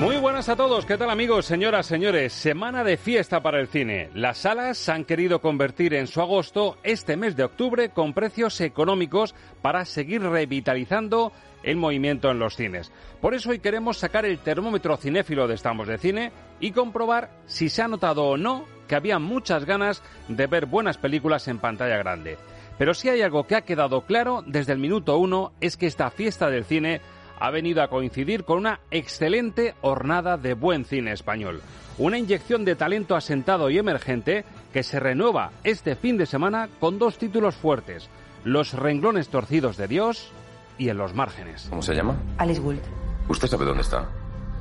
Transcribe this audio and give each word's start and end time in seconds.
Muy 0.00 0.16
buenas 0.16 0.48
a 0.48 0.56
todos, 0.56 0.86
¿qué 0.86 0.96
tal 0.96 1.10
amigos, 1.10 1.44
señoras, 1.44 1.84
señores? 1.84 2.32
Semana 2.32 2.82
de 2.84 2.96
fiesta 2.96 3.42
para 3.42 3.60
el 3.60 3.68
cine. 3.68 4.08
Las 4.14 4.38
salas 4.38 4.88
han 4.88 5.04
querido 5.04 5.42
convertir 5.42 5.92
en 5.92 6.06
su 6.06 6.22
agosto 6.22 6.78
este 6.82 7.18
mes 7.18 7.36
de 7.36 7.44
octubre 7.44 7.90
con 7.90 8.14
precios 8.14 8.62
económicos 8.62 9.34
para 9.60 9.84
seguir 9.84 10.22
revitalizando 10.22 11.32
el 11.62 11.76
movimiento 11.76 12.30
en 12.30 12.38
los 12.38 12.56
cines. 12.56 12.90
Por 13.20 13.34
eso 13.34 13.50
hoy 13.50 13.58
queremos 13.58 13.98
sacar 13.98 14.24
el 14.24 14.38
termómetro 14.38 14.96
cinéfilo 14.96 15.46
de 15.46 15.56
Estamos 15.56 15.86
de 15.86 15.98
Cine 15.98 16.32
y 16.60 16.70
comprobar 16.70 17.28
si 17.44 17.68
se 17.68 17.82
ha 17.82 17.88
notado 17.88 18.24
o 18.24 18.38
no 18.38 18.64
que 18.88 18.94
había 18.94 19.18
muchas 19.18 19.66
ganas 19.66 20.02
de 20.28 20.46
ver 20.46 20.64
buenas 20.64 20.96
películas 20.96 21.46
en 21.46 21.58
pantalla 21.58 21.98
grande. 21.98 22.38
Pero 22.78 22.94
si 22.94 23.10
hay 23.10 23.20
algo 23.20 23.46
que 23.46 23.56
ha 23.56 23.66
quedado 23.66 24.06
claro 24.06 24.42
desde 24.46 24.72
el 24.72 24.78
minuto 24.78 25.18
uno 25.18 25.52
es 25.60 25.76
que 25.76 25.86
esta 25.86 26.10
fiesta 26.10 26.48
del 26.48 26.64
cine 26.64 27.02
ha 27.40 27.50
venido 27.50 27.82
a 27.82 27.88
coincidir 27.88 28.44
con 28.44 28.58
una 28.58 28.80
excelente 28.90 29.74
hornada 29.80 30.36
de 30.36 30.54
buen 30.54 30.84
cine 30.84 31.12
español. 31.12 31.62
Una 31.98 32.18
inyección 32.18 32.64
de 32.64 32.76
talento 32.76 33.16
asentado 33.16 33.68
y 33.70 33.78
emergente 33.78 34.44
que 34.72 34.82
se 34.82 35.00
renueva 35.00 35.50
este 35.64 35.96
fin 35.96 36.16
de 36.16 36.26
semana 36.26 36.68
con 36.78 36.98
dos 36.98 37.18
títulos 37.18 37.54
fuertes, 37.56 38.08
Los 38.44 38.72
renglones 38.72 39.28
torcidos 39.28 39.76
de 39.76 39.88
Dios 39.88 40.30
y 40.78 40.88
En 40.88 40.96
los 40.98 41.14
márgenes. 41.14 41.66
¿Cómo 41.68 41.82
se 41.82 41.94
llama? 41.94 42.14
Alice 42.38 42.60
Gould, 42.60 42.80
¿Usted 43.28 43.48
sabe 43.48 43.64
dónde 43.64 43.82
está? 43.82 44.08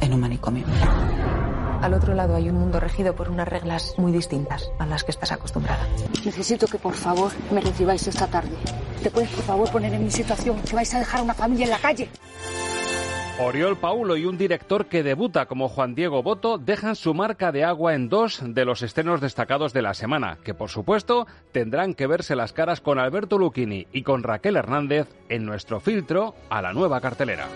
en 0.01 0.13
un 0.13 0.19
manicomio. 0.21 0.65
Al 1.81 1.93
otro 1.93 2.13
lado 2.13 2.35
hay 2.35 2.49
un 2.49 2.55
mundo 2.55 2.79
regido 2.79 3.15
por 3.15 3.29
unas 3.29 3.47
reglas 3.47 3.93
muy 3.97 4.11
distintas 4.11 4.69
a 4.79 4.85
las 4.85 5.03
que 5.03 5.11
estás 5.11 5.31
acostumbrada. 5.31 5.87
Necesito 6.25 6.67
que 6.67 6.77
por 6.77 6.93
favor 6.93 7.31
me 7.51 7.61
recibáis 7.61 8.05
esta 8.07 8.27
tarde. 8.27 8.51
¿Te 9.01 9.09
puedes 9.09 9.29
por 9.29 9.43
favor 9.43 9.71
poner 9.71 9.93
en 9.93 10.03
mi 10.03 10.11
situación? 10.11 10.61
Que 10.61 10.75
vais 10.75 10.93
a 10.93 10.99
dejar 10.99 11.21
a 11.21 11.23
una 11.23 11.33
familia 11.33 11.65
en 11.65 11.71
la 11.71 11.79
calle. 11.79 12.09
Oriol 13.41 13.77
Paulo 13.77 14.17
y 14.17 14.25
un 14.25 14.37
director 14.37 14.87
que 14.87 15.01
debuta 15.01 15.45
como 15.45 15.69
Juan 15.69 15.95
Diego 15.95 16.21
Boto 16.21 16.57
dejan 16.57 16.97
su 16.97 17.13
marca 17.13 17.53
de 17.53 17.63
agua 17.63 17.95
en 17.95 18.09
dos 18.09 18.41
de 18.43 18.65
los 18.65 18.81
estrenos 18.81 19.21
destacados 19.21 19.71
de 19.71 19.81
la 19.81 19.93
semana, 19.93 20.39
que 20.43 20.53
por 20.53 20.69
supuesto 20.69 21.25
tendrán 21.53 21.93
que 21.93 22.07
verse 22.07 22.35
las 22.35 22.51
caras 22.51 22.81
con 22.81 22.99
Alberto 22.99 23.37
Lucchini 23.37 23.87
y 23.93 24.03
con 24.03 24.23
Raquel 24.23 24.57
Hernández 24.57 25.07
en 25.29 25.45
nuestro 25.45 25.79
filtro 25.79 26.35
a 26.49 26.61
la 26.61 26.73
nueva 26.73 26.99
cartelera. 26.99 27.47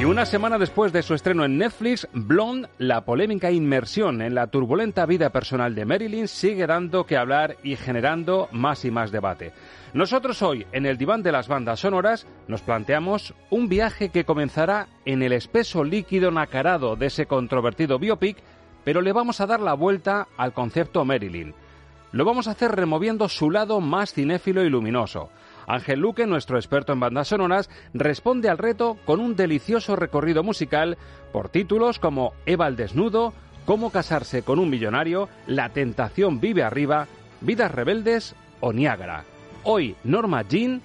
Y 0.00 0.04
una 0.06 0.24
semana 0.24 0.56
después 0.56 0.94
de 0.94 1.02
su 1.02 1.12
estreno 1.12 1.44
en 1.44 1.58
Netflix, 1.58 2.08
Blonde, 2.14 2.70
la 2.78 3.04
polémica 3.04 3.50
inmersión 3.50 4.22
en 4.22 4.34
la 4.34 4.46
turbulenta 4.46 5.04
vida 5.04 5.28
personal 5.28 5.74
de 5.74 5.84
Marilyn 5.84 6.26
sigue 6.26 6.66
dando 6.66 7.04
que 7.04 7.18
hablar 7.18 7.58
y 7.62 7.76
generando 7.76 8.48
más 8.50 8.86
y 8.86 8.90
más 8.90 9.12
debate. 9.12 9.52
Nosotros 9.92 10.40
hoy, 10.40 10.66
en 10.72 10.86
el 10.86 10.96
diván 10.96 11.22
de 11.22 11.32
las 11.32 11.48
bandas 11.48 11.80
sonoras, 11.80 12.26
nos 12.48 12.62
planteamos 12.62 13.34
un 13.50 13.68
viaje 13.68 14.08
que 14.08 14.24
comenzará 14.24 14.88
en 15.04 15.22
el 15.22 15.34
espeso 15.34 15.84
líquido 15.84 16.30
nacarado 16.30 16.96
de 16.96 17.04
ese 17.04 17.26
controvertido 17.26 17.98
biopic, 17.98 18.38
pero 18.84 19.02
le 19.02 19.12
vamos 19.12 19.42
a 19.42 19.46
dar 19.46 19.60
la 19.60 19.74
vuelta 19.74 20.28
al 20.38 20.54
concepto 20.54 21.04
Marilyn. 21.04 21.52
Lo 22.12 22.24
vamos 22.24 22.48
a 22.48 22.52
hacer 22.52 22.72
removiendo 22.72 23.28
su 23.28 23.50
lado 23.50 23.82
más 23.82 24.14
cinéfilo 24.14 24.64
y 24.64 24.70
luminoso. 24.70 25.28
Ángel 25.70 26.00
Luque, 26.00 26.26
nuestro 26.26 26.56
experto 26.56 26.92
en 26.92 27.00
bandas 27.00 27.28
sonoras, 27.28 27.70
responde 27.94 28.48
al 28.48 28.58
reto 28.58 28.98
con 29.04 29.20
un 29.20 29.36
delicioso 29.36 29.94
recorrido 29.94 30.42
musical 30.42 30.98
por 31.32 31.48
títulos 31.48 31.98
como 31.98 32.32
Eva 32.46 32.66
al 32.66 32.76
desnudo, 32.76 33.32
Cómo 33.66 33.90
casarse 33.90 34.42
con 34.42 34.58
un 34.58 34.68
millonario, 34.68 35.28
La 35.46 35.68
tentación 35.68 36.40
vive 36.40 36.64
arriba, 36.64 37.06
Vidas 37.40 37.70
rebeldes 37.70 38.34
o 38.60 38.72
Niágara. 38.72 39.24
Hoy 39.62 39.94
Norma 40.02 40.42
Jean 40.42 40.82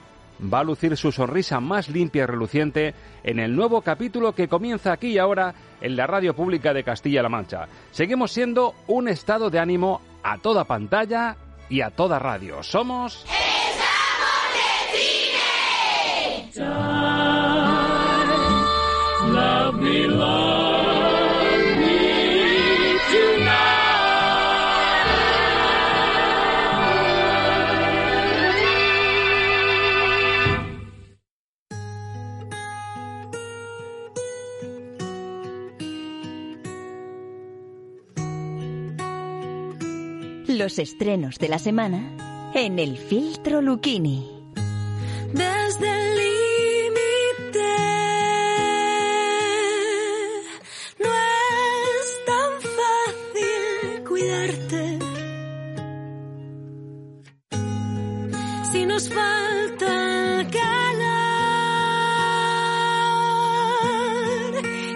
va 0.53 0.59
a 0.59 0.63
lucir 0.63 0.95
su 0.97 1.11
sonrisa 1.11 1.59
más 1.59 1.89
limpia 1.89 2.23
y 2.23 2.25
reluciente 2.27 2.93
en 3.23 3.39
el 3.39 3.55
nuevo 3.55 3.81
capítulo 3.81 4.33
que 4.33 4.47
comienza 4.47 4.91
aquí 4.91 5.13
y 5.13 5.17
ahora 5.17 5.55
en 5.81 5.95
la 5.95 6.05
radio 6.05 6.35
pública 6.35 6.73
de 6.73 6.83
Castilla-La 6.83 7.29
Mancha. 7.29 7.67
Seguimos 7.91 8.31
siendo 8.31 8.75
un 8.87 9.07
estado 9.07 9.49
de 9.49 9.59
ánimo 9.59 10.01
a 10.21 10.37
toda 10.37 10.65
pantalla 10.65 11.37
y 11.69 11.81
a 11.81 11.89
toda 11.89 12.19
radio. 12.19 12.61
Somos... 12.61 13.25
Los 16.57 16.63
estrenos 40.79 41.37
de 41.37 41.49
la 41.49 41.59
semana 41.59 42.51
en 42.53 42.79
el 42.79 42.97
filtro 42.97 43.61
Lucchini. 43.61 44.31
Desde 45.33 46.04
nos 59.05 59.13
falta 59.13 60.47
calor, 60.51 61.03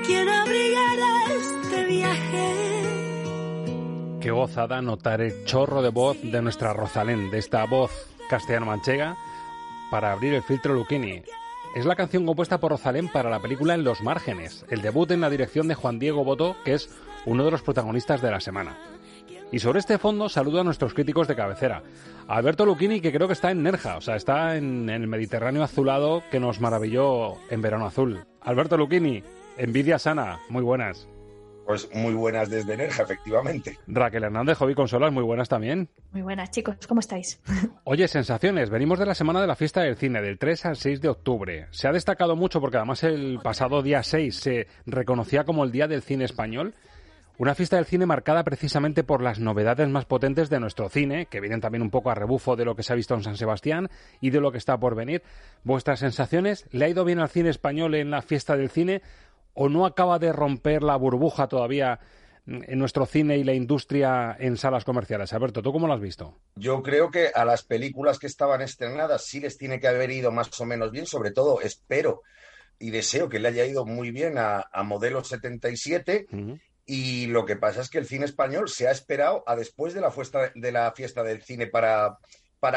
¿quién 0.05 0.29
abrigará 0.29 1.33
este 1.37 1.85
viaje? 1.85 2.53
Qué 4.21 4.31
gozada 4.31 4.81
notar 4.81 5.21
el 5.21 5.45
chorro 5.45 5.81
de 5.81 5.89
voz 5.89 6.17
de 6.21 6.41
nuestra 6.41 6.73
Rosalén, 6.73 7.29
de 7.31 7.39
esta 7.39 7.65
voz 7.65 7.91
castellano-manchega, 8.29 9.17
para 9.91 10.11
abrir 10.11 10.33
el 10.33 10.43
filtro 10.43 10.73
Lucchini. 10.73 11.23
Es 11.75 11.85
la 11.85 11.95
canción 11.95 12.25
compuesta 12.25 12.59
por 12.59 12.71
Rosalén 12.71 13.09
para 13.09 13.29
la 13.29 13.39
película 13.39 13.75
En 13.75 13.83
los 13.83 14.01
márgenes, 14.01 14.65
el 14.69 14.81
debut 14.81 15.11
en 15.11 15.21
la 15.21 15.29
dirección 15.29 15.67
de 15.67 15.75
Juan 15.75 15.99
Diego 15.99 16.23
Boto, 16.23 16.55
que 16.65 16.73
es 16.73 16.89
uno 17.25 17.45
de 17.45 17.51
los 17.51 17.61
protagonistas 17.61 18.21
de 18.21 18.31
la 18.31 18.39
semana. 18.39 18.77
Y 19.51 19.59
sobre 19.59 19.79
este 19.79 19.97
fondo 19.97 20.29
saludo 20.29 20.61
a 20.61 20.63
nuestros 20.63 20.93
críticos 20.93 21.27
de 21.27 21.35
cabecera. 21.35 21.81
A 22.27 22.37
Alberto 22.37 22.65
Lucchini, 22.65 23.01
que 23.01 23.11
creo 23.11 23.27
que 23.27 23.33
está 23.33 23.49
en 23.49 23.63
Nerja, 23.63 23.97
o 23.97 24.01
sea, 24.01 24.15
está 24.15 24.55
en, 24.55 24.89
en 24.89 25.01
el 25.01 25.07
Mediterráneo 25.07 25.63
azulado 25.63 26.21
que 26.29 26.39
nos 26.39 26.59
maravilló 26.59 27.33
en 27.49 27.61
verano 27.61 27.87
azul. 27.87 28.25
Alberto 28.41 28.77
Lucchini, 28.77 29.23
envidia 29.57 29.97
sana, 29.97 30.39
muy 30.49 30.61
buenas. 30.61 31.07
Pues 31.69 31.87
muy 31.93 32.15
buenas 32.15 32.49
desde 32.49 32.75
Nerja, 32.75 33.03
efectivamente. 33.03 33.77
Raquel 33.85 34.23
Hernández, 34.23 34.57
Hobby 34.57 34.73
Consolas, 34.73 35.11
muy 35.11 35.21
buenas 35.21 35.49
también. 35.49 35.87
Muy 36.11 36.23
buenas, 36.23 36.49
chicos, 36.49 36.75
¿cómo 36.87 36.99
estáis? 36.99 37.39
Oye, 37.83 38.07
sensaciones. 38.07 38.71
Venimos 38.71 38.97
de 38.97 39.05
la 39.05 39.13
semana 39.13 39.39
de 39.39 39.45
la 39.45 39.55
fiesta 39.55 39.81
del 39.81 39.95
cine, 39.95 40.19
del 40.19 40.39
3 40.39 40.65
al 40.65 40.77
6 40.77 40.99
de 40.99 41.09
octubre. 41.09 41.67
Se 41.69 41.87
ha 41.87 41.91
destacado 41.91 42.35
mucho 42.35 42.59
porque 42.59 42.77
además 42.77 43.03
el 43.03 43.39
pasado 43.43 43.83
día 43.83 44.01
6 44.01 44.35
se 44.35 44.67
reconocía 44.87 45.43
como 45.43 45.63
el 45.63 45.71
Día 45.71 45.87
del 45.87 46.01
Cine 46.01 46.25
Español. 46.25 46.73
Una 47.39 47.55
fiesta 47.55 47.77
del 47.77 47.85
cine 47.85 48.05
marcada 48.05 48.43
precisamente 48.43 49.03
por 49.03 49.23
las 49.23 49.39
novedades 49.39 49.89
más 49.89 50.05
potentes 50.05 50.49
de 50.49 50.59
nuestro 50.59 50.89
cine, 50.89 51.25
que 51.25 51.39
vienen 51.39 51.61
también 51.61 51.81
un 51.81 51.89
poco 51.89 52.11
a 52.11 52.15
rebufo 52.15 52.55
de 52.55 52.65
lo 52.65 52.75
que 52.75 52.83
se 52.83 52.93
ha 52.93 52.95
visto 52.95 53.15
en 53.15 53.23
San 53.23 53.37
Sebastián 53.37 53.89
y 54.21 54.29
de 54.29 54.41
lo 54.41 54.51
que 54.51 54.57
está 54.57 54.77
por 54.77 54.93
venir. 54.93 55.23
¿Vuestras 55.63 55.99
sensaciones? 55.99 56.65
¿Le 56.71 56.85
ha 56.85 56.89
ido 56.89 57.05
bien 57.05 57.19
al 57.19 57.29
cine 57.29 57.49
español 57.49 57.95
en 57.95 58.11
la 58.11 58.21
fiesta 58.21 58.55
del 58.55 58.69
cine? 58.69 59.01
o 59.53 59.67
no 59.67 59.85
acaba 59.85 60.19
de 60.19 60.31
romper 60.31 60.83
la 60.83 60.95
burbuja 60.95 61.47
todavía 61.47 61.99
en 62.45 62.79
nuestro 62.79 63.05
cine 63.05 63.37
y 63.37 63.43
la 63.43 63.53
industria 63.53 64.35
en 64.39 64.55
salas 64.55 64.85
comerciales. 64.85 65.33
Alberto, 65.33 65.61
¿tú 65.61 65.73
cómo 65.73 65.85
lo 65.85 65.93
has 65.93 65.99
visto? 65.99 66.39
Yo 66.55 66.81
creo 66.81 67.11
que 67.11 67.29
a 67.33 67.43
las 67.43 67.63
películas 67.63 68.17
que 68.17 68.27
estaban 68.27 68.61
estrenadas 68.61 69.25
sí 69.25 69.41
les 69.41 69.57
tiene 69.57 69.79
que 69.79 69.87
haber 69.87 70.11
ido 70.11 70.31
más 70.31 70.49
o 70.61 70.65
menos 70.65 70.91
bien, 70.91 71.05
sobre 71.05 71.31
todo 71.31 71.59
espero 71.61 72.21
y 72.79 72.91
deseo 72.91 73.27
que 73.27 73.39
le 73.39 73.49
haya 73.49 73.65
ido 73.65 73.85
muy 73.85 74.11
bien 74.11 74.35
a, 74.37 74.65
Modelo 74.83 75.23
77. 75.23 76.27
Y 76.91 77.27
lo 77.27 77.45
que 77.45 77.55
pasa 77.55 77.81
es 77.81 77.89
que 77.91 77.99
el 77.99 78.07
cine 78.07 78.25
español 78.25 78.67
se 78.67 78.87
ha 78.87 78.91
esperado 78.91 79.43
a 79.45 79.55
después 79.55 79.93
de 79.93 80.01
la, 80.01 80.09
fiesta, 80.09 80.51
de 80.55 80.71
la 80.71 80.91
fiesta 80.91 81.21
del 81.21 81.43
cine 81.43 81.67
para, 81.67 82.17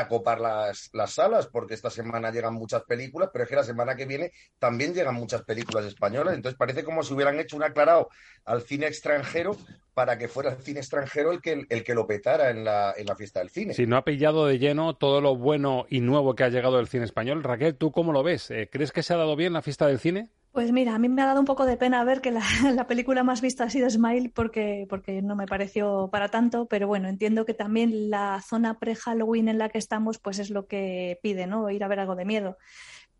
copar 0.06 0.38
las, 0.38 0.91
las, 0.93 1.14
salas, 1.14 1.47
porque 1.47 1.73
esta 1.73 1.88
semana 1.88 2.31
llegan 2.31 2.53
muchas 2.53 2.82
películas, 2.82 3.31
pero 3.32 3.44
es 3.44 3.49
que 3.49 3.56
la 3.56 3.64
semana 3.64 3.97
que 3.97 4.05
viene 4.05 4.31
también 4.59 4.93
llegan 4.93 5.14
muchas 5.14 5.44
películas 5.44 5.87
españolas. 5.87 6.35
Entonces 6.35 6.59
parece 6.59 6.85
como 6.85 7.03
si 7.03 7.14
hubieran 7.14 7.41
hecho 7.41 7.56
un 7.56 7.62
aclarado 7.62 8.11
al 8.44 8.61
cine 8.61 8.87
extranjero 8.87 9.56
para 9.94 10.19
que 10.19 10.29
fuera 10.29 10.50
el 10.50 10.59
cine 10.59 10.81
extranjero 10.81 11.32
el 11.32 11.41
que, 11.41 11.64
el 11.70 11.82
que 11.82 11.94
lo 11.94 12.06
petara 12.06 12.50
en 12.50 12.64
la, 12.64 12.93
en 12.94 13.06
la 13.06 13.17
fiesta 13.17 13.41
del 13.41 13.49
cine. 13.49 13.73
Si 13.73 13.87
no 13.87 13.97
ha 13.97 14.05
pillado 14.05 14.47
de 14.47 14.59
lleno 14.59 14.94
todo 14.94 15.23
lo 15.23 15.37
bueno 15.37 15.87
y 15.88 16.03
nuevo 16.03 16.35
que 16.35 16.44
ha 16.44 16.50
llegado 16.50 16.76
del 16.76 16.88
cine 16.88 17.06
español. 17.06 17.43
Raquel, 17.43 17.76
¿tú 17.76 17.93
cómo 17.93 18.12
lo 18.12 18.23
ves? 18.23 18.50
Eh, 18.50 18.69
¿Crees 18.70 18.93
que 18.93 19.03
se 19.03 19.14
ha 19.14 19.17
dado 19.17 19.37
bien 19.37 19.55
la 19.55 19.62
fiesta 19.62 19.87
del 19.87 19.99
cine? 19.99 20.29
Pues 20.52 20.70
mira, 20.70 20.94
a 20.94 20.99
mí 20.99 21.08
me 21.08 21.22
ha 21.22 21.26
dado 21.26 21.40
un 21.40 21.46
poco 21.46 21.64
de 21.64 21.78
pena 21.78 22.04
ver 22.04 22.20
que 22.20 22.31
la, 22.76 22.87
película 22.87 23.25
más 23.25 23.40
vista 23.40 23.64
ha 23.64 23.70
sido 23.70 23.88
Smile 23.88 24.31
porque, 24.34 24.87
porque 24.88 25.22
no 25.22 25.34
me 25.34 25.46
pareció 25.46 26.10
para 26.12 26.28
tanto, 26.28 26.66
pero 26.66 26.87
bueno, 26.87 27.08
entiendo 27.08 27.46
que 27.46 27.54
también 27.54 28.10
la 28.10 28.43
zona 28.43 28.78
pre-Halloween 28.78 29.49
en 29.49 29.56
la 29.56 29.70
que 29.70 29.78
estamos 29.78 30.19
pues 30.19 30.38
es 30.38 30.50
lo 30.50 30.66
que 30.66 31.19
pide, 31.22 31.46
¿no? 31.46 31.70
Ir 31.70 31.82
a 31.82 31.88
ver 31.88 32.00
algo 32.00 32.16
de 32.16 32.26
miedo. 32.26 32.58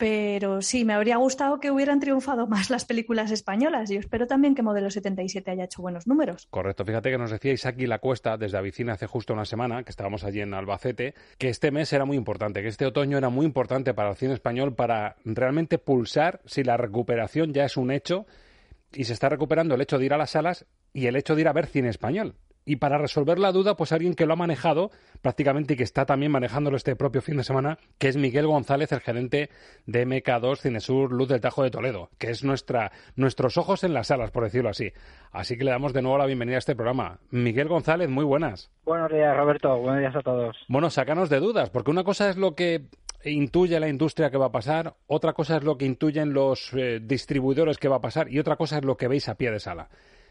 Pero 0.03 0.63
sí, 0.63 0.85
me 0.85 0.95
habría 0.95 1.17
gustado 1.17 1.61
que 1.61 1.71
hubieran 1.71 2.01
triunfado 2.01 2.49
más 2.49 2.71
las 2.71 2.85
películas 2.85 3.31
españolas. 3.31 3.89
Yo 3.89 4.01
espero 4.01 4.27
también 4.27 4.57
que 4.57 4.61
Modelo 4.61 4.91
77 4.91 5.49
haya 5.49 5.63
hecho 5.63 5.81
buenos 5.81 6.09
números. 6.09 6.49
Correcto. 6.51 6.85
Fíjate 6.85 7.13
que 7.13 7.19
nos 7.19 7.31
decía 7.31 7.55
La 7.87 8.01
Cuesta 8.01 8.37
desde 8.37 8.59
Avicina 8.59 8.95
hace 8.95 9.07
justo 9.07 9.33
una 9.33 9.45
semana, 9.45 9.85
que 9.85 9.91
estábamos 9.91 10.25
allí 10.25 10.41
en 10.41 10.55
Albacete, 10.55 11.15
que 11.39 11.51
este 11.51 11.71
mes 11.71 11.93
era 11.93 12.05
muy 12.05 12.17
importante, 12.17 12.63
que 12.63 12.67
este 12.67 12.85
otoño 12.85 13.17
era 13.17 13.29
muy 13.29 13.47
importante 13.47 13.95
para 13.95 14.11
el 14.11 14.17
cine 14.17 14.35
español 14.35 14.75
para 14.75 15.15
realmente 15.25 15.79
pulsar 15.79 16.41
si 16.47 16.65
la 16.65 16.77
recuperación 16.77 17.53
ya 17.53 17.65
es 17.65 17.77
un 17.77 17.93
hecho 17.93 18.27
y 18.93 19.05
se 19.05 19.13
está 19.13 19.29
recuperando 19.29 19.77
el 19.77 19.83
hecho 19.83 20.01
de 20.01 20.07
ir 20.07 20.15
a 20.15 20.19
las 20.19 20.31
salas 20.31 20.67
y 20.93 21.07
el 21.07 21.15
hecho 21.15 21.37
de 21.37 21.43
ir 21.43 21.47
a 21.47 21.53
ver 21.53 21.67
cine 21.67 21.91
español. 21.91 22.35
Y 22.65 22.77
para 22.77 22.99
resolver 22.99 23.39
la 23.39 23.53
duda, 23.53 23.77
pues 23.77 23.93
alguien 23.93 24.15
que 24.15 24.27
lo 24.27 24.35
ha 24.35 24.37
manejado 24.37 24.91
prácticamente 25.21 25.75
y 25.75 25.77
que 25.77 25.83
está 25.83 26.07
también 26.07 26.33
manejándolo 26.33 26.77
este 26.77 26.97
propio 26.97 27.23
fin 27.23 27.37
de 27.37 27.45
semana, 27.45 27.79
que 27.99 28.09
es 28.09 28.17
Miguel 28.17 28.47
González, 28.47 28.93
el 28.93 29.01
gerente 29.01 29.51
de 29.87 30.07
MK2 30.07 30.61
Cinesur 30.61 31.13
Luz 31.13 31.29
del 31.29 31.41
Tajo 31.41 31.63
de 31.63 31.71
Toledo, 31.71 32.11
que 32.19 32.31
es 32.31 32.45
nuestra, 32.45 32.93
nuestros 33.17 33.57
ojos 33.57 33.85
en 33.85 33.95
las 33.95 34.09
salas, 34.09 34.31
por 34.31 34.45
decirlo 34.45 34.71
así. 34.71 34.93
Así 35.33 35.57
que 35.57 35.65
le 35.65 35.71
damos 35.71 35.93
de 35.93 36.03
nuevo 36.03 36.19
la 36.19 36.27
bienvenida 36.27 36.57
a 36.57 36.59
este 36.59 36.77
programa. 36.77 37.19
Miguel 37.31 37.69
González, 37.69 38.09
muy 38.09 38.25
buenas. 38.25 38.71
Buenos 38.85 39.11
días, 39.11 39.37
Roberto. 39.37 39.77
Buenos 39.79 40.01
días 40.01 40.17
a 40.17 40.21
todos. 40.21 40.57
Bueno, 40.69 40.91
sácanos 40.91 41.31
de 41.31 41.41
dudas, 41.41 41.71
porque 41.71 41.91
una 41.91 42.05
cosa 42.05 42.29
es 42.29 42.37
lo 42.37 42.55
que 42.55 42.87
intuye 43.25 43.79
la 43.79 43.89
industria 43.89 44.31
que 44.31 44.39
va 44.39 44.47
a 44.47 44.53
pasar, 44.53 44.95
otra 45.07 45.33
cosa 45.33 45.57
es 45.57 45.65
lo 45.65 45.77
que 45.77 45.85
intuyen 45.85 46.33
los 46.33 46.73
eh, 46.75 47.01
distribuidores 47.01 47.79
que 47.79 47.89
va 47.89 47.97
a 47.97 48.01
pasar 48.01 48.31
y 48.31 48.39
otra 48.39 48.57
cosa 48.57 48.79
es 48.79 48.85
lo 48.85 48.97
que 48.97 49.09
veis 49.09 49.29
a 49.29 49.37
pie 49.37 49.51
de 49.51 49.61
sala. 49.61 49.89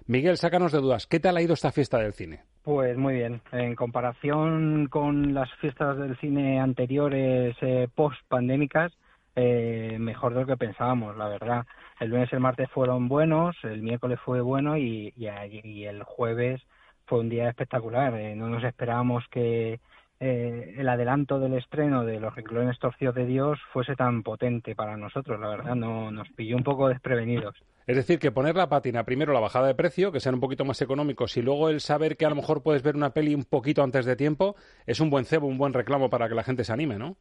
Miguel, 0.08 0.38
sácanos 0.38 0.72
de 0.72 0.80
dudas. 0.80 1.08
¿Qué 1.08 1.20
tal 1.20 1.38
ha 1.38 1.42
ido 1.42 1.54
esta 1.54 1.72
fiesta 1.72 2.00
del 2.00 2.14
cine? 2.14 2.44
Pues 2.64 2.98
muy 2.98 3.16
bien. 3.16 3.42
En 3.52 3.76
comparación 3.76 4.88
con 4.88 5.34
las 5.34 5.52
fiestas 5.56 5.98
del 5.98 6.18
cine 6.18 6.60
anteriores 6.60 7.56
eh, 7.62 7.88
post-pandémicas, 7.94 8.92
eh, 9.36 9.98
mejor 10.00 10.34
de 10.34 10.42
lo 10.42 10.48
que 10.48 10.58
pensábamos, 10.58 11.18
la 11.18 11.28
verdad. 11.28 11.66
El 12.00 12.10
lunes 12.10 12.30
y 12.32 12.36
el 12.36 12.42
martes 12.42 12.70
fueron 12.70 13.08
buenos, 13.08 13.56
el 13.64 13.82
miércoles 13.82 14.20
fue 14.24 14.42
bueno 14.42 14.78
y, 14.78 15.14
el 15.18 16.04
jueves 16.04 16.62
fue 17.06 17.20
un 17.20 17.30
día 17.30 17.50
espectacular. 17.50 18.14
Eh, 18.16 18.36
no 18.36 18.50
nos 18.50 18.64
esperábamos 18.64 19.24
que 19.30 19.80
eh, 20.24 20.76
el 20.78 20.88
adelanto 20.88 21.40
del 21.40 21.56
estreno 21.56 22.06
de 22.06 22.20
Los 22.20 22.36
renglones 22.36 22.78
torcidos 22.78 23.16
de 23.16 23.26
Dios 23.26 23.60
fuese 23.74 23.96
tan 23.96 24.22
potente 24.22 24.76
para 24.76 24.96
nosotros, 24.96 25.40
la 25.40 25.50
verdad, 25.50 25.74
no 25.74 26.12
nos 26.12 26.30
pilló 26.30 26.58
un 26.58 26.64
poco 26.64 26.90
desprevenidos. 26.90 27.56
Es 27.88 27.96
decir, 27.96 28.20
que 28.20 28.32
poner 28.32 28.56
la 28.56 28.70
pátina, 28.70 29.04
primero 29.04 29.34
la 29.34 29.40
bajada 29.40 29.66
de 29.66 29.74
precio, 29.74 30.12
que 30.12 30.20
sean 30.20 30.36
un 30.36 30.42
poquito 30.42 30.64
más 30.64 30.80
económicos, 30.80 31.36
y 31.38 31.42
luego 31.42 31.70
el 31.70 31.82
saber 31.82 32.18
que 32.18 32.28
a 32.28 32.30
lo 32.30 32.36
mejor 32.36 32.62
puedes 32.62 32.84
ver 32.84 32.96
una 32.96 33.10
peli 33.10 33.34
un 33.34 33.46
poquito 33.46 33.82
antes 33.82 34.06
de 34.06 34.16
tiempo, 34.16 34.56
es 34.86 35.00
un 35.00 35.10
buen 35.10 35.26
cebo, 35.26 35.48
un 35.48 35.58
buen 35.58 35.74
reclamo 35.74 36.12
para 36.12 36.30
que 36.30 36.36
la 36.36 36.44
gente 36.44 36.64
se 36.66 36.72
anime, 36.72 37.00
¿no? 37.00 37.18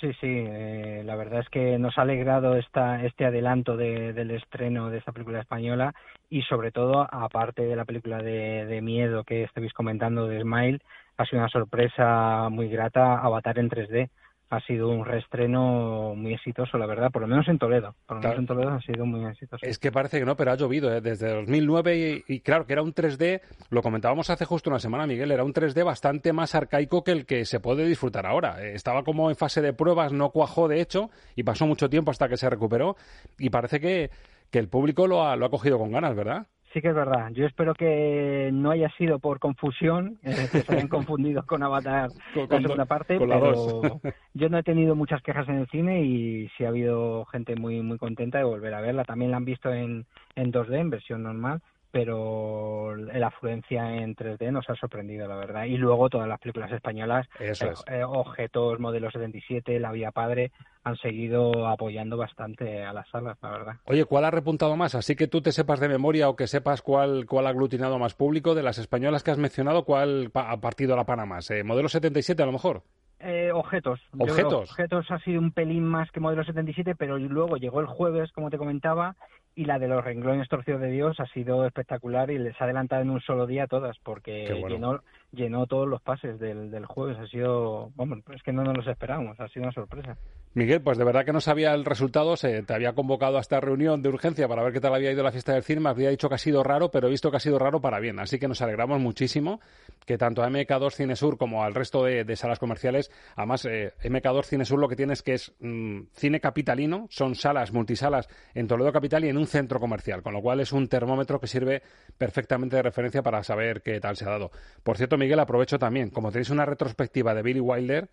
Sí, 0.00 0.12
sí, 0.20 0.28
eh, 0.28 1.02
la 1.04 1.16
verdad 1.16 1.40
es 1.40 1.48
que 1.48 1.76
nos 1.78 1.98
ha 1.98 2.02
alegrado 2.02 2.56
esta, 2.56 3.04
este 3.04 3.24
adelanto 3.24 3.76
del 3.76 4.30
estreno 4.30 4.90
de 4.90 4.98
esta 4.98 5.10
película 5.10 5.40
española 5.40 5.92
y 6.30 6.42
sobre 6.42 6.70
todo, 6.70 7.08
aparte 7.10 7.62
de 7.62 7.74
la 7.74 7.84
película 7.84 8.18
de, 8.18 8.64
de 8.64 8.80
miedo 8.80 9.24
que 9.24 9.42
estáis 9.42 9.72
comentando 9.72 10.28
de 10.28 10.42
Smile, 10.42 10.80
ha 11.16 11.24
sido 11.26 11.40
una 11.40 11.48
sorpresa 11.48 12.48
muy 12.50 12.68
grata 12.68 13.18
Avatar 13.18 13.58
en 13.58 13.70
3D. 13.70 14.10
Ha 14.50 14.60
sido 14.60 14.90
un 14.90 15.04
reestreno 15.04 16.14
muy 16.14 16.34
exitoso, 16.34 16.76
la 16.78 16.86
verdad, 16.86 17.10
por 17.10 17.22
lo 17.22 17.28
menos 17.28 17.48
en 17.48 17.58
Toledo. 17.58 17.96
Por 18.06 18.18
lo 18.18 18.22
menos 18.22 18.38
en 18.38 18.46
Toledo 18.46 18.70
ha 18.70 18.80
sido 18.82 19.04
muy 19.06 19.24
exitoso. 19.24 19.64
Es 19.66 19.78
que 19.78 19.90
parece 19.90 20.18
que 20.18 20.26
no, 20.26 20.36
pero 20.36 20.52
ha 20.52 20.54
llovido 20.54 20.94
¿eh? 20.94 21.00
desde 21.00 21.34
2009 21.34 22.24
y, 22.28 22.40
claro, 22.40 22.66
que 22.66 22.74
era 22.74 22.82
un 22.82 22.94
3D, 22.94 23.40
lo 23.70 23.82
comentábamos 23.82 24.30
hace 24.30 24.44
justo 24.44 24.70
una 24.70 24.78
semana, 24.78 25.06
Miguel, 25.06 25.32
era 25.32 25.44
un 25.44 25.54
3D 25.54 25.82
bastante 25.84 26.32
más 26.32 26.54
arcaico 26.54 27.02
que 27.02 27.12
el 27.12 27.26
que 27.26 27.46
se 27.46 27.58
puede 27.58 27.86
disfrutar 27.86 28.26
ahora. 28.26 28.62
Eh, 28.62 28.74
estaba 28.74 29.02
como 29.02 29.30
en 29.30 29.36
fase 29.36 29.60
de 29.60 29.72
pruebas, 29.72 30.12
no 30.12 30.30
cuajó 30.30 30.68
de 30.68 30.80
hecho 30.80 31.10
y 31.34 31.42
pasó 31.42 31.66
mucho 31.66 31.88
tiempo 31.88 32.10
hasta 32.10 32.28
que 32.28 32.36
se 32.36 32.48
recuperó 32.48 32.96
y 33.38 33.50
parece 33.50 33.80
que, 33.80 34.10
que 34.50 34.58
el 34.58 34.68
público 34.68 35.06
lo 35.08 35.26
ha, 35.26 35.34
lo 35.36 35.46
ha 35.46 35.50
cogido 35.50 35.78
con 35.78 35.90
ganas, 35.90 36.14
¿verdad? 36.14 36.46
Sí 36.74 36.82
que 36.82 36.88
es 36.88 36.94
verdad. 36.94 37.30
Yo 37.30 37.46
espero 37.46 37.72
que 37.72 38.50
no 38.52 38.72
haya 38.72 38.90
sido 38.98 39.20
por 39.20 39.38
confusión, 39.38 40.18
eh, 40.24 40.48
que 40.50 40.62
se 40.62 40.72
hayan 40.72 40.88
confundido 40.88 41.46
con 41.46 41.62
Avatar 41.62 42.10
con, 42.34 42.48
la 42.50 42.60
segunda 42.60 42.84
parte, 42.84 43.16
pero 43.16 44.00
yo 44.34 44.48
no 44.48 44.58
he 44.58 44.62
tenido 44.64 44.96
muchas 44.96 45.22
quejas 45.22 45.48
en 45.48 45.60
el 45.60 45.68
cine 45.68 46.02
y 46.02 46.48
sí 46.58 46.64
ha 46.64 46.68
habido 46.68 47.26
gente 47.26 47.54
muy 47.54 47.80
muy 47.80 47.96
contenta 47.96 48.38
de 48.38 48.44
volver 48.44 48.74
a 48.74 48.80
verla. 48.80 49.04
También 49.04 49.30
la 49.30 49.36
han 49.36 49.44
visto 49.44 49.72
en, 49.72 50.04
en 50.34 50.52
2D, 50.52 50.80
en 50.80 50.90
versión 50.90 51.22
normal, 51.22 51.62
pero 51.94 52.96
la 52.96 53.28
afluencia 53.28 53.94
en 53.94 54.16
3D 54.16 54.50
nos 54.50 54.68
ha 54.68 54.74
sorprendido, 54.74 55.28
la 55.28 55.36
verdad. 55.36 55.66
Y 55.66 55.76
luego 55.76 56.10
todas 56.10 56.26
las 56.26 56.40
películas 56.40 56.72
españolas, 56.72 57.28
eh, 57.38 57.52
eh, 57.86 58.02
Objetos, 58.02 58.80
Modelo 58.80 59.12
77, 59.12 59.78
La 59.78 59.92
Vía 59.92 60.10
Padre, 60.10 60.50
han 60.82 60.96
seguido 60.96 61.68
apoyando 61.68 62.16
bastante 62.16 62.82
a 62.82 62.92
las 62.92 63.08
salas, 63.10 63.38
la 63.40 63.50
verdad. 63.50 63.74
Oye, 63.84 64.04
¿cuál 64.06 64.24
ha 64.24 64.32
repuntado 64.32 64.74
más? 64.74 64.96
Así 64.96 65.14
que 65.14 65.28
tú 65.28 65.40
te 65.40 65.52
sepas 65.52 65.78
de 65.78 65.88
memoria 65.88 66.28
o 66.28 66.34
que 66.34 66.48
sepas 66.48 66.82
cuál, 66.82 67.26
cuál 67.26 67.46
ha 67.46 67.50
aglutinado 67.50 67.96
más 68.00 68.14
público 68.14 68.56
de 68.56 68.64
las 68.64 68.78
españolas 68.78 69.22
que 69.22 69.30
has 69.30 69.38
mencionado, 69.38 69.84
¿cuál 69.84 70.32
ha 70.34 70.56
partido 70.56 70.96
la 70.96 71.04
pana 71.04 71.26
más? 71.26 71.48
Eh, 71.52 71.62
¿Modelo 71.62 71.88
77 71.88 72.42
a 72.42 72.46
lo 72.46 72.52
mejor? 72.52 72.82
Eh, 73.20 73.52
objetos. 73.52 74.00
Objetos. 74.18 74.70
Objetos 74.72 75.10
ha 75.12 75.20
sido 75.20 75.40
un 75.40 75.52
pelín 75.52 75.84
más 75.84 76.10
que 76.10 76.18
Modelo 76.18 76.42
77, 76.42 76.96
pero 76.96 77.18
luego 77.18 77.56
llegó 77.56 77.80
el 77.80 77.86
jueves, 77.86 78.32
como 78.32 78.50
te 78.50 78.58
comentaba, 78.58 79.14
y 79.56 79.64
la 79.64 79.78
de 79.78 79.88
los 79.88 80.04
renglones 80.04 80.48
torcidos 80.48 80.80
de 80.80 80.90
Dios 80.90 81.20
ha 81.20 81.26
sido 81.26 81.64
espectacular 81.66 82.30
y 82.30 82.38
les 82.38 82.60
ha 82.60 82.64
adelantado 82.64 83.02
en 83.02 83.10
un 83.10 83.20
solo 83.20 83.46
día 83.46 83.66
todas 83.66 83.96
porque 84.00 84.62
llenó, 84.68 85.02
llenó 85.34 85.66
todos 85.66 85.88
los 85.88 86.00
pases 86.02 86.38
del, 86.38 86.70
del 86.70 86.86
jueves. 86.86 87.18
Ha 87.18 87.26
sido, 87.26 87.90
es 88.34 88.42
que 88.42 88.52
no 88.52 88.64
nos 88.64 88.76
los 88.76 88.86
esperábamos, 88.86 89.38
ha 89.40 89.48
sido 89.48 89.64
una 89.64 89.72
sorpresa. 89.72 90.16
Miguel, 90.56 90.82
pues 90.82 90.98
de 90.98 91.04
verdad 91.04 91.24
que 91.24 91.32
no 91.32 91.40
sabía 91.40 91.74
el 91.74 91.84
resultado, 91.84 92.36
se 92.36 92.62
te 92.62 92.72
había 92.72 92.92
convocado 92.92 93.38
a 93.38 93.40
esta 93.40 93.58
reunión 93.58 94.02
de 94.02 94.08
urgencia 94.08 94.46
para 94.46 94.62
ver 94.62 94.72
qué 94.72 94.80
tal 94.80 94.94
había 94.94 95.10
ido 95.10 95.24
la 95.24 95.32
fiesta 95.32 95.52
del 95.52 95.64
cine, 95.64 95.80
me 95.80 95.88
había 95.88 96.10
dicho 96.10 96.28
que 96.28 96.36
ha 96.36 96.38
sido 96.38 96.62
raro, 96.62 96.92
pero 96.92 97.08
he 97.08 97.10
visto 97.10 97.28
que 97.32 97.38
ha 97.38 97.40
sido 97.40 97.58
raro 97.58 97.80
para 97.80 97.98
bien, 97.98 98.20
así 98.20 98.38
que 98.38 98.46
nos 98.46 98.62
alegramos 98.62 99.00
muchísimo 99.00 99.60
que 100.06 100.16
tanto 100.16 100.44
a 100.44 100.48
MK2 100.48 100.94
Cinesur 100.94 101.38
como 101.38 101.64
al 101.64 101.74
resto 101.74 102.04
de, 102.04 102.36
salas 102.36 102.60
comerciales, 102.60 103.10
además 103.34 103.64
eh, 103.64 103.94
MK2 104.04 104.44
Cinesur 104.44 104.78
lo 104.78 104.88
que 104.88 104.94
tiene 104.94 105.14
es 105.14 105.22
que 105.24 105.34
es 105.34 105.52
mm, 105.58 106.02
cine 106.12 106.38
capitalino, 106.38 107.08
son 107.10 107.34
salas, 107.34 107.72
multisalas 107.72 108.28
en 108.54 108.68
Toledo 108.68 108.92
Capital 108.92 109.24
y 109.24 109.30
en 109.30 109.38
un 109.38 109.48
centro 109.48 109.80
comercial, 109.80 110.22
con 110.22 110.34
lo 110.34 110.40
cual 110.40 110.60
es 110.60 110.70
un 110.70 110.86
termómetro 110.86 111.40
que 111.40 111.48
sirve 111.48 111.82
perfectamente 112.16 112.76
de 112.76 112.82
referencia 112.82 113.22
para 113.22 113.42
saber 113.42 113.82
qué 113.82 113.98
tal 113.98 114.16
se 114.16 114.24
ha 114.24 114.30
dado. 114.30 114.52
Por 114.84 114.98
cierto, 114.98 115.18
Miguel, 115.24 115.40
aprovecho 115.40 115.78
también, 115.78 116.10
como 116.10 116.30
tenéis 116.30 116.50
una 116.50 116.66
retrospectiva 116.66 117.32
de 117.32 117.40
Billy 117.40 117.58
Wilder, 117.58 118.10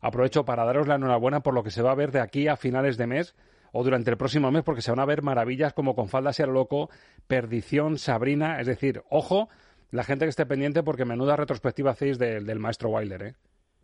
aprovecho 0.00 0.46
para 0.46 0.64
daros 0.64 0.88
la 0.88 0.94
enhorabuena 0.94 1.40
por 1.40 1.52
lo 1.52 1.62
que 1.62 1.70
se 1.70 1.82
va 1.82 1.90
a 1.90 1.94
ver 1.94 2.10
de 2.10 2.20
aquí 2.20 2.48
a 2.48 2.56
finales 2.56 2.96
de 2.96 3.06
mes 3.06 3.34
o 3.72 3.84
durante 3.84 4.10
el 4.10 4.16
próximo 4.16 4.50
mes, 4.50 4.62
porque 4.62 4.80
se 4.80 4.90
van 4.90 5.00
a 5.00 5.04
ver 5.04 5.20
maravillas 5.20 5.74
como 5.74 5.94
Con 5.94 6.08
falda 6.08 6.32
ser 6.32 6.48
loco, 6.48 6.88
Perdición, 7.26 7.98
Sabrina, 7.98 8.62
es 8.62 8.66
decir, 8.66 9.02
ojo, 9.10 9.50
la 9.90 10.04
gente 10.04 10.24
que 10.24 10.30
esté 10.30 10.46
pendiente 10.46 10.82
porque 10.82 11.04
menuda 11.04 11.36
retrospectiva 11.36 11.90
hacéis 11.90 12.18
del, 12.18 12.46
del 12.46 12.58
maestro 12.58 12.88
Wilder, 12.88 13.22
¿eh? 13.22 13.34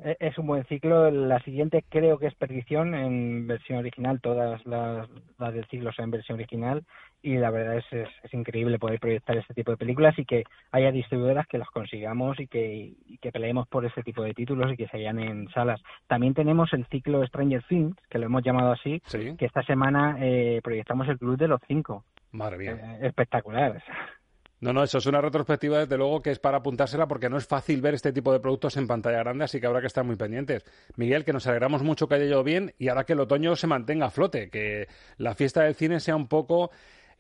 E-, 0.04 0.16
es 0.20 0.38
un 0.38 0.46
buen 0.46 0.64
ciclo. 0.64 1.10
La 1.10 1.40
siguiente 1.40 1.84
creo 1.88 2.18
que 2.18 2.26
es 2.26 2.34
Perdición 2.34 2.94
en 2.94 3.46
versión 3.46 3.78
original, 3.78 4.20
todas 4.20 4.64
las, 4.66 5.08
las 5.38 5.54
del 5.54 5.66
ciclo 5.66 5.92
son 5.92 6.06
en 6.06 6.10
versión 6.12 6.36
original 6.36 6.84
y 7.22 7.36
la 7.36 7.50
verdad 7.50 7.76
es, 7.76 7.84
es, 7.92 8.34
increíble 8.34 8.78
poder 8.78 8.98
proyectar 8.98 9.36
este 9.36 9.52
tipo 9.52 9.70
de 9.70 9.76
películas 9.76 10.18
y 10.18 10.24
que 10.24 10.44
haya 10.70 10.90
distribuidoras 10.90 11.46
que 11.46 11.58
las 11.58 11.68
consigamos 11.68 12.40
y 12.40 12.46
que, 12.46 12.94
que 13.20 13.30
peleemos 13.30 13.68
por 13.68 13.84
este 13.84 14.02
tipo 14.02 14.22
de 14.22 14.32
títulos 14.32 14.72
y 14.72 14.76
que 14.76 14.88
se 14.88 14.96
hayan 14.96 15.18
en 15.18 15.48
salas. 15.50 15.82
También 16.06 16.32
tenemos 16.32 16.72
el 16.72 16.86
ciclo 16.86 17.24
Stranger 17.26 17.62
Things, 17.64 17.96
que 18.08 18.18
lo 18.18 18.26
hemos 18.26 18.42
llamado 18.42 18.72
así, 18.72 19.02
que 19.10 19.44
esta 19.44 19.62
semana 19.64 20.16
eh, 20.20 20.60
proyectamos 20.64 21.08
el 21.08 21.18
Club 21.18 21.36
de 21.36 21.48
los 21.48 21.60
Cinco 21.66 22.04
Madre 22.32 22.58
mía. 22.58 22.72
Eh, 22.72 23.06
espectacular. 23.06 23.82
No, 24.60 24.74
no, 24.74 24.82
eso 24.82 24.98
es 24.98 25.06
una 25.06 25.22
retrospectiva, 25.22 25.78
desde 25.78 25.96
luego, 25.96 26.20
que 26.20 26.30
es 26.30 26.38
para 26.38 26.58
apuntársela 26.58 27.08
porque 27.08 27.30
no 27.30 27.38
es 27.38 27.46
fácil 27.46 27.80
ver 27.80 27.94
este 27.94 28.12
tipo 28.12 28.30
de 28.30 28.40
productos 28.40 28.76
en 28.76 28.86
pantalla 28.86 29.20
grande, 29.20 29.44
así 29.44 29.58
que 29.58 29.66
habrá 29.66 29.80
que 29.80 29.86
estar 29.86 30.04
muy 30.04 30.16
pendientes. 30.16 30.66
Miguel, 30.96 31.24
que 31.24 31.32
nos 31.32 31.46
alegramos 31.46 31.82
mucho 31.82 32.08
que 32.08 32.16
haya 32.16 32.26
ido 32.26 32.44
bien 32.44 32.74
y 32.78 32.88
ahora 32.88 33.04
que 33.04 33.14
el 33.14 33.20
otoño 33.20 33.56
se 33.56 33.66
mantenga 33.66 34.06
a 34.06 34.10
flote, 34.10 34.50
que 34.50 34.86
la 35.16 35.34
fiesta 35.34 35.62
del 35.62 35.74
cine 35.74 35.98
sea 35.98 36.14
un 36.14 36.28
poco 36.28 36.70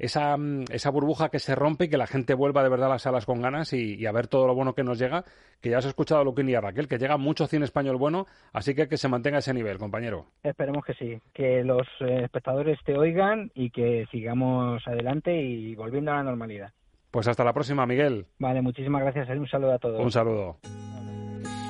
esa, 0.00 0.36
mm, 0.36 0.64
esa 0.70 0.90
burbuja 0.90 1.30
que 1.30 1.38
se 1.38 1.54
rompe 1.54 1.86
y 1.86 1.88
que 1.88 1.96
la 1.96 2.06
gente 2.06 2.34
vuelva 2.34 2.62
de 2.62 2.68
verdad 2.68 2.88
a 2.88 2.92
las 2.92 3.02
salas 3.02 3.24
con 3.24 3.40
ganas 3.40 3.72
y, 3.72 4.04
a 4.04 4.12
ver 4.12 4.26
todo 4.26 4.46
lo 4.46 4.54
bueno 4.54 4.74
que 4.74 4.84
nos 4.84 4.98
llega, 4.98 5.24
que 5.62 5.70
ya 5.70 5.78
has 5.78 5.86
escuchado 5.86 6.24
Luquín 6.24 6.48
y 6.50 6.54
a 6.54 6.60
Raquel, 6.60 6.88
que 6.88 6.98
llega 6.98 7.16
mucho 7.16 7.46
cine 7.46 7.64
español 7.64 7.96
bueno, 7.96 8.26
así 8.52 8.74
que 8.74 8.86
que 8.86 8.98
se 8.98 9.08
mantenga 9.08 9.38
ese 9.38 9.54
nivel, 9.54 9.78
compañero. 9.78 10.26
Esperemos 10.42 10.84
que 10.84 10.92
sí, 10.92 11.18
que 11.32 11.64
los 11.64 11.86
eh, 12.00 12.24
espectadores 12.24 12.78
te 12.84 12.98
oigan 12.98 13.50
y 13.54 13.70
que 13.70 14.06
sigamos 14.10 14.86
adelante 14.86 15.34
y 15.40 15.74
volviendo 15.74 16.12
a 16.12 16.16
la 16.16 16.24
normalidad. 16.24 16.72
Pues 17.10 17.26
hasta 17.26 17.44
la 17.44 17.52
próxima, 17.52 17.86
Miguel. 17.86 18.26
Vale, 18.38 18.62
muchísimas 18.62 19.02
gracias. 19.02 19.28
Un 19.30 19.48
saludo 19.48 19.72
a 19.72 19.78
todos. 19.78 20.00
Un 20.00 20.12
saludo. 20.12 20.58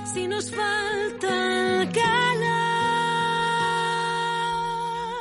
Si 0.04 0.26
nos 0.26 0.50
falta 0.50 1.50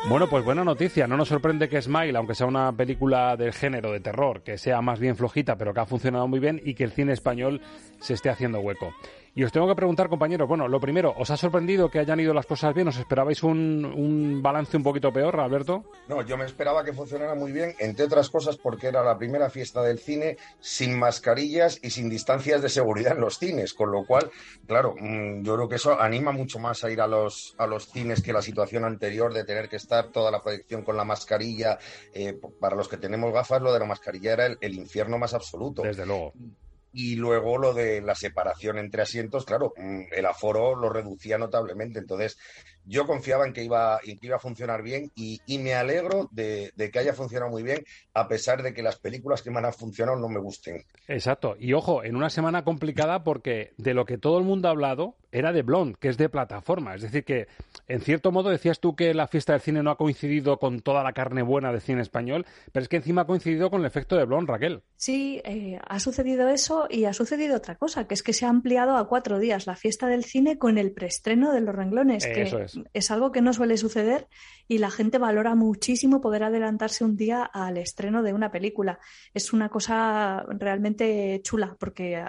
Bueno, 0.09 0.27
pues 0.27 0.43
buena 0.43 0.63
noticia. 0.63 1.05
No 1.05 1.17
nos 1.17 1.27
sorprende 1.27 1.69
que 1.69 1.79
Smile, 1.79 2.17
aunque 2.17 2.33
sea 2.33 2.47
una 2.47 2.71
película 2.71 3.37
del 3.37 3.53
género 3.53 3.91
de 3.91 3.99
terror, 3.99 4.41
que 4.41 4.57
sea 4.57 4.81
más 4.81 4.99
bien 4.99 5.15
flojita, 5.15 5.55
pero 5.55 5.71
que 5.71 5.81
ha 5.81 5.85
funcionado 5.85 6.27
muy 6.27 6.39
bien 6.39 6.59
y 6.65 6.73
que 6.73 6.83
el 6.83 6.91
cine 6.91 7.13
español 7.13 7.61
se 7.99 8.15
esté 8.15 8.31
haciendo 8.31 8.59
hueco. 8.59 8.91
Y 9.35 9.43
os 9.43 9.51
tengo 9.51 9.67
que 9.67 9.75
preguntar, 9.75 10.09
compañeros, 10.09 10.47
bueno, 10.47 10.67
lo 10.67 10.79
primero, 10.79 11.13
¿os 11.17 11.29
ha 11.29 11.37
sorprendido 11.37 11.89
que 11.89 11.99
hayan 11.99 12.19
ido 12.19 12.33
las 12.33 12.45
cosas 12.45 12.73
bien? 12.73 12.87
¿Os 12.87 12.97
esperabais 12.97 13.43
un, 13.43 13.85
un, 13.85 14.41
balance 14.41 14.75
un 14.75 14.83
poquito 14.83 15.13
peor, 15.13 15.39
Alberto? 15.39 15.85
No, 16.07 16.21
yo 16.23 16.37
me 16.37 16.45
esperaba 16.45 16.83
que 16.83 16.93
funcionara 16.93 17.35
muy 17.35 17.51
bien, 17.51 17.75
entre 17.79 18.05
otras 18.05 18.29
cosas 18.29 18.57
porque 18.57 18.87
era 18.87 19.03
la 19.03 19.17
primera 19.17 19.49
fiesta 19.49 19.81
del 19.81 19.99
cine 19.99 20.37
sin 20.59 20.97
mascarillas 20.97 21.79
y 21.81 21.91
sin 21.91 22.09
distancias 22.09 22.61
de 22.61 22.69
seguridad 22.69 23.13
en 23.13 23.21
los 23.21 23.37
cines, 23.37 23.73
con 23.73 23.91
lo 23.91 24.05
cual, 24.05 24.31
claro, 24.65 24.95
mm, 24.99 25.43
yo 25.43 25.55
creo 25.55 25.69
que 25.69 25.75
eso 25.75 25.99
anima 25.99 26.31
mucho 26.31 26.59
más 26.59 26.83
a 26.83 26.91
ir 26.91 27.01
a 27.01 27.07
los, 27.07 27.55
a 27.57 27.67
los 27.67 27.87
cines 27.87 28.21
que 28.21 28.33
la 28.33 28.41
situación 28.41 28.83
anterior 28.83 29.33
de 29.33 29.43
tener 29.43 29.69
que 29.69 29.75
estar 29.75 30.07
toda 30.07 30.31
la 30.31 30.41
proyección 30.41 30.83
con 30.83 30.97
la 30.97 31.05
mascarilla. 31.05 31.77
Eh, 32.13 32.39
para 32.59 32.75
los 32.75 32.87
que 32.87 32.97
tenemos 32.97 33.33
gafas, 33.33 33.61
lo 33.61 33.71
de 33.71 33.79
la 33.79 33.85
mascarilla 33.85 34.33
era 34.33 34.45
el 34.47 34.73
infierno 34.73 35.17
más 35.17 35.33
absoluto. 35.33 35.83
Desde 35.83 36.05
luego. 36.05 36.33
Y 36.91 37.15
luego 37.15 37.57
lo 37.57 37.73
de 37.73 38.01
la 38.01 38.15
separación 38.15 38.77
entre 38.79 39.03
asientos, 39.03 39.45
claro, 39.45 39.73
mm, 39.77 40.05
el 40.11 40.25
aforo 40.25 40.75
lo 40.75 40.89
reducía 40.89 41.37
notablemente. 41.37 41.99
Entonces, 41.99 42.37
yo 42.85 43.05
confiaba 43.05 43.45
en 43.45 43.53
que 43.53 43.63
iba, 43.63 43.99
que 43.99 44.17
iba 44.21 44.37
a 44.37 44.39
funcionar 44.39 44.81
bien 44.81 45.11
y, 45.15 45.39
me 45.59 45.73
alegro 45.73 46.29
de, 46.31 46.71
que 46.91 46.99
haya 46.99 47.13
funcionado 47.13 47.51
muy 47.51 47.63
bien, 47.63 47.83
a 48.13 48.27
pesar 48.27 48.63
de 48.63 48.73
que 48.73 48.81
las 48.81 48.97
películas 48.97 49.41
que 49.41 49.51
me 49.51 49.59
han 49.59 49.73
funcionado 49.73 50.17
no 50.17 50.29
me 50.29 50.39
gusten. 50.39 50.83
Exacto. 51.07 51.55
Y 51.59 51.73
ojo, 51.73 52.03
en 52.03 52.15
una 52.15 52.29
semana 52.29 52.63
complicada 52.63 53.23
porque 53.23 53.73
de 53.77 53.93
lo 53.93 54.05
que 54.05 54.17
todo 54.17 54.39
el 54.39 54.45
mundo 54.45 54.67
ha 54.67 54.71
hablado 54.71 55.15
era 55.31 55.51
de 55.51 55.61
Blonde, 55.61 55.97
que 55.99 56.07
es 56.07 56.17
de 56.17 56.29
plataforma. 56.29 56.95
Es 56.95 57.01
decir, 57.03 57.23
que 57.23 57.47
en 57.87 58.01
cierto 58.01 58.31
modo 58.31 58.49
decías 58.49 58.79
tú 58.79 58.95
que 58.95 59.13
la 59.13 59.27
fiesta 59.27 59.53
del 59.53 59.61
cine 59.61 59.83
no 59.83 59.91
ha 59.91 59.97
coincidido 59.97 60.57
con 60.57 60.79
toda 60.79 61.03
la 61.03 61.13
carne 61.13 61.43
buena 61.43 61.71
del 61.71 61.81
cine 61.81 62.01
español, 62.01 62.45
pero 62.71 62.83
es 62.83 62.89
que 62.89 62.97
encima 62.97 63.21
ha 63.21 63.27
coincidido 63.27 63.69
con 63.69 63.81
el 63.81 63.85
efecto 63.85 64.15
de 64.15 64.25
Blonde, 64.25 64.51
Raquel. 64.51 64.81
Sí, 64.95 65.41
eh, 65.45 65.79
ha 65.87 65.99
sucedido 65.99 66.49
eso 66.49 66.87
y 66.89 67.05
ha 67.05 67.13
sucedido 67.13 67.57
otra 67.57 67.75
cosa, 67.75 68.07
que 68.07 68.15
es 68.15 68.23
que 68.23 68.33
se 68.33 68.45
ha 68.45 68.49
ampliado 68.49 68.97
a 68.97 69.07
cuatro 69.07 69.37
días 69.37 69.67
la 69.67 69.75
fiesta 69.75 70.07
del 70.07 70.23
cine 70.23 70.57
con 70.57 70.77
el 70.77 70.91
preestreno 70.91 71.53
de 71.53 71.61
Los 71.61 71.75
Renglones. 71.75 72.25
Eso 72.25 72.59
es 72.59 72.68
es 72.93 73.11
algo 73.11 73.31
que 73.31 73.41
no 73.41 73.53
suele 73.53 73.77
suceder 73.77 74.27
y 74.67 74.77
la 74.77 74.91
gente 74.91 75.17
valora 75.17 75.55
muchísimo 75.55 76.21
poder 76.21 76.43
adelantarse 76.43 77.03
un 77.03 77.15
día 77.15 77.43
al 77.43 77.77
estreno 77.77 78.23
de 78.23 78.33
una 78.33 78.51
película. 78.51 78.99
Es 79.33 79.53
una 79.53 79.69
cosa 79.69 80.45
realmente 80.49 81.41
chula, 81.43 81.75
porque 81.79 82.23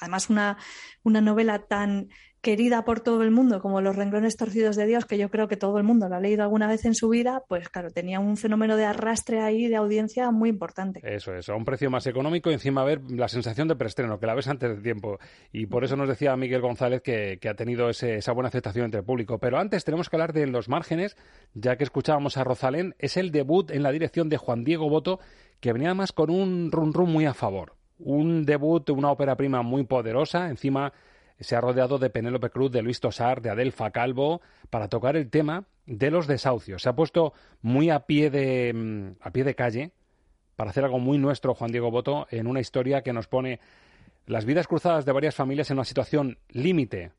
además 0.00 0.30
una, 0.30 0.58
una 1.02 1.20
novela 1.20 1.66
tan 1.66 2.08
querida 2.40 2.84
por 2.84 3.00
todo 3.00 3.22
el 3.22 3.30
mundo, 3.30 3.60
como 3.60 3.80
Los 3.80 3.96
renglones 3.96 4.36
torcidos 4.36 4.76
de 4.76 4.86
Dios, 4.86 5.04
que 5.04 5.18
yo 5.18 5.30
creo 5.30 5.48
que 5.48 5.56
todo 5.56 5.78
el 5.78 5.84
mundo 5.84 6.08
lo 6.08 6.16
ha 6.16 6.20
leído 6.20 6.42
alguna 6.42 6.68
vez 6.68 6.84
en 6.84 6.94
su 6.94 7.08
vida, 7.08 7.42
pues 7.48 7.68
claro, 7.68 7.90
tenía 7.90 8.20
un 8.20 8.36
fenómeno 8.36 8.76
de 8.76 8.84
arrastre 8.84 9.40
ahí 9.40 9.68
de 9.68 9.76
audiencia 9.76 10.30
muy 10.30 10.48
importante. 10.48 11.00
Eso 11.02 11.34
es, 11.34 11.48
a 11.48 11.54
un 11.54 11.64
precio 11.64 11.90
más 11.90 12.06
económico 12.06 12.50
y 12.50 12.54
encima 12.54 12.84
ver 12.84 13.00
la 13.10 13.28
sensación 13.28 13.68
de 13.68 13.76
preestreno, 13.76 14.18
que 14.18 14.26
la 14.26 14.34
ves 14.34 14.48
antes 14.48 14.76
de 14.76 14.82
tiempo. 14.82 15.18
Y 15.52 15.66
por 15.66 15.84
eso 15.84 15.96
nos 15.96 16.08
decía 16.08 16.36
Miguel 16.36 16.60
González 16.60 17.02
que, 17.02 17.38
ha 17.48 17.54
tenido 17.54 17.90
esa 17.90 18.32
buena 18.32 18.48
aceptación 18.48 18.86
entre 18.86 19.00
el 19.00 19.06
público. 19.06 19.38
Pero 19.38 19.58
antes 19.58 19.84
tenemos 19.84 20.08
que 20.08 20.16
hablar 20.16 20.32
de 20.32 20.46
los 20.46 20.68
márgenes, 20.68 21.16
ya 21.54 21.76
que 21.76 21.84
escuchábamos 21.84 22.36
a 22.36 22.44
Rosalén, 22.44 22.94
es 22.98 23.16
el 23.16 23.30
debut 23.30 23.70
en 23.70 23.82
la 23.82 23.92
dirección 23.92 24.28
de 24.28 24.36
Juan 24.36 24.64
Diego 24.64 24.88
Boto, 24.88 25.20
que 25.60 25.72
venía 25.72 25.88
además 25.88 26.12
con 26.12 26.30
un 26.30 26.70
run 26.70 26.92
run 26.92 27.10
muy 27.10 27.26
a 27.26 27.34
favor. 27.34 27.74
Un 27.98 28.44
debut, 28.44 28.88
una 28.90 29.10
ópera 29.10 29.36
prima 29.36 29.62
muy 29.62 29.84
poderosa, 29.84 30.48
encima 30.48 30.92
se 31.38 31.56
ha 31.56 31.60
rodeado 31.60 31.98
de 31.98 32.10
Penélope 32.10 32.50
Cruz, 32.50 32.70
de 32.70 32.82
Luis 32.82 33.00
Tosar, 33.00 33.42
de 33.42 33.50
Adelfa 33.50 33.90
Calvo, 33.90 34.40
para 34.70 34.88
tocar 34.88 35.16
el 35.16 35.30
tema 35.30 35.64
de 35.86 36.10
los 36.10 36.26
desahucios. 36.26 36.82
Se 36.82 36.88
ha 36.88 36.96
puesto 36.96 37.32
muy 37.62 37.90
a 37.90 38.00
pie 38.00 38.30
de, 38.30 38.72
mm, 38.74 39.16
a 39.20 39.30
pie 39.30 39.44
de 39.44 39.54
calle 39.54 39.92
para 40.56 40.70
hacer 40.70 40.84
algo 40.84 40.98
muy 40.98 41.18
nuestro, 41.18 41.54
Juan 41.54 41.70
Diego 41.70 41.90
Boto, 41.90 42.26
en 42.30 42.46
una 42.46 42.60
historia 42.60 43.02
que 43.02 43.12
nos 43.12 43.28
pone 43.28 43.60
las 44.26 44.44
vidas 44.44 44.66
cruzadas 44.66 45.04
de 45.04 45.12
varias 45.12 45.34
familias 45.34 45.70
en 45.70 45.76
una 45.76 45.84
situación 45.84 46.38
límite 46.48 47.12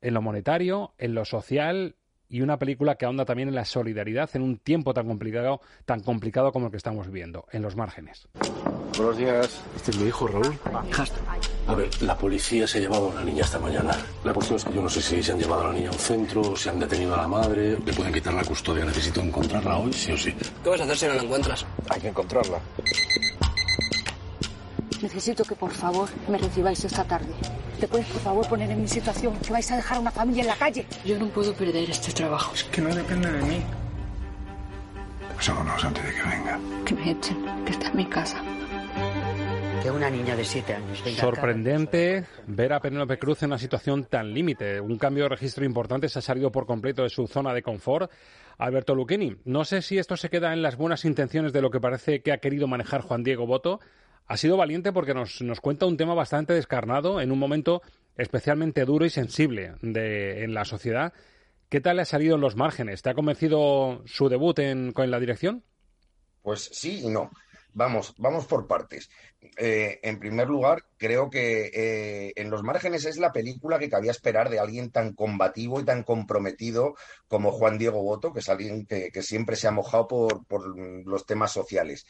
en 0.00 0.14
lo 0.14 0.22
monetario, 0.22 0.92
en 0.98 1.14
lo 1.14 1.24
social 1.24 1.96
y 2.28 2.40
una 2.40 2.58
película 2.58 2.96
que 2.96 3.04
ahonda 3.04 3.24
también 3.24 3.48
en 3.48 3.54
la 3.54 3.64
solidaridad 3.64 4.30
en 4.34 4.42
un 4.42 4.58
tiempo 4.58 4.94
tan 4.94 5.06
complicado, 5.06 5.60
tan 5.84 6.00
complicado 6.00 6.52
como 6.52 6.66
el 6.66 6.70
que 6.70 6.78
estamos 6.78 7.06
viviendo, 7.06 7.46
en 7.52 7.62
los 7.62 7.76
márgenes. 7.76 8.28
Buenos 8.96 9.18
días. 9.18 9.64
Este 9.76 9.90
es 9.90 9.98
mi 9.98 10.08
hijo, 10.08 10.26
Raúl. 10.26 10.58
A 11.66 11.74
ver, 11.74 11.88
la 12.02 12.16
policía 12.16 12.66
se 12.66 12.78
ha 12.78 12.80
llevado 12.82 13.06
a 13.06 13.08
una 13.08 13.24
niña 13.24 13.42
esta 13.42 13.58
mañana. 13.58 13.96
La 14.22 14.34
cuestión 14.34 14.56
es 14.56 14.64
que 14.64 14.74
yo 14.74 14.82
no 14.82 14.88
sé 14.88 15.00
si 15.00 15.22
se 15.22 15.32
han 15.32 15.38
llevado 15.38 15.62
a 15.62 15.68
la 15.68 15.72
niña 15.72 15.88
a 15.88 15.92
un 15.92 15.98
centro, 15.98 16.54
si 16.56 16.68
han 16.68 16.78
detenido 16.78 17.14
a 17.14 17.18
la 17.18 17.28
madre. 17.28 17.78
Le 17.84 17.92
pueden 17.92 18.12
quitar 18.12 18.34
la 18.34 18.44
custodia. 18.44 18.84
Necesito 18.84 19.20
encontrarla 19.22 19.78
hoy, 19.78 19.92
sí 19.92 20.12
o 20.12 20.16
sí. 20.18 20.34
¿Qué 20.62 20.68
vas 20.68 20.80
a 20.80 20.84
hacer 20.84 20.96
si 20.96 21.06
no 21.06 21.14
la 21.14 21.22
encuentras? 21.22 21.64
Hay 21.88 22.00
que 22.02 22.08
encontrarla. 22.08 22.58
Necesito 25.00 25.44
que 25.44 25.54
por 25.54 25.70
favor 25.70 26.08
me 26.28 26.36
recibáis 26.36 26.84
esta 26.84 27.04
tarde. 27.04 27.32
¿Te 27.80 27.88
puedes 27.88 28.06
por 28.08 28.20
favor 28.20 28.48
poner 28.48 28.70
en 28.70 28.82
mi 28.82 28.88
situación? 28.88 29.36
Que 29.38 29.52
vais 29.52 29.70
a 29.72 29.76
dejar 29.76 29.96
a 29.96 30.00
una 30.00 30.10
familia 30.10 30.42
en 30.42 30.48
la 30.48 30.56
calle. 30.56 30.86
Yo 31.04 31.18
no 31.18 31.28
puedo 31.28 31.54
perder 31.54 31.90
este 31.90 32.12
trabajo. 32.12 32.54
Es 32.54 32.64
que 32.64 32.82
no 32.82 32.94
depende 32.94 33.30
de 33.32 33.42
mí. 33.42 33.62
Pasámonos 35.34 35.82
antes 35.82 36.04
de 36.04 36.14
que 36.14 36.22
venga. 36.22 36.60
Que 36.84 36.94
me 36.94 37.10
echen, 37.10 37.64
que 37.64 37.72
está 37.72 37.88
en 37.88 37.96
mi 37.96 38.06
casa. 38.06 38.36
Que 39.82 39.90
una 39.90 40.08
niña 40.10 40.34
de 40.36 40.44
siete 40.44 40.74
años 40.74 41.02
Sorprendente 41.18 42.24
ver 42.46 42.72
a 42.72 42.80
Penélope 42.80 43.18
Cruz 43.18 43.42
en 43.42 43.50
una 43.50 43.58
situación 43.58 44.04
tan 44.04 44.32
límite. 44.32 44.80
Un 44.80 44.96
cambio 44.98 45.24
de 45.24 45.30
registro 45.30 45.64
importante 45.64 46.08
se 46.08 46.18
ha 46.18 46.22
salido 46.22 46.50
por 46.50 46.66
completo 46.66 47.02
de 47.02 47.10
su 47.10 47.26
zona 47.26 47.52
de 47.52 47.62
confort. 47.62 48.10
Alberto 48.58 48.94
Luquini, 48.94 49.36
no 49.44 49.64
sé 49.64 49.82
si 49.82 49.98
esto 49.98 50.16
se 50.16 50.30
queda 50.30 50.52
en 50.52 50.62
las 50.62 50.76
buenas 50.76 51.04
intenciones 51.04 51.52
de 51.52 51.60
lo 51.60 51.70
que 51.70 51.80
parece 51.80 52.22
que 52.22 52.32
ha 52.32 52.38
querido 52.38 52.66
manejar 52.66 53.02
Juan 53.02 53.22
Diego 53.22 53.46
Boto 53.46 53.80
ha 54.26 54.36
sido 54.36 54.56
valiente 54.56 54.92
porque 54.92 55.14
nos, 55.14 55.42
nos 55.42 55.60
cuenta 55.60 55.86
un 55.86 55.96
tema 55.96 56.14
bastante 56.14 56.54
descarnado 56.54 57.20
en 57.20 57.30
un 57.30 57.38
momento 57.38 57.82
especialmente 58.16 58.84
duro 58.84 59.04
y 59.04 59.10
sensible 59.10 59.74
de, 59.82 60.44
en 60.44 60.54
la 60.54 60.64
sociedad. 60.64 61.12
¿Qué 61.68 61.80
tal 61.80 61.96
le 61.96 62.02
ha 62.02 62.06
salido 62.06 62.36
en 62.36 62.40
los 62.40 62.56
márgenes? 62.56 63.02
¿Te 63.02 63.10
ha 63.10 63.14
convencido 63.14 64.02
su 64.06 64.28
debut 64.28 64.58
en, 64.60 64.92
con 64.92 65.10
la 65.10 65.20
dirección? 65.20 65.64
Pues 66.42 66.70
sí 66.72 67.00
y 67.04 67.08
no. 67.08 67.30
Vamos, 67.74 68.14
vamos 68.18 68.46
por 68.46 68.68
partes. 68.68 69.10
Eh, 69.56 69.98
en 70.02 70.20
primer 70.20 70.48
lugar, 70.48 70.84
creo 70.96 71.28
que 71.28 71.70
eh, 71.74 72.32
En 72.36 72.48
los 72.48 72.62
márgenes 72.62 73.04
es 73.04 73.18
la 73.18 73.32
película 73.32 73.78
que 73.78 73.90
cabía 73.90 74.12
esperar 74.12 74.48
de 74.48 74.60
alguien 74.60 74.90
tan 74.90 75.12
combativo 75.12 75.80
y 75.80 75.84
tan 75.84 76.04
comprometido 76.04 76.94
como 77.28 77.50
Juan 77.50 77.76
Diego 77.76 78.02
Boto, 78.02 78.32
que 78.32 78.40
es 78.40 78.48
alguien 78.48 78.86
que, 78.86 79.10
que 79.10 79.22
siempre 79.22 79.56
se 79.56 79.66
ha 79.66 79.72
mojado 79.72 80.06
por, 80.06 80.46
por 80.46 80.78
los 80.78 81.26
temas 81.26 81.52
sociales. 81.52 82.06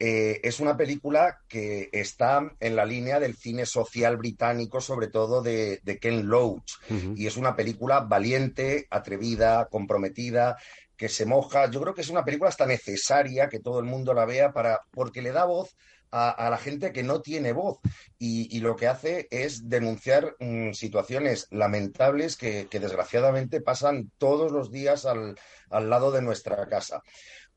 Eh, 0.00 0.40
es 0.42 0.58
una 0.58 0.76
película 0.76 1.38
que 1.48 1.88
está 1.92 2.52
en 2.58 2.74
la 2.74 2.84
línea 2.84 3.20
del 3.20 3.36
cine 3.36 3.64
social 3.64 4.16
británico, 4.16 4.80
sobre 4.80 5.06
todo 5.06 5.40
de, 5.40 5.80
Ken 6.00 6.26
Loach. 6.28 6.72
Y 7.14 7.26
es 7.26 7.36
una 7.36 7.54
película 7.54 8.00
valiente, 8.00 8.88
atrevida, 8.90 9.68
comprometida, 9.70 10.56
que 10.96 11.08
se 11.08 11.26
moja. 11.26 11.70
Yo 11.70 11.80
creo 11.80 11.94
que 11.94 12.02
es 12.02 12.10
una 12.10 12.24
película 12.24 12.48
hasta 12.48 12.66
necesaria 12.66 13.48
que 13.48 13.60
todo 13.60 13.78
el 13.78 13.86
mundo 13.86 14.14
la 14.14 14.24
vea 14.24 14.52
para, 14.52 14.80
porque 14.90 15.22
le 15.22 15.32
da 15.32 15.44
voz 15.44 15.76
a, 16.10 16.48
la 16.48 16.58
gente 16.58 16.92
que 16.92 17.02
no 17.02 17.20
tiene 17.20 17.52
voz 17.52 17.78
y, 18.18 18.60
lo 18.60 18.76
que 18.76 18.86
hace 18.86 19.26
es 19.32 19.68
denunciar 19.68 20.36
mm, 20.38 20.70
situaciones 20.72 21.48
lamentables 21.50 22.36
que, 22.36 22.68
desgraciadamente 22.70 23.60
pasan 23.60 24.12
todos 24.18 24.52
los 24.52 24.70
días 24.70 25.06
al 25.06 25.34
lado 25.70 26.12
de 26.12 26.22
nuestra 26.22 26.68
casa. 26.68 27.02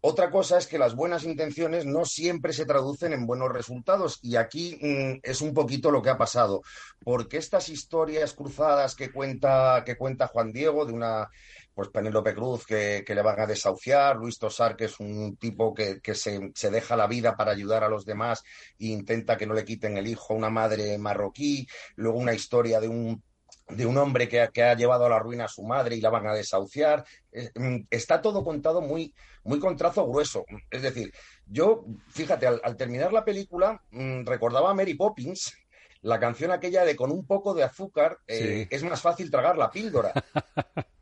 Otra 0.01 0.29
cosa 0.29 0.59
es 0.59 0.67
que 0.67 0.77
las 0.77 0.95
buenas 0.95 1.23
intenciones 1.23 1.85
no 1.85 2.05
siempre 2.05 2.53
se 2.53 2.65
traducen 2.65 3.13
en 3.13 3.25
buenos 3.25 3.51
resultados 3.51 4.19
y 4.21 4.35
aquí 4.35 4.77
mm, 4.79 5.19
es 5.23 5.41
un 5.41 5.53
poquito 5.53 5.89
lo 5.89 6.01
que 6.01 6.11
ha 6.11 6.17
pasado, 6.17 6.61
porque 7.03 7.37
estas 7.37 7.69
historias 7.69 8.33
cruzadas 8.33 8.95
que 8.95 9.11
cuenta, 9.11 9.83
que 9.85 9.97
cuenta 9.97 10.27
Juan 10.27 10.51
Diego 10.51 10.85
de 10.85 10.93
una 10.93 11.29
pues 11.77 11.89
Penélope 11.89 12.33
Cruz 12.33 12.65
que, 12.65 13.03
le 13.07 13.21
van 13.21 13.39
a 13.39 13.45
desahuciar, 13.45 14.15
Luis 14.15 14.39
Tosar 14.39 14.75
que 14.75 14.85
es 14.85 14.99
un 14.99 15.37
tipo 15.37 15.75
que, 15.75 16.01
se, 16.15 16.51
deja 16.71 16.95
la 16.95 17.05
vida 17.05 17.37
para 17.37 17.51
ayudar 17.51 17.83
a 17.83 17.87
los 17.87 18.03
demás 18.03 18.43
e 18.79 18.87
intenta 18.87 19.37
que 19.37 19.45
no 19.45 19.53
le 19.53 19.63
quiten 19.63 19.95
el 19.95 20.07
hijo 20.07 20.33
a 20.33 20.37
una 20.37 20.49
madre 20.49 20.97
marroquí, 20.97 21.67
luego 21.95 22.17
una 22.17 22.33
historia 22.33 22.79
de 22.79 22.87
un 22.87 23.23
de 23.69 23.85
un 23.85 23.95
hombre 23.99 24.27
que, 24.27 24.41
ha 24.41 24.73
llevado 24.73 25.05
a 25.05 25.09
la 25.09 25.19
ruina 25.19 25.45
a 25.45 25.49
su 25.49 25.61
madre 25.61 25.95
y 25.95 26.01
la 26.01 26.09
van 26.09 26.25
a 26.25 26.33
desahuciar. 26.33 27.05
Eh, 27.31 27.51
mm, 27.53 27.85
está 27.91 28.23
todo 28.23 28.43
contado 28.43 28.81
muy, 28.81 29.13
muy 29.43 29.59
con 29.59 29.77
trazo 29.77 30.07
grueso. 30.07 30.45
Es 30.71 30.81
decir, 30.81 31.13
yo, 31.45 31.85
fíjate, 32.09 32.47
al, 32.47 32.75
terminar 32.75 33.13
la 33.13 33.23
película 33.23 33.83
mm, 33.91 34.25
recordaba 34.25 34.71
a 34.71 34.73
Mary 34.73 34.95
Poppins, 34.95 35.53
la 36.01 36.19
canción 36.19 36.49
aquella 36.49 36.85
de 36.85 36.95
con 36.95 37.11
un 37.11 37.27
poco 37.27 37.53
de 37.53 37.63
azúcar 37.63 38.17
eh, 38.25 38.67
es 38.71 38.81
más 38.81 38.99
fácil 38.99 39.29
tragar 39.29 39.59
la 39.59 39.69
píldora. 39.69 40.11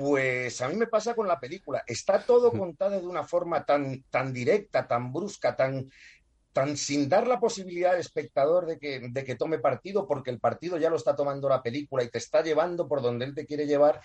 Pues 0.00 0.62
a 0.62 0.68
mí 0.68 0.76
me 0.76 0.86
pasa 0.86 1.14
con 1.14 1.28
la 1.28 1.38
película. 1.38 1.84
Está 1.86 2.22
todo 2.22 2.50
contado 2.52 2.98
de 2.98 3.06
una 3.06 3.22
forma 3.22 3.66
tan, 3.66 4.02
tan 4.04 4.32
directa, 4.32 4.88
tan 4.88 5.12
brusca, 5.12 5.54
tan, 5.54 5.90
tan 6.54 6.78
sin 6.78 7.06
dar 7.06 7.26
la 7.26 7.38
posibilidad 7.38 7.92
al 7.92 8.00
espectador 8.00 8.64
de 8.64 8.78
que, 8.78 9.08
de 9.10 9.24
que 9.24 9.34
tome 9.34 9.58
partido, 9.58 10.06
porque 10.06 10.30
el 10.30 10.40
partido 10.40 10.78
ya 10.78 10.88
lo 10.88 10.96
está 10.96 11.14
tomando 11.14 11.50
la 11.50 11.62
película 11.62 12.02
y 12.02 12.08
te 12.08 12.16
está 12.16 12.42
llevando 12.42 12.88
por 12.88 13.02
donde 13.02 13.26
él 13.26 13.34
te 13.34 13.44
quiere 13.44 13.66
llevar, 13.66 14.00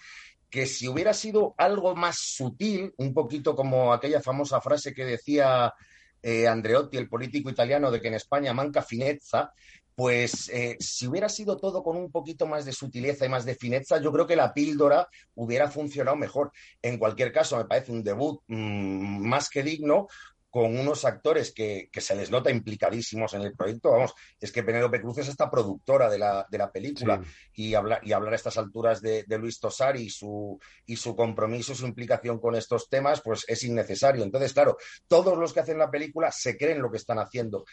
que 0.49 0.65
si 0.65 0.89
hubiera 0.89 1.13
sido 1.13 1.55
algo 1.57 1.95
más 1.95 2.17
sutil, 2.17 2.93
un 2.97 3.13
poquito 3.13 3.55
como 3.55 3.93
aquella 3.93 4.21
famosa 4.21 4.59
frase 4.59 4.93
que 4.93 5.05
decía 5.05 5.73
eh, 6.21 6.45
Andreotti, 6.45 6.97
el 6.97 7.07
político 7.07 7.49
italiano, 7.49 7.89
de 7.89 8.01
que 8.01 8.09
en 8.09 8.15
España 8.15 8.53
manca 8.53 8.81
finezza, 8.81 9.53
pues 9.95 10.49
eh, 10.49 10.75
si 10.79 11.07
hubiera 11.07 11.29
sido 11.29 11.57
todo 11.57 11.81
con 11.81 11.95
un 11.95 12.11
poquito 12.11 12.45
más 12.45 12.65
de 12.65 12.73
sutileza 12.73 13.25
y 13.25 13.29
más 13.29 13.45
de 13.45 13.55
fineza, 13.55 13.99
yo 14.01 14.11
creo 14.11 14.27
que 14.27 14.35
la 14.35 14.53
píldora 14.53 15.07
hubiera 15.35 15.69
funcionado 15.69 16.17
mejor. 16.17 16.51
En 16.81 16.97
cualquier 16.97 17.31
caso, 17.31 17.57
me 17.57 17.65
parece 17.65 17.93
un 17.93 18.03
debut 18.03 18.41
mm, 18.47 19.25
más 19.25 19.49
que 19.49 19.63
digno, 19.63 20.07
con 20.55 20.79
unos 20.79 21.03
actores 21.03 21.51
que, 21.51 21.89
se 21.91 22.15
les 22.15 22.31
nota 22.31 22.49
implicadísimos 22.49 23.33
en 23.33 23.41
el 23.41 23.53
proyecto. 23.57 23.91
Vamos, 23.91 24.13
es 24.39 24.53
que 24.53 24.63
Penélope 24.63 25.01
Cruz 25.01 25.17
es 25.17 25.27
esta 25.27 25.51
productora 25.51 26.09
de 26.09 26.17
la, 26.17 26.47
de 26.49 26.57
la 26.57 26.71
película 26.71 27.21
y, 27.53 27.73
hablar, 27.73 27.99
y 28.03 28.13
hablar 28.13 28.31
a 28.31 28.35
estas 28.37 28.57
alturas 28.57 29.01
de, 29.01 29.25
Luis 29.37 29.59
Tosar 29.59 29.97
y 29.97 30.09
su, 30.09 30.57
y 30.85 30.95
su 30.95 31.13
compromiso, 31.13 31.75
su 31.75 31.85
implicación 31.85 32.39
con 32.39 32.55
estos 32.55 32.87
temas, 32.87 33.19
pues 33.19 33.43
es 33.49 33.65
innecesario. 33.65 34.23
Entonces, 34.23 34.53
claro, 34.53 34.77
todos 35.09 35.37
los 35.37 35.51
que 35.51 35.59
hacen 35.59 35.77
la 35.77 35.91
película 35.91 36.31
se 36.31 36.55
creen 36.55 36.81
lo 36.81 36.89
que 36.89 36.99
están 36.99 37.19
haciendo 37.19 37.65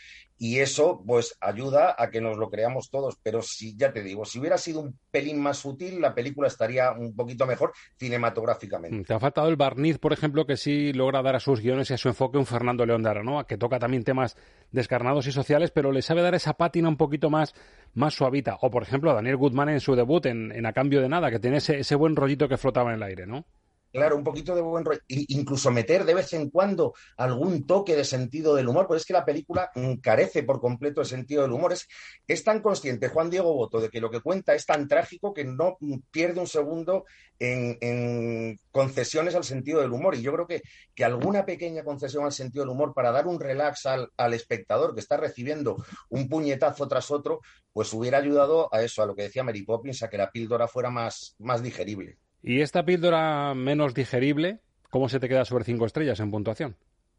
y 0.43 0.59
eso 0.59 1.05
pues 1.07 1.37
ayuda 1.41 1.95
a 1.97 2.11
que 2.11 2.21
nos 2.21 2.37
lo 2.37 2.51
creamos 2.51 2.91
todos. 2.91 3.17
Pero 3.23 3.43
si, 3.43 3.77
ya 3.77 3.93
te 3.93 4.03
digo, 4.03 4.25
si 4.25 4.41
hubiera 4.41 4.59
sido 4.59 4.81
un 4.81 4.99
pelín 5.09 5.41
más 5.41 5.59
sutil, 5.59 6.01
la 6.01 6.17
película 6.17 6.49
estaría 6.49 6.91
un 6.91 7.15
poquito 7.15 7.47
mejor 7.47 7.73
cinematográficamente. 7.97 9.05
Te 9.05 9.15
ha 9.15 9.21
faltado 9.21 9.47
el 9.47 9.55
barniz, 9.55 9.99
por 9.99 10.13
ejemplo, 10.13 10.45
que 10.45 10.57
sí 10.57 10.93
logra 10.93 11.23
dar 11.23 11.37
a 11.37 11.41
sus 11.41 11.61
guiones 11.61 11.91
y 11.91 11.95
a 11.95 11.97
su 11.97 12.09
enfoque 12.09 12.39
un 12.39 12.47
Fernando 12.47 12.72
León 12.87 13.03
de 13.03 13.11
que 13.47 13.59
toca 13.59 13.79
también 13.79 14.05
temas 14.05 14.37
descarnados 14.71 15.27
y 15.27 15.33
sociales, 15.33 15.71
pero 15.71 15.93
le 15.93 16.03
sabe 16.03 16.23
dar 16.23 16.35
esa 16.35 16.55
pátina 16.55 16.89
un 16.89 16.97
poquito 16.97 17.31
más, 17.31 17.55
más 17.95 18.15
suavita. 18.15 18.59
O, 18.61 18.71
por 18.71 18.83
ejemplo, 18.83 19.11
a 19.11 19.15
Daniel 19.15 19.37
Goodman 19.37 19.69
en 19.69 19.81
su 19.81 19.95
debut 19.95 20.27
en, 20.27 20.67
A 20.67 20.73
Cambio 20.73 21.01
de 21.01 21.09
Nada, 21.09 21.31
que 21.31 21.39
tiene 21.39 21.59
ese, 21.59 21.79
ese 21.79 21.95
buen 21.95 22.17
rollito 22.17 22.49
que 22.49 22.57
flotaba 22.57 22.91
en 22.91 22.97
el 22.97 23.03
aire, 23.03 23.27
¿no? 23.27 23.45
Claro, 23.93 24.17
un 24.17 24.25
poquito 24.25 24.55
de 24.55 24.63
buen 24.63 24.87
rollo. 24.87 25.01
Incluso 25.07 25.71
meter 25.71 26.07
de 26.07 26.15
vez 26.15 26.33
en 26.33 26.49
cuando 26.49 26.95
algún 27.19 27.67
toque 27.67 27.95
de 27.95 28.05
sentido 28.05 28.55
del 28.55 28.69
humor, 28.69 28.87
pues 28.87 29.03
es 29.03 29.07
que 29.07 29.13
la 29.13 29.27
película 29.27 29.71
carece 30.01 30.43
por 30.45 30.63
completo 30.63 31.03
el 31.03 31.07
sentido 31.07 31.43
del 31.43 31.53
humor. 31.53 31.75
Es, 31.75 31.87
es 32.27 32.43
tan 32.43 32.63
consciente 32.63 33.09
Juan 33.09 33.29
Diego 33.29 33.53
Boto 33.53 33.81
de 33.81 33.91
que 33.91 34.01
lo 34.01 34.11
que 34.11 34.23
cuenta 34.23 34.55
es 34.55 34.65
tan 34.65 34.89
trágico 34.89 35.35
que 35.35 35.45
no 35.45 35.77
pierde 36.11 36.41
un 36.41 36.47
segundo 36.47 37.05
en, 37.39 38.59
concesiones 38.71 39.35
al 39.35 39.45
sentido 39.45 39.83
del 39.83 39.93
humor. 39.93 40.15
Y 40.15 40.23
yo 40.23 40.33
creo 40.33 40.47
que, 40.47 40.63
que, 40.95 41.05
alguna 41.05 41.45
pequeña 41.45 41.85
concesión 41.85 42.25
al 42.25 42.33
sentido 42.33 42.65
del 42.65 42.71
humor 42.71 42.95
para 42.95 43.13
dar 43.13 43.27
un 43.27 43.39
relax 43.39 43.85
al, 43.85 44.09
al 44.17 44.33
espectador 44.33 44.95
que 44.95 45.01
está 45.01 45.19
recibiendo 45.19 45.77
un 46.09 46.31
puñetazo 46.31 46.89
tras 46.89 47.11
otro, 47.11 47.41
pues 47.75 47.93
hubiera 47.93 48.17
ayudado 48.17 48.75
a 48.75 48.83
eso, 48.83 49.03
a 49.03 49.07
lo 49.07 49.15
que 49.15 49.25
decía 49.25 49.45
Mary 49.45 49.65
Poppins, 49.65 50.03
a 50.03 50.09
que 50.09 50.17
la 50.17 50.31
píldora 50.31 50.67
fuera 50.67 50.89
más, 50.89 51.35
más 51.39 51.63
digerible. 51.63 52.17
¿Y 52.43 52.61
esta 52.61 52.85
píldora 52.85 53.55
menos 53.55 53.95
digerible, 53.95 54.61
cómo 54.91 55.09
se 55.09 55.21
te 55.21 55.29
queda 55.29 55.45
sobre 55.45 55.65
cinco 55.65 55.87
estrellas 55.87 56.19
en 56.21 56.31
puntuación? 56.31 56.77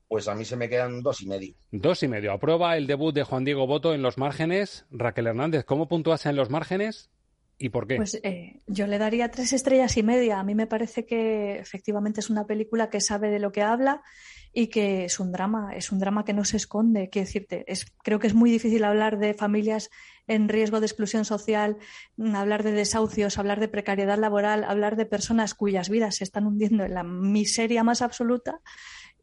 Pues 0.07 0.27
a 0.27 0.35
mí 0.35 0.45
se 0.45 0.57
me 0.57 0.69
quedan 0.69 1.01
dos 1.01 1.21
y 1.21 1.27
medio. 1.27 1.55
Dos 1.71 2.03
y 2.03 2.07
medio. 2.07 2.33
Aprueba 2.33 2.77
el 2.77 2.87
debut 2.87 3.15
de 3.15 3.23
Juan 3.23 3.45
Diego 3.45 3.65
Boto 3.65 3.93
en 3.93 4.01
los 4.01 4.17
márgenes. 4.17 4.85
Raquel 4.91 5.27
Hernández, 5.27 5.63
¿cómo 5.63 5.87
puntúas 5.87 6.25
en 6.25 6.35
los 6.35 6.49
márgenes? 6.49 7.09
¿Y 7.57 7.69
por 7.69 7.87
qué? 7.87 7.95
Pues 7.95 8.19
eh, 8.23 8.59
yo 8.67 8.87
le 8.87 8.97
daría 8.97 9.31
tres 9.31 9.53
estrellas 9.53 9.95
y 9.97 10.03
media. 10.03 10.39
A 10.39 10.43
mí 10.43 10.55
me 10.55 10.67
parece 10.67 11.05
que 11.05 11.57
efectivamente 11.57 12.19
es 12.19 12.29
una 12.29 12.45
película 12.45 12.89
que 12.89 12.99
sabe 12.99 13.29
de 13.29 13.39
lo 13.39 13.51
que 13.51 13.61
habla 13.61 14.03
y 14.51 14.67
que 14.67 15.05
es 15.05 15.19
un 15.19 15.31
drama, 15.31 15.73
es 15.75 15.91
un 15.91 15.99
drama 15.99 16.25
que 16.25 16.33
no 16.33 16.45
se 16.45 16.57
esconde. 16.57 17.09
Quiero 17.09 17.25
decirte, 17.25 17.63
es, 17.67 17.85
creo 18.03 18.19
que 18.19 18.27
es 18.27 18.33
muy 18.33 18.51
difícil 18.51 18.83
hablar 18.83 19.17
de 19.17 19.33
familias 19.33 19.89
en 20.27 20.49
riesgo 20.49 20.79
de 20.79 20.85
exclusión 20.85 21.25
social, 21.25 21.77
mm, 22.17 22.35
hablar 22.35 22.63
de 22.63 22.71
desahucios, 22.71 23.37
hablar 23.37 23.59
de 23.59 23.67
precariedad 23.67 24.17
laboral, 24.17 24.63
hablar 24.63 24.95
de 24.95 25.05
personas 25.05 25.53
cuyas 25.53 25.89
vidas 25.89 26.15
se 26.15 26.23
están 26.23 26.47
hundiendo 26.47 26.83
en 26.83 26.93
la 26.93 27.03
miseria 27.03 27.83
más 27.83 28.01
absoluta 28.01 28.61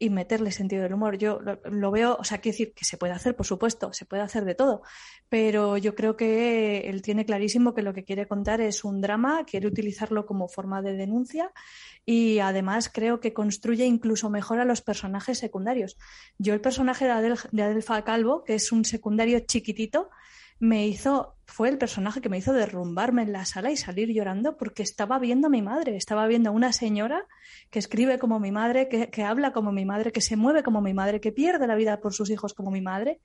y 0.02 0.08
meterle 0.08 0.50
sentido 0.50 0.82
del 0.82 0.94
humor. 0.94 1.18
Yo 1.18 1.40
lo, 1.40 1.90
veo, 1.90 2.16
o 2.18 2.24
sea, 2.24 2.38
quiero 2.38 2.54
decir 2.54 2.72
que 2.72 2.86
se 2.86 2.96
puede 2.96 3.12
hacer, 3.12 3.36
por 3.36 3.44
supuesto, 3.44 3.92
se 3.92 4.06
puede 4.06 4.22
hacer 4.22 4.46
de 4.46 4.54
todo, 4.54 4.82
pero 5.28 5.76
yo 5.76 5.94
creo 5.94 6.16
que 6.16 6.88
él 6.88 7.02
tiene 7.02 7.26
clarísimo 7.26 7.74
que 7.74 7.82
lo 7.82 7.92
que 7.92 8.02
quiere 8.02 8.26
contar 8.26 8.62
es 8.62 8.82
un 8.82 9.02
drama, 9.02 9.44
quiere 9.44 9.66
utilizarlo 9.66 10.24
como 10.24 10.48
forma 10.48 10.80
de 10.80 10.94
denuncia 10.94 11.52
y 12.06 12.38
además 12.38 12.88
creo 12.88 13.20
que 13.20 13.34
construye 13.34 13.84
incluso 13.84 14.30
mejor 14.30 14.58
a 14.58 14.64
los 14.64 14.80
personajes 14.80 15.38
secundarios. 15.38 15.98
Yo 16.38 16.54
el 16.54 16.62
personaje 16.62 17.06
de, 17.06 17.36
de 17.52 17.62
Adelfa 17.62 18.02
Calvo, 18.02 18.42
que 18.42 18.54
es 18.54 18.72
un 18.72 18.86
secundario 18.86 19.38
chiquitito, 19.40 20.08
me 20.60 20.86
hizo, 20.86 21.36
fue 21.46 21.70
el 21.70 21.78
personaje 21.78 22.20
que 22.20 22.28
me 22.28 22.36
hizo 22.36 22.52
derrumbarme 22.52 23.22
en 23.22 23.32
la 23.32 23.46
sala 23.46 23.70
y 23.70 23.78
salir 23.78 24.10
llorando 24.10 24.58
porque 24.58 24.82
estaba 24.82 25.18
viendo 25.18 25.46
a 25.46 25.50
mi 25.50 25.62
madre, 25.62 25.96
estaba 25.96 26.26
viendo 26.26 26.50
a 26.50 26.52
una 26.52 26.72
señora 26.72 27.26
que 27.70 27.78
escribe 27.78 28.18
como 28.18 28.38
mi 28.38 28.52
madre, 28.52 28.86
que, 28.88 29.08
que, 29.10 29.24
habla 29.24 29.52
como 29.52 29.72
mi 29.72 29.86
madre, 29.86 30.12
que 30.12 30.20
se 30.20 30.36
mueve 30.36 30.62
como 30.62 30.82
mi 30.82 30.92
madre, 30.92 31.20
que 31.20 31.32
pierde 31.32 31.66
la 31.66 31.76
vida 31.76 31.98
por 32.00 32.12
sus 32.12 32.28
hijos 32.28 32.52
como 32.52 32.70
mi 32.70 32.82
madre. 32.82 33.20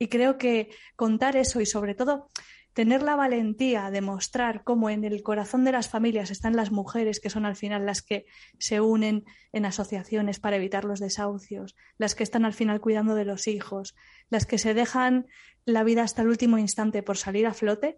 Y 0.00 0.08
creo 0.08 0.36
que 0.36 0.68
contar 0.96 1.36
eso 1.36 1.60
y 1.60 1.66
sobre 1.66 1.94
todo 1.94 2.28
tener 2.72 3.02
la 3.02 3.16
valentía 3.16 3.90
de 3.90 4.00
mostrar 4.00 4.62
cómo 4.64 4.90
en 4.90 5.04
el 5.04 5.22
corazón 5.22 5.64
de 5.64 5.72
las 5.72 5.88
familias 5.88 6.30
están 6.30 6.56
las 6.56 6.70
mujeres, 6.70 7.20
que 7.20 7.30
son 7.30 7.44
al 7.44 7.56
final 7.56 7.86
las 7.86 8.02
que 8.02 8.26
se 8.58 8.80
unen 8.80 9.24
en 9.52 9.64
asociaciones 9.64 10.40
para 10.40 10.56
evitar 10.56 10.84
los 10.84 11.00
desahucios, 11.00 11.76
las 11.98 12.14
que 12.14 12.22
están 12.22 12.44
al 12.44 12.52
final 12.52 12.80
cuidando 12.80 13.14
de 13.14 13.24
los 13.24 13.48
hijos, 13.48 13.94
las 14.28 14.46
que 14.46 14.58
se 14.58 14.74
dejan 14.74 15.26
la 15.64 15.84
vida 15.84 16.02
hasta 16.02 16.22
el 16.22 16.28
último 16.28 16.58
instante 16.58 17.02
por 17.02 17.16
salir 17.16 17.46
a 17.46 17.54
flote, 17.54 17.96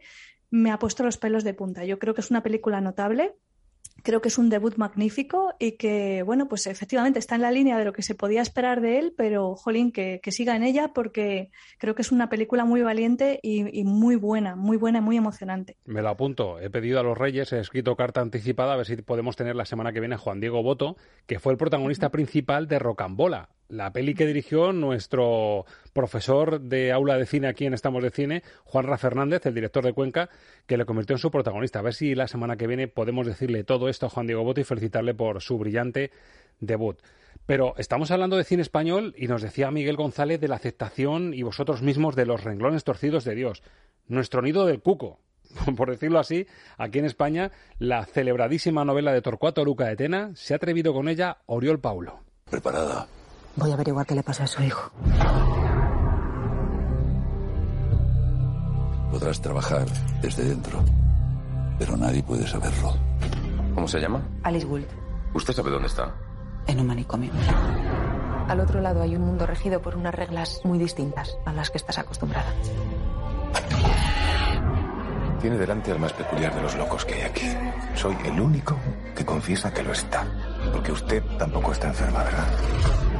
me 0.50 0.70
ha 0.70 0.78
puesto 0.78 1.02
los 1.02 1.16
pelos 1.16 1.44
de 1.44 1.54
punta. 1.54 1.84
Yo 1.84 1.98
creo 1.98 2.14
que 2.14 2.20
es 2.20 2.30
una 2.30 2.42
película 2.42 2.80
notable 2.80 3.34
creo 4.02 4.20
que 4.20 4.28
es 4.28 4.38
un 4.38 4.50
debut 4.50 4.76
magnífico 4.76 5.54
y 5.58 5.72
que, 5.72 6.22
bueno, 6.22 6.48
pues 6.48 6.66
efectivamente 6.66 7.18
está 7.18 7.36
en 7.36 7.42
la 7.42 7.50
línea 7.50 7.78
de 7.78 7.84
lo 7.84 7.92
que 7.92 8.02
se 8.02 8.14
podía 8.14 8.42
esperar 8.42 8.80
de 8.80 8.98
él, 8.98 9.14
pero, 9.16 9.54
jolín, 9.56 9.92
que, 9.92 10.20
siga 10.32 10.56
en 10.56 10.62
ella 10.62 10.92
porque 10.94 11.50
creo 11.78 11.94
que 11.94 12.00
es 12.00 12.10
una 12.10 12.30
película 12.30 12.64
muy 12.64 12.80
valiente 12.80 13.38
y, 13.42 13.84
muy 13.84 14.16
buena, 14.16 14.56
muy 14.56 14.78
buena 14.78 14.98
y 14.98 15.02
muy 15.02 15.16
emocionante. 15.16 15.76
Me 15.84 16.00
lo 16.00 16.08
apunto. 16.08 16.58
He 16.58 16.70
pedido 16.70 17.00
a 17.00 17.02
los 17.02 17.18
Reyes, 17.18 17.52
he 17.52 17.60
escrito 17.60 17.96
carta 17.96 18.22
anticipada 18.22 18.72
a 18.72 18.76
ver 18.76 18.86
si 18.86 18.96
podemos 18.96 19.36
tener 19.36 19.56
la 19.56 19.66
semana 19.66 19.92
que 19.92 20.00
viene 20.00 20.14
a 20.14 20.18
Juan 20.18 20.40
Diego 20.40 20.62
Boto, 20.62 20.96
que 21.26 21.38
fue 21.38 21.52
el 21.52 21.58
protagonista 21.58 22.10
principal 22.10 22.66
de 22.66 22.78
Rocambola, 22.78 23.50
la 23.72 23.90
peli 23.90 24.14
que 24.14 24.26
dirigió 24.26 24.72
nuestro 24.72 25.64
profesor 25.94 26.60
de 26.60 26.92
aula 26.92 27.16
de 27.16 27.24
cine 27.24 27.48
aquí 27.48 27.64
en 27.64 27.72
Estamos 27.72 28.02
de 28.02 28.10
Cine, 28.10 28.42
Juan 28.64 28.86
Ra 28.86 28.98
Fernández, 28.98 29.46
el 29.46 29.54
director 29.54 29.82
de 29.82 29.94
Cuenca, 29.94 30.28
que 30.66 30.76
le 30.76 30.84
convirtió 30.84 31.14
en 31.16 31.18
su 31.18 31.30
protagonista. 31.30 31.78
A 31.78 31.82
ver 31.82 31.94
si 31.94 32.14
la 32.14 32.28
semana 32.28 32.56
que 32.56 32.66
viene 32.66 32.86
podemos 32.86 33.26
decirle 33.26 33.64
todo 33.64 33.88
esto 33.88 34.06
a 34.06 34.10
Juan 34.10 34.26
Diego 34.26 34.44
Boto 34.44 34.60
y 34.60 34.64
felicitarle 34.64 35.14
por 35.14 35.40
su 35.40 35.56
brillante 35.56 36.10
debut. 36.60 36.98
Pero 37.46 37.74
estamos 37.78 38.10
hablando 38.10 38.36
de 38.36 38.44
cine 38.44 38.60
español 38.60 39.14
y 39.16 39.26
nos 39.26 39.40
decía 39.40 39.70
Miguel 39.70 39.96
González 39.96 40.38
de 40.38 40.48
la 40.48 40.56
aceptación 40.56 41.32
y 41.32 41.42
vosotros 41.42 41.80
mismos 41.80 42.14
de 42.14 42.26
los 42.26 42.44
renglones 42.44 42.84
torcidos 42.84 43.24
de 43.24 43.34
Dios. 43.34 43.62
Nuestro 44.06 44.42
nido 44.42 44.66
del 44.66 44.82
cuco, 44.82 45.18
por 45.78 45.90
decirlo 45.90 46.18
así, 46.18 46.46
aquí 46.76 46.98
en 46.98 47.06
España, 47.06 47.52
la 47.78 48.04
celebradísima 48.04 48.84
novela 48.84 49.14
de 49.14 49.22
Torcuato 49.22 49.64
Luca 49.64 49.86
de 49.86 49.96
Tena, 49.96 50.30
se 50.34 50.52
ha 50.52 50.56
atrevido 50.56 50.92
con 50.92 51.08
ella 51.08 51.38
Oriol 51.46 51.80
Paulo. 51.80 52.20
Preparada. 52.50 53.08
Voy 53.56 53.70
a 53.70 53.74
averiguar 53.74 54.06
qué 54.06 54.14
le 54.14 54.22
pasa 54.22 54.44
a 54.44 54.46
su 54.46 54.62
hijo. 54.62 54.90
Podrás 59.10 59.40
trabajar 59.42 59.86
desde 60.22 60.44
dentro, 60.44 60.82
pero 61.78 61.96
nadie 61.96 62.22
puede 62.22 62.46
saberlo. 62.46 62.94
¿Cómo 63.74 63.86
se 63.86 64.00
llama? 64.00 64.22
Alice 64.42 64.66
Gould. 64.66 64.86
¿Usted 65.34 65.52
sabe 65.52 65.70
dónde 65.70 65.88
está? 65.88 66.14
En 66.66 66.80
un 66.80 66.86
manicomio. 66.86 67.30
Al 68.48 68.60
otro 68.60 68.80
lado 68.80 69.02
hay 69.02 69.16
un 69.16 69.22
mundo 69.22 69.46
regido 69.46 69.82
por 69.82 69.96
unas 69.96 70.14
reglas 70.14 70.60
muy 70.64 70.78
distintas 70.78 71.36
a 71.44 71.52
las 71.52 71.70
que 71.70 71.78
estás 71.78 71.98
acostumbrada. 71.98 72.52
Tiene 75.40 75.58
delante 75.58 75.90
al 75.90 75.98
más 75.98 76.12
peculiar 76.12 76.54
de 76.54 76.62
los 76.62 76.74
locos 76.76 77.04
que 77.04 77.14
hay 77.14 77.22
aquí. 77.22 77.46
Soy 77.94 78.16
el 78.24 78.40
único 78.40 78.76
que 79.14 79.24
confiesa 79.24 79.72
que 79.72 79.82
lo 79.82 79.92
está. 79.92 80.24
Porque 80.70 80.92
usted 80.92 81.22
tampoco 81.38 81.72
está 81.72 81.88
enferma, 81.88 82.22
¿verdad? 82.22 82.46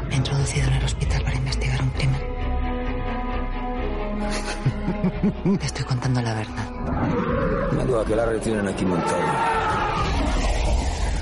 Me 0.09 0.15
he 0.15 0.19
introducido 0.19 0.67
en 0.69 0.75
el 0.75 0.85
hospital 0.85 1.23
para 1.23 1.37
investigar 1.37 1.83
un 1.83 1.91
crimen. 1.91 2.21
Te 5.59 5.67
estoy 5.67 5.85
contando 5.85 6.21
la 6.21 6.35
verdad. 6.35 6.71
Me 7.73 7.85
digo 7.85 8.05
que 8.05 8.17
la 8.17 8.27
retienen 8.27 8.69
aquí 8.69 8.85
montada. 8.85 9.95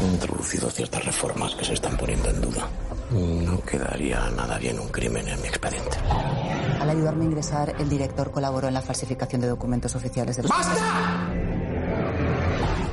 He 0.00 0.04
introducido 0.04 0.70
ciertas 0.70 1.04
reformas 1.04 1.54
que 1.54 1.64
se 1.64 1.74
están 1.74 1.96
poniendo 1.96 2.30
en 2.30 2.40
duda. 2.40 2.68
No 3.11 3.61
quedaría 3.62 4.30
nada 4.30 4.59
bien 4.59 4.78
un 4.78 4.88
crimen 4.88 5.26
en 5.28 5.40
mi 5.42 5.48
expediente. 5.48 5.98
Al 6.80 6.88
ayudarme 6.88 7.24
a 7.24 7.26
ingresar, 7.26 7.74
el 7.78 7.88
director 7.88 8.30
colaboró 8.30 8.68
en 8.68 8.74
la 8.74 8.83
falsificación 8.83 9.40
de 9.40 9.48
documentos 9.48 9.94
oficiales 9.94 10.37
del... 10.37 10.46
¡Basta! 10.46 11.28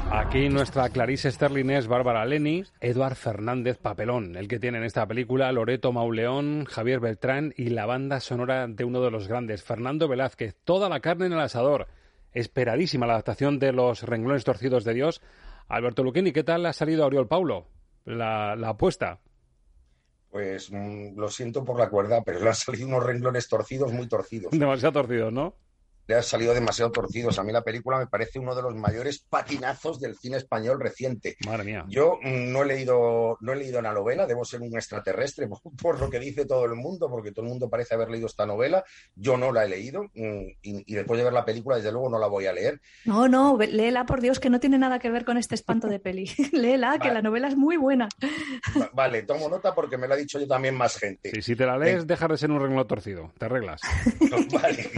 Aquí 0.09 0.47
nuestra 0.47 0.89
Clarice 0.89 1.31
Sterling 1.31 1.69
es 1.69 1.87
Bárbara 1.87 2.25
Leni, 2.25 2.63
Eduard 2.79 3.15
Fernández 3.15 3.77
Papelón, 3.77 4.37
el 4.37 4.47
que 4.47 4.57
tiene 4.57 4.77
en 4.77 4.85
esta 4.85 5.05
película 5.05 5.51
Loreto 5.51 5.91
Mauleón, 5.91 6.65
Javier 6.65 7.01
Beltrán 7.01 7.53
y 7.57 7.69
la 7.69 7.85
banda 7.85 8.21
sonora 8.21 8.67
de 8.67 8.83
uno 8.85 9.01
de 9.01 9.11
los 9.11 9.27
grandes, 9.27 9.63
Fernando 9.63 10.07
Velázquez. 10.07 10.55
Toda 10.63 10.87
la 10.87 11.01
carne 11.01 11.25
en 11.25 11.33
el 11.33 11.39
asador. 11.41 11.87
Esperadísima 12.33 13.05
la 13.05 13.13
adaptación 13.13 13.59
de 13.59 13.73
Los 13.73 14.03
renglones 14.03 14.45
torcidos 14.45 14.85
de 14.85 14.93
Dios. 14.93 15.21
Alberto 15.67 16.03
Luquini, 16.03 16.31
¿qué 16.31 16.43
tal 16.43 16.65
ha 16.65 16.73
salido 16.73 17.05
Oriol 17.05 17.27
Paulo? 17.27 17.67
La, 18.05 18.55
la 18.55 18.69
apuesta. 18.69 19.19
Pues 20.29 20.71
mm, 20.71 21.17
lo 21.17 21.29
siento 21.29 21.65
por 21.65 21.77
la 21.77 21.89
cuerda, 21.89 22.23
pero 22.23 22.39
le 22.39 22.47
han 22.47 22.55
salido 22.55 22.87
unos 22.87 23.03
renglones 23.03 23.49
torcidos, 23.49 23.91
muy 23.91 24.07
torcidos. 24.07 24.51
Demasiado 24.51 24.93
torcidos, 24.93 25.33
¿no? 25.33 25.55
Le 26.07 26.15
han 26.15 26.23
salido 26.23 26.53
demasiado 26.53 26.91
torcidos. 26.91 27.37
A 27.37 27.43
mí 27.43 27.51
la 27.51 27.63
película 27.63 27.97
me 27.97 28.07
parece 28.07 28.39
uno 28.39 28.55
de 28.55 28.61
los 28.61 28.75
mayores 28.75 29.19
patinazos 29.29 29.99
del 29.99 30.17
cine 30.17 30.37
español 30.37 30.79
reciente. 30.79 31.35
Madre 31.45 31.63
mía. 31.65 31.85
Yo 31.89 32.17
mm, 32.21 32.51
no 32.51 32.63
he 32.63 32.65
leído, 32.65 33.37
no 33.41 33.53
he 33.53 33.55
leído 33.55 33.81
la 33.81 33.93
novela, 33.93 34.25
debo 34.25 34.45
ser 34.45 34.61
un 34.61 34.75
extraterrestre 34.75 35.47
por, 35.81 35.99
lo 35.99 36.09
que 36.09 36.19
dice 36.19 36.45
todo 36.45 36.65
el 36.65 36.75
mundo, 36.75 37.09
porque 37.09 37.31
todo 37.31 37.43
el 37.43 37.49
mundo 37.49 37.69
parece 37.69 37.95
haber 37.95 38.09
leído 38.09 38.27
esta 38.27 38.45
novela. 38.45 38.83
Yo 39.15 39.37
no 39.37 39.51
la 39.51 39.65
he 39.65 39.69
leído 39.69 40.03
mm, 40.13 40.47
y, 40.61 40.93
después 40.93 41.17
de 41.17 41.25
ver 41.25 41.33
la 41.33 41.45
película, 41.45 41.75
desde 41.75 41.91
luego, 41.91 42.09
no 42.09 42.19
la 42.19 42.27
voy 42.27 42.45
a 42.45 42.53
leer. 42.53 42.81
No, 43.05 43.27
no, 43.27 43.57
léela 43.57 44.05
por 44.05 44.21
Dios, 44.21 44.39
que 44.39 44.49
no 44.49 44.59
tiene 44.59 44.77
nada 44.77 44.99
que 44.99 45.09
ver 45.09 45.25
con 45.25 45.37
este 45.37 45.55
espanto 45.55 45.87
de 45.87 45.99
peli. 45.99 46.31
léela, 46.53 46.99
que 46.99 47.11
la 47.11 47.21
novela 47.21 47.49
es 47.49 47.57
muy 47.57 47.75
buena. 47.75 48.07
vale, 48.93 49.23
tomo 49.23 49.49
nota 49.49 49.75
porque 49.75 49.97
me 49.97 50.07
lo 50.07 50.13
ha 50.13 50.17
dicho 50.17 50.39
yo 50.39 50.47
también 50.47 50.75
más 50.75 50.97
gente. 50.97 51.31
Sí, 51.33 51.41
si 51.41 51.55
te 51.55 51.65
la 51.65 51.77
lees, 51.77 52.07
deja 52.07 52.27
de 52.27 52.37
ser 52.37 52.51
un 52.51 52.61
renglón 52.61 52.87
torcido, 52.87 53.33
te 53.37 53.45
arreglas. 53.45 53.81
vale, 54.51 54.89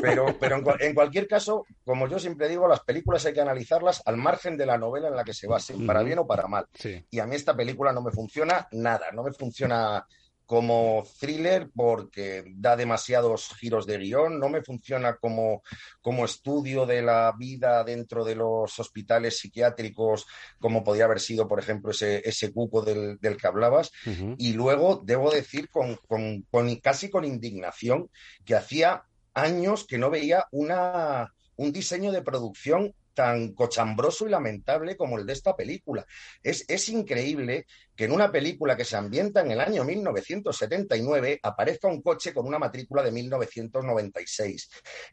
pero 0.00 0.31
pero 0.38 0.62
en, 0.80 0.94
cualquier 0.94 1.26
caso, 1.26 1.64
como 1.84 2.08
yo 2.08 2.18
siempre 2.18 2.48
digo, 2.48 2.68
las 2.68 2.80
películas 2.80 3.24
hay 3.26 3.32
que 3.32 3.40
analizarlas 3.40 4.02
al 4.04 4.16
margen 4.16 4.56
de 4.56 4.66
la 4.66 4.78
novela 4.78 5.08
en 5.08 5.16
la 5.16 5.24
que 5.24 5.34
se 5.34 5.46
base, 5.46 5.74
para 5.86 6.02
bien 6.02 6.18
o 6.18 6.26
para 6.26 6.46
mal. 6.46 6.66
Y 7.10 7.18
a 7.18 7.26
mí 7.26 7.36
esta 7.36 7.56
película 7.56 7.92
no 7.92 8.02
me 8.02 8.10
funciona 8.10 8.68
nada, 8.72 9.10
no 9.12 9.22
me 9.22 9.32
funciona 9.32 10.06
como 10.52 11.02
thriller 11.18 11.70
porque 11.74 12.44
da 12.56 12.76
demasiados 12.76 13.48
giros 13.58 13.86
de 13.86 13.96
guion, 13.96 14.38
no 14.38 14.50
me 14.50 14.62
funciona 14.62 15.16
como, 15.16 15.62
como 16.02 16.26
estudio 16.26 16.84
de 16.84 17.00
la 17.00 17.32
vida 17.38 17.82
dentro 17.84 18.22
de 18.22 18.34
los 18.34 18.78
hospitales 18.78 19.38
psiquiátricos, 19.38 20.26
como 20.58 20.84
podía 20.84 21.06
haber 21.06 21.20
sido, 21.20 21.48
por 21.48 21.58
ejemplo, 21.58 21.92
ese, 21.92 22.20
ese 22.28 22.52
cuco 22.52 22.82
del, 22.82 23.18
que 23.18 23.46
hablabas. 23.46 23.92
Y 24.36 24.52
luego, 24.52 25.00
debo 25.02 25.30
decir, 25.30 25.70
con, 25.70 25.96
con, 26.06 26.44
casi 26.82 27.08
con 27.08 27.24
indignación, 27.24 28.10
que 28.44 28.54
hacía 28.54 29.04
años 29.34 29.86
que 29.86 29.98
no 29.98 30.10
veía 30.10 30.46
una, 30.50 31.32
un 31.56 31.72
diseño 31.72 32.12
de 32.12 32.22
producción 32.22 32.94
tan 33.14 33.52
cochambroso 33.52 34.26
y 34.26 34.30
lamentable 34.30 34.96
como 34.96 35.18
el 35.18 35.26
de 35.26 35.32
esta 35.32 35.54
película. 35.56 36.06
Es, 36.42 36.64
es 36.68 36.88
increíble 36.88 37.66
que 37.94 38.04
en 38.04 38.12
una 38.12 38.32
película 38.32 38.76
que 38.76 38.84
se 38.84 38.96
ambienta 38.96 39.42
en 39.42 39.50
el 39.50 39.60
año 39.60 39.84
1979 39.84 41.40
aparezca 41.42 41.88
un 41.88 42.00
coche 42.00 42.32
con 42.32 42.46
una 42.46 42.58
matrícula 42.58 43.02
de 43.02 43.12
1996. 43.12 44.70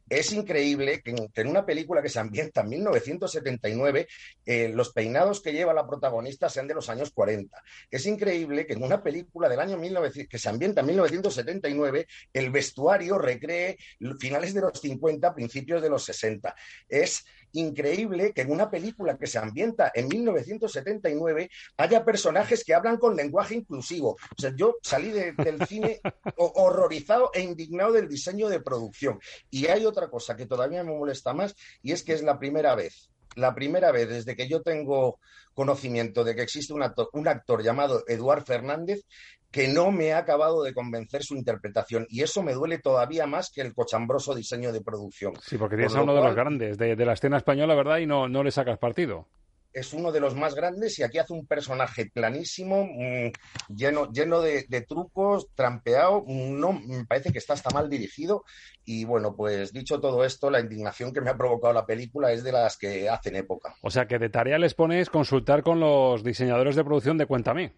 Es 0.09 0.31
increíble 0.31 1.01
que 1.01 1.13
en, 1.41 1.47
una 1.47 1.65
película 1.65 2.01
que 2.01 2.09
se 2.09 2.19
ambienta 2.19 2.61
en 2.61 2.69
1979 2.69 4.07
eh, 4.45 4.69
los 4.73 4.93
peinados 4.93 5.41
que 5.41 5.51
lleva 5.51 5.73
la 5.73 5.87
protagonista 5.87 6.49
sean 6.49 6.67
de 6.67 6.73
los 6.73 6.89
años 6.89 7.11
40. 7.11 7.61
Es 7.91 8.05
increíble 8.05 8.65
que 8.65 8.73
en 8.73 8.83
una 8.83 9.03
película 9.03 9.49
del 9.49 9.59
año 9.59 9.77
1900, 9.77 10.29
que 10.29 10.39
se 10.39 10.49
ambienta 10.49 10.81
en 10.81 10.87
1979 10.87 12.07
el 12.33 12.49
vestuario 12.49 13.17
recree 13.17 13.77
finales 14.19 14.53
de 14.53 14.61
los 14.61 14.79
50, 14.79 15.33
principios 15.33 15.81
de 15.81 15.89
los 15.89 16.03
60. 16.05 16.55
Es 16.87 17.25
increíble 17.53 18.33
que 18.33 18.41
en 18.41 18.51
una 18.51 18.69
película 18.69 19.17
que 19.17 19.27
se 19.27 19.39
ambienta 19.39 19.91
en 19.93 20.07
1979 20.07 21.49
haya 21.77 22.05
personajes 22.05 22.63
que 22.63 22.73
hablan 22.73 22.97
con 22.97 23.15
lenguaje 23.15 23.55
inclusivo. 23.55 24.11
O 24.11 24.41
sea, 24.41 24.53
yo 24.55 24.75
salí 24.81 25.11
del 25.11 25.65
cine 25.67 26.01
horrorizado 26.37 27.31
e 27.33 27.41
indignado 27.41 27.93
del 27.93 28.07
diseño 28.07 28.49
de 28.49 28.59
producción. 28.59 29.19
Y 29.49 29.67
hay 29.67 29.85
otra 29.85 30.09
cosa 30.09 30.35
que 30.35 30.45
todavía 30.45 30.83
me 30.83 30.95
molesta 30.95 31.33
más 31.33 31.55
y 31.81 31.91
es 31.91 32.03
que 32.03 32.13
es 32.13 32.23
la 32.23 32.39
primera 32.39 32.75
vez 32.75 33.09
la 33.35 33.53
primera 33.53 33.91
vez 33.91 34.09
desde 34.09 34.35
que 34.35 34.47
yo 34.47 34.61
tengo 34.61 35.19
conocimiento 35.53 36.23
de 36.23 36.35
que 36.35 36.41
existe 36.41 36.73
un 36.73 36.83
actor, 36.83 37.09
un 37.13 37.27
actor 37.27 37.63
llamado 37.63 38.03
Eduard 38.07 38.43
Fernández 38.43 39.05
que 39.51 39.67
no 39.67 39.91
me 39.91 40.13
ha 40.13 40.19
acabado 40.19 40.63
de 40.63 40.73
convencer 40.73 41.23
su 41.23 41.35
interpretación. 41.35 42.05
Y 42.09 42.21
eso 42.21 42.43
me 42.43 42.53
duele 42.53 42.79
todavía 42.79 43.25
más 43.25 43.51
que 43.51 43.61
el 43.61 43.73
cochambroso 43.73 44.35
diseño 44.35 44.71
de 44.71 44.81
producción. 44.81 45.33
Sí, 45.41 45.57
porque 45.57 45.75
tienes 45.75 45.95
a 45.95 46.03
uno 46.03 46.15
de 46.15 46.23
los 46.23 46.35
grandes 46.35 46.77
de, 46.77 46.95
la 46.95 47.13
escena 47.13 47.37
española, 47.37 47.75
¿verdad? 47.75 47.97
Y 47.97 48.05
no, 48.05 48.27
no 48.27 48.43
le 48.43 48.51
sacas 48.51 48.77
partido 48.77 49.27
es 49.71 49.93
uno 49.93 50.11
de 50.11 50.19
los 50.19 50.35
más 50.35 50.55
grandes 50.55 50.97
y 50.99 51.03
aquí 51.03 51.19
hace 51.19 51.33
un 51.33 51.45
personaje 51.45 52.09
planísimo, 52.11 52.85
mm, 52.85 53.31
lleno, 53.75 54.11
lleno 54.11 54.41
de, 54.41 54.85
trucos, 54.87 55.47
trampeado, 55.53 56.23
no, 56.27 56.73
me 56.73 57.05
parece 57.05 57.31
que 57.31 57.37
está 57.37 57.53
hasta 57.53 57.69
mal 57.69 57.89
dirigido 57.89 58.43
y 58.83 59.05
bueno, 59.05 59.35
pues 59.35 59.71
dicho 59.71 59.99
todo 59.99 60.25
esto, 60.25 60.49
la 60.49 60.59
indignación 60.59 61.13
que 61.13 61.21
me 61.21 61.29
ha 61.29 61.37
provocado 61.37 61.73
la 61.73 61.85
película 61.85 62.31
es 62.31 62.43
de 62.43 62.51
las 62.51 62.77
que 62.77 63.09
hacen 63.09 63.35
época. 63.35 63.75
O 63.81 63.91
sea 63.91 64.07
que 64.07 64.17
de 64.17 64.29
tarea 64.29 64.57
les 64.57 64.73
pones 64.73 65.09
consultar 65.09 65.61
con 65.63 65.79
los 65.79 66.23
diseñadores 66.23 66.75
de 66.75 66.83
producción 66.83 67.17
de 67.17 67.27
Cuéntame. 67.27 67.73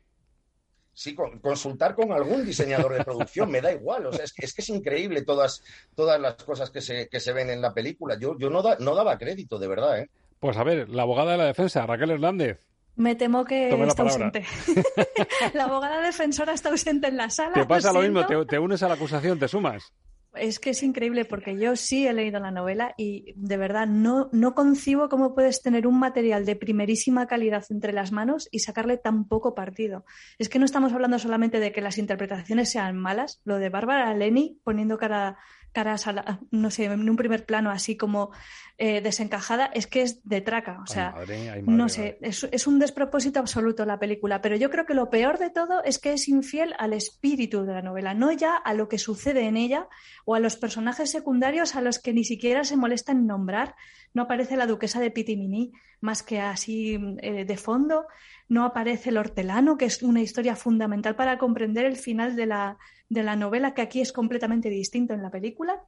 Sí, 1.02 1.16
consultar 1.16 1.96
con 1.96 2.12
algún 2.12 2.46
diseñador 2.46 2.94
de 2.94 3.04
producción, 3.04 3.50
me 3.50 3.60
da 3.60 3.72
igual. 3.72 4.06
O 4.06 4.14
sea, 4.14 4.24
es 4.24 4.34
que 4.34 4.46
es, 4.46 4.70
increíble 4.70 5.24
todas, 5.24 5.64
todas 5.96 6.22
las 6.22 6.36
cosas 6.36 6.70
que 6.70 6.80
se, 6.80 7.10
que 7.10 7.20
se 7.20 7.34
ven 7.34 7.50
en 7.50 7.60
la 7.60 7.74
película. 7.74 8.20
Yo, 8.20 8.38
yo 8.38 8.52
no, 8.52 8.62
no 8.78 8.94
daba 8.94 9.18
crédito, 9.18 9.58
de 9.58 9.68
verdad. 9.68 9.98
¿eh? 9.98 10.10
Pues 10.40 10.58
a 10.58 10.64
ver, 10.64 10.90
la 10.90 11.02
abogada 11.02 11.32
de 11.32 11.38
la 11.40 11.46
defensa, 11.46 11.88
Raquel 11.88 12.12
Hernández. 12.12 12.60
Me 12.98 13.16
temo 13.16 13.44
que 13.46 13.70
está 13.84 14.04
ausente. 14.04 14.46
la 15.56 15.64
abogada 15.64 16.02
defensora 16.02 16.54
está 16.54 16.70
ausente 16.70 17.08
en 17.08 17.18
la 17.18 17.32
sala. 17.32 17.54
Te 17.54 17.66
pasa 17.66 17.92
lo, 17.92 18.02
mismo, 18.02 18.24
te, 18.46 18.60
unes 18.60 18.84
a 18.84 18.88
la 18.88 18.94
acusación, 18.94 19.40
te 19.40 19.48
sumas. 19.48 19.92
Es 20.34 20.60
que 20.60 20.70
es 20.70 20.82
increíble 20.82 21.26
porque 21.26 21.58
yo 21.58 21.76
sí 21.76 22.08
he 22.08 22.14
leído 22.14 22.40
la 22.40 22.52
novela 22.52 22.94
y 22.98 23.34
de 23.36 23.58
verdad 23.58 23.86
no, 23.86 24.30
no 24.32 24.56
concibo 24.56 25.10
cómo 25.10 25.36
puedes 25.36 25.62
tener 25.62 25.86
un 25.86 26.00
material 26.00 26.46
de 26.46 26.56
primerísima 26.56 27.28
calidad 27.28 27.66
entre 27.70 27.92
las 27.92 28.14
manos 28.14 28.48
y 28.50 28.60
sacarle 28.60 28.98
tan 28.98 29.28
poco 29.28 29.54
partido. 29.54 30.06
Es 30.40 30.48
que 30.48 30.58
no 30.58 30.66
estamos 30.66 30.94
hablando 30.94 31.20
solamente 31.20 31.60
de 31.60 31.74
que 31.74 31.82
las 31.82 31.98
interpretaciones 31.98 32.70
sean 32.72 32.98
malas, 32.98 33.42
lo 33.44 33.58
de 33.58 33.70
Bárbara 33.70 34.14
Leni 34.14 34.58
poniendo 34.64 34.98
cara 34.98 35.38
caras, 35.72 36.08
a 36.08 36.40
no 36.52 36.72
sé, 36.72 36.86
en 36.86 37.10
un 37.10 37.16
primer 37.16 37.46
plano 37.46 37.72
así 37.72 37.98
como 37.98 38.32
eh, 38.78 39.02
desencajada, 39.02 39.66
es 39.68 39.88
que 39.88 40.02
es 40.02 40.28
de 40.28 40.42
traca. 40.42 40.80
O 40.84 40.88
sea, 40.88 41.16
no 41.64 41.90
sé, 41.90 42.18
es, 42.22 42.48
es, 42.52 42.68
un 42.68 42.80
despropósito 42.80 43.40
absoluto 43.40 43.86
la 43.86 44.00
película. 44.00 44.42
Pero 44.42 44.56
yo 44.56 44.70
creo 44.70 44.86
que 44.86 44.94
lo 44.94 45.10
peor 45.10 45.38
de 45.38 45.50
todo 45.50 45.84
es 45.84 46.00
que 46.00 46.14
es 46.14 46.28
infiel 46.28 46.74
al 46.80 46.94
espíritu 46.94 47.64
de 47.64 47.74
la 47.74 47.82
novela, 47.82 48.14
no 48.14 48.32
ya 48.32 48.56
a 48.56 48.74
lo 48.74 48.90
que 48.90 48.98
sucede 48.98 49.48
en 49.48 49.58
ella 49.58 49.88
o 50.26 50.36
a 50.36 50.40
los 50.40 50.56
personajes 50.56 51.12
secundarios 51.12 51.76
a 51.76 51.82
los 51.82 52.00
que 52.00 52.14
ni 52.14 52.24
siquiera 52.24 52.64
se 52.64 52.78
molesta 52.78 53.12
en 53.12 53.28
nombrar. 53.28 53.76
No 54.14 54.24
aparece 54.24 54.58
la 54.58 54.68
duquesa 54.68 55.00
de 55.00 55.12
Pitimini 55.12 55.72
más 56.02 56.24
que 56.24 56.42
así 56.42 57.00
eh, 57.22 57.46
de 57.46 57.58
fondo. 57.58 58.08
No 58.50 58.66
aparece 58.66 59.10
el 59.10 59.18
hortelano, 59.18 59.78
que 59.78 59.86
es 59.86 60.04
una 60.04 60.22
historia 60.22 60.56
fundamental 60.56 61.16
para 61.16 61.38
comprender 61.38 61.86
el 61.86 61.96
final 61.96 62.36
de 62.36 62.48
la 62.48 62.78
de 63.12 63.24
la 63.24 63.36
novela, 63.36 63.74
que 63.74 63.82
aquí 63.82 64.00
es 64.00 64.14
completamente 64.14 64.70
distinto 64.70 65.14
en 65.14 65.22
la 65.22 65.30
película. 65.30 65.84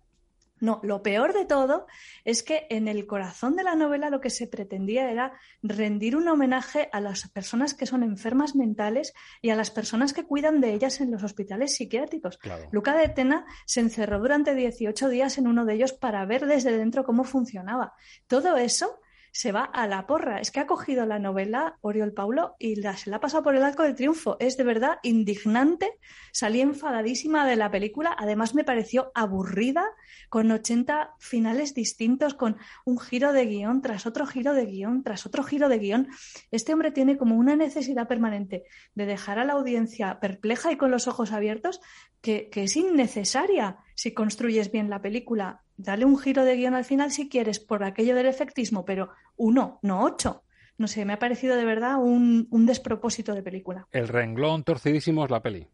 No, 0.59 0.81
lo 0.83 1.01
peor 1.01 1.33
de 1.33 1.45
todo 1.45 1.87
es 2.25 2.43
que 2.43 2.67
en 2.69 2.89
el 2.89 3.05
corazón 3.07 3.55
de 3.55 3.63
la 3.63 3.75
novela 3.75 4.09
lo 4.09 4.19
que 4.19 4.29
se 4.29 4.47
pretendía 4.47 5.09
era 5.09 5.33
rendir 5.61 6.17
un 6.17 6.27
homenaje 6.27 6.89
a 6.91 6.99
las 6.99 7.29
personas 7.29 7.73
que 7.73 7.85
son 7.85 8.03
enfermas 8.03 8.55
mentales 8.55 9.13
y 9.41 9.49
a 9.51 9.55
las 9.55 9.71
personas 9.71 10.13
que 10.13 10.25
cuidan 10.25 10.59
de 10.59 10.73
ellas 10.73 10.99
en 10.99 11.11
los 11.11 11.23
hospitales 11.23 11.75
psiquiátricos. 11.75 12.39
Luca 12.71 12.95
de 12.95 13.07
Tena 13.07 13.45
se 13.65 13.79
encerró 13.79 14.19
durante 14.19 14.53
18 14.53 15.09
días 15.09 15.37
en 15.37 15.47
uno 15.47 15.65
de 15.65 15.75
ellos 15.75 15.93
para 15.93 16.25
ver 16.25 16.45
desde 16.45 16.77
dentro 16.77 17.05
cómo 17.05 17.23
funcionaba. 17.23 17.93
Todo 18.27 18.57
eso 18.57 18.99
se 19.33 19.51
va 19.51 19.63
a 19.63 19.87
la 19.87 20.05
porra. 20.05 20.39
Es 20.39 20.51
que 20.51 20.59
ha 20.59 20.67
cogido 20.67 21.07
la 21.07 21.17
novela 21.17 21.77
Oriol 21.81 22.13
Paulo 22.13 22.55
y 22.59 22.75
la, 22.75 22.95
se 22.95 23.09
la 23.09 23.17
ha 23.17 23.19
pasado 23.19 23.41
por 23.41 23.55
el 23.55 23.63
arco 23.63 23.81
del 23.81 23.95
triunfo. 23.95 24.37
Es 24.39 24.57
de 24.57 24.63
verdad 24.63 24.99
indignante. 25.01 25.97
Salí 26.31 26.61
enfadadísima 26.61 27.45
de 27.47 27.55
la 27.55 27.71
película. 27.71 28.15
Además, 28.17 28.53
me 28.53 28.63
pareció 28.63 29.11
aburrida, 29.15 29.85
con 30.29 30.51
80 30.51 31.15
finales 31.17 31.73
distintos, 31.73 32.35
con 32.35 32.57
un 32.85 32.99
giro 32.99 33.33
de 33.33 33.47
guion 33.47 33.81
tras 33.81 34.05
otro 34.05 34.27
giro 34.27 34.53
de 34.53 34.67
guion, 34.67 35.03
tras 35.03 35.25
otro 35.25 35.43
giro 35.43 35.67
de 35.67 35.79
guion. 35.79 36.09
Este 36.51 36.71
hombre 36.71 36.91
tiene 36.91 37.17
como 37.17 37.35
una 37.35 37.55
necesidad 37.55 38.07
permanente 38.07 38.65
de 38.93 39.05
dejar 39.07 39.39
a 39.39 39.45
la 39.45 39.53
audiencia 39.53 40.19
perpleja 40.19 40.71
y 40.71 40.77
con 40.77 40.91
los 40.91 41.07
ojos 41.07 41.31
abiertos 41.31 41.81
que, 42.21 42.49
que 42.51 42.63
es 42.65 42.77
innecesaria 42.77 43.77
si 43.95 44.13
construyes 44.13 44.71
bien 44.71 44.91
la 44.91 45.01
película. 45.01 45.62
Dale 45.77 46.05
un 46.05 46.17
giro 46.17 46.43
de 46.43 46.55
guion 46.55 46.75
al 46.75 46.85
final 46.85 47.11
si 47.11 47.29
quieres 47.29 47.59
por 47.59 47.83
aquello 47.83 48.15
del 48.15 48.27
efectismo, 48.27 48.85
pero 48.85 49.09
uno, 49.35 49.79
no 49.81 50.03
ocho. 50.03 50.43
No 50.77 50.87
sé, 50.87 51.05
me 51.05 51.13
ha 51.13 51.19
parecido 51.19 51.55
de 51.55 51.65
verdad 51.65 51.97
un, 51.97 52.47
un 52.51 52.65
despropósito 52.65 53.33
de 53.33 53.43
película. 53.43 53.87
El 53.91 54.07
renglón 54.07 54.63
torcidísimo 54.63 55.23
es 55.23 55.31
la 55.31 55.41
peli. 55.41 55.67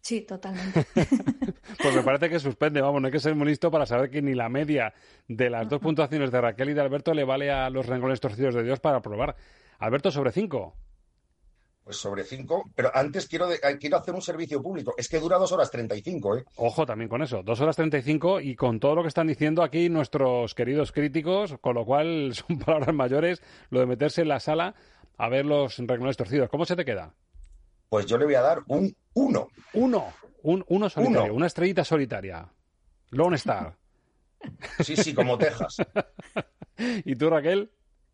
Sí, 0.00 0.22
totalmente. 0.22 0.86
pues 0.94 1.94
me 1.94 2.02
parece 2.02 2.30
que 2.30 2.38
suspende, 2.38 2.80
vamos, 2.80 3.00
no 3.00 3.06
hay 3.06 3.12
que 3.12 3.20
ser 3.20 3.34
muy 3.34 3.46
listo 3.46 3.70
para 3.70 3.84
saber 3.84 4.10
que 4.10 4.22
ni 4.22 4.34
la 4.34 4.48
media 4.48 4.94
de 5.26 5.50
las 5.50 5.68
dos 5.68 5.80
puntuaciones 5.80 6.30
de 6.30 6.40
Raquel 6.40 6.70
y 6.70 6.74
de 6.74 6.80
Alberto 6.80 7.12
le 7.12 7.24
vale 7.24 7.50
a 7.50 7.68
los 7.68 7.86
renglones 7.86 8.20
torcidos 8.20 8.54
de 8.54 8.62
Dios 8.62 8.80
para 8.80 9.02
probar. 9.02 9.36
Alberto, 9.78 10.10
sobre 10.10 10.32
cinco. 10.32 10.76
Pues 11.88 11.96
sobre 11.96 12.22
cinco, 12.22 12.70
pero 12.74 12.90
antes 12.94 13.26
quiero, 13.26 13.46
de, 13.46 13.54
eh, 13.54 13.78
quiero 13.80 13.96
hacer 13.96 14.12
un 14.14 14.20
servicio 14.20 14.60
público. 14.60 14.92
Es 14.98 15.08
que 15.08 15.18
dura 15.18 15.38
dos 15.38 15.52
horas 15.52 15.70
treinta 15.70 15.96
y 15.96 16.02
cinco, 16.02 16.36
¿eh? 16.36 16.44
Ojo 16.56 16.84
también 16.84 17.08
con 17.08 17.22
eso, 17.22 17.42
dos 17.42 17.62
horas 17.62 17.76
treinta 17.76 17.96
y 17.96 18.02
cinco 18.02 18.40
y 18.40 18.56
con 18.56 18.78
todo 18.78 18.94
lo 18.94 19.00
que 19.00 19.08
están 19.08 19.26
diciendo 19.26 19.62
aquí 19.62 19.88
nuestros 19.88 20.54
queridos 20.54 20.92
críticos, 20.92 21.56
con 21.62 21.76
lo 21.76 21.86
cual 21.86 22.34
son 22.34 22.58
palabras 22.58 22.94
mayores 22.94 23.42
lo 23.70 23.80
de 23.80 23.86
meterse 23.86 24.20
en 24.20 24.28
la 24.28 24.38
sala 24.38 24.74
a 25.16 25.30
ver 25.30 25.46
los 25.46 25.78
renglones 25.78 26.18
torcidos. 26.18 26.50
¿Cómo 26.50 26.66
se 26.66 26.76
te 26.76 26.84
queda? 26.84 27.14
Pues 27.88 28.04
yo 28.04 28.18
le 28.18 28.26
voy 28.26 28.34
a 28.34 28.42
dar 28.42 28.64
un 28.66 28.94
uno. 29.14 29.48
Uno, 29.72 30.12
un 30.42 30.62
uno 30.68 30.90
solitario, 30.90 31.32
una 31.32 31.46
estrellita 31.46 31.84
solitaria. 31.84 32.52
Lone 33.12 33.36
Star. 33.36 33.74
Sí, 34.80 34.94
sí, 34.94 35.14
como 35.14 35.38
Texas. 35.38 35.78
¿Y 37.06 37.16
tú, 37.16 37.30
Raquel? 37.30 37.70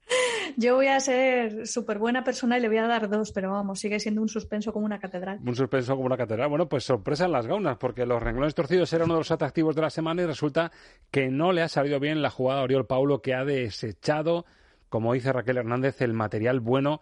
Yo 0.57 0.77
voy 0.77 0.87
a 0.87 1.01
ser 1.01 1.67
súper 1.67 1.99
buena 1.99 2.25
persona 2.25 2.59
y 2.59 2.61
le 2.61 2.69
voy 2.69 2.79
a 2.79 2.87
dar 2.87 3.09
dos, 3.09 3.33
pero 3.33 3.53
vamos, 3.53 3.81
sigue 3.81 3.99
siendo 4.01 4.23
un 4.23 4.29
suspenso 4.29 4.73
como 4.73 4.87
una 4.87 4.99
catedral. 4.99 5.39
Un 5.45 5.57
suspenso 5.57 5.95
como 5.95 6.07
una 6.07 6.17
catedral. 6.17 6.49
Bueno, 6.49 6.69
pues 6.69 6.85
sorpresa 6.85 7.25
en 7.25 7.33
las 7.33 7.47
gaunas, 7.47 7.77
porque 7.79 8.07
los 8.07 8.23
renglones 8.23 8.55
torcidos 8.55 8.93
era 8.93 9.05
uno 9.05 9.15
de 9.15 9.21
los 9.21 9.31
atractivos 9.31 9.75
de 9.75 9.83
la 9.83 9.91
semana 9.91 10.23
y 10.23 10.27
resulta 10.27 10.71
que 11.11 11.29
no 11.29 11.53
le 11.53 11.63
ha 11.63 11.69
salido 11.69 12.01
bien 12.01 12.23
la 12.23 12.31
jugada 12.31 12.61
a 12.61 12.65
Oriol 12.65 12.87
Paulo, 12.87 13.23
que 13.23 13.35
ha 13.35 13.45
desechado, 13.45 14.45
como 14.89 15.13
dice 15.13 15.33
Raquel 15.33 15.59
Hernández, 15.59 16.01
el 16.03 16.13
material 16.13 16.61
bueno 16.61 17.01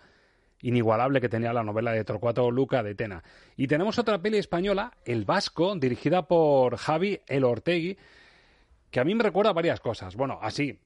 inigualable 0.63 1.21
que 1.21 1.29
tenía 1.29 1.53
la 1.53 1.65
novela 1.65 1.93
de 1.93 2.05
Torcuato 2.05 2.51
Luca 2.51 2.83
de 2.83 2.95
Tena. 2.95 3.23
Y 3.57 3.67
tenemos 3.67 3.99
otra 3.99 4.23
peli 4.23 4.39
española, 4.39 4.93
El 5.05 5.25
Vasco, 5.25 5.75
dirigida 5.77 6.27
por 6.27 6.77
Javi 6.77 7.21
El 7.27 7.45
Ortegui, 7.45 7.99
que 8.91 9.01
a 9.01 9.05
mí 9.05 9.15
me 9.15 9.25
recuerda 9.25 9.53
varias 9.53 9.81
cosas. 9.81 10.15
Bueno, 10.15 10.39
así, 10.41 10.79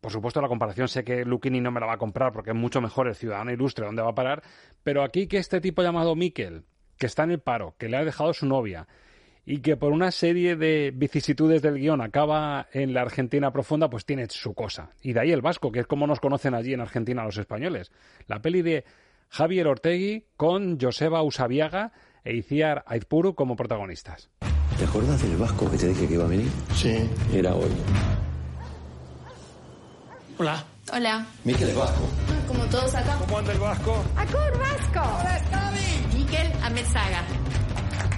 por 0.00 0.12
supuesto, 0.12 0.40
la 0.40 0.48
comparación 0.48 0.88
sé 0.88 1.04
que 1.04 1.24
Luquini 1.24 1.60
no 1.60 1.70
me 1.70 1.80
la 1.80 1.86
va 1.86 1.94
a 1.94 1.98
comprar 1.98 2.32
porque 2.32 2.50
es 2.50 2.56
mucho 2.56 2.80
mejor 2.80 3.08
el 3.08 3.14
Ciudadano 3.14 3.52
Ilustre 3.52 3.86
donde 3.86 4.02
va 4.02 4.10
a 4.10 4.14
parar, 4.14 4.42
pero 4.82 5.02
aquí 5.02 5.26
que 5.26 5.38
este 5.38 5.60
tipo 5.60 5.82
llamado 5.82 6.14
Miquel, 6.14 6.64
que 6.96 7.06
está 7.06 7.24
en 7.24 7.32
el 7.32 7.40
paro, 7.40 7.74
que 7.78 7.88
le 7.88 7.96
ha 7.96 8.04
dejado 8.04 8.32
su 8.32 8.46
novia 8.46 8.88
y 9.44 9.60
que 9.60 9.76
por 9.76 9.92
una 9.92 10.10
serie 10.10 10.56
de 10.56 10.92
vicisitudes 10.94 11.62
del 11.62 11.78
guion 11.78 12.00
acaba 12.00 12.68
en 12.72 12.94
la 12.94 13.02
Argentina 13.02 13.52
profunda, 13.52 13.90
pues 13.90 14.04
tiene 14.04 14.26
su 14.28 14.54
cosa. 14.54 14.90
Y 15.02 15.12
de 15.12 15.20
ahí 15.20 15.32
el 15.32 15.42
vasco, 15.42 15.72
que 15.72 15.80
es 15.80 15.86
como 15.86 16.06
nos 16.06 16.20
conocen 16.20 16.54
allí 16.54 16.72
en 16.72 16.80
Argentina 16.80 17.24
los 17.24 17.36
españoles. 17.36 17.90
La 18.26 18.40
peli 18.40 18.62
de 18.62 18.84
Javier 19.28 19.66
Ortegui 19.66 20.26
con 20.36 20.78
Joseba 20.80 21.22
Usabiaga 21.22 21.92
e 22.24 22.34
Iciar 22.34 22.84
Aizpuru 22.86 23.34
como 23.34 23.56
protagonistas. 23.56 24.30
¿Te 24.78 24.84
acuerdas 24.84 25.22
del 25.22 25.36
vasco 25.36 25.70
que 25.70 25.76
te 25.76 25.88
dije 25.88 26.06
que 26.06 26.14
iba 26.14 26.24
a 26.24 26.28
venir? 26.28 26.48
Sí. 26.74 27.08
Era 27.34 27.54
hoy. 27.54 27.70
Hola. 30.40 30.64
Hola. 30.90 31.26
Miquel 31.44 31.68
es 31.68 31.76
vasco. 31.76 32.00
Como 32.48 32.64
todos 32.64 32.94
acá. 32.94 33.14
¿Cómo 33.18 33.36
anda 33.36 33.52
el 33.52 33.58
vasco? 33.58 34.02
¡Acur 34.16 34.58
vasco! 34.58 35.18
¡Hola, 35.20 35.38
Xavi! 35.50 36.16
Miquel 36.16 36.52
Amezaga. 36.62 37.24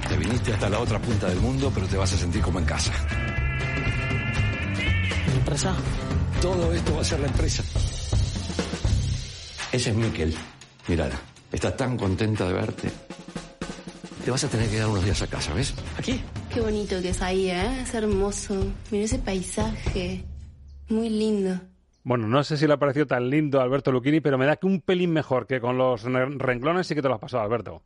Te 0.08 0.16
viniste 0.16 0.52
hasta 0.52 0.68
la 0.68 0.78
otra 0.78 1.00
punta 1.00 1.26
del 1.26 1.40
mundo, 1.40 1.72
pero 1.74 1.84
te 1.88 1.96
vas 1.96 2.12
a 2.12 2.16
sentir 2.16 2.40
como 2.40 2.60
en 2.60 2.64
casa. 2.64 2.92
¿Mi 5.26 5.32
empresa? 5.32 5.74
Todo 6.40 6.72
esto 6.72 6.94
va 6.94 7.00
a 7.00 7.04
ser 7.04 7.18
la 7.18 7.26
empresa. 7.26 7.64
Ese 9.72 9.90
es 9.90 9.96
Miquel. 9.96 10.32
Mírala, 10.86 11.20
está 11.50 11.76
tan 11.76 11.96
contenta 11.96 12.46
de 12.46 12.52
verte. 12.52 12.92
Te 14.24 14.30
vas 14.30 14.44
a 14.44 14.48
tener 14.48 14.70
que 14.70 14.78
dar 14.78 14.86
unos 14.86 15.04
días 15.04 15.20
a 15.22 15.26
casa, 15.26 15.52
¿ves? 15.54 15.74
¿Aquí? 15.98 16.22
Qué 16.54 16.60
bonito 16.60 17.02
que 17.02 17.08
es 17.08 17.20
ahí, 17.20 17.50
¿eh? 17.50 17.80
Es 17.82 17.92
hermoso. 17.94 18.64
Mira 18.92 19.06
ese 19.06 19.18
paisaje. 19.18 20.24
Muy 20.88 21.08
lindo. 21.08 21.71
Bueno, 22.04 22.26
no 22.26 22.42
sé 22.42 22.56
si 22.56 22.66
le 22.66 22.74
ha 22.74 22.78
parecido 22.78 23.06
tan 23.06 23.30
lindo 23.30 23.60
a 23.60 23.64
Alberto 23.64 23.92
Lucchini, 23.92 24.20
pero 24.20 24.38
me 24.38 24.46
da 24.46 24.56
que 24.56 24.66
un 24.66 24.80
pelín 24.80 25.12
mejor 25.12 25.46
que 25.46 25.60
con 25.60 25.78
los 25.78 26.02
renglones 26.04 26.86
sí 26.86 26.94
que 26.94 27.02
te 27.02 27.08
lo 27.08 27.14
has 27.14 27.20
pasado, 27.20 27.44
Alberto. 27.44 27.82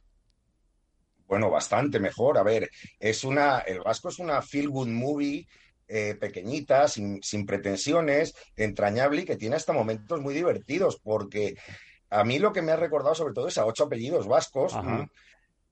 Bueno, 1.27 1.51
bastante 1.51 1.99
mejor. 2.01 2.39
A 2.39 2.43
ver, 2.43 2.71
es 2.99 3.25
una. 3.25 3.59
El 3.59 3.81
Vasco 3.81 4.09
es 4.09 4.19
una 4.19 4.41
feel 4.43 4.69
good 4.69 4.89
movie. 4.89 5.47
Eh, 5.89 6.17
pequeñita, 6.17 6.89
sin, 6.89 7.23
sin 7.23 7.47
pretensiones, 7.47 8.35
entrañable 8.57 9.23
y 9.23 9.25
que 9.25 9.37
tiene 9.37 9.55
hasta 9.55 9.73
momentos 9.73 10.21
muy 10.21 10.35
divertidos, 10.35 10.99
porque 11.01 11.55
a 12.11 12.25
mí 12.25 12.41
lo 12.41 12.53
que 12.53 12.61
me 12.61 12.73
ha 12.73 12.77
recordado 12.77 13.15
sobre 13.15 13.35
todo 13.35 13.47
es 13.47 13.57
a 13.57 13.67
ocho 13.67 13.85
apellidos 13.85 14.27
vascos, 14.27 14.75
Ajá. 14.75 15.09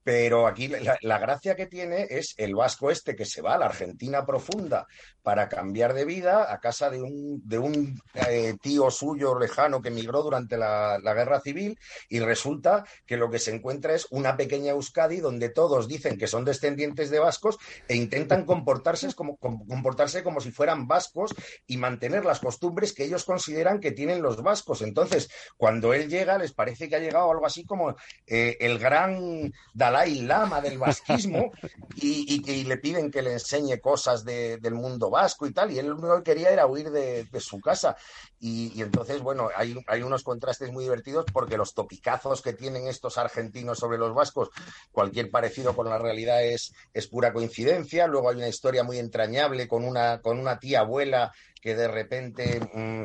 Pero 0.04 0.46
aquí 0.46 0.68
la, 0.68 0.96
la 1.00 1.18
gracia 1.18 1.56
que 1.56 1.66
tiene 1.66 2.06
es 2.10 2.34
el 2.36 2.54
vasco 2.54 2.90
este 2.90 3.16
que 3.16 3.24
se 3.24 3.42
va 3.42 3.54
a 3.54 3.58
la 3.58 3.66
Argentina 3.66 4.24
profunda 4.24 4.86
para 5.22 5.48
cambiar 5.48 5.94
de 5.94 6.04
vida 6.04 6.52
a 6.52 6.60
casa 6.60 6.90
de 6.90 7.00
un, 7.02 7.40
de 7.44 7.58
un 7.58 7.98
eh, 8.14 8.54
tío 8.60 8.90
suyo 8.90 9.38
lejano 9.38 9.80
que 9.80 9.88
emigró 9.88 10.22
durante 10.22 10.58
la, 10.58 10.98
la 11.02 11.14
guerra 11.14 11.40
civil 11.40 11.78
y 12.10 12.20
resulta 12.20 12.84
que 13.06 13.16
lo 13.16 13.30
que 13.30 13.38
se 13.38 13.54
encuentra 13.54 13.94
es 13.94 14.06
una 14.10 14.36
pequeña 14.36 14.72
Euskadi 14.72 15.20
donde 15.20 15.48
todos 15.48 15.88
dicen 15.88 16.18
que 16.18 16.26
son 16.26 16.44
descendientes 16.44 17.08
de 17.10 17.18
vascos 17.20 17.56
e 17.88 17.96
intentan 17.96 18.44
comportarse 18.46 19.12
como, 19.14 19.36
com- 19.38 19.66
comportarse 19.66 20.22
como 20.22 20.40
si 20.40 20.50
fueran 20.52 20.86
vascos 20.86 21.34
y 21.66 21.78
mantener 21.78 22.26
las 22.26 22.40
costumbres 22.40 22.92
que 22.92 23.04
ellos 23.04 23.24
consideran 23.24 23.80
que 23.80 23.92
tienen 23.92 24.20
los 24.20 24.42
vascos. 24.42 24.82
Entonces, 24.82 25.30
cuando 25.56 25.94
él 25.94 26.10
llega, 26.10 26.36
les 26.36 26.52
parece 26.52 26.88
que 26.90 26.96
ha 26.96 27.00
llegado 27.00 27.30
algo 27.30 27.46
así 27.46 27.64
como 27.64 27.94
eh, 28.26 28.58
el 28.60 28.78
gran 28.78 29.50
Dalai 29.94 30.22
Lama 30.22 30.60
del 30.60 30.76
vasquismo 30.76 31.52
y, 31.94 32.42
y- 32.50 32.64
le 32.64 32.78
piden 32.78 33.10
que 33.10 33.22
le 33.22 33.34
enseñe 33.34 33.78
cosas 33.80 34.24
de- 34.24 34.58
del 34.58 34.74
mundo 34.74 35.08
vasco 35.08 35.46
y 35.46 35.52
tal, 35.52 35.70
y 35.70 35.78
él 35.78 35.86
lo 35.86 35.94
único 35.94 36.16
que 36.16 36.32
quería 36.32 36.50
era 36.50 36.66
huir 36.66 36.90
de, 36.90 37.28
su 37.40 37.60
casa. 37.60 37.96
Y, 38.40 38.82
entonces, 38.82 39.20
bueno, 39.20 39.48
hay, 39.54 40.02
unos 40.02 40.24
contrastes 40.24 40.72
muy 40.72 40.84
divertidos 40.84 41.26
porque 41.32 41.56
los 41.56 41.74
topicazos 41.74 42.42
que 42.42 42.54
tienen 42.54 42.88
estos 42.88 43.16
argentinos 43.18 43.78
sobre 43.78 43.98
los 43.98 44.12
vascos, 44.14 44.50
cualquier 44.90 45.30
parecido 45.30 45.76
con 45.76 45.88
la 45.88 45.98
realidad 45.98 46.44
es, 46.44 46.74
es 46.92 47.06
pura 47.06 47.32
coincidencia. 47.32 48.08
Luego 48.08 48.30
hay 48.30 48.36
una 48.36 48.48
historia 48.48 48.82
muy 48.82 48.98
entrañable 48.98 49.68
con 49.68 49.84
una, 49.84 50.20
con 50.20 50.38
una 50.38 50.58
tía 50.58 50.80
abuela 50.80 51.32
que 51.60 51.74
de 51.74 51.88
repente 51.88 52.60
mm, 52.60 53.04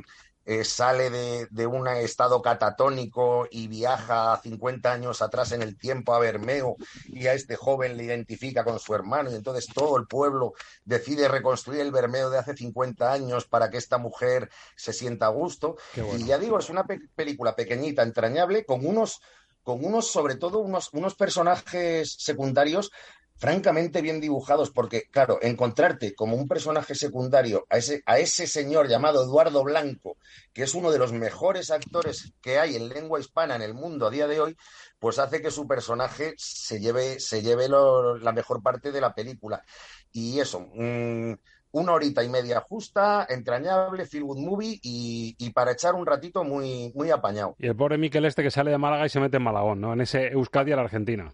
eh, 0.51 0.63
sale 0.63 1.09
de, 1.11 1.47
de 1.51 1.67
un 1.67 1.87
estado 1.87 2.41
catatónico 2.41 3.47
y 3.51 3.67
viaja 3.67 4.39
50 4.41 4.91
años 4.91 5.21
atrás 5.21 5.51
en 5.51 5.61
el 5.61 5.77
tiempo 5.77 6.13
a 6.13 6.19
Bermeo 6.19 6.75
y 7.11 7.27
a 7.27 7.33
este 7.33 7.55
joven 7.55 7.97
le 7.97 8.05
identifica 8.05 8.63
con 8.63 8.79
su 8.79 8.95
hermano 8.95 9.31
y 9.31 9.35
entonces 9.35 9.71
todo 9.73 9.97
el 9.97 10.07
pueblo 10.07 10.53
decide 10.83 11.27
reconstruir 11.27 11.81
el 11.81 11.91
Bermeo 11.91 12.29
de 12.29 12.39
hace 12.39 12.55
50 12.55 13.11
años 13.11 13.45
para 13.47 13.69
que 13.69 13.77
esta 13.77 13.97
mujer 13.97 14.49
se 14.75 14.93
sienta 14.93 15.27
a 15.27 15.29
gusto. 15.29 15.75
Bueno. 15.95 16.15
Y 16.17 16.25
ya 16.25 16.37
digo, 16.39 16.57
es 16.59 16.69
una 16.69 16.85
pe- 16.85 16.99
película 17.15 17.55
pequeñita, 17.55 18.01
entrañable, 18.03 18.65
con 18.65 18.85
unos, 18.85 19.19
con 19.63 19.83
unos, 19.85 20.07
sobre 20.11 20.35
todo, 20.35 20.59
unos, 20.59 20.89
unos 20.93 21.15
personajes 21.15 22.15
secundarios 22.17 22.91
francamente 23.39 24.01
bien 24.01 24.19
dibujados, 24.19 24.69
porque, 24.69 25.03
claro, 25.09 25.39
encontrarte 25.41 26.13
como 26.13 26.35
un 26.35 26.47
personaje 26.47 26.93
secundario 26.93 27.65
a 27.69 27.77
ese, 27.77 28.03
a 28.05 28.19
ese 28.19 28.47
señor 28.47 28.89
llamado 28.89 29.23
Eduardo 29.23 29.63
Blanco, 29.63 30.17
que 30.53 30.63
es 30.63 30.75
uno 30.75 30.91
de 30.91 30.99
los 30.99 31.13
mejores 31.13 31.71
actores 31.71 32.33
que 32.41 32.59
hay 32.59 32.75
en 32.75 32.89
lengua 32.89 33.19
hispana 33.19 33.55
en 33.55 33.61
el 33.61 33.73
mundo 33.73 34.07
a 34.07 34.11
día 34.11 34.27
de 34.27 34.41
hoy, 34.41 34.57
pues 34.99 35.19
hace 35.19 35.41
que 35.41 35.51
su 35.51 35.67
personaje 35.67 36.33
se 36.37 36.79
lleve, 36.79 37.19
se 37.19 37.41
lleve 37.41 37.67
la 37.69 38.31
mejor 38.33 38.61
parte 38.61 38.91
de 38.91 39.01
la 39.01 39.15
película. 39.15 39.63
Y 40.11 40.39
eso, 40.39 40.59
mm, 40.73 41.33
una 41.71 41.93
horita 41.93 42.23
y 42.23 42.29
media 42.29 42.59
justa, 42.59 43.25
entrañable, 43.29 44.05
feel 44.05 44.23
good 44.23 44.39
movie 44.39 44.79
y, 44.81 45.35
y 45.37 45.49
para 45.51 45.71
echar 45.71 45.95
un 45.95 46.05
ratito 46.05 46.43
muy, 46.43 46.91
muy 46.93 47.11
apañado. 47.11 47.55
Y 47.57 47.67
el 47.67 47.75
pobre 47.75 47.97
Miquel 47.97 48.25
este 48.25 48.43
que 48.43 48.51
sale 48.51 48.71
de 48.71 48.77
Málaga 48.77 49.05
y 49.05 49.09
se 49.09 49.19
mete 49.19 49.37
en 49.37 49.43
Malagón, 49.43 49.79
¿no? 49.79 49.93
En 49.93 50.01
ese 50.01 50.27
Euskadi 50.27 50.71
a 50.73 50.75
la 50.75 50.81
Argentina. 50.81 51.33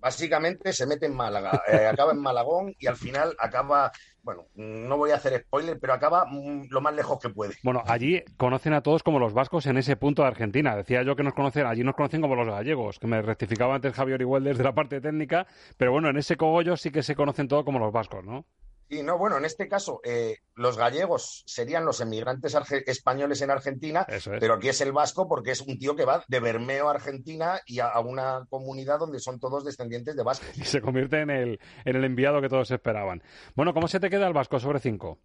Básicamente 0.00 0.72
se 0.72 0.86
mete 0.86 1.06
en 1.06 1.14
Málaga, 1.14 1.62
eh, 1.68 1.86
acaba 1.86 2.12
en 2.12 2.20
Malagón 2.20 2.74
y 2.78 2.86
al 2.86 2.96
final 2.96 3.36
acaba 3.38 3.92
bueno, 4.22 4.46
no 4.54 4.96
voy 4.96 5.10
a 5.10 5.16
hacer 5.16 5.40
spoiler, 5.40 5.78
pero 5.80 5.94
acaba 5.94 6.26
mm, 6.26 6.64
lo 6.70 6.80
más 6.80 6.94
lejos 6.94 7.18
que 7.18 7.30
puede. 7.30 7.54
Bueno, 7.62 7.82
allí 7.86 8.22
conocen 8.36 8.74
a 8.74 8.82
todos 8.82 9.02
como 9.02 9.18
los 9.18 9.32
vascos 9.32 9.66
en 9.66 9.78
ese 9.78 9.96
punto 9.96 10.22
de 10.22 10.28
Argentina. 10.28 10.76
Decía 10.76 11.02
yo 11.02 11.16
que 11.16 11.22
nos 11.22 11.34
conocen, 11.34 11.66
allí 11.66 11.84
nos 11.84 11.94
conocen 11.94 12.20
como 12.20 12.34
los 12.34 12.46
gallegos, 12.46 12.98
que 12.98 13.06
me 13.06 13.22
rectificaba 13.22 13.74
antes 13.74 13.94
Javier 13.94 14.20
Igual 14.20 14.44
desde 14.44 14.64
la 14.64 14.74
parte 14.74 15.00
técnica, 15.00 15.46
pero 15.76 15.92
bueno, 15.92 16.10
en 16.10 16.18
ese 16.18 16.36
cogollo 16.36 16.76
sí 16.76 16.90
que 16.90 17.02
se 17.02 17.14
conocen 17.14 17.48
todos 17.48 17.64
como 17.64 17.78
los 17.78 17.92
vascos, 17.92 18.24
¿no? 18.24 18.44
Sí, 18.90 19.04
no, 19.04 19.18
bueno, 19.18 19.38
en 19.38 19.44
este 19.44 19.68
caso, 19.68 20.00
eh, 20.02 20.38
los 20.56 20.76
gallegos 20.76 21.44
serían 21.46 21.84
los 21.84 22.00
emigrantes 22.00 22.56
españoles 22.86 23.40
en 23.40 23.52
Argentina, 23.52 24.04
pero 24.40 24.54
aquí 24.54 24.68
es 24.68 24.80
el 24.80 24.90
vasco 24.90 25.28
porque 25.28 25.52
es 25.52 25.60
un 25.60 25.78
tío 25.78 25.94
que 25.94 26.04
va 26.04 26.24
de 26.26 26.40
Bermeo 26.40 26.88
a 26.88 26.94
Argentina 26.94 27.60
y 27.66 27.78
a, 27.78 27.96
una 28.00 28.46
comunidad 28.50 28.98
donde 28.98 29.20
son 29.20 29.38
todos 29.38 29.64
descendientes 29.64 30.16
de 30.16 30.24
vascos. 30.24 30.58
Y 30.58 30.64
se 30.64 30.80
convierte 30.80 31.20
en 31.20 31.30
el, 31.30 31.60
en 31.84 31.96
el 31.96 32.04
enviado 32.04 32.40
que 32.40 32.48
todos 32.48 32.68
esperaban. 32.72 33.22
Bueno, 33.54 33.72
¿cómo 33.74 33.86
se 33.86 34.00
te 34.00 34.10
queda 34.10 34.26
el 34.26 34.34
vasco 34.34 34.58
sobre 34.58 34.80
cinco? 34.80 35.20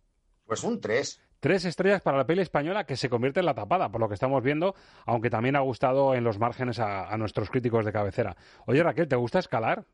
Pues 0.45 0.63
un 0.63 0.80
tres. 0.80 1.19
Tres 1.39 1.65
estrellas 1.65 2.04
para 2.04 2.17
la 2.17 2.28
peli 2.28 2.43
española 2.43 2.86
que 2.86 2.95
se 2.95 3.10
convierte 3.10 3.39
en 3.39 3.47
la 3.47 3.56
tapada, 3.56 3.89
por 3.89 3.99
lo 3.99 4.08
que 4.08 4.13
estamos 4.13 4.43
viendo, 4.43 4.75
aunque 5.08 5.32
también 5.32 5.56
ha 5.56 5.62
gustado 5.62 6.13
en 6.13 6.23
los 6.23 6.38
márgenes 6.38 6.78
a, 6.78 7.12
a 7.12 7.17
nuestros 7.17 7.49
críticos 7.49 7.84
de 7.84 7.91
cabecera. 7.91 8.38
Oye, 8.67 8.84
Raquel, 8.84 9.08
¿te 9.08 9.15
gusta 9.15 9.39
escalar? 9.39 9.86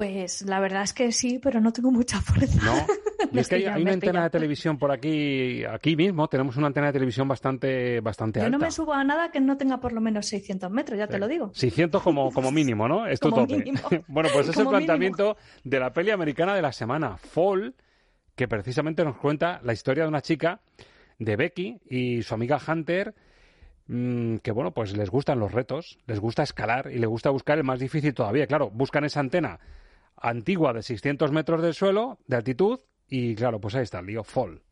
Pues 0.00 0.40
la 0.46 0.60
verdad 0.60 0.82
es 0.82 0.94
que 0.94 1.12
sí, 1.12 1.38
pero 1.42 1.60
no 1.60 1.74
tengo 1.74 1.90
mucha 1.90 2.20
fuerza. 2.22 2.64
No. 2.64 2.86
Y 3.30 3.38
es 3.38 3.48
que 3.50 3.56
hay, 3.56 3.82
una 3.82 3.92
antena 3.92 4.22
de 4.22 4.30
televisión 4.30 4.78
por 4.78 4.90
aquí, 4.90 5.62
aquí 5.62 5.94
mismo, 5.94 6.26
tenemos 6.26 6.56
una 6.56 6.68
antena 6.68 6.86
de 6.86 6.94
televisión 6.94 7.28
bastante, 7.28 8.00
bastante 8.00 8.40
alta. 8.40 8.50
Yo 8.50 8.58
no 8.58 8.64
me 8.64 8.70
subo 8.70 8.94
a 8.94 9.04
nada 9.04 9.30
que 9.30 9.40
no 9.40 9.58
tenga 9.58 9.78
por 9.78 9.92
lo 9.92 10.00
menos 10.00 10.24
600 10.24 10.70
metros, 10.70 10.98
ya 10.98 11.06
te 11.06 11.18
lo 11.18 11.28
digo. 11.28 11.50
600 11.52 12.02
como, 12.02 12.32
como 12.32 12.50
mínimo, 12.50 12.88
¿no? 12.88 13.06
Es 13.06 13.20
tu 13.20 13.28
tope. 13.28 13.62
bueno, 14.08 14.30
pues 14.32 14.48
es 14.48 14.56
el 14.56 14.68
planteamiento 14.68 15.36
de 15.64 15.78
la 15.78 15.92
peli 15.92 16.12
americana 16.12 16.54
de 16.54 16.62
la 16.62 16.72
semana, 16.72 17.18
Fall, 17.18 17.74
que 18.34 18.48
precisamente 18.48 19.04
nos 19.04 19.18
cuenta 19.18 19.60
la 19.62 19.74
historia 19.74 20.04
de 20.04 20.08
una 20.08 20.22
chica, 20.22 20.62
de 21.18 21.36
Becky, 21.36 21.78
y 21.90 22.22
su 22.22 22.32
amiga 22.32 22.58
Hunter, 22.66 23.14
mm, 23.86 24.36
que 24.36 24.50
bueno, 24.50 24.70
pues 24.70 24.96
les 24.96 25.10
gustan 25.10 25.38
los 25.38 25.52
retos, 25.52 25.98
les 26.06 26.20
gusta 26.20 26.42
escalar 26.42 26.90
y 26.90 26.98
les 26.98 27.08
gusta 27.10 27.28
buscar 27.28 27.58
el 27.58 27.64
más 27.64 27.80
difícil 27.80 28.14
todavía. 28.14 28.46
Claro, 28.46 28.70
buscan 28.70 29.04
esa 29.04 29.20
antena 29.20 29.60
antigua 30.20 30.72
de 30.72 30.82
600 30.82 31.32
metros 31.32 31.62
del 31.62 31.74
suelo, 31.74 32.18
de 32.26 32.36
altitud, 32.36 32.80
y 33.08 33.34
claro, 33.34 33.60
pues 33.60 33.74
ahí 33.74 33.82
está 33.82 33.98
el 34.00 34.06
lío, 34.06 34.22
fall. 34.22 34.62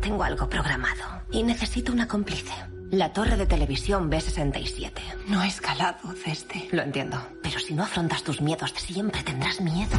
Tengo 0.00 0.22
algo 0.22 0.48
programado 0.48 1.22
y 1.30 1.42
necesito 1.42 1.92
una 1.92 2.06
cómplice. 2.06 2.52
La 2.90 3.12
torre 3.12 3.36
de 3.36 3.46
televisión 3.46 4.10
B67. 4.10 4.92
No 5.28 5.42
he 5.42 5.48
escalado 5.48 6.12
desde. 6.26 6.68
Lo 6.70 6.82
entiendo. 6.82 7.26
Pero 7.42 7.58
si 7.58 7.74
no 7.74 7.82
afrontas 7.84 8.22
tus 8.22 8.42
miedos, 8.42 8.70
siempre 8.76 9.22
tendrás 9.22 9.60
miedo. 9.62 9.96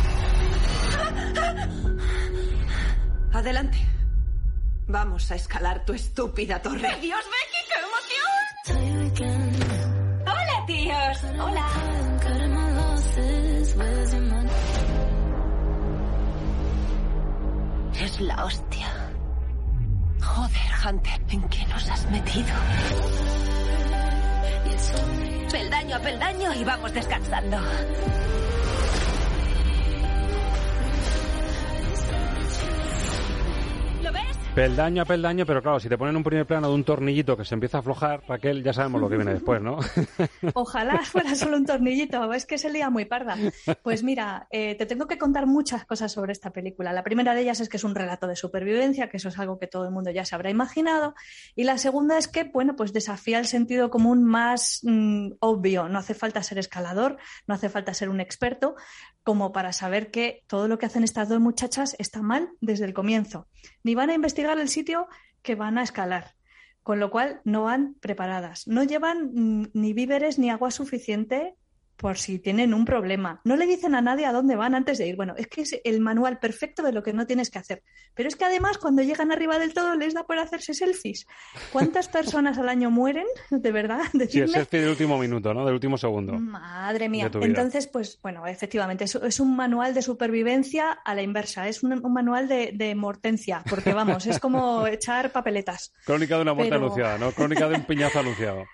Adelante. 3.33 3.79
Vamos 4.88 5.31
a 5.31 5.35
escalar 5.35 5.83
tu 5.83 5.93
estúpida 5.93 6.61
torre. 6.61 6.95
¡Dios, 7.01 7.25
Becky, 7.25 7.61
qué 9.15 9.23
emoción! 9.23 9.65
Hola, 10.21 10.65
tíos. 10.67 11.23
Hola. 11.41 11.94
Es 17.99 18.21
la 18.21 18.45
hostia. 18.45 18.88
Joder, 20.21 20.71
Hunter, 20.85 21.21
¿en 21.29 21.43
qué 21.49 21.65
nos 21.67 21.89
has 21.89 22.09
metido? 22.11 22.47
Peldaño 25.51 25.95
a 25.95 25.99
peldaño 25.99 26.53
y 26.53 26.63
vamos 26.63 26.93
descansando. 26.93 27.57
Peldaño 34.56 35.02
a 35.02 35.06
peldaño, 35.06 35.46
pero 35.46 35.62
claro, 35.62 35.82
si 35.82 35.89
te 35.89 35.98
ponen 35.98 36.15
un 36.15 36.24
primer 36.24 36.48
plano 36.48 36.70
de 36.70 36.76
un 36.76 36.86
tornillito 36.86 37.36
que 37.36 37.44
se 37.44 37.56
empieza 37.56 37.76
a 37.76 37.80
aflojar, 37.82 38.24
Raquel, 38.26 38.63
ya 38.63 38.72
sabemos 38.72 39.02
lo 39.02 39.10
que 39.10 39.18
viene 39.18 39.34
después, 39.34 39.62
¿no? 39.62 39.80
Ojalá 40.54 41.04
fuera 41.04 41.36
solo 41.36 41.58
un 41.58 41.65
tornillito, 41.65 42.32
es 42.32 42.46
que 42.46 42.58
se 42.58 42.72
lía 42.72 42.89
muy 42.89 43.04
parda. 43.04 43.36
Pues 43.84 44.02
mira, 44.02 44.48
eh, 44.50 44.76
te 44.76 44.86
tengo 44.86 45.08
que 45.08 45.18
contar 45.18 45.46
muchas 45.46 45.84
cosas 45.84 46.13
sobre 46.13 46.32
esta 46.32 46.52
película. 46.52 46.94
La 46.94 47.04
primera 47.04 47.36
de 47.36 47.41
ellas 47.41 47.60
es 47.60 47.68
que 47.68 47.76
es 47.76 47.84
un 47.84 47.96
relato 47.96 48.28
de 48.28 48.38
supervivencia, 48.38 49.10
que 49.10 49.18
eso 49.18 49.28
es 49.28 49.38
algo 49.38 49.60
que 49.60 49.68
todo 49.68 49.84
el 49.84 49.91
mundo 49.91 50.10
ya 50.12 50.24
se 50.24 50.36
habrá 50.36 50.50
imaginado. 50.50 51.15
Y 51.54 51.65
la 51.65 51.78
segunda 51.78 52.18
es 52.18 52.30
que, 52.30 52.46
bueno, 52.46 52.78
pues 52.78 52.94
desafía 52.94 53.39
el 53.39 53.48
sentido 53.48 53.89
común 53.89 54.24
más 54.24 54.80
mm, 54.84 55.32
obvio. 55.39 55.89
No 55.89 56.00
hace 56.00 56.13
falta 56.13 56.41
ser 56.44 56.60
escalador, 56.60 57.18
no 57.46 57.56
hace 57.56 57.68
falta 57.68 57.94
ser 57.94 58.08
un 58.08 58.22
experto, 58.22 58.76
como 59.25 59.51
para 59.51 59.73
saber 59.73 60.11
que 60.11 60.43
todo 60.45 60.67
lo 60.67 60.77
que 60.77 60.85
hacen 60.85 61.03
estas 61.03 61.27
dos 61.27 61.39
muchachas 61.39 61.95
está 61.97 62.21
mal 62.21 62.51
desde 62.61 62.85
el 62.85 62.93
comienzo. 62.93 63.47
Ni 63.83 63.95
van 63.95 64.11
a 64.11 64.13
investigar 64.13 64.59
el 64.59 64.69
sitio 64.69 65.07
que 65.41 65.55
van 65.55 65.79
a 65.79 65.83
escalar, 65.83 66.35
con 66.83 66.99
lo 66.99 67.09
cual 67.09 67.41
no 67.43 67.63
van 67.63 67.95
preparadas. 67.99 68.67
No 68.67 68.83
llevan 68.83 69.31
mm, 69.33 69.71
ni 69.73 69.93
víveres 69.93 70.38
ni 70.38 70.51
agua 70.51 70.69
suficiente 70.69 71.55
por 71.97 72.17
si 72.17 72.39
tienen 72.39 72.73
un 72.73 72.86
problema. 72.86 73.41
No 73.43 73.55
le 73.55 73.65
dicen 73.65 73.95
a 73.95 74.01
nadie 74.01 74.25
a 74.25 74.34
dónde 74.34 74.55
van 74.55 74.75
antes 74.75 74.97
de 74.97 75.08
ir. 75.08 75.15
Bueno, 75.15 75.34
es 75.38 75.47
que 75.47 75.62
es 75.62 75.79
el 75.84 76.01
manual 76.01 76.39
perfecto 76.39 76.84
de 76.84 76.91
lo 76.91 77.03
que 77.03 77.13
no 77.13 77.25
tienes 77.25 77.49
que 77.49 77.60
hacer. 77.60 77.84
Pero 78.13 78.27
es 78.27 78.36
que 78.36 78.45
además 78.45 78.77
cuando 78.77 79.01
llegan 79.01 79.31
arriba 79.31 79.60
del 79.60 79.73
todo 79.73 79.95
les 79.95 80.13
da 80.13 80.25
por 80.25 80.38
hacerse 80.38 80.73
selfies. 80.73 81.25
¿Cuántas 81.71 82.08
personas 82.08 82.58
al 82.58 82.69
año 82.69 82.91
mueren? 82.91 83.25
De 83.49 83.71
verdad. 83.71 84.01
Sí, 84.36 84.41
es 84.41 84.51
selfie 84.51 84.79
del 84.79 84.89
último 84.89 85.19
minuto, 85.19 85.53
¿no? 85.53 85.63
Del 85.65 85.75
último 85.75 85.97
segundo. 85.97 86.34
Madre 86.34 87.10
mía. 87.10 87.29
Entonces, 87.41 87.88
pues 87.88 88.19
bueno, 88.23 88.47
efectivamente, 88.47 89.05
es, 89.05 89.39
un 89.39 89.55
manual 89.55 89.93
de 89.93 90.01
supervivencia 90.01 90.91
a 90.91 91.13
la 91.13 91.21
inversa. 91.21 91.67
Es 91.67 91.84
un, 91.84 92.01
manual 92.12 92.47
de, 92.47 92.95
mortencia, 92.95 93.63
porque 93.69 93.93
vamos, 93.93 94.25
es 94.25 94.39
como 94.39 94.88
echar 94.88 95.31
papeletas. 95.31 95.93
Crónica 96.05 96.38
de 96.38 96.41
una 96.41 96.53
muerte 96.53 96.75
anunciada, 96.75 97.17
¿no? 97.19 97.31
Crónica 97.31 97.69
de 97.69 97.75
un 97.75 97.86
piñazo 97.86 98.19
anunciado. 98.19 98.65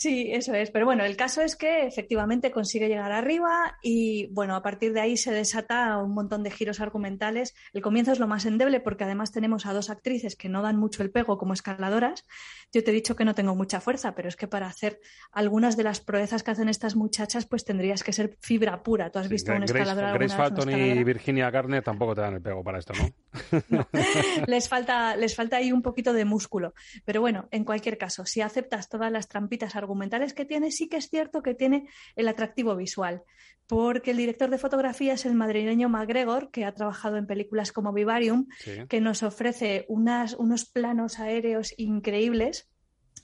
Sí, 0.00 0.30
eso 0.32 0.54
es. 0.54 0.70
Pero 0.70 0.86
bueno, 0.86 1.04
el 1.04 1.14
caso 1.14 1.42
es 1.42 1.56
que 1.56 1.86
efectivamente 1.86 2.50
consigue 2.50 2.88
llegar 2.88 3.12
arriba 3.12 3.76
y 3.82 4.28
bueno, 4.32 4.56
a 4.56 4.62
partir 4.62 4.94
de 4.94 5.00
ahí 5.02 5.18
se 5.18 5.30
desata 5.30 5.98
un 5.98 6.14
montón 6.14 6.42
de 6.42 6.50
giros 6.50 6.80
argumentales. 6.80 7.54
El 7.74 7.82
comienzo 7.82 8.10
es 8.10 8.18
lo 8.18 8.26
más 8.26 8.46
endeble 8.46 8.80
porque 8.80 9.04
además 9.04 9.30
tenemos 9.30 9.66
a 9.66 9.74
dos 9.74 9.90
actrices 9.90 10.36
que 10.36 10.48
no 10.48 10.62
dan 10.62 10.78
mucho 10.78 11.02
el 11.02 11.10
pego 11.10 11.36
como 11.36 11.52
escaladoras. 11.52 12.24
Yo 12.72 12.82
te 12.82 12.92
he 12.92 12.94
dicho 12.94 13.14
que 13.14 13.26
no 13.26 13.34
tengo 13.34 13.54
mucha 13.54 13.78
fuerza, 13.82 14.14
pero 14.14 14.30
es 14.30 14.36
que 14.36 14.48
para 14.48 14.68
hacer 14.68 15.00
algunas 15.32 15.76
de 15.76 15.82
las 15.82 16.00
proezas 16.00 16.42
que 16.42 16.52
hacen 16.52 16.70
estas 16.70 16.96
muchachas, 16.96 17.44
pues 17.44 17.66
tendrías 17.66 18.02
que 18.02 18.14
ser 18.14 18.38
fibra 18.40 18.82
pura. 18.82 19.10
Tú 19.10 19.18
has 19.18 19.28
visto 19.28 19.52
un 19.52 19.64
escalador 19.64 20.14
Grace 20.14 20.34
Falton 20.34 20.70
y 20.70 21.04
Virginia 21.04 21.50
Garner 21.50 21.82
tampoco 21.82 22.14
te 22.14 22.22
dan 22.22 22.32
el 22.32 22.40
pego 22.40 22.64
para 22.64 22.78
esto, 22.78 22.94
¿no? 22.94 23.60
no. 23.68 23.86
les 24.46 24.66
falta, 24.66 25.14
les 25.16 25.36
falta 25.36 25.58
ahí 25.58 25.72
un 25.72 25.82
poquito 25.82 26.14
de 26.14 26.24
músculo. 26.24 26.72
Pero 27.04 27.20
bueno, 27.20 27.48
en 27.50 27.64
cualquier 27.64 27.98
caso, 27.98 28.24
si 28.24 28.40
aceptas 28.40 28.88
todas 28.88 29.12
las 29.12 29.28
trampitas 29.28 29.76
argumentales 29.76 29.89
argumentales 29.90 30.34
que 30.34 30.44
tiene, 30.44 30.70
sí 30.70 30.88
que 30.88 30.96
es 30.96 31.08
cierto 31.08 31.42
que 31.42 31.54
tiene 31.54 31.88
el 32.14 32.28
atractivo 32.28 32.76
visual, 32.76 33.22
porque 33.66 34.12
el 34.12 34.18
director 34.18 34.48
de 34.48 34.58
fotografía 34.58 35.14
es 35.14 35.26
el 35.26 35.34
madrileño 35.34 35.88
MacGregor, 35.88 36.50
que 36.50 36.64
ha 36.64 36.72
trabajado 36.72 37.16
en 37.16 37.26
películas 37.26 37.72
como 37.72 37.92
Vivarium, 37.92 38.46
que 38.88 39.00
nos 39.00 39.22
ofrece 39.22 39.86
unas, 39.88 40.34
unos 40.34 40.64
planos 40.64 41.18
aéreos 41.18 41.74
increíbles 41.76 42.70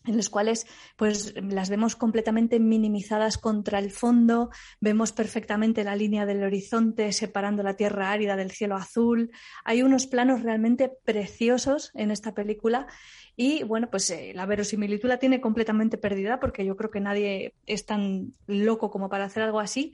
en 0.06 0.16
los 0.16 0.30
cuales 0.30 0.66
pues 0.96 1.34
las 1.36 1.70
vemos 1.70 1.96
completamente 1.96 2.60
minimizadas 2.60 3.38
contra 3.38 3.78
el 3.78 3.90
fondo, 3.90 4.50
vemos 4.80 5.12
perfectamente 5.12 5.84
la 5.84 5.96
línea 5.96 6.26
del 6.26 6.42
horizonte 6.42 7.12
separando 7.12 7.62
la 7.62 7.74
tierra 7.74 8.10
árida 8.10 8.36
del 8.36 8.50
cielo 8.50 8.76
azul. 8.76 9.30
Hay 9.64 9.82
unos 9.82 10.06
planos 10.06 10.42
realmente 10.42 10.90
preciosos 11.04 11.90
en 11.94 12.10
esta 12.10 12.34
película 12.34 12.86
y 13.36 13.64
bueno, 13.64 13.90
pues 13.90 14.08
eh, 14.10 14.32
la 14.34 14.46
verosimilitud 14.46 15.08
la 15.08 15.18
tiene 15.18 15.40
completamente 15.40 15.98
perdida 15.98 16.40
porque 16.40 16.64
yo 16.64 16.76
creo 16.76 16.90
que 16.90 17.00
nadie 17.00 17.54
es 17.66 17.84
tan 17.84 18.34
loco 18.46 18.90
como 18.90 19.08
para 19.08 19.26
hacer 19.26 19.42
algo 19.42 19.60
así 19.60 19.92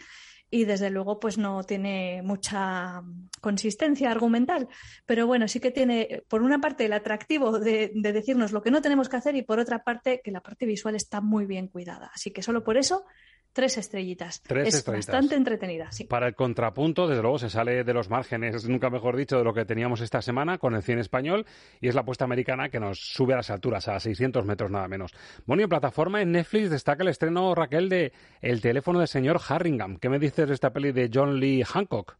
y 0.52 0.66
desde 0.66 0.90
luego 0.90 1.18
pues 1.18 1.38
no 1.38 1.64
tiene 1.64 2.20
mucha 2.22 3.02
consistencia 3.40 4.10
argumental. 4.10 4.68
Pero 5.06 5.26
bueno, 5.26 5.48
sí 5.48 5.60
que 5.60 5.70
tiene 5.70 6.24
por 6.28 6.42
una 6.42 6.60
parte 6.60 6.84
el 6.84 6.92
atractivo 6.92 7.58
de, 7.58 7.90
de, 7.94 8.12
decirnos 8.12 8.52
lo 8.52 8.60
que 8.60 8.70
no 8.70 8.82
tenemos 8.82 9.08
que 9.08 9.16
hacer 9.16 9.34
y 9.34 9.42
por 9.42 9.58
otra 9.58 9.82
parte 9.82 10.20
que 10.22 10.30
la 10.30 10.42
parte 10.42 10.66
visual 10.66 10.94
está 10.94 11.22
muy 11.22 11.46
bien 11.46 11.68
cuidada. 11.68 12.10
Así 12.14 12.32
que 12.32 12.42
solo 12.42 12.62
por 12.62 12.76
eso 12.76 13.06
Tres 13.52 13.76
estrellitas. 13.76 14.40
Tres 14.40 14.74
es 14.74 14.84
bastante 14.84 15.34
entretenida, 15.34 15.92
sí. 15.92 16.04
Para 16.04 16.26
el 16.26 16.34
contrapunto, 16.34 17.06
desde 17.06 17.20
luego, 17.20 17.38
se 17.38 17.50
sale 17.50 17.84
de 17.84 17.94
los 17.94 18.08
márgenes, 18.08 18.66
nunca 18.66 18.88
mejor 18.88 19.16
dicho, 19.16 19.36
de 19.36 19.44
lo 19.44 19.52
que 19.52 19.64
teníamos 19.64 20.00
esta 20.00 20.22
semana 20.22 20.56
con 20.56 20.74
el 20.74 20.82
cine 20.82 21.02
español 21.02 21.44
y 21.80 21.88
es 21.88 21.94
la 21.94 22.00
apuesta 22.00 22.24
americana 22.24 22.70
que 22.70 22.80
nos 22.80 22.98
sube 22.98 23.34
a 23.34 23.36
las 23.36 23.50
alturas, 23.50 23.88
a 23.88 24.00
600 24.00 24.46
metros 24.46 24.70
nada 24.70 24.88
menos. 24.88 25.12
Bueno, 25.44 25.60
y 25.60 25.64
en 25.64 25.68
plataforma 25.68 26.22
en 26.22 26.32
Netflix 26.32 26.70
destaca 26.70 27.02
el 27.02 27.10
estreno, 27.10 27.54
Raquel, 27.54 27.88
de 27.88 28.12
El 28.40 28.60
teléfono 28.62 28.98
del 28.98 29.08
señor 29.08 29.40
Harringham. 29.46 29.98
¿Qué 29.98 30.08
me 30.08 30.18
dices 30.18 30.48
de 30.48 30.54
esta 30.54 30.72
peli 30.72 30.92
de 30.92 31.10
John 31.12 31.38
Lee 31.38 31.62
Hancock? 31.62 32.16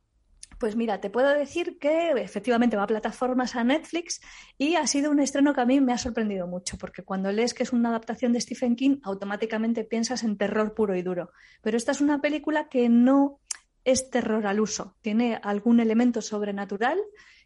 Pues 0.63 0.77
mira, 0.77 1.01
te 1.01 1.11
puedo 1.11 1.29
decir 1.31 1.77
que 1.81 2.13
efectivamente 2.13 2.77
va 2.77 2.85
a 2.85 2.87
plataformas 2.87 3.57
a 3.57 3.65
Netflix 3.65 4.21
y 4.57 4.77
ha 4.77 4.87
sido 4.87 5.11
un 5.11 5.19
estreno 5.19 5.55
que 5.55 5.61
a 5.61 5.67
mí 5.67 5.81
me 5.81 5.93
ha 5.93 5.99
sorprendido 5.99 6.47
mucho, 6.47 6.79
porque 6.79 7.03
cuando 7.03 7.33
lees 7.33 7.53
que 7.53 7.65
es 7.65 7.73
una 7.73 7.89
adaptación 7.89 8.33
de 8.33 8.41
Stephen 8.41 8.77
King, 8.77 8.99
automáticamente 9.03 9.83
piensas 9.83 10.23
en 10.23 10.37
terror 10.39 10.73
puro 10.73 10.95
y 10.95 11.03
duro. 11.03 11.33
Pero 11.63 11.77
esta 11.77 11.91
es 11.91 12.01
una 12.01 12.21
película 12.21 12.69
que 12.69 12.89
no 12.89 13.41
es 13.83 14.09
terror 14.09 14.47
al 14.47 14.61
uso. 14.61 14.95
Tiene 15.01 15.41
algún 15.43 15.81
elemento 15.81 16.23
sobrenatural 16.23 17.01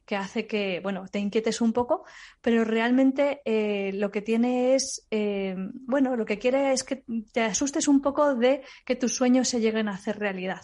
que 0.06 0.16
hace 0.16 0.46
que, 0.46 0.80
bueno, 0.80 1.06
te 1.10 1.18
inquietes 1.18 1.60
un 1.60 1.72
poco, 1.72 2.04
pero 2.40 2.64
realmente 2.64 3.42
eh, 3.44 3.92
lo 3.92 4.10
que 4.10 4.22
tiene 4.22 4.74
es, 4.76 5.06
eh, 5.10 5.56
bueno, 5.72 6.16
lo 6.16 6.24
que 6.24 6.38
quiere 6.38 6.72
es 6.72 6.84
que 6.84 7.04
te 7.32 7.42
asustes 7.42 7.88
un 7.88 8.00
poco 8.00 8.36
de 8.36 8.62
que 8.84 8.94
tus 8.94 9.14
sueños 9.14 9.48
se 9.48 9.60
lleguen 9.60 9.88
a 9.88 9.94
hacer 9.94 10.18
realidad. 10.18 10.62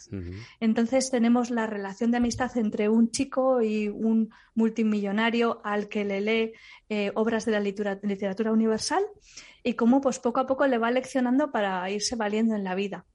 Entonces 0.60 1.10
tenemos 1.10 1.50
la 1.50 1.66
relación 1.66 2.12
de 2.12 2.18
amistad 2.18 2.56
entre 2.56 2.88
un 2.88 3.10
chico 3.10 3.60
y 3.60 3.88
un 3.88 4.30
multimillonario 4.54 5.60
al 5.64 5.88
que 5.88 6.04
le 6.04 6.20
lee 6.20 6.52
eh, 6.88 7.10
obras 7.14 7.44
de 7.44 7.52
la 7.52 7.60
literatura, 7.60 8.52
universal 8.52 9.02
y 9.64 9.74
cómo 9.74 10.00
pues 10.00 10.20
poco 10.20 10.40
a 10.40 10.46
poco 10.46 10.66
le 10.66 10.78
va 10.78 10.90
leccionando 10.90 11.50
para 11.50 11.90
irse 11.90 12.14
valiendo 12.14 12.54
en 12.54 12.62
la 12.62 12.76
vida. 12.76 13.06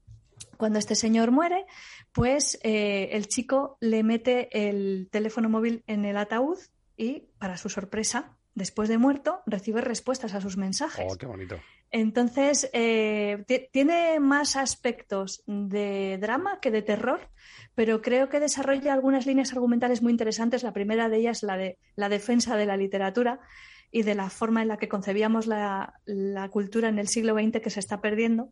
Cuando 0.57 0.79
este 0.79 0.95
señor 0.95 1.31
muere, 1.31 1.65
pues 2.11 2.59
eh, 2.63 3.09
el 3.11 3.27
chico 3.27 3.77
le 3.79 4.03
mete 4.03 4.49
el 4.51 5.07
teléfono 5.11 5.49
móvil 5.49 5.83
en 5.87 6.05
el 6.05 6.17
ataúd 6.17 6.57
y, 6.97 7.29
para 7.37 7.57
su 7.57 7.69
sorpresa, 7.69 8.35
después 8.55 8.89
de 8.89 8.97
muerto, 8.97 9.41
recibe 9.45 9.81
respuestas 9.81 10.33
a 10.33 10.41
sus 10.41 10.57
mensajes. 10.57 11.05
Oh, 11.07 11.15
qué 11.15 11.27
bonito. 11.27 11.57
Entonces, 11.91 12.69
eh, 12.73 13.45
tiene 13.71 14.19
más 14.19 14.55
aspectos 14.55 15.43
de 15.45 16.17
drama 16.19 16.59
que 16.59 16.71
de 16.71 16.81
terror, 16.81 17.29
pero 17.75 18.01
creo 18.01 18.27
que 18.29 18.39
desarrolla 18.39 18.93
algunas 18.93 19.25
líneas 19.25 19.53
argumentales 19.53 20.01
muy 20.01 20.11
interesantes. 20.11 20.63
La 20.63 20.73
primera 20.73 21.07
de 21.07 21.17
ellas, 21.17 21.43
la 21.43 21.55
de 21.55 21.77
la 21.95 22.09
defensa 22.09 22.57
de 22.57 22.65
la 22.65 22.75
literatura 22.75 23.39
y 23.89 24.01
de 24.03 24.15
la 24.15 24.29
forma 24.29 24.61
en 24.61 24.67
la 24.67 24.77
que 24.77 24.89
concebíamos 24.89 25.47
la, 25.47 25.93
la 26.05 26.49
cultura 26.49 26.89
en 26.89 26.99
el 26.99 27.07
siglo 27.07 27.35
XX 27.35 27.61
que 27.61 27.69
se 27.69 27.79
está 27.79 28.01
perdiendo. 28.01 28.51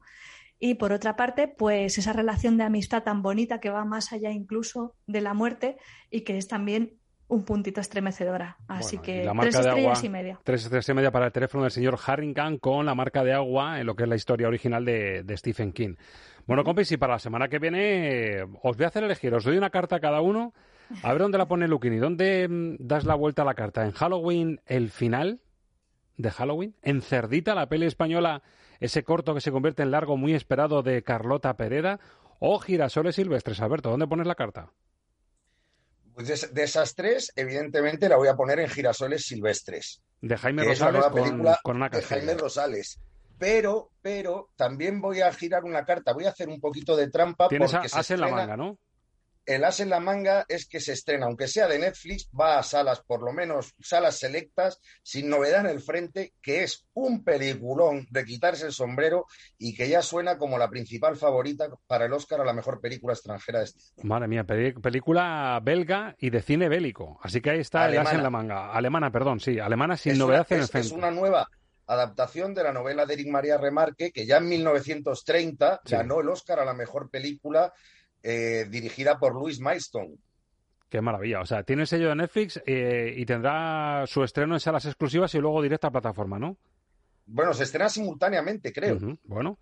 Y 0.60 0.76
por 0.76 0.94
otra 0.94 1.16
parte, 1.16 1.48
pues 1.48 1.98
esa 1.98 2.14
relación 2.14 2.58
de 2.58 2.64
amistad 2.64 3.04
tan 3.04 3.22
bonita 3.22 3.60
que 3.60 3.70
va 3.70 3.86
más 3.86 4.14
allá 4.14 4.32
incluso 4.32 4.96
de 5.06 5.22
la 5.22 5.34
muerte 5.34 5.78
y 6.10 6.22
que 6.22 6.38
es 6.38 6.48
también 6.48 6.98
un 7.28 7.44
puntito 7.44 7.82
estremecedora. 7.82 8.58
Así 8.68 9.00
que 9.00 9.30
tres 9.40 9.56
estrellas 9.56 10.04
y 10.04 10.10
media. 10.10 10.40
Tres 10.44 10.64
estrellas 10.64 10.90
y 10.90 10.94
media 10.94 11.12
para 11.12 11.26
el 11.26 11.32
teléfono 11.32 11.64
del 11.64 11.72
señor 11.72 11.98
Harrington 12.06 12.58
con 12.60 12.86
la 12.86 12.94
marca 12.94 13.24
de 13.24 13.34
agua 13.34 13.80
en 13.80 13.88
lo 13.88 13.96
que 13.96 14.04
es 14.04 14.10
la 14.10 14.16
historia 14.16 14.48
original 14.48 14.86
de, 14.86 15.36
Stephen 15.38 15.74
King. 15.74 15.96
Bueno, 16.46 16.64
compis, 16.64 16.92
y 16.92 16.98
para 16.98 17.14
la 17.14 17.20
semana 17.20 17.48
que 17.48 17.60
viene 17.60 18.44
os 18.62 18.78
voy 18.78 18.84
a 18.86 18.88
hacer 18.88 19.04
elegir. 19.04 19.34
Os 19.34 19.44
doy 19.44 19.58
una 19.58 19.72
carta 19.72 19.96
a 19.96 20.00
cada 20.00 20.22
uno. 20.22 20.54
A 21.02 21.12
ver 21.12 21.22
dónde 21.22 21.40
la 21.40 21.48
pone 21.48 21.68
Lukini. 21.68 21.98
¿Dónde 21.98 22.48
mm, 22.48 22.76
das 22.80 23.06
la 23.06 23.16
vuelta 23.16 23.42
a 23.42 23.46
la 23.46 23.56
carta? 23.56 23.84
¿En 23.84 23.92
Halloween 23.92 24.62
el 24.68 24.92
final 24.92 25.40
de 26.18 26.30
Halloween? 26.30 26.76
¿En 26.84 27.02
Cerdita, 27.02 27.56
la 27.56 27.68
peli 27.68 27.88
española 27.88 28.44
ese 28.80 29.04
corto 29.04 29.34
que 29.34 29.42
se 29.42 29.52
convierte 29.52 29.84
en 29.84 29.92
largo 29.92 30.18
muy 30.18 30.34
esperado 30.34 30.84
de 30.84 31.04
Carlota 31.04 31.56
Pereda, 31.56 32.00
o 32.40 32.60
Girasoles 32.60 33.16
Silvestres. 33.16 33.60
Alberto, 33.62 33.90
¿dónde 33.90 34.08
pones 34.08 34.28
la 34.28 34.36
carta? 34.36 34.72
Pues 36.14 36.54
de, 36.54 36.64
esas 36.64 36.96
tres, 36.96 37.32
evidentemente 37.36 38.08
la 38.08 38.16
voy 38.16 38.30
a 38.30 38.36
poner 38.36 38.60
en 38.60 38.70
Girasoles 38.70 39.26
Silvestres. 39.26 40.02
De 40.22 40.38
Jaime 40.38 40.64
Rosales 40.64 41.06
con, 41.62 41.76
una 41.76 41.90
de 41.90 42.02
Jaime 42.02 42.36
Rosales. 42.36 43.00
Pero, 43.38 43.92
pero 44.02 44.50
también 44.56 45.02
voy 45.02 45.20
a 45.20 45.32
girar 45.34 45.66
una 45.66 45.84
carta, 45.84 46.14
voy 46.14 46.26
a 46.26 46.30
hacer 46.30 46.48
un 46.48 46.62
poquito 46.62 46.96
de 46.96 47.10
trampa 47.10 47.50
Tienes 47.50 47.72
porque 47.72 47.90
se 47.90 48.14
en 48.14 48.22
la 48.22 48.30
manga, 48.30 48.56
¿no? 48.56 48.78
El 49.46 49.64
as 49.64 49.80
en 49.80 49.90
la 49.90 50.00
manga 50.00 50.46
es 50.48 50.68
que 50.68 50.80
se 50.80 50.94
estrena, 50.94 51.26
aunque 51.26 51.48
sea 51.48 51.68
de 51.68 51.80
Netflix, 51.80 52.30
va 52.38 52.58
a 52.58 52.64
salas, 52.64 53.02
por 53.02 53.24
lo 53.24 53.32
menos 53.32 53.74
salas 53.80 54.18
selectas, 54.18 54.80
sin 55.04 55.30
novedad 55.30 55.62
en 55.62 55.72
el 55.72 55.82
frente, 55.82 56.34
que 56.42 56.64
es 56.64 56.86
un 56.94 57.24
peliculón 57.24 58.08
de 58.10 58.26
quitarse 58.26 58.66
el 58.66 58.72
sombrero 58.72 59.26
y 59.58 59.76
que 59.76 59.88
ya 59.88 60.02
suena 60.02 60.38
como 60.38 60.58
la 60.58 60.70
principal 60.70 61.16
favorita 61.16 61.70
para 61.88 62.06
el 62.06 62.14
Oscar 62.14 62.42
a 62.42 62.46
la 62.46 62.54
mejor 62.54 62.82
película 62.82 63.14
extranjera 63.14 63.60
de 63.60 63.66
este 63.66 63.80
año. 63.98 64.10
Madre 64.10 64.28
mía, 64.28 64.44
película 64.46 65.60
belga 65.62 66.16
y 66.20 66.30
de 66.30 66.42
cine 66.42 66.70
bélico. 66.70 67.20
Así 67.22 67.42
que 67.42 67.52
ahí 67.52 67.60
está 67.60 67.88
el 67.90 67.98
as 67.98 68.14
en 68.14 68.24
la 68.24 68.30
manga. 68.30 68.72
Alemana, 68.72 69.12
perdón, 69.12 69.40
sí, 69.40 69.60
alemana 69.60 69.98
sin 69.98 70.18
novedad 70.18 70.48
en 70.50 70.62
el 70.62 70.68
frente. 70.68 70.88
Es 70.88 70.94
una 70.94 71.12
nueva 71.12 71.48
adaptación 71.88 72.54
de 72.54 72.64
la 72.64 72.74
novela 72.74 73.06
de 73.06 73.14
Eric 73.14 73.28
María 73.28 73.58
Remarque, 73.58 74.12
que 74.12 74.26
ya 74.26 74.38
en 74.38 74.50
1930 74.50 75.82
ganó 75.86 76.22
el 76.22 76.30
Oscar 76.30 76.60
a 76.60 76.66
la 76.66 76.74
mejor 76.74 77.10
película 77.10 77.74
eh, 78.28 78.66
dirigida 78.68 79.20
por 79.20 79.36
Louis 79.36 79.60
Milestone. 79.60 80.16
Qué 80.90 81.00
maravilla. 81.00 81.42
O 81.42 81.46
sea, 81.46 81.62
tiene 81.62 81.84
el 81.84 81.88
sello 81.88 82.10
de 82.10 82.16
Netflix 82.16 82.60
eh, 82.66 83.14
y 83.16 83.24
tendrá 83.24 84.04
su 84.08 84.24
estreno 84.24 84.56
en 84.56 84.60
salas 84.60 84.86
exclusivas 84.86 85.36
y 85.36 85.40
luego 85.40 85.62
directa 85.62 85.90
a 85.90 85.92
plataforma, 85.92 86.40
¿no? 86.40 86.58
Bueno, 87.28 87.54
se 87.54 87.64
estrena 87.64 87.88
simultáneamente, 87.88 88.74
creo. 88.74 88.98
Bueno, 89.26 89.60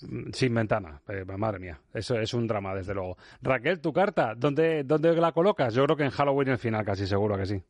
mm, 0.00 0.32
sin 0.32 0.52
ventana. 0.52 1.00
Eh, 1.08 1.24
madre 1.24 1.60
mía, 1.60 1.80
eso 1.94 2.18
es 2.18 2.34
un 2.34 2.48
drama, 2.48 2.74
desde 2.74 2.92
luego. 2.92 3.16
Raquel, 3.40 3.80
tu 3.80 3.92
carta, 3.92 4.34
¿dónde, 4.36 4.82
¿dónde 4.82 5.14
la 5.14 5.30
colocas? 5.30 5.72
Yo 5.72 5.84
creo 5.84 5.96
que 5.96 6.04
en 6.04 6.10
Halloween 6.10 6.48
el 6.48 6.58
final, 6.58 6.84
casi 6.84 7.06
seguro 7.06 7.36
que 7.36 7.46
sí. 7.46 7.62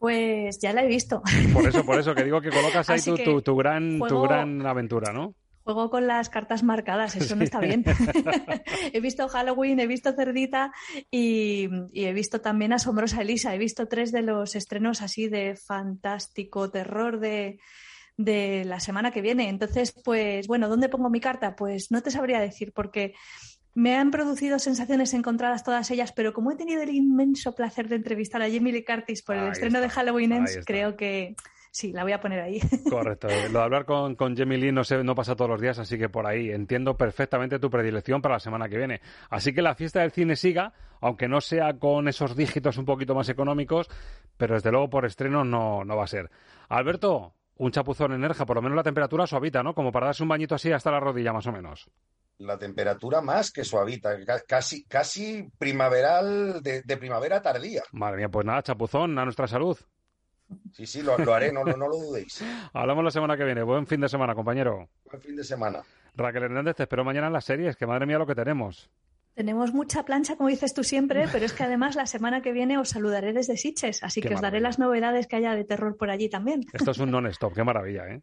Pues 0.00 0.58
ya 0.58 0.72
la 0.72 0.82
he 0.82 0.88
visto. 0.88 1.22
Por 1.52 1.68
eso, 1.68 1.86
por 1.86 1.98
eso, 2.00 2.12
que 2.12 2.24
digo 2.24 2.40
que 2.40 2.50
colocas 2.50 2.90
ahí 2.90 3.00
tu, 3.44 3.56
gran, 3.56 4.00
tu 4.00 4.22
gran 4.22 4.66
aventura, 4.66 5.12
¿no? 5.12 5.34
Juego 5.64 5.88
con 5.88 6.06
las 6.06 6.28
cartas 6.28 6.62
marcadas, 6.62 7.16
eso 7.16 7.36
no 7.36 7.44
está 7.44 7.58
bien. 7.58 7.84
he 8.92 9.00
visto 9.00 9.28
Halloween, 9.28 9.80
he 9.80 9.86
visto 9.86 10.12
Cerdita 10.12 10.72
y, 11.10 11.70
he 11.94 12.12
visto 12.12 12.42
también 12.42 12.74
Asombrosa 12.74 13.22
Elisa. 13.22 13.54
He 13.54 13.58
visto 13.58 13.88
tres 13.88 14.12
de 14.12 14.20
los 14.20 14.56
estrenos 14.56 15.00
así 15.00 15.28
de 15.28 15.56
fantástico 15.56 16.70
terror 16.70 17.18
de, 17.18 17.58
de 18.18 18.64
la 18.66 18.78
semana 18.78 19.10
que 19.10 19.22
viene. 19.22 19.48
Entonces, 19.48 19.94
pues 20.04 20.46
bueno, 20.46 20.68
¿dónde 20.68 20.90
pongo 20.90 21.08
mi 21.08 21.20
carta? 21.20 21.56
Pues 21.56 21.90
no 21.90 22.02
te 22.02 22.10
sabría 22.10 22.40
decir 22.40 22.72
porque 22.74 23.14
me 23.74 23.96
han 23.96 24.10
producido 24.10 24.58
sensaciones 24.58 25.14
encontradas 25.14 25.64
todas 25.64 25.90
ellas, 25.90 26.12
pero 26.12 26.32
como 26.32 26.52
he 26.52 26.56
tenido 26.56 26.82
el 26.82 26.90
inmenso 26.90 27.54
placer 27.54 27.88
de 27.88 27.96
entrevistar 27.96 28.40
a 28.42 28.50
Jamie 28.50 28.72
Lee 28.72 28.84
Curtis 28.84 29.22
por 29.22 29.36
el 29.36 29.50
estreno 29.50 29.80
de 29.80 29.88
Halloween 29.88 30.32
Ends, 30.32 30.60
creo 30.64 30.96
que 30.96 31.34
sí, 31.74 31.92
la 31.92 32.04
voy 32.04 32.12
a 32.12 32.20
poner 32.20 32.40
ahí. 32.40 32.60
Correcto. 32.90 33.28
Lo 33.50 33.58
de 33.58 33.64
hablar 33.64 33.84
con, 33.84 34.14
con 34.14 34.36
Jamie 34.36 34.58
Lee 34.58 34.72
no, 34.72 34.82
no 35.02 35.14
pasa 35.14 35.34
todos 35.34 35.50
los 35.50 35.60
días, 35.60 35.78
así 35.78 35.98
que 35.98 36.08
por 36.08 36.26
ahí 36.26 36.50
entiendo 36.50 36.96
perfectamente 36.96 37.58
tu 37.58 37.68
predilección 37.68 38.22
para 38.22 38.36
la 38.36 38.40
semana 38.40 38.68
que 38.68 38.78
viene. 38.78 39.00
Así 39.28 39.52
que 39.52 39.60
la 39.60 39.74
fiesta 39.74 40.00
del 40.00 40.12
cine 40.12 40.36
siga, 40.36 40.72
aunque 41.00 41.28
no 41.28 41.40
sea 41.40 41.74
con 41.78 42.08
esos 42.08 42.36
dígitos 42.36 42.78
un 42.78 42.84
poquito 42.84 43.14
más 43.14 43.28
económicos, 43.28 43.90
pero 44.36 44.54
desde 44.54 44.70
luego 44.70 44.88
por 44.88 45.04
estreno 45.04 45.44
no, 45.44 45.84
no 45.84 45.96
va 45.96 46.04
a 46.04 46.08
ser. 46.08 46.30
Alberto, 46.68 47.34
un 47.56 47.70
chapuzón 47.70 48.12
en 48.12 48.20
Nerja, 48.20 48.46
por 48.46 48.56
lo 48.56 48.62
menos 48.62 48.76
la 48.76 48.82
temperatura 48.82 49.26
suavita, 49.26 49.62
¿no? 49.62 49.74
Como 49.74 49.92
para 49.92 50.06
darse 50.06 50.22
un 50.22 50.28
bañito 50.28 50.54
así 50.54 50.72
hasta 50.72 50.90
la 50.90 51.00
rodilla, 51.00 51.32
más 51.32 51.46
o 51.46 51.52
menos. 51.52 51.90
La 52.38 52.58
temperatura 52.58 53.20
más 53.20 53.52
que 53.52 53.64
suavita, 53.64 54.16
casi, 54.46 54.84
casi 54.84 55.48
primaveral, 55.56 56.62
de, 56.62 56.82
de 56.82 56.96
primavera 56.96 57.40
tardía. 57.42 57.82
Madre 57.92 58.18
mía, 58.18 58.28
pues 58.28 58.44
nada, 58.44 58.62
chapuzón, 58.62 59.18
a 59.18 59.24
nuestra 59.24 59.46
salud. 59.46 59.78
Sí, 60.72 60.86
sí, 60.86 61.02
lo, 61.02 61.14
haré, 61.32 61.52
no, 61.52 61.64
no, 61.64 61.88
lo 61.88 61.96
dudéis. 61.96 62.44
Hablamos 62.72 63.04
la 63.04 63.10
semana 63.10 63.36
que 63.36 63.44
viene. 63.44 63.62
Buen 63.62 63.86
fin 63.86 64.00
de 64.00 64.08
semana, 64.08 64.34
compañero. 64.34 64.88
Buen 65.04 65.20
fin 65.20 65.36
de 65.36 65.44
semana. 65.44 65.82
Raquel 66.14 66.44
Hernández, 66.44 66.76
te 66.76 66.82
espero 66.84 67.04
mañana 67.04 67.28
en 67.28 67.32
las 67.32 67.44
series, 67.44 67.76
que 67.76 67.86
madre 67.86 68.06
mía 68.06 68.18
lo 68.18 68.26
que 68.26 68.34
tenemos. 68.34 68.90
Tenemos 69.34 69.74
mucha 69.74 70.04
plancha, 70.04 70.36
como 70.36 70.48
dices 70.48 70.74
tú 70.74 70.84
siempre, 70.84 71.26
pero 71.32 71.44
es 71.44 71.52
que 71.52 71.64
además 71.64 71.96
la 71.96 72.06
semana 72.06 72.40
que 72.40 72.52
viene 72.52 72.78
os 72.78 72.90
saludaré 72.90 73.32
desde 73.32 73.56
Siches, 73.56 74.04
así 74.04 74.20
que 74.20 74.32
os 74.32 74.40
daré 74.40 74.60
las 74.60 74.78
novedades 74.78 75.26
que 75.26 75.34
haya 75.34 75.56
de 75.56 75.64
terror 75.64 75.96
por 75.96 76.08
allí 76.10 76.28
también. 76.28 76.64
Esto 76.72 76.92
es 76.92 76.98
un 76.98 77.10
non-stop, 77.10 77.52
qué 77.52 77.64
maravilla, 77.64 78.06
¿eh? 78.06 78.22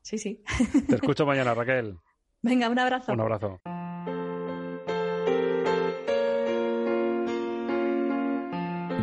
Sí, 0.00 0.16
sí. 0.16 0.42
Te 0.88 0.94
escucho 0.94 1.26
mañana, 1.26 1.52
Raquel. 1.52 1.98
Venga, 2.40 2.70
un 2.70 2.78
abrazo. 2.78 3.12
Un 3.12 3.20
abrazo. 3.20 3.60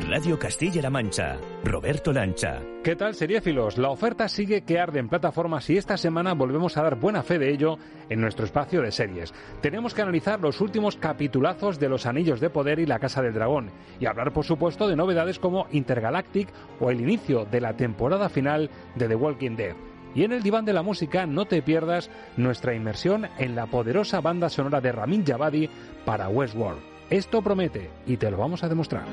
Radio 0.06 0.38
Castilla-La 0.38 0.90
Mancha, 0.90 1.38
Roberto 1.64 2.14
Lancha. 2.14 2.62
¿Qué 2.84 2.96
tal, 2.96 3.16
seriéfilos? 3.16 3.78
La 3.78 3.90
oferta 3.90 4.30
sigue 4.30 4.62
que 4.62 4.80
arde 4.80 5.00
en 5.00 5.10
plataformas 5.10 5.70
y 5.70 5.78
esta 5.78 5.98
semana 5.98 6.34
volvemos 6.34 6.78
a 6.78 6.84
dar 6.84 6.96
buena 6.96 7.24
fe 7.24 7.40
de 7.40 7.52
ello 7.52 7.78
en 8.10 8.22
nuestro 8.22 8.46
espacio 8.46 8.82
de 8.82 8.92
series. 8.92 9.34
Tenemos 9.62 9.94
que 9.94 10.02
analizar 10.02 10.40
los 10.40 10.62
últimos 10.62 10.96
capitulazos 10.98 11.80
de 11.80 11.90
Los 11.90 12.06
Anillos 12.06 12.40
de 12.40 12.50
Poder 12.50 12.80
y 12.80 12.86
La 12.86 13.00
Casa 13.00 13.22
del 13.22 13.34
Dragón 13.34 13.72
y 14.00 14.06
hablar, 14.06 14.32
por 14.32 14.46
supuesto, 14.46 14.88
de 14.88 14.96
novedades 14.96 15.40
como 15.40 15.68
Intergalactic 15.72 16.50
o 16.80 16.90
el 16.90 17.02
inicio 17.02 17.46
de 17.46 17.62
la 17.62 17.76
temporada 17.76 18.30
final 18.30 18.70
de 18.96 19.08
The 19.08 19.16
Walking 19.16 19.56
Dead. 19.56 19.76
Y 20.16 20.24
en 20.24 20.32
el 20.32 20.44
diván 20.44 20.66
de 20.66 20.74
la 20.74 20.84
música 20.84 21.26
no 21.26 21.46
te 21.46 21.62
pierdas 21.62 22.10
nuestra 22.38 22.74
inmersión 22.74 23.28
en 23.38 23.56
la 23.56 23.66
poderosa 23.66 24.22
banda 24.22 24.50
sonora 24.50 24.80
de 24.80 24.92
Ramin 24.92 25.26
Javadi 25.26 25.70
para 26.06 26.30
Westworld. 26.30 26.97
Esto 27.10 27.42
promete 27.42 27.90
y 28.06 28.18
te 28.18 28.30
lo 28.30 28.38
vamos 28.38 28.64
a 28.64 28.70
demostrar. 28.70 29.06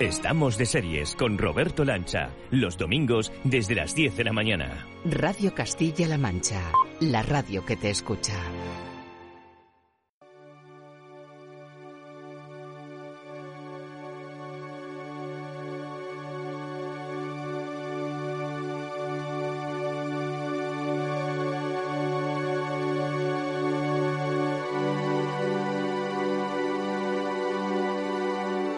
Estamos 0.00 0.58
de 0.58 0.66
series 0.66 1.14
con 1.14 1.38
Roberto 1.38 1.84
Lancha, 1.84 2.30
los 2.50 2.76
domingos 2.76 3.32
desde 3.44 3.74
las 3.74 3.94
10 3.94 4.16
de 4.16 4.24
la 4.24 4.32
mañana. 4.32 4.86
Radio 5.04 5.54
Castilla-La 5.54 6.18
Mancha, 6.18 6.60
la 7.00 7.22
radio 7.22 7.64
que 7.64 7.76
te 7.76 7.90
escucha. 7.90 8.34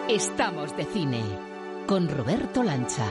Estamos 0.09 0.75
de 0.77 0.85
cine 0.85 1.21
con 1.85 2.07
Roberto 2.07 2.63
Lancha. 2.63 3.05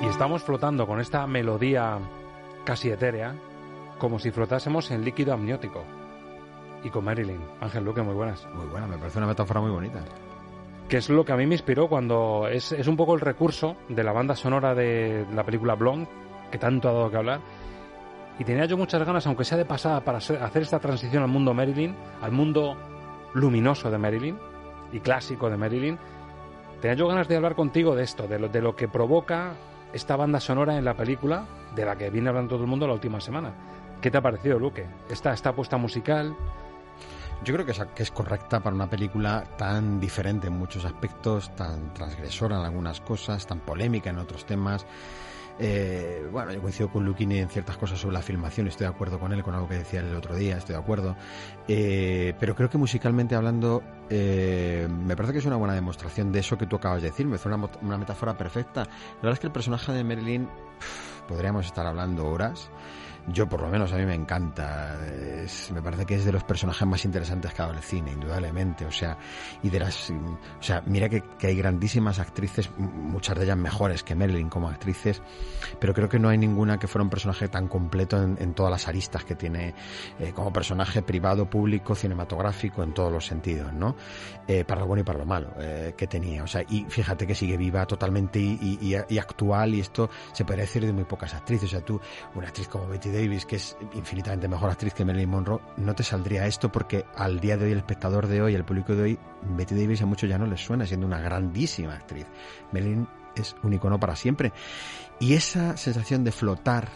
Y 0.00 0.06
estamos 0.06 0.44
flotando 0.44 0.86
con 0.86 1.00
esta 1.00 1.26
melodía 1.26 1.98
casi 2.64 2.90
etérea, 2.90 3.34
como 3.98 4.20
si 4.20 4.30
flotásemos 4.30 4.92
en 4.92 5.04
líquido 5.04 5.34
amniótico. 5.34 5.82
Y 6.84 6.90
con 6.90 7.04
Marilyn. 7.04 7.40
Ángel 7.60 7.82
Luque, 7.82 8.02
muy 8.02 8.14
buenas. 8.14 8.46
Muy 8.54 8.66
buena, 8.66 8.86
me 8.86 8.96
parece 8.96 9.18
una 9.18 9.26
metáfora 9.26 9.60
muy 9.60 9.72
bonita. 9.72 10.04
Que 10.94 10.98
es 10.98 11.10
lo 11.10 11.24
que 11.24 11.32
a 11.32 11.36
mí 11.36 11.44
me 11.44 11.56
inspiró 11.56 11.88
cuando 11.88 12.46
es, 12.46 12.70
es 12.70 12.86
un 12.86 12.96
poco 12.96 13.14
el 13.14 13.20
recurso 13.20 13.74
de 13.88 14.04
la 14.04 14.12
banda 14.12 14.36
sonora 14.36 14.76
de 14.76 15.26
la 15.34 15.42
película 15.42 15.74
Blonde, 15.74 16.08
que 16.52 16.58
tanto 16.58 16.88
ha 16.88 16.92
dado 16.92 17.10
que 17.10 17.16
hablar. 17.16 17.40
Y 18.38 18.44
tenía 18.44 18.66
yo 18.66 18.76
muchas 18.76 19.04
ganas, 19.04 19.26
aunque 19.26 19.44
sea 19.44 19.58
de 19.58 19.64
pasada, 19.64 20.04
para 20.04 20.18
hacer 20.18 20.62
esta 20.62 20.78
transición 20.78 21.24
al 21.24 21.30
mundo 21.30 21.52
Marilyn, 21.52 21.96
al 22.22 22.30
mundo 22.30 22.76
luminoso 23.32 23.90
de 23.90 23.98
Marilyn 23.98 24.38
y 24.92 25.00
clásico 25.00 25.50
de 25.50 25.56
Marilyn. 25.56 25.98
Tenía 26.80 26.94
yo 26.94 27.08
ganas 27.08 27.26
de 27.26 27.34
hablar 27.34 27.56
contigo 27.56 27.96
de 27.96 28.04
esto, 28.04 28.28
de 28.28 28.38
lo, 28.38 28.48
de 28.48 28.62
lo 28.62 28.76
que 28.76 28.86
provoca 28.86 29.54
esta 29.92 30.14
banda 30.14 30.38
sonora 30.38 30.78
en 30.78 30.84
la 30.84 30.94
película, 30.94 31.44
de 31.74 31.86
la 31.86 31.98
que 31.98 32.08
viene 32.08 32.28
hablando 32.28 32.50
todo 32.50 32.62
el 32.62 32.70
mundo 32.70 32.86
la 32.86 32.92
última 32.92 33.20
semana. 33.20 33.52
¿Qué 34.00 34.12
te 34.12 34.18
ha 34.18 34.22
parecido, 34.22 34.60
Luque? 34.60 34.86
Esta, 35.10 35.32
esta 35.32 35.48
apuesta 35.48 35.76
musical, 35.76 36.36
yo 37.44 37.54
creo 37.54 37.66
que 37.66 37.72
es, 37.72 37.82
que 37.94 38.02
es, 38.02 38.10
correcta 38.10 38.60
para 38.60 38.74
una 38.74 38.88
película 38.88 39.44
tan 39.56 40.00
diferente 40.00 40.48
en 40.48 40.54
muchos 40.54 40.84
aspectos, 40.84 41.54
tan 41.54 41.92
transgresora 41.92 42.58
en 42.58 42.64
algunas 42.64 43.00
cosas, 43.00 43.46
tan 43.46 43.60
polémica 43.60 44.10
en 44.10 44.18
otros 44.18 44.46
temas. 44.46 44.86
Eh, 45.58 46.26
bueno, 46.32 46.52
yo 46.52 46.60
coincido 46.60 46.90
con 46.90 47.04
Luquini 47.04 47.38
en 47.38 47.48
ciertas 47.48 47.76
cosas 47.76 48.00
sobre 48.00 48.14
la 48.14 48.22
filmación, 48.22 48.66
estoy 48.66 48.86
de 48.86 48.92
acuerdo 48.92 49.20
con 49.20 49.32
él, 49.32 49.42
con 49.44 49.54
algo 49.54 49.68
que 49.68 49.76
decía 49.76 50.00
el 50.00 50.16
otro 50.16 50.34
día, 50.34 50.56
estoy 50.56 50.74
de 50.74 50.80
acuerdo. 50.80 51.16
Eh, 51.68 52.34
pero 52.40 52.54
creo 52.56 52.68
que 52.68 52.78
musicalmente 52.78 53.34
hablando, 53.34 53.82
eh, 54.10 54.88
me 54.90 55.14
parece 55.14 55.34
que 55.34 55.38
es 55.38 55.44
una 55.44 55.56
buena 55.56 55.74
demostración 55.74 56.32
de 56.32 56.40
eso 56.40 56.58
que 56.58 56.66
tú 56.66 56.76
acabas 56.76 57.02
de 57.02 57.10
decir, 57.10 57.26
me 57.26 57.38
una, 57.44 57.68
una 57.82 57.98
metáfora 57.98 58.36
perfecta. 58.36 58.82
La 58.82 59.16
verdad 59.16 59.34
es 59.34 59.40
que 59.40 59.46
el 59.46 59.52
personaje 59.52 59.92
de 59.92 60.02
Marilyn, 60.02 60.48
podríamos 61.28 61.66
estar 61.66 61.86
hablando 61.86 62.26
horas. 62.26 62.70
Yo, 63.26 63.48
por 63.48 63.62
lo 63.62 63.68
menos, 63.68 63.90
a 63.92 63.96
mí 63.96 64.04
me 64.04 64.14
encanta. 64.14 64.98
me 65.72 65.82
parece 65.82 66.04
que 66.04 66.16
es 66.16 66.24
de 66.26 66.32
los 66.32 66.44
personajes 66.44 66.86
más 66.86 67.04
interesantes 67.04 67.54
que 67.54 67.62
ha 67.62 67.66
dado 67.66 67.78
el 67.78 67.82
cine, 67.82 68.12
indudablemente. 68.12 68.84
O 68.84 68.92
sea, 68.92 69.16
y 69.62 69.70
de 69.70 69.80
las. 69.80 70.10
O 70.10 70.62
sea, 70.62 70.82
mira 70.86 71.08
que, 71.08 71.22
hay 71.42 71.56
grandísimas 71.56 72.18
actrices, 72.18 72.70
muchas 72.76 73.38
de 73.38 73.44
ellas 73.44 73.56
mejores 73.56 74.02
que 74.02 74.14
Marilyn 74.14 74.50
como 74.50 74.68
actrices, 74.68 75.22
pero 75.80 75.94
creo 75.94 76.08
que 76.08 76.18
no 76.18 76.28
hay 76.28 76.36
ninguna 76.36 76.78
que 76.78 76.86
fuera 76.86 77.02
un 77.02 77.10
personaje 77.10 77.48
tan 77.48 77.68
completo 77.68 78.22
en, 78.22 78.54
todas 78.54 78.70
las 78.70 78.88
aristas 78.88 79.24
que 79.24 79.34
tiene 79.34 79.74
eh, 80.18 80.32
como 80.34 80.52
personaje 80.52 81.02
privado, 81.02 81.48
público, 81.48 81.94
cinematográfico, 81.94 82.82
en 82.82 82.92
todos 82.92 83.10
los 83.10 83.26
sentidos, 83.26 83.72
¿no? 83.72 83.96
Eh, 84.46 84.64
para 84.64 84.82
lo 84.82 84.86
bueno 84.86 85.00
y 85.00 85.04
para 85.04 85.18
lo 85.18 85.26
malo 85.26 85.48
eh, 85.58 85.94
que 85.96 86.06
tenía. 86.06 86.42
O 86.42 86.46
sea, 86.46 86.62
y 86.68 86.84
fíjate 86.88 87.26
que 87.26 87.34
sigue 87.34 87.56
viva 87.56 87.86
totalmente 87.86 88.38
y, 88.38 88.78
y, 89.08 89.18
actual, 89.18 89.74
y 89.74 89.80
esto 89.80 90.10
se 90.32 90.44
puede 90.44 90.60
decir 90.60 90.84
de 90.84 90.92
muy 90.92 91.04
pocas 91.04 91.32
actrices. 91.34 91.68
O 91.68 91.70
sea, 91.70 91.80
tú, 91.80 92.00
una 92.34 92.48
actriz 92.48 92.68
como 92.68 92.86
Betty 92.86 93.13
Davis, 93.14 93.46
que 93.46 93.56
es 93.56 93.76
infinitamente 93.94 94.48
mejor 94.48 94.70
actriz 94.70 94.92
que 94.94 95.04
Marilyn 95.04 95.30
Monroe, 95.30 95.60
no 95.76 95.94
te 95.94 96.02
saldría 96.02 96.46
esto 96.46 96.70
porque 96.70 97.04
al 97.16 97.40
día 97.40 97.56
de 97.56 97.66
hoy, 97.66 97.72
el 97.72 97.78
espectador 97.78 98.26
de 98.26 98.42
hoy, 98.42 98.54
el 98.54 98.64
público 98.64 98.94
de 98.94 99.02
hoy, 99.02 99.18
Betty 99.56 99.74
Davis 99.74 100.02
a 100.02 100.06
muchos 100.06 100.28
ya 100.28 100.38
no 100.38 100.46
les 100.46 100.60
suena, 100.60 100.86
siendo 100.86 101.06
una 101.06 101.20
grandísima 101.20 101.94
actriz. 101.94 102.26
Marilyn 102.72 103.08
es 103.34 103.56
un 103.62 103.72
icono 103.72 103.98
para 103.98 104.16
siempre. 104.16 104.52
Y 105.20 105.34
esa 105.34 105.76
sensación 105.76 106.24
de 106.24 106.32
flotar 106.32 106.88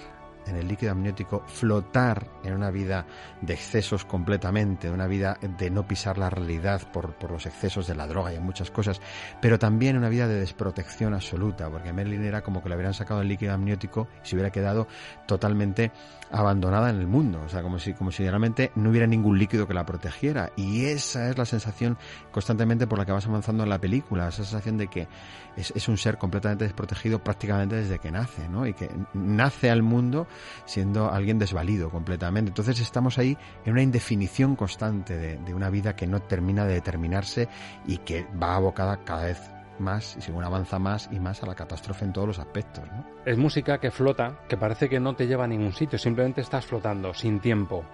en 0.48 0.56
el 0.56 0.68
líquido 0.68 0.92
amniótico, 0.92 1.44
flotar 1.46 2.26
en 2.44 2.54
una 2.54 2.70
vida 2.70 3.06
de 3.40 3.54
excesos 3.54 4.04
completamente, 4.04 4.90
una 4.90 5.06
vida 5.06 5.38
de 5.40 5.70
no 5.70 5.86
pisar 5.86 6.18
la 6.18 6.30
realidad 6.30 6.82
por, 6.92 7.14
por 7.14 7.30
los 7.30 7.46
excesos 7.46 7.86
de 7.86 7.94
la 7.94 8.06
droga 8.06 8.32
y 8.32 8.36
en 8.36 8.42
muchas 8.42 8.70
cosas, 8.70 9.00
pero 9.40 9.58
también 9.58 9.96
una 9.96 10.08
vida 10.08 10.26
de 10.26 10.40
desprotección 10.40 11.14
absoluta, 11.14 11.70
porque 11.70 11.92
Merlin 11.92 12.24
era 12.24 12.42
como 12.42 12.62
que 12.62 12.68
le 12.68 12.74
hubieran 12.74 12.94
sacado 12.94 13.20
el 13.20 13.28
líquido 13.28 13.52
amniótico 13.52 14.08
y 14.24 14.28
se 14.28 14.36
hubiera 14.36 14.50
quedado 14.50 14.88
totalmente 15.26 15.92
abandonada 16.30 16.90
en 16.90 16.96
el 16.96 17.06
mundo, 17.06 17.42
o 17.44 17.48
sea, 17.48 17.62
como 17.62 17.78
si, 17.78 17.94
como 17.94 18.12
si 18.12 18.28
realmente 18.28 18.72
no 18.74 18.90
hubiera 18.90 19.06
ningún 19.06 19.38
líquido 19.38 19.66
que 19.66 19.74
la 19.74 19.86
protegiera. 19.86 20.50
Y 20.56 20.86
esa 20.86 21.30
es 21.30 21.38
la 21.38 21.44
sensación 21.44 21.96
constantemente 22.30 22.86
por 22.86 22.98
la 22.98 23.06
que 23.06 23.12
vas 23.12 23.26
avanzando 23.26 23.62
en 23.62 23.68
la 23.68 23.80
película, 23.80 24.28
esa 24.28 24.44
sensación 24.44 24.78
de 24.78 24.88
que 24.88 25.08
es, 25.56 25.72
es 25.74 25.88
un 25.88 25.96
ser 25.96 26.18
completamente 26.18 26.64
desprotegido 26.64 27.22
prácticamente 27.22 27.76
desde 27.76 27.98
que 27.98 28.10
nace, 28.10 28.48
¿no? 28.48 28.66
Y 28.66 28.74
que 28.74 28.90
nace 29.14 29.70
al 29.70 29.82
mundo 29.82 30.26
siendo 30.64 31.10
alguien 31.10 31.38
desvalido 31.38 31.90
completamente. 31.90 32.50
Entonces 32.50 32.80
estamos 32.80 33.18
ahí 33.18 33.36
en 33.64 33.72
una 33.72 33.82
indefinición 33.82 34.56
constante 34.56 35.16
de, 35.16 35.54
una 35.54 35.70
vida 35.70 35.96
que 35.96 36.06
no 36.06 36.20
termina 36.20 36.64
de 36.64 36.74
determinarse 36.74 37.48
y 37.86 37.98
que 37.98 38.26
va 38.40 38.56
abocada 38.56 38.98
cada 39.04 39.24
vez 39.24 39.40
más 39.80 40.16
y 40.16 40.20
según 40.20 40.44
avanza 40.44 40.78
más 40.78 41.08
y 41.12 41.20
más 41.20 41.42
a 41.42 41.46
la 41.46 41.54
catástrofe 41.54 42.04
en 42.04 42.12
todos 42.12 42.28
los 42.28 42.38
aspectos. 42.38 42.84
Es 43.24 43.38
música 43.38 43.78
que 43.78 43.90
flota, 43.90 44.40
que 44.48 44.56
parece 44.56 44.88
que 44.88 45.00
no 45.00 45.14
te 45.14 45.26
lleva 45.26 45.44
a 45.44 45.48
ningún 45.48 45.72
sitio, 45.72 45.98
simplemente 45.98 46.40
estás 46.40 46.66
flotando, 46.66 47.14
sin 47.14 47.40
tiempo. 47.40 47.84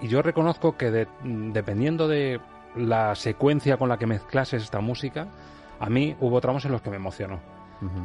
Y 0.00 0.08
yo 0.08 0.22
reconozco 0.22 0.76
que 0.76 1.06
dependiendo 1.22 2.06
de 2.08 2.40
la 2.76 3.14
secuencia 3.14 3.76
con 3.76 3.88
la 3.88 3.98
que 3.98 4.06
mezclases 4.06 4.62
esta 4.62 4.80
música, 4.80 5.28
a 5.80 5.90
mí 5.90 6.16
hubo 6.20 6.40
tramos 6.40 6.64
en 6.64 6.72
los 6.72 6.82
que 6.82 6.90
me 6.90 6.96
emocionó. 6.96 7.40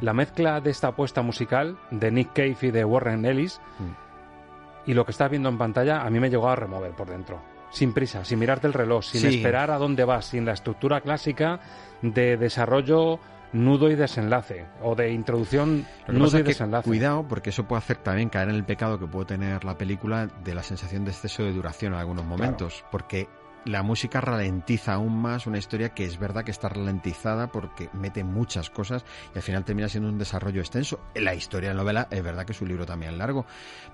La 0.02 0.14
mezcla 0.14 0.62
de 0.62 0.70
esta 0.70 0.90
apuesta 0.90 1.24
musical 1.24 1.80
de 1.90 2.12
Nick 2.12 2.34
Cave 2.34 2.58
y 2.62 2.72
de 2.72 2.86
Warren 2.86 3.26
Ellis 3.26 3.60
mm. 3.80 4.90
y 4.90 4.94
lo 4.94 5.04
que 5.04 5.12
estás 5.12 5.32
viendo 5.32 5.50
en 5.50 5.58
pantalla 5.58 6.02
a 6.04 6.10
mí 6.12 6.20
me 6.20 6.30
llegó 6.30 6.48
a 6.48 6.56
remover 6.56 6.92
por 6.92 7.10
dentro. 7.10 7.53
Sin 7.74 7.94
prisa, 7.94 8.24
sin 8.24 8.40
mirarte 8.40 8.68
el 8.68 8.74
reloj, 8.74 9.04
sin 9.04 9.26
esperar 9.26 9.72
a 9.72 9.78
dónde 9.78 10.06
vas, 10.06 10.26
sin 10.26 10.46
la 10.46 10.54
estructura 10.54 11.02
clásica 11.02 11.60
de 12.02 12.38
desarrollo 12.38 13.20
nudo 13.54 13.90
y 13.90 13.96
desenlace 13.96 14.66
o 14.82 14.96
de 14.96 15.12
introducción 15.12 15.86
nudo 16.08 16.40
y 16.40 16.44
desenlace. 16.44 16.88
Cuidado 16.88 17.26
porque 17.28 17.52
eso 17.52 17.66
puede 17.66 17.80
hacer 17.80 17.98
también 17.98 18.30
caer 18.30 18.50
en 18.50 18.56
el 18.56 18.64
pecado 18.64 19.00
que 19.00 19.08
puede 19.08 19.26
tener 19.26 19.64
la 19.64 19.78
película 19.78 20.28
de 20.28 20.56
la 20.56 20.64
sensación 20.64 21.06
de 21.06 21.12
exceso 21.12 21.44
de 21.44 21.52
duración 21.52 21.94
en 21.94 22.00
algunos 22.00 22.26
momentos, 22.26 22.84
porque 22.92 23.28
la 23.66 23.84
música 23.84 24.22
ralentiza 24.22 24.94
aún 24.94 25.22
más 25.22 25.48
una 25.48 25.58
historia 25.58 25.90
que 25.90 26.06
es 26.06 26.20
verdad 26.20 26.44
que 26.44 26.52
está 26.52 26.70
ralentizada 26.70 27.48
porque 27.48 27.90
mete 27.94 28.24
muchas 28.24 28.70
cosas 28.70 29.06
y 29.34 29.38
al 29.38 29.44
final 29.44 29.64
termina 29.64 29.90
siendo 29.90 30.10
un 30.10 30.18
desarrollo 30.18 30.62
extenso. 30.62 31.00
La 31.16 31.34
historia 31.34 31.70
de 31.70 31.76
la 31.76 31.82
novela 31.82 32.08
es 32.12 32.24
verdad 32.24 32.46
que 32.46 32.52
es 32.52 32.62
un 32.62 32.68
libro 32.68 32.86
también 32.86 33.18
largo, 33.18 33.46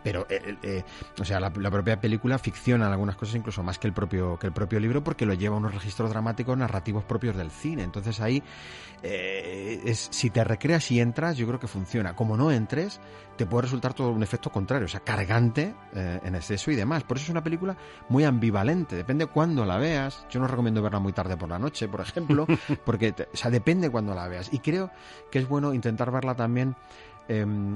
pero 0.04 0.26
eh, 0.30 0.42
eh, 0.46 0.58
eh, 0.64 0.84
o 1.20 1.26
sea, 1.26 1.40
la, 1.40 1.52
propia 1.52 2.00
película 2.00 2.40
ficciona 2.40 2.92
algunas 2.92 3.16
cosas 3.16 3.36
incluso 3.36 3.64
más 3.64 3.78
que 3.78 3.88
el 3.88 3.94
propio 3.94 4.38
que 4.38 4.48
el 4.48 4.54
propio 4.54 4.80
libro 4.80 5.04
porque 5.04 5.26
lo 5.26 5.34
lleva 5.34 5.56
a 5.56 5.60
unos 5.60 5.74
registros 5.74 6.10
dramáticos 6.10 6.58
narrativos 6.58 7.04
propios 7.04 7.36
del 7.36 7.52
cine. 7.52 7.84
Entonces 7.84 8.20
ahí 8.22 8.44
es, 9.02 10.10
si 10.12 10.30
te 10.30 10.44
recreas 10.44 10.90
y 10.92 11.00
entras, 11.00 11.38
yo 11.38 11.48
creo 11.48 11.60
que 11.60 11.68
funciona. 11.68 12.16
Como 12.16 12.36
no 12.38 12.52
entres, 12.52 13.00
te 13.40 13.46
puede 13.46 13.62
resultar 13.62 13.94
todo 13.94 14.10
un 14.10 14.22
efecto 14.22 14.50
contrario, 14.50 14.84
o 14.84 14.90
sea, 14.90 15.00
cargante 15.00 15.74
en 15.94 16.36
exceso 16.36 16.72
y 16.72 16.76
demás. 16.76 17.06
Por 17.06 17.16
eso 17.16 17.24
es 17.24 17.30
una 17.30 17.42
película 17.42 17.78
muy 18.10 18.26
ambivalente, 18.26 18.98
depende 18.98 19.28
cuándo 19.28 19.66
la 19.66 19.78
veas. 19.78 20.26
Yo 20.30 20.42
no 20.42 20.48
recomiendo 20.48 20.82
verla 20.82 21.00
muy 21.00 21.14
tarde 21.14 21.38
por 21.38 21.48
la 21.48 21.58
noche, 21.58 21.88
por 21.88 22.02
ejemplo, 22.02 22.46
porque, 22.86 23.16
o 23.34 23.38
sea, 23.38 23.50
depende 23.50 23.90
cuando 23.90 24.14
la 24.14 24.28
veas. 24.28 24.52
Y 24.52 24.60
creo 24.60 24.92
que 25.32 25.40
es 25.40 25.48
bueno 25.48 25.74
intentar 25.74 26.12
verla 26.12 26.36
también. 26.36 26.76
Em, 27.30 27.76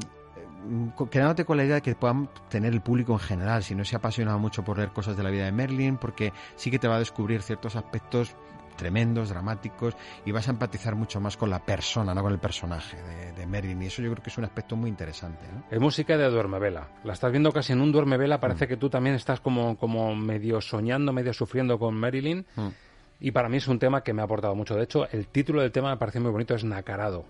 quedándote 1.10 1.46
con 1.46 1.56
la 1.56 1.64
idea 1.64 1.76
de 1.76 1.82
que 1.82 1.96
puedan 1.96 2.30
tener 2.50 2.74
el 2.74 2.82
público 2.82 3.14
en 3.14 3.20
general, 3.20 3.64
si 3.64 3.74
no 3.74 3.86
se 3.86 3.96
ha 3.96 4.00
apasionado 4.00 4.40
mucho 4.40 4.66
por 4.66 4.76
leer 4.76 4.90
cosas 4.90 5.16
de 5.16 5.24
la 5.24 5.30
vida 5.30 5.46
de 5.46 5.54
Merlin, 5.54 5.96
porque 5.96 6.34
sí 6.58 6.72
que 6.72 6.80
te 6.80 6.90
va 6.90 6.98
a 6.98 7.00
descubrir 7.00 7.42
ciertos 7.42 7.78
aspectos 7.78 8.36
tremendos, 8.76 9.30
dramáticos, 9.30 9.96
y 10.26 10.32
vas 10.32 10.48
a 10.48 10.52
empatizar 10.52 10.96
mucho 10.96 11.20
más 11.20 11.38
con 11.38 11.50
la 11.50 11.60
persona, 11.60 12.14
no 12.14 12.22
con 12.22 12.34
el 12.34 12.40
personaje 12.40 12.98
de, 13.02 13.32
de 13.34 13.46
Merlin. 13.46 13.82
Y 13.82 13.88
eso 13.88 14.02
yo 14.02 14.12
creo 14.12 14.24
que 14.24 14.30
es 14.30 14.38
un 14.38 14.46
aspecto 14.46 14.76
muy 14.76 14.90
interesante. 14.90 15.46
Es 15.70 15.80
música 15.80 16.18
de 16.18 16.30
duermevela. 16.30 16.90
La 17.04 17.14
estás 17.14 17.32
viendo 17.32 17.52
casi 17.52 17.74
en 17.74 17.82
un 17.82 17.92
duermevela, 17.92 18.40
parece 18.40 18.66
mm. 18.66 18.68
que 18.68 18.78
tú 18.78 18.90
también 18.90 19.16
estás 19.16 19.40
como, 19.40 19.78
como 19.78 20.16
medio 20.16 20.62
soñando, 20.62 21.14
medio 21.14 21.34
sufriendo 21.34 21.78
con 21.80 21.96
Marilyn. 21.96 22.46
Mm. 22.56 22.68
Y 23.20 23.32
para 23.32 23.48
mí 23.48 23.58
es 23.58 23.68
un 23.68 23.80
tema 23.80 24.04
que 24.04 24.14
me 24.14 24.22
ha 24.22 24.26
aportado 24.26 24.54
mucho. 24.56 24.76
De 24.76 24.84
hecho, 24.84 25.08
el 25.10 25.28
título 25.28 25.62
del 25.62 25.72
tema 25.72 25.92
me 25.92 25.98
parece 25.98 26.20
muy 26.20 26.32
bonito, 26.32 26.56
es 26.56 26.64
Nacarado. 26.64 27.26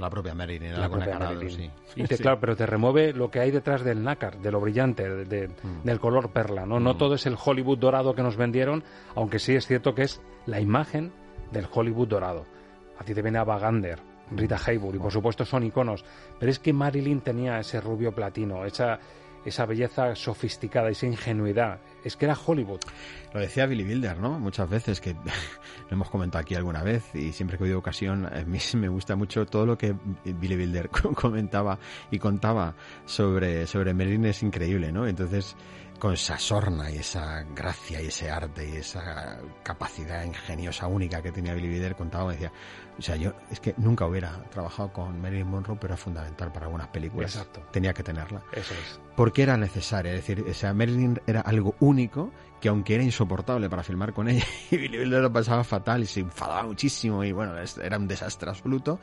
La 0.00 0.10
propia 0.10 0.34
Marilyn, 0.34 0.78
la 0.78 0.88
propia 0.88 1.18
Marilyn. 1.18 1.70
Y 1.94 2.04
claro, 2.04 2.40
pero 2.40 2.56
te 2.56 2.66
remueve 2.66 3.12
lo 3.12 3.30
que 3.30 3.40
hay 3.40 3.50
detrás 3.50 3.84
del 3.84 4.02
nácar, 4.02 4.38
de 4.38 4.50
lo 4.50 4.60
brillante, 4.60 5.06
mm. 5.08 5.82
del 5.84 6.00
color 6.00 6.30
perla, 6.30 6.64
¿no? 6.64 6.80
No 6.80 6.94
mm. 6.94 6.98
todo 6.98 7.14
es 7.14 7.26
el 7.26 7.36
Hollywood 7.42 7.78
dorado 7.78 8.14
que 8.14 8.22
nos 8.22 8.36
vendieron, 8.36 8.82
aunque 9.14 9.38
sí 9.38 9.54
es 9.54 9.66
cierto 9.66 9.94
que 9.94 10.02
es 10.02 10.20
la 10.46 10.60
imagen 10.60 11.12
del 11.52 11.66
Hollywood 11.70 12.08
dorado. 12.08 12.46
A 12.98 13.04
ti 13.04 13.14
te 13.14 13.22
viene 13.22 13.38
a 13.38 13.44
Vagander, 13.44 13.98
Rita 14.30 14.56
mm. 14.56 14.70
Hayworth, 14.70 14.96
y 14.96 14.98
por 14.98 15.12
supuesto 15.12 15.44
son 15.44 15.64
iconos, 15.64 16.04
pero 16.38 16.50
es 16.50 16.58
que 16.58 16.72
Marilyn 16.72 17.20
tenía 17.20 17.58
ese 17.58 17.80
rubio 17.80 18.12
platino, 18.12 18.64
esa, 18.64 18.98
esa 19.44 19.66
belleza 19.66 20.14
sofisticada, 20.14 20.90
esa 20.90 21.06
ingenuidad. 21.06 21.80
es 22.04 22.16
que 22.16 22.24
era 22.26 22.34
Hollywood. 22.34 22.80
Lo 23.32 23.40
decía 23.40 23.66
Billy 23.66 23.84
Wilder, 23.84 24.18
¿no? 24.18 24.38
Muchas 24.38 24.68
veces, 24.68 25.00
que 25.00 25.14
lo 25.14 25.90
hemos 25.90 26.10
comentado 26.10 26.42
aquí 26.42 26.54
alguna 26.54 26.82
vez, 26.82 27.14
y 27.14 27.32
siempre 27.32 27.56
que 27.56 27.64
he 27.64 27.66
oído 27.66 27.78
ocasión, 27.78 28.26
a 28.26 28.44
mí 28.44 28.58
me 28.74 28.88
gusta 28.88 29.16
mucho 29.16 29.46
todo 29.46 29.66
lo 29.66 29.78
que 29.78 29.94
Billy 30.24 30.56
Wilder 30.56 30.90
comentaba 31.14 31.78
y 32.10 32.18
contaba 32.18 32.74
sobre, 33.04 33.66
sobre 33.66 33.94
Merlin, 33.94 34.26
es 34.26 34.42
increíble, 34.42 34.92
¿no? 34.92 35.06
Entonces, 35.06 35.56
con 36.00 36.14
esa 36.14 36.38
sorna 36.38 36.90
y 36.90 36.96
esa 36.96 37.44
gracia 37.54 38.02
y 38.02 38.06
ese 38.06 38.30
arte 38.30 38.68
y 38.68 38.76
esa 38.78 39.38
capacidad 39.62 40.24
ingeniosa 40.24 40.88
única 40.88 41.22
que 41.22 41.30
tenía 41.30 41.54
Billy 41.54 41.68
Wilder, 41.68 41.94
contaba, 41.94 42.26
me 42.26 42.32
decía, 42.32 42.50
o 42.98 43.02
sea, 43.02 43.14
yo 43.16 43.32
es 43.50 43.60
que 43.60 43.74
nunca 43.76 44.06
hubiera 44.06 44.42
trabajado 44.50 44.92
con 44.92 45.20
Marilyn 45.20 45.46
Monroe, 45.46 45.78
pero 45.80 45.94
es 45.94 46.00
fundamental 46.00 46.50
para 46.50 46.66
algunas 46.66 46.88
películas. 46.88 47.36
Exacto. 47.36 47.62
Tenía 47.70 47.92
que 47.92 48.02
tenerla. 48.02 48.42
Eso 48.52 48.74
es. 48.74 49.00
Porque 49.14 49.42
era 49.42 49.56
necesaria. 49.56 50.12
Es 50.12 50.26
decir, 50.26 50.44
o 50.48 50.54
sea, 50.54 50.74
Marilyn 50.74 51.20
era 51.26 51.42
algo 51.42 51.76
único 51.80 52.32
que 52.60 52.68
aunque 52.68 52.94
era 52.94 53.04
insoportable 53.04 53.70
para 53.70 53.82
filmar 53.82 54.12
con 54.12 54.28
ella, 54.28 54.44
y 54.70 54.76
Billy 54.76 54.98
Wilder 54.98 55.22
lo 55.22 55.32
pasaba 55.32 55.62
fatal 55.62 56.02
y 56.02 56.06
se 56.06 56.20
enfadaba 56.20 56.64
muchísimo 56.64 57.22
y 57.22 57.32
bueno, 57.32 57.54
era 57.82 57.96
un 57.96 58.08
desastre 58.08 58.50
absoluto. 58.50 58.98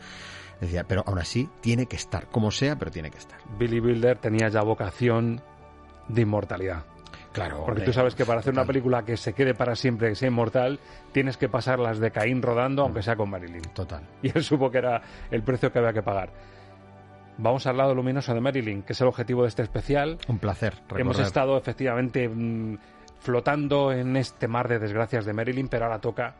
Decía, 0.59 0.83
pero 0.83 1.03
aún 1.05 1.19
así 1.19 1.47
tiene 1.61 1.85
que 1.85 1.95
estar, 1.95 2.27
como 2.29 2.49
sea, 2.49 2.77
pero 2.77 2.89
tiene 2.89 3.11
que 3.11 3.19
estar. 3.19 3.39
Billy 3.59 3.79
Wilder 3.79 4.17
tenía 4.17 4.49
ya 4.49 4.63
vocación 4.63 5.41
de 6.07 6.21
inmortalidad. 6.21 6.83
Claro. 7.33 7.57
Porque 7.57 7.71
hombre, 7.71 7.85
tú 7.85 7.93
sabes 7.93 8.15
que 8.15 8.25
para 8.25 8.39
hacer 8.39 8.53
una 8.53 8.65
película 8.65 9.03
que 9.03 9.15
se 9.15 9.33
quede 9.33 9.53
para 9.53 9.75
siempre, 9.75 10.09
que 10.09 10.15
sea 10.15 10.27
inmortal, 10.27 10.79
tienes 11.11 11.37
que 11.37 11.49
pasar 11.49 11.77
las 11.77 11.99
de 11.99 12.09
Caín 12.11 12.41
rodando, 12.41 12.81
aunque 12.81 13.03
sea 13.03 13.15
con 13.15 13.29
Marilyn. 13.29 13.61
Total. 13.73 14.03
Y 14.23 14.35
él 14.35 14.43
supo 14.43 14.71
que 14.71 14.79
era 14.79 15.01
el 15.29 15.43
precio 15.43 15.71
que 15.71 15.79
había 15.79 15.93
que 15.93 16.01
pagar. 16.01 16.31
Vamos 17.37 17.67
al 17.67 17.77
lado 17.77 17.93
luminoso 17.93 18.33
de 18.33 18.41
Marilyn, 18.41 18.81
que 18.81 18.93
es 18.93 19.01
el 19.01 19.07
objetivo 19.07 19.43
de 19.43 19.49
este 19.49 19.61
especial. 19.61 20.17
Un 20.27 20.39
placer. 20.39 20.73
Hemos 20.95 21.19
estado 21.19 21.55
efectivamente 21.57 22.27
mm, 22.27 22.77
flotando 23.19 23.91
en 23.91 24.15
este 24.17 24.47
mar 24.47 24.67
de 24.67 24.79
desgracias 24.79 25.25
de 25.25 25.33
Marilyn, 25.33 25.67
pero 25.67 25.85
ahora 25.85 25.99
toca 25.99 26.37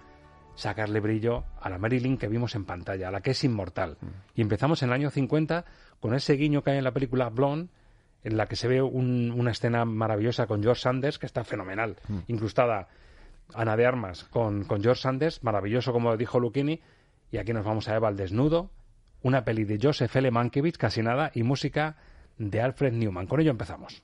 sacarle 0.55 0.99
brillo 0.99 1.43
a 1.61 1.69
la 1.69 1.77
Marilyn 1.77 2.17
que 2.17 2.27
vimos 2.27 2.55
en 2.55 2.65
pantalla, 2.65 3.09
a 3.09 3.11
la 3.11 3.21
que 3.21 3.31
es 3.31 3.43
inmortal. 3.43 3.97
Y 4.33 4.41
empezamos 4.41 4.81
en 4.81 4.89
el 4.89 4.95
año 4.95 5.11
50 5.11 5.65
con 5.99 6.15
ese 6.15 6.33
guiño 6.33 6.63
que 6.63 6.71
hay 6.71 6.79
en 6.79 6.83
la 6.83 6.91
película 6.91 7.29
Blonde, 7.29 7.69
en 8.27 8.37
la 8.37 8.45
que 8.47 8.55
se 8.55 8.67
ve 8.67 8.81
un- 8.81 9.33
una 9.35 9.51
escena 9.51 9.85
maravillosa 9.85 10.45
con 10.47 10.61
George 10.61 10.81
Sanders, 10.81 11.17
que 11.19 11.25
está 11.25 11.43
fenomenal, 11.43 11.95
Mm. 12.07 12.17
incrustada 12.27 12.87
Ana 13.53 13.77
de 13.77 13.85
Armas 13.85 14.25
con, 14.25 14.65
con 14.65 14.81
George 14.83 15.01
Sanders, 15.01 15.43
maravilloso 15.43 15.93
como 15.93 16.15
dijo 16.17 16.39
Lucchini, 16.39 16.81
y 17.31 17.37
aquí 17.37 17.53
nos 17.53 17.65
vamos 17.65 17.87
a 17.87 17.95
Eva 17.95 18.07
al 18.09 18.17
desnudo, 18.17 18.69
una 19.23 19.43
peli 19.45 19.63
de 19.63 19.79
Joseph 19.81 20.15
L. 20.15 20.29
Mankiewicz, 20.31 20.77
casi 20.77 21.01
nada, 21.01 21.31
y 21.33 21.43
música 21.43 21.95
de 22.37 22.61
Alfred 22.61 22.93
Newman. 22.93 23.25
Con 23.27 23.39
ello 23.39 23.51
empezamos. 23.51 24.03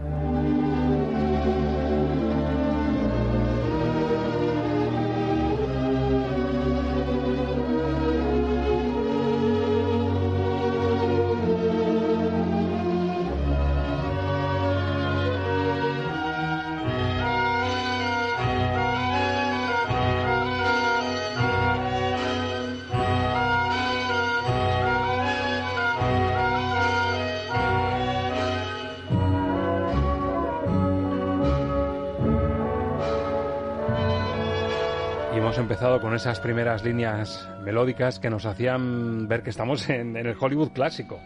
Empezado 35.61 36.01
con 36.01 36.15
esas 36.15 36.39
primeras 36.39 36.83
líneas 36.83 37.47
melódicas 37.63 38.19
que 38.19 38.29
nos 38.29 38.45
hacían 38.45 39.27
ver 39.27 39.43
que 39.43 39.51
estamos 39.51 39.87
en, 39.89 40.17
en 40.17 40.25
el 40.25 40.35
Hollywood 40.39 40.71
clásico. 40.71 41.19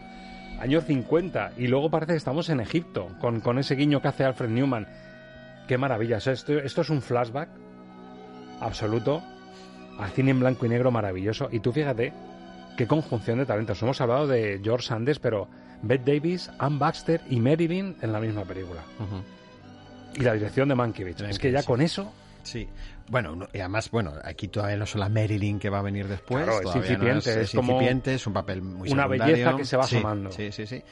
Año 0.60 0.80
50. 0.80 1.52
Y 1.56 1.66
luego 1.68 1.90
parece 1.90 2.12
que 2.12 2.18
estamos 2.18 2.48
en 2.50 2.60
Egipto, 2.60 3.08
con, 3.18 3.40
con 3.40 3.58
ese 3.58 3.74
guiño 3.74 4.02
que 4.02 4.08
hace 4.08 4.24
Alfred 4.24 4.50
Newman. 4.50 4.86
Qué 5.66 5.78
maravilla. 5.78 6.18
Esto, 6.18 6.58
esto 6.58 6.80
es 6.82 6.90
un 6.90 7.00
flashback 7.00 7.48
absoluto 8.60 9.22
al 9.98 10.10
cine 10.10 10.32
en 10.32 10.40
blanco 10.40 10.66
y 10.66 10.68
negro 10.68 10.90
maravilloso. 10.90 11.48
Y 11.50 11.60
tú 11.60 11.72
fíjate 11.72 12.12
qué 12.76 12.86
conjunción 12.86 13.38
de 13.38 13.46
talentos. 13.46 13.82
Hemos 13.82 14.00
hablado 14.02 14.26
de 14.26 14.60
George 14.62 14.86
Sanders, 14.86 15.18
pero 15.18 15.48
Bette 15.80 16.12
Davis, 16.14 16.50
Ann 16.58 16.78
Baxter 16.78 17.22
y 17.30 17.40
Marilyn 17.40 17.96
en 18.02 18.12
la 18.12 18.20
misma 18.20 18.44
película. 18.44 18.82
Y 20.14 20.20
la 20.20 20.34
dirección 20.34 20.68
de 20.68 20.74
Mankiewicz. 20.74 21.22
Es 21.22 21.38
que 21.38 21.50
ya 21.50 21.62
con 21.62 21.80
eso 21.80 22.12
Sí. 22.46 22.68
Bueno, 23.08 23.36
no- 23.36 23.48
y 23.52 23.58
además, 23.60 23.90
bueno, 23.90 24.14
aquí 24.24 24.48
todavía 24.48 24.76
no 24.76 24.86
son 24.86 25.00
la 25.00 25.08
Marilyn 25.08 25.58
que 25.60 25.68
va 25.70 25.78
a 25.78 25.82
venir 25.82 26.08
después. 26.08 26.42
Claro, 26.44 26.58
es 26.58 26.62
todavía 26.62 26.98
no 26.98 27.06
incipiente, 27.08 27.40
es 27.42 27.50
como 27.54 27.72
incipiente, 27.74 28.14
es 28.14 28.26
un 28.26 28.32
papel 28.32 28.62
muy 28.62 28.90
una 28.90 29.02
secundario. 29.04 29.34
belleza 29.34 29.56
que 29.56 29.64
se 29.64 29.76
va 29.76 29.86
Sí, 29.86 29.96
asomando. 29.96 30.30
Sí, 30.32 30.50
sí, 30.52 30.66
sí. 30.66 30.82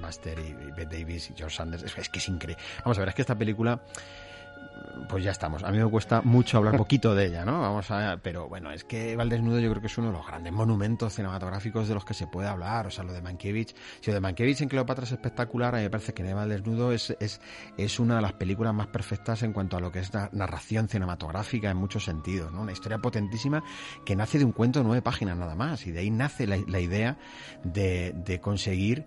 Master 0.00 0.38
y, 0.38 0.52
Bette 0.72 0.98
Davis 0.98 1.30
y 1.30 1.34
George 1.36 1.56
Sanders, 1.56 1.82
es, 1.84 1.96
es 1.96 2.08
que 2.08 2.18
es 2.18 2.28
increíble. 2.28 2.62
Vamos 2.84 2.98
a 2.98 3.00
ver, 3.00 3.08
es 3.10 3.14
que 3.14 3.22
esta 3.22 3.34
película, 3.36 3.80
pues 5.08 5.24
ya 5.24 5.32
estamos. 5.32 5.64
A 5.64 5.70
mí 5.70 5.78
me 5.78 5.90
cuesta 5.90 6.22
mucho 6.22 6.58
hablar 6.58 6.76
poquito 6.76 7.14
de 7.14 7.26
ella, 7.26 7.44
¿no? 7.44 7.60
Vamos 7.60 7.90
a, 7.90 8.18
pero 8.22 8.48
bueno, 8.48 8.70
es 8.70 8.84
que 8.84 9.12
Eva 9.12 9.22
al 9.22 9.28
desnudo 9.28 9.58
yo 9.58 9.68
creo 9.70 9.80
que 9.80 9.88
es 9.88 9.98
uno 9.98 10.08
de 10.08 10.12
los 10.12 10.26
grandes 10.26 10.52
monumentos 10.52 11.14
cinematográficos 11.14 11.88
de 11.88 11.94
los 11.94 12.04
que 12.04 12.14
se 12.14 12.26
puede 12.26 12.48
hablar. 12.48 12.86
O 12.86 12.90
sea, 12.90 13.04
lo 13.04 13.12
de 13.12 13.20
Mankiewicz, 13.20 13.74
si 14.00 14.10
lo 14.10 14.14
de 14.14 14.20
Mankiewicz 14.20 14.60
en 14.60 14.68
Cleopatra 14.68 15.04
es 15.04 15.12
espectacular, 15.12 15.74
a 15.74 15.78
mí 15.78 15.84
me 15.84 15.90
parece 15.90 16.14
que 16.14 16.22
en 16.22 16.28
Eva 16.28 16.42
al 16.42 16.48
desnudo 16.48 16.92
es, 16.92 17.16
es, 17.20 17.40
es 17.76 17.98
una 17.98 18.16
de 18.16 18.22
las 18.22 18.34
películas 18.34 18.74
más 18.74 18.86
perfectas 18.88 19.42
en 19.42 19.52
cuanto 19.52 19.76
a 19.76 19.80
lo 19.80 19.90
que 19.90 20.00
es 20.00 20.14
la 20.14 20.30
narración 20.32 20.88
cinematográfica 20.88 21.70
en 21.70 21.76
muchos 21.76 22.04
sentidos, 22.04 22.52
¿no? 22.52 22.62
Una 22.62 22.72
historia 22.72 22.98
potentísima 22.98 23.62
que 24.04 24.16
nace 24.16 24.38
de 24.38 24.44
un 24.44 24.52
cuento 24.52 24.80
de 24.80 24.84
nueve 24.84 25.02
páginas 25.02 25.36
nada 25.36 25.54
más 25.54 25.86
y 25.86 25.92
de 25.92 26.00
ahí 26.00 26.10
nace 26.10 26.46
la, 26.46 26.58
la 26.68 26.80
idea 26.80 27.18
de, 27.64 28.12
de 28.14 28.40
conseguir 28.40 29.06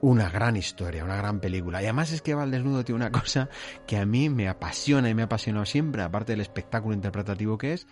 una 0.00 0.28
gran 0.28 0.56
historia, 0.56 1.04
una 1.04 1.16
gran 1.16 1.40
película. 1.40 1.80
Y 1.80 1.84
además 1.84 2.12
es 2.12 2.22
que 2.22 2.32
Eva 2.32 2.42
al 2.42 2.50
desnudo 2.50 2.84
tiene 2.84 2.96
una 2.96 3.10
cosa 3.12 3.48
que 3.86 3.96
a 3.96 4.06
mí 4.06 4.28
me 4.28 4.48
apasiona 4.48 5.08
y 5.08 5.14
me 5.14 5.22
ha 5.22 5.26
apasionado 5.26 5.66
siempre, 5.66 6.02
aparte 6.02 6.32
del 6.32 6.40
espectáculo 6.40 6.94
interpretativo 6.94 7.58
que 7.58 7.74
es, 7.74 7.86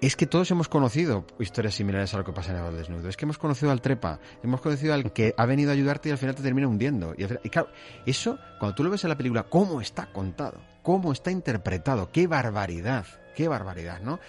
es 0.00 0.16
que 0.16 0.26
todos 0.26 0.50
hemos 0.50 0.68
conocido 0.68 1.26
historias 1.38 1.74
similares 1.74 2.14
a 2.14 2.18
lo 2.18 2.24
que 2.24 2.32
pasa 2.32 2.52
en 2.52 2.56
al 2.56 2.76
desnudo. 2.76 3.08
Es 3.08 3.16
que 3.16 3.26
hemos 3.26 3.36
conocido 3.36 3.70
al 3.70 3.82
trepa, 3.82 4.18
hemos 4.42 4.60
conocido 4.60 4.94
al 4.94 5.12
que 5.12 5.34
ha 5.36 5.44
venido 5.44 5.70
a 5.70 5.74
ayudarte 5.74 6.08
y 6.08 6.12
al 6.12 6.18
final 6.18 6.34
te 6.34 6.42
termina 6.42 6.68
hundiendo. 6.68 7.14
Y, 7.18 7.24
y 7.24 7.50
claro, 7.50 7.68
eso, 8.06 8.38
cuando 8.58 8.74
tú 8.74 8.82
lo 8.82 8.90
ves 8.90 9.04
en 9.04 9.10
la 9.10 9.16
película, 9.16 9.42
cómo 9.44 9.80
está 9.80 10.06
contado, 10.06 10.60
cómo 10.82 11.12
está 11.12 11.30
interpretado, 11.30 12.10
qué 12.12 12.26
barbaridad, 12.26 13.04
qué 13.36 13.48
barbaridad, 13.48 14.00
¿no? 14.00 14.20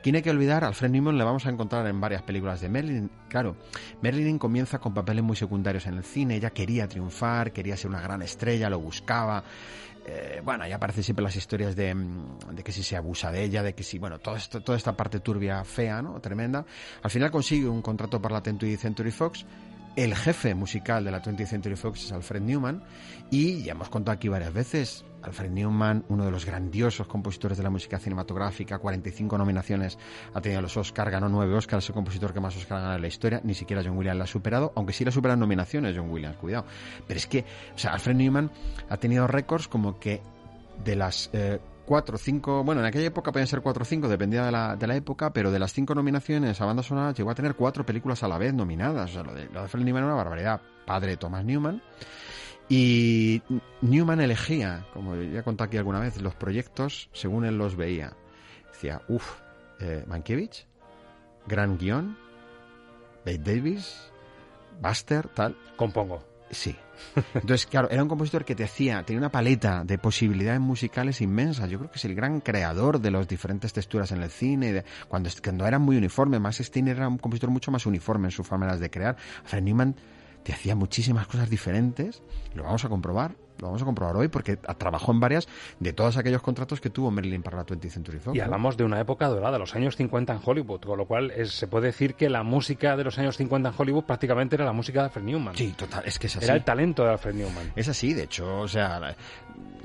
Aquí 0.00 0.12
no 0.12 0.16
hay 0.16 0.22
que 0.22 0.30
olvidar, 0.30 0.64
Alfred 0.64 0.88
Newman 0.88 1.18
le 1.18 1.24
vamos 1.24 1.44
a 1.44 1.50
encontrar 1.50 1.86
en 1.86 2.00
varias 2.00 2.22
películas 2.22 2.62
de 2.62 2.70
Marilyn. 2.70 3.10
Claro, 3.28 3.56
Marilyn 4.00 4.38
comienza 4.38 4.78
con 4.78 4.94
papeles 4.94 5.22
muy 5.22 5.36
secundarios 5.36 5.84
en 5.84 5.98
el 5.98 6.04
cine, 6.04 6.36
ella 6.36 6.48
quería 6.48 6.88
triunfar, 6.88 7.52
quería 7.52 7.76
ser 7.76 7.90
una 7.90 8.00
gran 8.00 8.22
estrella, 8.22 8.70
lo 8.70 8.80
buscaba. 8.80 9.44
Eh, 10.06 10.40
bueno, 10.42 10.66
ya 10.66 10.76
aparecen 10.76 11.04
siempre 11.04 11.22
las 11.22 11.36
historias 11.36 11.76
de, 11.76 11.94
mm, 11.94 12.54
de 12.54 12.62
que 12.62 12.72
si 12.72 12.82
se 12.82 12.96
abusa 12.96 13.30
de 13.30 13.44
ella, 13.44 13.62
de 13.62 13.74
que 13.74 13.82
si, 13.82 13.98
bueno, 13.98 14.18
todo 14.20 14.36
esto, 14.36 14.62
toda 14.62 14.78
esta 14.78 14.96
parte 14.96 15.20
turbia, 15.20 15.62
fea, 15.64 16.00
¿no? 16.00 16.18
Tremenda. 16.18 16.64
Al 17.02 17.10
final 17.10 17.30
consigue 17.30 17.68
un 17.68 17.82
contrato 17.82 18.22
para 18.22 18.36
la 18.36 18.42
20th 18.42 18.78
Century 18.78 19.10
Fox. 19.10 19.44
El 20.00 20.16
jefe 20.16 20.54
musical 20.54 21.04
de 21.04 21.10
la 21.10 21.20
20th 21.20 21.44
Century 21.44 21.76
Fox 21.76 22.06
es 22.06 22.12
Alfred 22.12 22.40
Newman. 22.40 22.82
Y 23.30 23.64
ya 23.64 23.72
hemos 23.72 23.90
contado 23.90 24.14
aquí 24.14 24.28
varias 24.28 24.50
veces, 24.50 25.04
Alfred 25.20 25.50
Newman, 25.50 26.06
uno 26.08 26.24
de 26.24 26.30
los 26.30 26.46
grandiosos 26.46 27.06
compositores 27.06 27.58
de 27.58 27.64
la 27.64 27.68
música 27.68 27.98
cinematográfica, 27.98 28.78
45 28.78 29.36
nominaciones 29.36 29.98
ha 30.32 30.40
tenido 30.40 30.62
los 30.62 30.74
Oscar, 30.78 31.10
ganó 31.10 31.28
9 31.28 31.54
Oscars, 31.54 31.84
es 31.84 31.90
el 31.90 31.94
compositor 31.94 32.32
que 32.32 32.40
más 32.40 32.56
Oscar 32.56 32.78
ha 32.78 32.80
ganado 32.80 32.96
en 32.96 33.02
la 33.02 33.08
historia, 33.08 33.42
ni 33.44 33.52
siquiera 33.52 33.82
John 33.84 33.98
Williams 33.98 34.16
la 34.16 34.24
ha 34.24 34.26
superado, 34.26 34.72
aunque 34.74 34.94
sí 34.94 35.04
la 35.04 35.10
superan 35.10 35.38
nominaciones 35.38 35.94
John 35.94 36.10
Williams, 36.10 36.38
cuidado. 36.38 36.64
Pero 37.06 37.18
es 37.18 37.26
que, 37.26 37.44
o 37.74 37.78
sea, 37.78 37.92
Alfred 37.92 38.16
Newman 38.16 38.50
ha 38.88 38.96
tenido 38.96 39.26
récords 39.26 39.68
como 39.68 40.00
que 40.00 40.22
de 40.82 40.96
las 40.96 41.28
eh, 41.34 41.60
cuatro 41.90 42.16
cinco, 42.18 42.62
bueno, 42.62 42.82
en 42.82 42.86
aquella 42.86 43.06
época 43.06 43.32
podían 43.32 43.48
ser 43.48 43.62
cuatro 43.62 43.82
o 43.82 43.84
cinco, 43.84 44.06
dependía 44.06 44.44
de 44.44 44.52
la, 44.52 44.76
de 44.76 44.86
la 44.86 44.94
época, 44.94 45.32
pero 45.32 45.50
de 45.50 45.58
las 45.58 45.72
cinco 45.72 45.92
nominaciones 45.92 46.60
a 46.60 46.64
banda 46.64 46.84
sonora 46.84 47.12
llegó 47.12 47.32
a 47.32 47.34
tener 47.34 47.56
cuatro 47.56 47.84
películas 47.84 48.22
a 48.22 48.28
la 48.28 48.38
vez 48.38 48.54
nominadas. 48.54 49.10
O 49.10 49.12
sea, 49.12 49.24
lo 49.24 49.34
de, 49.34 49.46
lo 49.46 49.54
de 49.54 49.58
Alfred 49.58 49.82
Newman 49.82 50.04
era 50.04 50.12
una 50.12 50.22
barbaridad. 50.22 50.60
Padre 50.86 51.16
Thomas 51.16 51.44
Newman. 51.44 51.82
Y 52.68 53.42
Newman 53.80 54.20
elegía, 54.20 54.86
como 54.94 55.16
ya 55.16 55.42
contado 55.42 55.66
aquí 55.66 55.78
alguna 55.78 55.98
vez, 55.98 56.22
los 56.22 56.36
proyectos 56.36 57.10
según 57.12 57.44
él 57.44 57.58
los 57.58 57.74
veía. 57.74 58.12
Decía, 58.68 59.02
uff, 59.08 59.40
eh, 59.80 60.04
Mankiewicz, 60.06 60.68
gran 61.48 61.76
guion, 61.76 62.16
Bate 63.26 63.38
Davis, 63.38 64.12
Buster, 64.80 65.26
tal. 65.34 65.56
Compongo. 65.74 66.29
Sí. 66.50 66.76
Entonces, 67.34 67.66
claro, 67.66 67.88
era 67.90 68.02
un 68.02 68.08
compositor 68.08 68.44
que 68.44 68.54
te 68.54 68.64
hacía, 68.64 69.02
tenía 69.04 69.18
una 69.18 69.30
paleta 69.30 69.84
de 69.84 69.98
posibilidades 69.98 70.60
musicales 70.60 71.20
inmensas. 71.20 71.70
Yo 71.70 71.78
creo 71.78 71.90
que 71.90 71.98
es 71.98 72.04
el 72.04 72.14
gran 72.14 72.40
creador 72.40 73.00
de 73.00 73.10
las 73.10 73.26
diferentes 73.28 73.72
texturas 73.72 74.12
en 74.12 74.22
el 74.22 74.30
cine. 74.30 74.72
De, 74.72 74.84
cuando, 75.08 75.30
cuando 75.42 75.66
eran 75.66 75.82
muy 75.82 75.96
uniformes, 75.96 76.40
Max 76.40 76.58
Steiner 76.58 76.96
era 76.96 77.08
un 77.08 77.18
compositor 77.18 77.50
mucho 77.50 77.70
más 77.70 77.86
uniforme 77.86 78.28
en 78.28 78.32
sus 78.32 78.50
maneras 78.50 78.80
de 78.80 78.90
crear. 78.90 79.16
Fred 79.44 79.62
Newman 79.62 79.96
te 80.42 80.52
hacía 80.52 80.74
muchísimas 80.74 81.26
cosas 81.26 81.48
diferentes. 81.48 82.22
Lo 82.54 82.64
vamos 82.64 82.84
a 82.84 82.88
comprobar 82.88 83.36
lo 83.60 83.68
vamos 83.68 83.82
a 83.82 83.84
comprobar 83.84 84.16
hoy 84.16 84.28
porque 84.28 84.56
trabajó 84.56 85.12
en 85.12 85.20
varias 85.20 85.48
de 85.78 85.92
todos 85.92 86.16
aquellos 86.16 86.42
contratos 86.42 86.80
que 86.80 86.90
tuvo 86.90 87.10
Marilyn 87.10 87.42
para 87.42 87.58
la 87.58 87.66
20th 87.66 87.90
Century 87.90 88.18
Fox. 88.18 88.36
Y 88.36 88.40
hablamos 88.40 88.76
de 88.76 88.84
una 88.84 89.00
época 89.00 89.28
dorada, 89.28 89.58
los 89.58 89.74
años 89.74 89.96
50 89.96 90.32
en 90.32 90.40
Hollywood, 90.44 90.80
con 90.80 90.98
lo 90.98 91.06
cual 91.06 91.32
se 91.46 91.66
puede 91.66 91.86
decir 91.86 92.14
que 92.14 92.28
la 92.28 92.42
música 92.42 92.96
de 92.96 93.04
los 93.04 93.18
años 93.18 93.36
50 93.36 93.68
en 93.68 93.74
Hollywood 93.76 94.04
prácticamente 94.04 94.56
era 94.56 94.64
la 94.64 94.72
música 94.72 95.00
de 95.00 95.04
Alfred 95.06 95.24
Newman. 95.24 95.56
Sí, 95.56 95.74
total, 95.76 96.04
es 96.06 96.18
que 96.18 96.26
es 96.26 96.36
así. 96.36 96.44
Era 96.44 96.54
el 96.54 96.64
talento 96.64 97.04
de 97.04 97.10
Alfred 97.10 97.34
Newman. 97.34 97.72
Es 97.76 97.88
así, 97.88 98.14
de 98.14 98.24
hecho, 98.24 98.60
o 98.60 98.68
sea, 98.68 99.14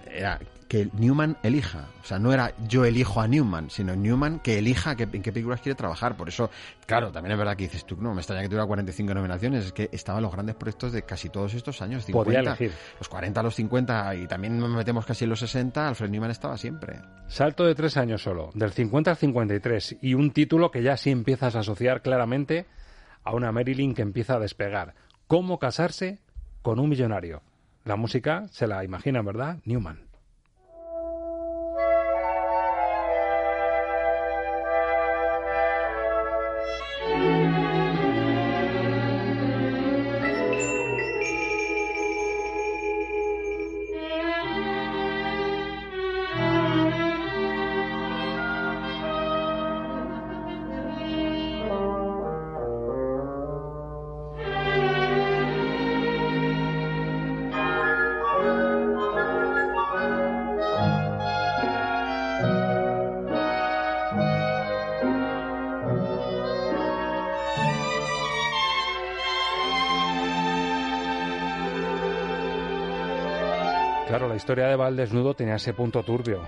era 0.09 0.39
que 0.67 0.89
Newman 0.93 1.37
elija. 1.43 1.89
O 2.01 2.05
sea, 2.05 2.19
no 2.19 2.33
era 2.33 2.53
yo 2.67 2.85
elijo 2.85 3.21
a 3.21 3.27
Newman, 3.27 3.69
sino 3.69 3.95
Newman 3.95 4.39
que 4.39 4.57
elija 4.57 4.95
en 4.97 5.21
qué 5.21 5.31
películas 5.31 5.61
quiere 5.61 5.75
trabajar. 5.75 6.17
Por 6.17 6.29
eso, 6.29 6.49
claro, 6.85 7.11
también 7.11 7.33
es 7.33 7.37
verdad 7.37 7.55
que 7.55 7.63
dices 7.63 7.85
tú, 7.85 7.97
no, 7.97 8.13
me 8.13 8.21
extraña 8.21 8.41
que 8.41 8.47
tuviera 8.47 8.65
45 8.65 9.13
nominaciones. 9.13 9.65
Es 9.65 9.73
que 9.73 9.89
estaban 9.91 10.23
los 10.23 10.31
grandes 10.31 10.55
proyectos 10.55 10.91
de 10.91 11.03
casi 11.03 11.29
todos 11.29 11.53
estos 11.53 11.81
años. 11.81 12.05
50, 12.05 12.25
Podía 12.25 12.39
elegir. 12.39 12.71
Los 12.99 13.09
40, 13.09 13.43
los 13.43 13.55
50 13.55 14.15
y 14.15 14.27
también 14.27 14.57
nos 14.57 14.69
metemos 14.69 15.05
casi 15.05 15.25
en 15.25 15.29
los 15.29 15.39
60. 15.39 15.87
Alfred 15.87 16.09
Newman 16.09 16.31
estaba 16.31 16.57
siempre. 16.57 16.99
Salto 17.27 17.65
de 17.65 17.75
tres 17.75 17.97
años 17.97 18.21
solo, 18.21 18.49
del 18.53 18.71
50 18.71 19.11
al 19.11 19.17
53. 19.17 19.97
Y 20.01 20.13
un 20.13 20.31
título 20.31 20.71
que 20.71 20.83
ya 20.83 20.97
sí 20.97 21.11
empiezas 21.11 21.55
a 21.55 21.59
asociar 21.59 22.01
claramente 22.01 22.65
a 23.23 23.33
una 23.33 23.51
Marilyn 23.51 23.93
que 23.93 24.01
empieza 24.01 24.35
a 24.35 24.39
despegar. 24.39 24.95
¿Cómo 25.27 25.59
casarse 25.59 26.19
con 26.61 26.79
un 26.79 26.89
millonario? 26.89 27.41
La 27.83 27.95
música 27.95 28.47
se 28.49 28.67
la 28.67 28.83
imaginan, 28.83 29.25
¿verdad? 29.25 29.59
Newman. 29.65 30.04
La 74.35 74.37
historia 74.37 74.67
de 74.67 74.75
Val 74.75 74.97
desnudo 74.97 75.33
tenía 75.33 75.55
ese 75.55 75.73
punto 75.73 76.03
turbio. 76.03 76.41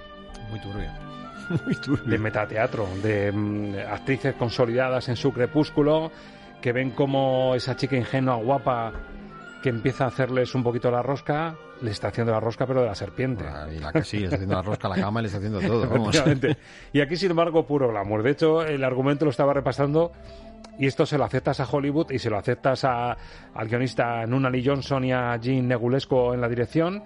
Muy 0.50 0.60
turbio. 0.60 0.92
Muy 1.66 1.76
turbio. 1.76 2.04
De 2.04 2.18
metateatro, 2.18 2.86
de 3.02 3.32
mm, 3.32 3.76
actrices 3.90 4.36
consolidadas 4.36 5.08
en 5.08 5.16
su 5.16 5.32
crepúsculo, 5.32 6.12
que 6.62 6.74
ven 6.74 6.92
como 6.92 7.56
esa 7.56 7.78
chica 7.78 7.96
ingenua, 7.96 8.36
guapa, 8.36 8.92
que 9.64 9.70
empieza 9.70 10.04
a 10.04 10.08
hacerles 10.08 10.54
un 10.54 10.64
poquito 10.64 10.92
la 10.92 11.02
rosca, 11.02 11.56
le 11.82 11.92
está 11.92 12.10
haciendo 12.10 12.34
la 12.34 12.42
rosca, 12.42 12.68
pero 12.68 12.82
de 12.82 12.88
la 12.88 12.96
serpiente. 12.96 13.46
Ah, 13.48 13.68
y 13.74 13.80
la 13.80 13.92
que 13.94 14.04
sí, 14.04 14.18
le 14.18 14.26
está 14.26 14.36
haciendo 14.36 14.56
la 14.56 14.64
rosca 14.64 14.88
a 14.88 14.90
la 14.90 15.02
cama, 15.02 15.22
le 15.22 15.28
está 15.28 15.38
haciendo 15.38 15.62
todo. 15.62 15.88
Vamos. 15.88 16.22
Y 16.92 17.00
aquí, 17.00 17.16
sin 17.16 17.32
embargo, 17.32 17.66
puro 17.66 17.88
glamour. 17.88 18.22
De 18.22 18.32
hecho, 18.32 18.64
el 18.64 18.84
argumento 18.84 19.24
lo 19.24 19.32
estaba 19.32 19.54
repasando 19.54 20.12
y 20.78 20.88
esto 20.88 21.06
se 21.06 21.18
lo 21.18 21.24
aceptas 21.24 21.62
a 21.62 21.66
Hollywood 21.72 22.12
y 22.12 22.20
se 22.20 22.30
lo 22.30 22.38
aceptas 22.38 22.84
a, 22.84 23.16
al 23.54 23.68
guionista 23.70 24.26
Nunali 24.26 24.62
Johnson 24.66 25.06
y 25.06 25.14
a 25.14 25.38
Jean 25.38 25.70
Negulesco 25.70 26.34
en 26.34 26.42
la 26.42 26.50
dirección. 26.50 27.04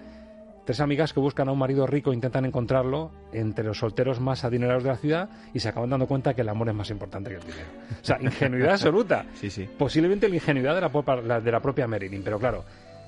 Tres 0.64 0.78
amigas 0.80 1.12
que 1.12 1.18
buscan 1.18 1.48
a 1.48 1.52
un 1.52 1.58
marido 1.58 1.86
rico 1.88 2.12
intentan 2.12 2.44
encontrarlo 2.44 3.10
entre 3.32 3.64
los 3.64 3.78
solteros 3.78 4.20
más 4.20 4.44
adinerados 4.44 4.84
de 4.84 4.90
la 4.90 4.96
ciudad 4.96 5.28
y 5.52 5.58
se 5.58 5.68
acaban 5.68 5.90
dando 5.90 6.06
cuenta 6.06 6.34
que 6.34 6.42
el 6.42 6.48
amor 6.48 6.68
es 6.68 6.74
más 6.74 6.90
importante 6.90 7.30
que 7.30 7.36
el 7.36 7.42
dinero. 7.42 7.66
O 8.00 8.04
sea, 8.04 8.18
ingenuidad 8.20 8.72
absoluta. 8.72 9.24
Sí, 9.34 9.50
sí. 9.50 9.68
Posiblemente 9.76 10.28
la 10.28 10.36
ingenuidad 10.36 10.74
de 10.76 11.22
la, 11.22 11.40
de 11.40 11.60
propia 11.60 11.88
Marilyn, 11.88 12.22
pero 12.22 12.38
claro, 12.38 12.64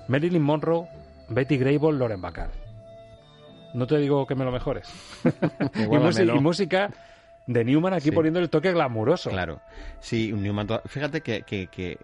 Marilyn 0.08 0.42
Monroe, 0.42 0.88
Betty 1.28 1.56
Grable, 1.56 1.96
Lauren 1.96 2.20
Bacall. 2.20 2.50
No 3.74 3.86
te 3.86 3.98
digo 3.98 4.26
que 4.26 4.34
me 4.34 4.44
lo 4.44 4.50
mejores. 4.50 4.88
y, 5.74 5.86
música, 5.86 6.22
y 6.34 6.40
música 6.40 6.90
de 7.46 7.64
Newman 7.64 7.92
aquí 7.92 8.08
Sí. 8.08 8.10
poniendo 8.12 8.40
el 8.40 8.50
toque 8.50 8.72
glamuroso. 8.72 9.30
Claro. 9.30 9.60
Sí, 10.00 10.32
Newman. 10.32 10.66
Fíjate 10.86 11.20
que. 11.20 11.42
que, 11.42 11.68
que 11.68 11.92
eh, 11.92 11.98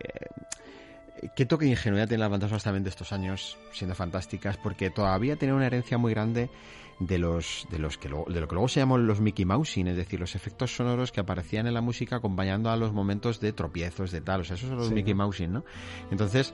¿Qué 1.37 1.47
toque 1.47 1.64
de 1.66 1.73
ingenuidad 1.73 2.09
tienen 2.09 2.21
las 2.21 2.31
bandas 2.31 2.62
también 2.62 2.83
de 2.85 2.91
estos 2.91 3.12
años, 3.12 3.59
siendo 3.73 3.95
fantásticas? 3.95 4.57
Porque 4.57 4.91
todavía 4.91 5.37
tienen 5.37 5.57
una 5.57 5.66
herencia 5.66 5.99
muy 5.99 6.12
grande 6.12 6.51
de 6.99 7.18
los 7.18 7.66
de 7.71 7.79
los 7.79 7.97
que 7.97 8.09
luego- 8.11 8.31
de 8.31 8.41
lo 8.41 8.49
que 8.49 8.55
luego 8.55 8.68
se 8.68 8.81
llaman 8.81 9.07
los 9.07 9.21
Mickey 9.21 9.45
Mousing, 9.47 9.89
es 9.89 9.97
decir, 9.97 10.21
los 10.21 10.35
efectos 10.35 10.75
sonoros 10.77 11.12
que 11.12 11.21
aparecían 11.21 11.66
en 11.66 11.75
la 11.75 11.81
música 11.81 12.16
acompañando 12.16 12.71
a 12.71 12.77
los 12.77 12.93
momentos 12.93 13.41
de 13.41 13.53
tropiezos, 13.55 14.11
de 14.12 14.21
tal, 14.21 14.43
o 14.43 14.45
sea, 14.45 14.57
esos 14.57 14.68
son 14.68 14.79
los 14.79 14.89
Sí. 14.89 14.95
Mickey 14.95 15.14
Mousing, 15.14 15.51
¿no? 15.53 15.64
Entonces, 16.11 16.53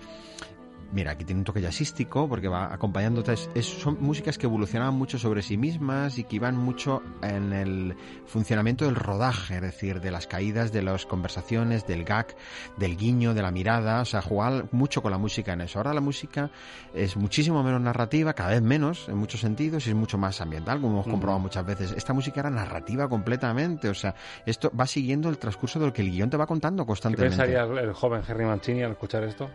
Mira, 0.93 1.11
aquí 1.11 1.24
tiene 1.24 1.41
un 1.41 1.45
toque 1.45 1.61
jazzístico 1.61 2.28
porque 2.28 2.49
va 2.49 2.72
acompañando. 2.72 3.20
es- 3.32 3.51
es- 3.55 3.66
son 3.66 3.99
músicas 4.01 4.39
que 4.39 4.47
evolucionaban 4.47 4.95
mucho 4.95 5.18
sobre 5.18 5.43
sí 5.43 5.57
mismas 5.57 6.16
y 6.18 6.24
que 6.24 6.37
iban 6.37 6.57
mucho 6.57 7.03
en 7.22 7.53
el 7.53 7.97
funcionamiento 8.26 8.84
del 8.84 8.95
rodaje, 8.95 9.57
es 9.57 9.62
decir, 9.62 10.01
de 10.01 10.11
las 10.11 10.26
caídas, 10.26 10.72
de 10.72 10.82
las 10.82 11.05
conversaciones, 11.05 11.87
del 11.87 12.05
gag, 12.05 12.28
del 12.76 12.97
guiño, 12.97 13.34
de 13.34 13.43
la 13.43 13.51
mirada. 13.51 14.01
O 14.01 14.05
sea, 14.05 14.22
jugar 14.22 14.66
mucho 14.72 15.03
con 15.03 15.11
la 15.11 15.18
música 15.18 15.53
en 15.55 15.62
eso. 15.62 15.78
Ahora 15.80 15.93
la 15.93 16.01
música 16.01 16.51
es 16.95 17.16
muchísimo 17.16 17.62
menos 17.62 17.80
narrativa, 17.80 18.32
cada 18.32 18.51
vez 18.51 18.62
menos 18.62 19.09
en 19.09 19.16
muchos 19.18 19.41
sentidos 19.41 19.87
y 19.87 19.91
es 19.91 19.97
mucho 19.97 20.18
más 20.18 20.41
ambiental, 20.41 20.80
como 20.80 20.95
hemos 20.95 21.07
comprobado 21.09 21.41
muchas 21.41 21.66
veces. 21.66 21.93
Esta 21.93 22.12
música 22.12 22.41
era 22.41 22.51
narrativa 22.51 23.09
completamente. 23.09 23.89
O 23.89 23.95
sea, 23.95 24.14
esto 24.47 24.70
va 24.78 24.87
siguiendo 24.87 25.28
el 25.28 25.39
transcurso 25.39 25.80
de 25.80 25.87
lo 25.87 25.93
que 25.93 26.03
el 26.03 26.11
guion 26.11 26.30
te 26.30 26.37
va 26.37 26.47
contando 26.47 26.84
¿Qué 26.84 26.87
constantemente. 26.87 27.37
pensaría 27.37 27.64
el 27.64 27.76
el 27.78 27.93
joven 27.93 28.22
Henry 28.26 28.45
Mancini 28.45 28.82
al 28.82 28.93
escuchar 28.93 29.24
esto? 29.24 29.51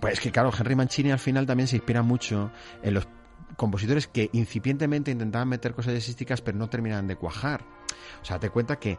Pues 0.00 0.14
es 0.14 0.20
que 0.20 0.30
claro, 0.30 0.50
Henry 0.56 0.76
Mancini 0.76 1.10
al 1.10 1.18
final 1.18 1.46
también 1.46 1.66
se 1.66 1.76
inspira 1.76 2.02
mucho 2.02 2.50
en 2.82 2.94
los 2.94 3.08
compositores 3.56 4.06
que 4.06 4.30
incipientemente 4.32 5.10
intentaban 5.10 5.48
meter 5.48 5.74
cosas 5.74 5.94
jazzísticas 5.94 6.40
pero 6.40 6.56
no 6.58 6.68
terminaban 6.68 7.06
de 7.06 7.16
cuajar. 7.16 7.64
O 8.22 8.24
sea, 8.24 8.38
te 8.38 8.50
cuenta 8.50 8.78
que 8.78 8.98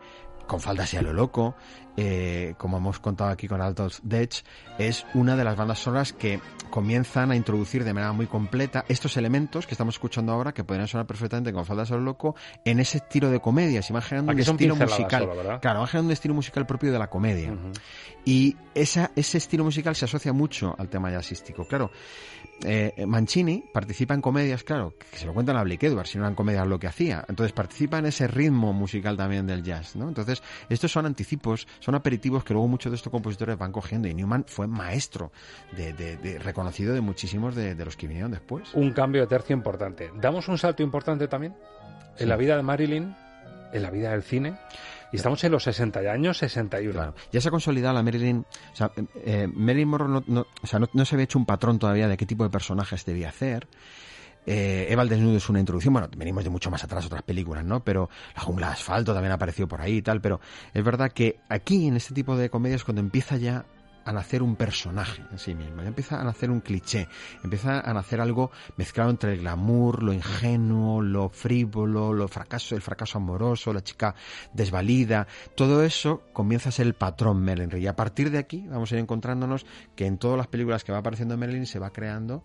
con 0.50 0.60
faldas 0.60 0.92
y 0.96 0.98
a 0.98 1.02
lo 1.04 1.14
loco, 1.14 1.56
eh, 1.96 2.56
como 2.58 2.78
hemos 2.78 3.00
contado 3.00 3.30
aquí 3.30 3.48
con 3.48 3.62
Altos 3.62 4.02
Dech, 4.04 4.44
es 4.80 5.06
una 5.14 5.36
de 5.36 5.44
las 5.44 5.56
bandas 5.56 5.80
sonoras 5.80 6.12
que 6.12 6.42
comienzan 6.72 7.30
a 7.32 7.36
introducir 7.36 7.84
de 7.84 7.94
manera 7.94 8.14
muy 8.14 8.26
completa 8.26 8.84
estos 8.90 9.16
elementos 9.16 9.68
que 9.68 9.76
estamos 9.76 9.96
escuchando 9.96 10.32
ahora, 10.32 10.52
que 10.52 10.64
podrían 10.64 10.88
sonar 10.88 11.06
perfectamente 11.06 11.54
con 11.54 11.66
faldas 11.66 11.92
a 11.92 11.96
lo 11.96 12.02
loco, 12.02 12.36
en 12.66 12.80
ese 12.80 12.98
estilo 12.98 13.30
de 13.30 13.40
comedia. 13.40 13.82
Se 13.84 13.94
generando 14.02 14.32
Aquí 14.32 14.42
un 14.42 14.48
estilo 14.56 14.76
musical. 14.76 15.24
solo, 15.24 15.60
claro, 15.60 15.86
generando 15.86 16.08
un 16.08 16.14
estilo 16.14 16.34
musical 16.34 16.66
propio 16.66 16.92
de 16.92 17.00
la 17.00 17.10
comedia. 17.10 17.54
Y 18.26 18.58
esa, 18.74 19.12
ese 19.16 19.38
estilo 19.38 19.64
musical 19.64 19.96
se 19.96 20.06
asocia 20.06 20.34
mucho 20.34 20.76
al 20.80 20.90
tema 20.90 21.12
jazzístico. 21.12 21.66
Claro, 21.68 21.92
eh, 22.64 23.06
Mancini 23.06 23.64
participa 23.74 24.14
en 24.14 24.22
comedias, 24.22 24.64
claro, 24.64 24.94
que 25.12 25.18
se 25.18 25.26
lo 25.26 25.34
cuentan 25.34 25.58
a 25.58 25.64
Blake 25.64 25.86
Edwards, 25.86 26.10
si 26.10 26.18
no 26.18 26.24
eran 26.24 26.36
comedias 26.36 26.68
lo 26.68 26.80
que 26.80 26.88
hacía. 26.88 27.24
Entonces 27.28 27.54
participa 27.54 28.00
en 28.00 28.08
ese 28.08 28.28
ritmo 28.28 28.74
musical 28.74 29.16
también 29.16 29.48
del 29.48 29.64
jazz, 29.64 29.96
¿no? 29.96 30.08
Entonces, 30.08 30.39
estos 30.70 30.92
son 30.92 31.06
anticipos, 31.06 31.68
son 31.80 31.96
aperitivos 31.96 32.44
que 32.44 32.54
luego 32.54 32.68
muchos 32.68 32.92
de 32.92 32.96
estos 32.98 33.12
compositores 33.12 33.58
van 33.58 33.72
cogiendo. 33.72 34.08
Y 34.08 34.14
Newman 34.14 34.46
fue 34.48 34.68
maestro, 34.68 35.32
de, 35.76 35.94
de- 35.94 36.18
de- 36.18 36.40
reconocido 36.40 36.94
de 36.94 37.02
muchísimos 37.02 37.56
de, 37.56 37.76
de 37.76 37.86
los 37.86 37.96
que 37.96 38.08
vinieron 38.08 38.32
después. 38.32 38.74
Un 38.74 38.92
cambio 38.94 39.22
de 39.22 39.28
tercio 39.28 39.56
importante. 39.56 40.12
¿Damos 40.16 40.48
un 40.48 40.58
salto 40.58 40.84
importante 40.84 41.28
también? 41.28 41.56
Sí. 42.16 42.24
En 42.24 42.30
la 42.30 42.36
vida 42.38 42.56
de 42.58 42.64
Marilyn, 42.64 43.16
en 43.74 43.82
la 43.82 43.90
vida 43.92 44.12
del 44.12 44.24
cine. 44.24 44.58
Y 45.12 45.16
estamos 45.16 45.44
en 45.44 45.52
los 45.52 45.64
60 45.64 46.00
años 46.02 46.38
61. 46.38 47.16
Ya 47.32 47.42
se 47.42 47.48
ha 47.48 47.52
consolidado 47.52 47.96
la 47.96 48.04
Marilyn. 48.04 48.46
O 48.74 48.76
sea, 48.76 48.92
eh, 48.96 49.04
eh, 49.26 49.48
Marilyn 49.52 49.88
Monroe 49.88 50.10
no, 50.10 50.24
no- 50.28 50.46
o 50.62 50.68
sea, 50.68 50.78
no, 50.80 50.88
no 50.94 51.04
se 51.06 51.16
había 51.16 51.24
hecho 51.24 51.40
un 51.40 51.46
patrón 51.48 51.80
todavía 51.80 52.08
de 52.08 52.16
qué 52.18 52.26
tipo 52.28 52.44
de 52.44 52.50
personajes 52.52 53.06
debía 53.06 53.30
hacer. 53.30 53.68
Eh, 54.52 54.88
Eva 54.92 55.04
al 55.04 55.10
desnudo 55.10 55.38
es 55.38 55.48
una 55.48 55.60
introducción. 55.60 55.94
Bueno, 55.94 56.10
venimos 56.18 56.44
de 56.44 56.50
mucho 56.50 56.72
más 56.72 56.84
atrás 56.84 57.06
otras 57.06 57.22
películas, 57.22 57.64
¿no? 57.64 57.84
Pero 57.84 58.10
La 58.36 58.42
jungla 58.42 58.68
de 58.68 58.74
asfalto 58.74 59.14
también 59.14 59.32
ha 59.32 59.36
aparecido 59.36 59.68
por 59.68 59.80
ahí 59.80 59.98
y 59.98 60.02
tal. 60.02 60.22
Pero 60.22 60.40
es 60.74 60.84
verdad 60.84 61.12
que 61.12 61.40
aquí, 61.50 61.86
en 61.86 61.96
este 61.96 62.16
tipo 62.16 62.36
de 62.36 62.50
comedias, 62.50 62.84
cuando 62.84 63.00
empieza 63.00 63.38
ya 63.38 63.68
a 64.06 64.12
nacer 64.12 64.42
un 64.42 64.56
personaje 64.56 65.22
en 65.32 65.38
sí 65.38 65.54
mismo, 65.54 65.84
ya 65.84 65.90
empieza 65.90 66.20
a 66.20 66.24
nacer 66.24 66.50
un 66.50 66.62
cliché, 66.62 67.08
empieza 67.44 67.80
a 67.80 67.94
nacer 67.94 68.22
algo 68.22 68.50
mezclado 68.76 69.12
entre 69.12 69.34
el 69.34 69.42
glamour, 69.42 70.02
lo 70.02 70.14
ingenuo, 70.14 71.00
lo 71.04 71.30
frívolo, 71.30 72.12
lo 72.12 72.28
fracaso, 72.28 72.74
el 72.74 72.82
fracaso 72.82 73.20
amoroso, 73.20 73.72
la 73.72 73.84
chica 73.84 74.16
desvalida, 74.52 75.28
todo 75.54 75.84
eso 75.84 76.24
comienza 76.34 76.70
a 76.70 76.72
ser 76.72 76.88
el 76.88 76.96
patrón 76.96 77.44
Merlin. 77.44 77.70
Y 77.78 77.86
a 77.86 77.96
partir 77.96 78.32
de 78.32 78.40
aquí 78.40 78.66
vamos 78.68 78.92
a 78.92 78.96
ir 78.96 79.02
encontrándonos 79.02 79.68
que 79.96 80.08
en 80.08 80.18
todas 80.18 80.38
las 80.38 80.48
películas 80.48 80.84
que 80.84 80.92
va 80.92 80.98
apareciendo 80.98 81.38
Merlin 81.38 81.68
se 81.68 81.78
va 81.78 81.92
creando 81.92 82.44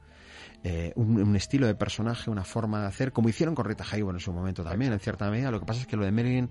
eh, 0.67 0.95
un, 0.97 1.37
estilo 1.37 1.67
de 1.67 1.75
personaje, 1.75 2.31
una 2.31 2.43
forma 2.43 2.81
de 2.81 2.87
hacer, 2.87 3.13
como 3.13 3.29
hicieron 3.29 3.55
con 3.55 3.67
Rita 3.67 3.85
Hayworth 3.85 4.17
en 4.17 4.21
su 4.21 4.33
momento 4.33 4.65
también, 4.65 4.95
en 4.95 4.99
cierta 4.99 5.31
medida. 5.31 5.51
Lo 5.51 5.61
que 5.61 5.67
pasa 5.67 5.83
es 5.83 5.87
que 5.87 5.95
lo 5.95 6.07
de 6.07 6.11
Merlin 6.11 6.49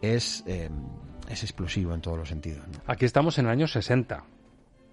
es, 0.00 0.44
eh, 0.46 0.70
es 1.28 1.42
explosivo 1.42 1.92
en 1.92 2.00
todos 2.00 2.16
los 2.16 2.28
sentidos. 2.28 2.64
Aquí 2.86 3.04
estamos 3.04 3.38
en 3.38 3.46
el 3.46 3.50
año 3.50 3.66
60. 3.66 4.24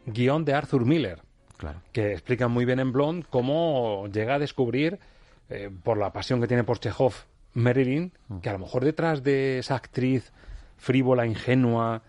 Guión 0.07 0.43
de 0.43 0.55
Arthur 0.55 0.85
Miller. 0.87 1.21
Claro. 1.55 1.83
Que 1.91 2.13
explica 2.13 2.47
muy 2.47 2.65
bien 2.65 2.79
en 2.79 2.91
Blonde 2.91 3.27
cómo 3.29 4.07
llega 4.07 4.35
a 4.35 4.39
descubrir, 4.39 4.99
eh, 5.49 5.69
por 5.83 5.99
la 5.99 6.11
pasión 6.11 6.41
que 6.41 6.47
tiene 6.47 6.63
por 6.63 6.79
Chekhov, 6.79 7.13
Marilyn, 7.53 8.11
mm. 8.27 8.39
que 8.39 8.49
a 8.49 8.53
lo 8.53 8.59
mejor 8.59 8.83
detrás 8.83 9.21
de 9.21 9.59
esa 9.59 9.75
actriz 9.75 10.33
frívola, 10.77 11.27
ingenua, 11.27 12.01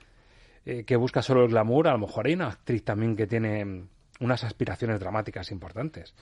que 0.65 0.97
busca 0.97 1.21
solo 1.21 1.45
el 1.45 1.51
glamour, 1.51 1.89
a 1.89 1.93
lo 1.93 1.99
mejor 1.99 2.27
hay 2.27 2.33
una 2.33 2.49
actriz 2.49 2.83
también 2.83 3.17
que 3.17 3.27
tiene 3.27 3.85
unas 4.21 4.45
aspiraciones 4.45 5.01
dramáticas 5.01 5.51
importantes. 5.51 6.15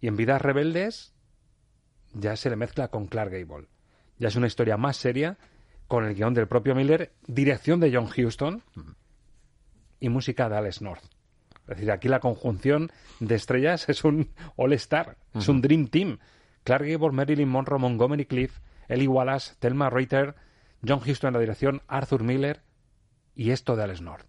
Y 0.00 0.08
en 0.08 0.16
Vidas 0.16 0.40
Rebeldes 0.40 1.14
ya 2.12 2.36
se 2.36 2.50
le 2.50 2.56
mezcla 2.56 2.88
con 2.88 3.06
Clark 3.06 3.32
Gable. 3.32 3.68
Ya 4.18 4.28
es 4.28 4.36
una 4.36 4.46
historia 4.46 4.76
más 4.76 4.96
seria, 4.96 5.36
con 5.88 6.04
el 6.04 6.14
guion 6.14 6.34
del 6.34 6.48
propio 6.48 6.74
Miller, 6.74 7.12
dirección 7.26 7.80
de 7.80 7.92
John 7.94 8.08
Huston 8.08 8.62
y 10.00 10.08
música 10.08 10.48
de 10.48 10.56
Alex 10.56 10.80
North. 10.80 11.04
Es 11.62 11.76
decir, 11.76 11.90
aquí 11.90 12.08
la 12.08 12.20
conjunción 12.20 12.90
de 13.20 13.34
estrellas 13.34 13.88
es 13.88 14.04
un 14.04 14.30
all-star, 14.56 15.16
es 15.34 15.48
un 15.48 15.62
dream 15.62 15.88
team. 15.88 16.18
Clark 16.62 16.86
Gable, 16.86 17.12
Marilyn 17.12 17.48
Monroe, 17.48 17.78
Montgomery 17.78 18.26
Cliff, 18.26 18.60
Ellie 18.88 19.08
Wallace, 19.08 19.54
Thelma 19.58 19.90
Reuter, 19.90 20.34
John 20.86 21.00
Huston 21.06 21.28
en 21.28 21.34
la 21.34 21.40
dirección, 21.40 21.82
Arthur 21.88 22.22
Miller 22.22 22.62
y 23.34 23.50
esto 23.50 23.76
de 23.76 23.82
Alex 23.82 24.00
North. 24.00 24.26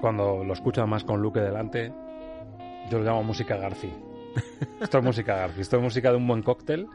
Cuando 0.00 0.44
lo 0.44 0.52
escucho 0.52 0.86
más 0.86 1.02
con 1.02 1.20
Luke 1.20 1.40
delante, 1.40 1.92
yo 2.88 2.98
lo 2.98 3.04
llamo 3.04 3.24
música 3.24 3.56
Garci. 3.56 3.90
Esto 4.80 4.98
es 4.98 5.04
música 5.04 5.34
Garci, 5.34 5.60
esto 5.62 5.76
es 5.76 5.82
música 5.82 6.10
de 6.10 6.16
un 6.16 6.26
buen 6.26 6.42
cóctel, 6.42 6.86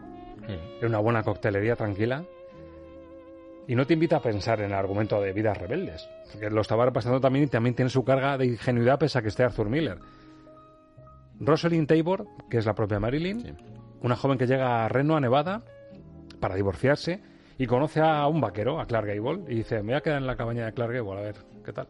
de 0.79 0.87
una 0.87 0.99
buena 0.99 1.23
coctelería 1.23 1.75
tranquila. 1.75 2.23
Y 3.67 3.75
no 3.75 3.85
te 3.85 3.93
invita 3.93 4.17
a 4.17 4.21
pensar 4.21 4.59
en 4.59 4.67
el 4.67 4.73
argumento 4.73 5.19
de 5.21 5.33
vidas 5.33 5.57
rebeldes, 5.57 6.07
porque 6.31 6.49
lo 6.49 6.61
estaba 6.61 6.85
repasando 6.85 7.19
también 7.19 7.45
y 7.45 7.47
también 7.47 7.75
tiene 7.75 7.89
su 7.89 8.03
carga 8.03 8.37
de 8.37 8.45
ingenuidad 8.45 8.99
pese 8.99 9.19
a 9.19 9.21
que 9.21 9.27
esté 9.27 9.43
Arthur 9.43 9.69
Miller. 9.69 9.99
Rosalind 11.39 11.87
Tabor, 11.87 12.25
que 12.49 12.57
es 12.57 12.65
la 12.65 12.73
propia 12.73 12.99
Marilyn, 12.99 13.57
una 14.01 14.15
joven 14.15 14.37
que 14.37 14.47
llega 14.47 14.85
a 14.85 14.87
Reno, 14.87 15.15
a 15.15 15.19
Nevada, 15.19 15.63
para 16.39 16.55
divorciarse, 16.55 17.21
y 17.57 17.67
conoce 17.67 17.99
a 18.01 18.27
un 18.27 18.39
vaquero, 18.39 18.79
a 18.79 18.85
Clark 18.85 19.07
Gable, 19.07 19.43
y 19.47 19.55
dice, 19.55 19.77
me 19.77 19.93
voy 19.93 19.95
a 19.95 20.01
quedar 20.01 20.19
en 20.19 20.27
la 20.27 20.35
cabaña 20.35 20.65
de 20.65 20.73
Clark 20.73 20.93
Gable, 20.93 21.19
a 21.19 21.21
ver, 21.21 21.35
¿qué 21.65 21.73
tal? 21.73 21.87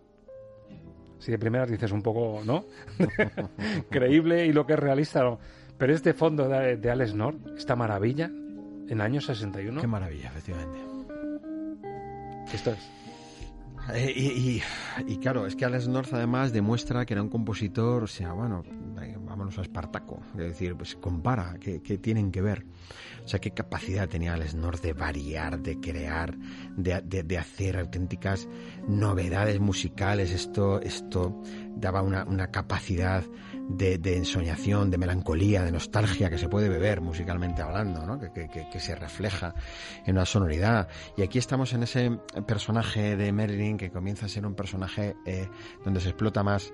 Si 1.22 1.32
de 1.32 1.38
primeras 1.38 1.69
dices 1.69 1.91
un 1.91 2.01
poco, 2.01 2.41
¿no? 2.43 2.65
Creíble 3.89 4.47
y 4.47 4.53
lo 4.53 4.65
que 4.65 4.74
es 4.74 4.80
realista, 4.80 5.24
¿no? 5.24 5.39
Pero 5.78 5.93
este 5.93 6.13
fondo 6.13 6.49
de, 6.49 6.78
de 6.78 6.91
Alex 6.91 7.13
North, 7.13 7.39
esta 7.55 7.76
maravilla, 7.76 8.26
en 8.26 8.89
el 8.89 9.01
año 9.01 9.22
61. 9.22 9.80
Qué 9.80 9.88
maravilla, 9.88 10.28
efectivamente. 10.28 10.80
Esto 12.53 12.72
es. 12.72 13.00
Eh, 13.93 14.61
y, 15.07 15.17
claro, 15.17 15.47
es 15.47 15.55
que 15.55 15.65
Alex 15.65 15.88
North 15.88 16.13
además 16.13 16.53
demuestra 16.53 17.05
que 17.05 17.13
era 17.13 17.23
un 17.23 17.29
compositor, 17.29 18.03
o 18.03 18.07
sea, 18.07 18.32
bueno, 18.34 18.63
vámonos 19.25 19.57
a 19.57 19.61
Espartaco, 19.61 20.21
es 20.34 20.39
decir, 20.39 20.75
pues 20.75 20.95
compara, 20.95 21.55
que, 21.59 21.79
tienen 21.97 22.32
que 22.32 22.41
ver. 22.41 22.65
O 23.23 23.27
sea, 23.27 23.39
qué 23.39 23.51
capacidad 23.51 24.07
tenía 24.09 24.34
Alex 24.34 24.55
North 24.55 24.82
de 24.82 24.93
variar, 24.93 25.59
de 25.59 25.79
crear, 25.79 26.38
de, 26.75 27.38
hacer 27.38 27.77
auténticas 27.77 28.47
novedades 28.88 29.59
musicales. 29.59 30.32
Esto, 30.32 30.82
esto 30.82 31.41
daba 31.75 32.01
una, 32.01 32.23
una 32.25 32.47
capacidad 32.47 33.23
de, 33.70 34.18
ensoñación, 34.18 34.91
de 34.91 34.97
melancolía, 34.97 35.64
de 35.64 35.72
nostalgia 35.72 36.30
que 36.30 36.38
se 36.38 36.49
puede 36.49 36.70
beber 36.70 37.01
musicalmente 37.01 37.62
hablando, 37.62 38.05
¿no? 38.05 38.20
que, 38.20 38.80
se 38.80 38.95
refleja 38.95 39.53
en 40.05 40.16
una 40.16 40.26
sonoridad. 40.26 40.88
Y 41.18 41.22
aquí 41.22 41.38
estamos 41.38 41.74
en 41.74 41.84
ese 41.84 42.12
personaje 42.47 43.16
de 43.16 43.32
Marilyn 43.32 43.78
que 43.78 43.91
comienza 43.91 44.26
a 44.26 44.30
ser 44.30 44.45
un 44.45 44.55
personaje 44.55 45.16
eh, 45.26 45.47
donde 45.84 45.99
se 45.99 46.09
explota 46.09 46.43
más 46.43 46.74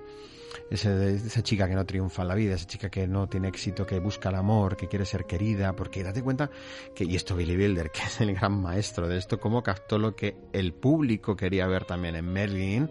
ese, 0.70 1.14
esa 1.14 1.42
chica 1.42 1.68
que 1.68 1.74
no 1.74 1.84
triunfa 1.86 2.22
en 2.22 2.28
la 2.28 2.34
vida, 2.34 2.54
esa 2.54 2.66
chica 2.66 2.90
que 2.90 3.06
no 3.06 3.28
tiene 3.28 3.48
éxito, 3.48 3.86
que 3.86 3.98
busca 3.98 4.28
el 4.28 4.34
amor, 4.34 4.76
que 4.76 4.88
quiere 4.88 5.04
ser 5.04 5.24
querida, 5.24 5.74
porque 5.74 6.02
date 6.02 6.22
cuenta 6.22 6.50
que, 6.94 7.04
y 7.04 7.16
esto 7.16 7.36
Billy 7.36 7.56
Wilder, 7.56 7.90
que 7.90 8.02
es 8.02 8.20
el 8.20 8.34
gran 8.34 8.60
maestro 8.60 9.08
de 9.08 9.18
esto, 9.18 9.40
cómo 9.40 9.62
captó 9.62 9.98
lo 9.98 10.14
que 10.14 10.36
el 10.52 10.74
público 10.74 11.36
quería 11.36 11.66
ver 11.66 11.84
también 11.84 12.16
en 12.16 12.30
Merlin, 12.30 12.90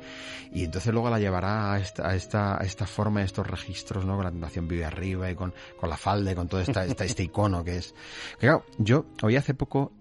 y 0.52 0.64
entonces 0.64 0.92
luego 0.94 1.10
la 1.10 1.20
llevará 1.20 1.74
a 1.74 1.80
esta, 1.80 2.10
a 2.10 2.16
esta, 2.16 2.62
a 2.62 2.66
esta 2.66 2.88
forma, 2.88 3.22
a 3.22 3.24
estos 3.24 3.46
registros, 3.46 4.06
¿no? 4.06 4.16
Con 4.16 4.26
la 4.26 4.32
tentación 4.32 4.68
vive 4.68 4.86
arriba 4.86 5.30
y 5.30 5.36
con, 5.36 5.54
con 5.80 5.90
la 5.90 5.98
falda 5.98 6.32
y 6.32 6.36
con 6.36 6.48
todo 6.48 6.62
esta, 6.62 6.86
este 6.86 7.24
icono 7.24 7.64
que 7.64 7.78
es. 7.78 7.94
claro, 8.40 8.66
yo 8.78 9.06
hoy 9.22 9.36
hace 9.36 9.54
poco 9.54 9.92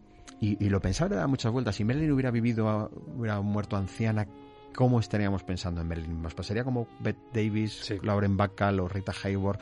y, 0.41 0.62
y, 0.64 0.68
lo 0.68 0.81
pensaba, 0.81 1.11
le 1.11 1.16
da 1.16 1.27
muchas 1.27 1.51
vueltas. 1.51 1.77
Si 1.77 1.85
Merlin 1.85 2.12
hubiera 2.12 2.31
vivido, 2.31 2.91
hubiera 3.16 3.41
muerto 3.41 3.77
anciana, 3.77 4.27
cómo 4.77 5.01
estaríamos 5.01 5.43
pensando 5.43 5.81
en 5.81 5.89
Berlín. 5.89 6.22
Nos 6.22 6.35
pasaría 6.35 6.62
como 6.62 6.87
Bette 7.01 7.18
Davis, 7.33 7.93
Lauren 8.03 8.37
Bacall 8.37 8.79
o 8.79 8.87
Rita 8.87 9.12
Hayworth, 9.24 9.61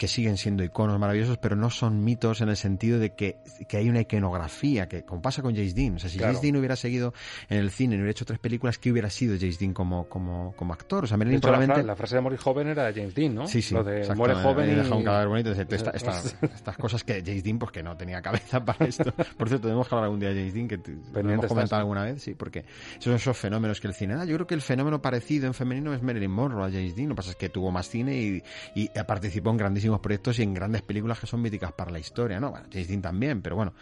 que 0.00 0.08
siguen 0.08 0.38
siendo 0.38 0.64
iconos 0.64 0.98
maravillosos, 0.98 1.36
pero 1.36 1.56
no 1.56 1.68
son 1.68 2.02
mitos 2.02 2.40
en 2.40 2.48
el 2.48 2.56
sentido 2.56 2.98
de 2.98 3.12
que, 3.12 3.36
hay 3.70 3.90
una 3.90 4.00
iconografía, 4.00 4.88
que 4.88 5.04
como 5.04 5.20
pasa 5.20 5.42
con 5.42 5.54
James 5.54 5.74
Dean. 5.74 5.96
O 5.96 5.98
sea, 5.98 6.08
si 6.08 6.18
James 6.18 6.40
Dean 6.40 6.56
hubiera 6.56 6.74
seguido 6.74 7.12
en 7.50 7.58
el 7.58 7.70
cine, 7.70 7.96
y 7.96 7.98
hubiera 7.98 8.12
hecho 8.12 8.24
tres 8.24 8.38
películas, 8.38 8.78
¿qué 8.78 8.90
hubiera 8.90 9.10
sido 9.10 9.36
James 9.38 9.58
Dean 9.58 9.74
como, 9.74 10.08
como, 10.08 10.54
como 10.56 10.72
actor? 10.72 11.04
O 11.04 11.06
sea, 11.06 11.18
Berlín 11.18 11.38
probablemente... 11.38 11.82
la, 11.82 11.96
frase 11.96 12.14
de 12.14 12.22
morir 12.22 12.38
joven 12.38 12.68
era 12.68 12.86
de 12.86 12.94
James 12.94 13.14
Dean, 13.14 13.34
¿no? 13.34 13.46
Sí, 13.46 13.60
sí. 13.60 13.74
Lo 13.74 13.84
de 13.84 14.14
muere 14.14 14.36
joven 14.36 14.70
y... 14.70 14.74
deja 14.74 14.94
un 14.94 15.04
cadáver 15.04 15.28
bonito. 15.28 15.52
estas 15.52 16.76
cosas 16.78 17.04
que 17.04 17.22
James 17.22 17.44
Dean, 17.44 17.58
pues 17.58 17.70
que 17.70 17.82
no 17.82 17.94
tenía 17.94 18.22
cabeza 18.22 18.64
para 18.64 18.86
esto. 18.86 19.12
Por 19.12 19.48
cierto, 19.48 19.66
tenemos 19.68 19.86
que 19.86 19.94
hablar 19.94 20.04
algún 20.04 20.20
día 20.20 20.30
de 20.30 20.36
James 20.36 20.54
Dean, 20.54 20.66
que 20.66 20.80
hemos 21.14 21.44
comentado 21.44 21.80
alguna 21.80 22.04
vez, 22.04 22.22
sí, 22.22 22.34
porque 22.34 22.60
esos 22.92 23.04
son 23.04 23.14
esos 23.16 23.36
fenómenos 23.36 23.78
que 23.82 23.88
el 23.88 23.92
cine... 23.92 24.14
da. 24.14 24.24
yo 24.24 24.34
creo 24.36 24.46
que 24.46 24.54
el 24.54 24.62
fenómeno 24.62 25.02
parecido 25.02 25.46
en 25.46 25.52
femenino 25.52 25.92
es 25.92 26.02
Marilyn 26.02 26.30
Monroe 26.30 26.66
a 26.66 26.70
James 26.70 26.96
Dean. 26.96 27.10
Lo 27.10 27.14
que 27.14 27.18
pasa 27.18 27.30
es 27.32 27.36
que 27.36 27.50
tuvo 27.50 27.70
más 27.70 27.86
cine 27.86 28.16
y, 28.16 28.42
y 28.74 28.88
participó 29.06 29.50
en 29.50 29.58
grandísimos 29.58 29.89
proyectos 29.98 30.38
y 30.38 30.44
en 30.44 30.54
grandes 30.54 30.82
películas 30.82 31.18
que 31.18 31.26
son 31.26 31.42
míticas 31.42 31.72
para 31.72 31.90
la 31.90 31.98
historia, 31.98 32.38
¿no? 32.38 32.52
Bueno, 32.52 32.68
Dean 32.70 33.02
también, 33.02 33.42
pero 33.42 33.56
bueno, 33.56 33.74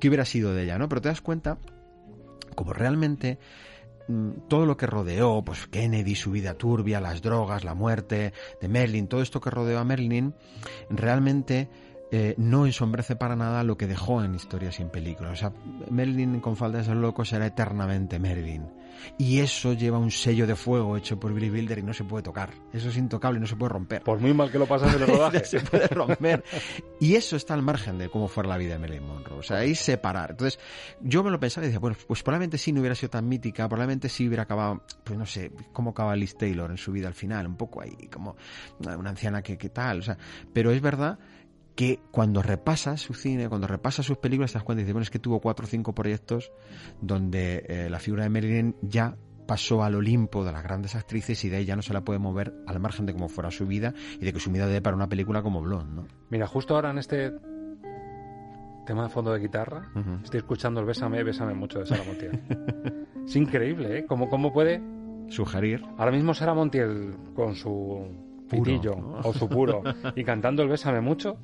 ¿qué 0.00 0.08
hubiera 0.08 0.24
sido 0.24 0.54
de 0.54 0.64
ella, 0.64 0.78
no? 0.78 0.88
Pero 0.88 1.02
te 1.02 1.10
das 1.10 1.20
cuenta 1.20 1.58
como 2.54 2.72
realmente 2.72 3.38
mm, 4.08 4.48
todo 4.48 4.64
lo 4.64 4.78
que 4.78 4.86
rodeó, 4.86 5.42
pues 5.44 5.66
Kennedy, 5.66 6.14
su 6.14 6.30
vida 6.30 6.54
turbia, 6.54 7.00
las 7.00 7.20
drogas, 7.20 7.64
la 7.64 7.74
muerte 7.74 8.32
de 8.60 8.68
Merlin, 8.68 9.08
todo 9.08 9.20
esto 9.20 9.40
que 9.40 9.50
rodeó 9.50 9.78
a 9.78 9.84
Merlin, 9.84 10.34
realmente 10.88 11.68
eh, 12.14 12.34
no 12.36 12.66
ensombrece 12.66 13.16
para 13.16 13.36
nada 13.36 13.64
lo 13.64 13.78
que 13.78 13.86
dejó 13.86 14.22
en 14.22 14.34
Historias 14.34 14.74
sin 14.74 14.90
película. 14.90 15.30
O 15.30 15.34
sea, 15.34 15.50
Marilyn 15.90 16.40
con 16.40 16.56
falda 16.56 16.82
de 16.82 16.94
loco 16.94 17.24
será 17.24 17.46
eternamente 17.46 18.18
Marilyn. 18.18 18.68
Y 19.16 19.40
eso 19.40 19.72
lleva 19.72 19.96
un 19.96 20.10
sello 20.10 20.46
de 20.46 20.54
fuego 20.54 20.98
hecho 20.98 21.18
por 21.18 21.32
Billy 21.32 21.48
Wilder 21.48 21.78
y 21.78 21.82
no 21.82 21.94
se 21.94 22.04
puede 22.04 22.22
tocar. 22.22 22.50
Eso 22.70 22.90
es 22.90 22.98
intocable, 22.98 23.40
no 23.40 23.46
se 23.46 23.56
puede 23.56 23.70
romper. 23.70 24.02
Por 24.02 24.20
muy 24.20 24.34
mal 24.34 24.50
que 24.50 24.58
lo 24.58 24.66
pasas 24.66 24.94
en 24.94 25.00
el 25.00 25.08
rodaje. 25.16 25.42
se 25.46 25.60
puede 25.60 25.88
romper. 25.88 26.44
Y 27.00 27.14
eso 27.14 27.36
está 27.36 27.54
al 27.54 27.62
margen 27.62 27.96
de 27.96 28.10
cómo 28.10 28.28
fuera 28.28 28.50
la 28.50 28.58
vida 28.58 28.74
de 28.74 28.80
Marilyn 28.80 29.06
Monroe. 29.06 29.38
O 29.38 29.42
sea, 29.42 29.56
ahí 29.58 29.74
separar. 29.74 30.32
Entonces, 30.32 30.60
yo 31.00 31.24
me 31.24 31.30
lo 31.30 31.40
pensaba 31.40 31.64
y 31.64 31.68
decía, 31.68 31.80
bueno, 31.80 31.96
pues 32.06 32.22
probablemente 32.22 32.58
sí 32.58 32.72
no 32.72 32.80
hubiera 32.80 32.94
sido 32.94 33.08
tan 33.08 33.26
mítica, 33.26 33.66
probablemente 33.70 34.10
sí 34.10 34.28
hubiera 34.28 34.42
acabado, 34.42 34.82
pues 35.02 35.18
no 35.18 35.24
sé, 35.24 35.50
cómo 35.72 35.92
acaba 35.92 36.14
Liz 36.14 36.36
Taylor 36.36 36.70
en 36.70 36.76
su 36.76 36.92
vida 36.92 37.08
al 37.08 37.14
final, 37.14 37.46
un 37.46 37.56
poco 37.56 37.80
ahí, 37.80 37.96
como 38.12 38.36
una 38.80 39.08
anciana 39.08 39.40
que, 39.40 39.56
que 39.56 39.70
tal. 39.70 40.00
O 40.00 40.02
sea, 40.02 40.18
pero 40.52 40.72
es 40.72 40.82
verdad 40.82 41.18
que 41.74 42.00
cuando 42.10 42.42
repasas 42.42 43.00
su 43.00 43.14
cine, 43.14 43.48
cuando 43.48 43.66
repasas 43.66 44.06
sus 44.06 44.18
películas, 44.18 44.52
te 44.52 44.58
das 44.58 44.64
cuenta 44.64 44.80
y 44.80 44.84
dices, 44.84 44.94
bueno, 44.94 45.04
es 45.04 45.10
que 45.10 45.18
tuvo 45.18 45.40
cuatro 45.40 45.64
o 45.66 45.68
cinco 45.68 45.94
proyectos 45.94 46.52
donde 47.00 47.64
eh, 47.68 47.88
la 47.90 47.98
figura 47.98 48.24
de 48.24 48.30
Marilyn 48.30 48.76
ya 48.82 49.16
pasó 49.46 49.82
al 49.82 49.94
Olimpo 49.94 50.44
de 50.44 50.52
las 50.52 50.62
grandes 50.62 50.94
actrices 50.94 51.44
y 51.44 51.48
de 51.48 51.58
ahí 51.58 51.64
ya 51.64 51.76
no 51.76 51.82
se 51.82 51.92
la 51.92 52.02
puede 52.02 52.18
mover 52.18 52.54
al 52.66 52.80
margen 52.80 53.06
de 53.06 53.12
cómo 53.12 53.28
fuera 53.28 53.50
su 53.50 53.66
vida 53.66 53.94
y 54.20 54.24
de 54.24 54.32
que 54.32 54.40
su 54.40 54.50
vida 54.50 54.66
dé 54.66 54.80
para 54.80 54.96
una 54.96 55.08
película 55.08 55.42
como 55.42 55.60
Blonde, 55.60 55.94
¿no? 55.94 56.06
Mira, 56.30 56.46
justo 56.46 56.74
ahora 56.74 56.90
en 56.90 56.98
este 56.98 57.32
tema 58.86 59.04
de 59.04 59.08
fondo 59.10 59.32
de 59.32 59.40
guitarra, 59.40 59.90
estoy 60.24 60.38
escuchando 60.38 60.80
el 60.80 60.86
Bésame, 60.86 61.22
Bésame 61.22 61.54
mucho 61.54 61.78
de 61.78 61.86
Sara 61.86 62.02
Montiel. 62.04 62.40
es 63.26 63.36
increíble, 63.36 63.98
¿eh? 63.98 64.06
¿Cómo, 64.06 64.28
cómo 64.28 64.52
puede 64.52 64.82
sugerir? 65.28 65.84
Ahora 65.98 66.12
mismo 66.12 66.34
Sara 66.34 66.54
Montiel 66.54 67.14
con 67.34 67.54
su 67.54 68.31
pitillo 68.52 68.96
o 69.24 69.32
su 69.32 69.48
puro 69.48 69.82
y 70.14 70.24
cantando 70.24 70.62
el 70.62 70.68
Bésame 70.68 71.00
mucho. 71.00 71.38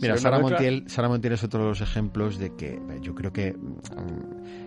Mira, 0.00 0.16
Sara 0.16 0.40
Montiel, 0.40 0.84
Sara 0.88 1.08
Montiel 1.08 1.34
es 1.34 1.44
otro 1.44 1.60
de 1.60 1.68
los 1.68 1.80
ejemplos 1.80 2.38
de 2.38 2.54
que 2.56 2.80
yo 3.00 3.14
creo 3.14 3.32
que 3.32 3.52
mm, 3.52 4.61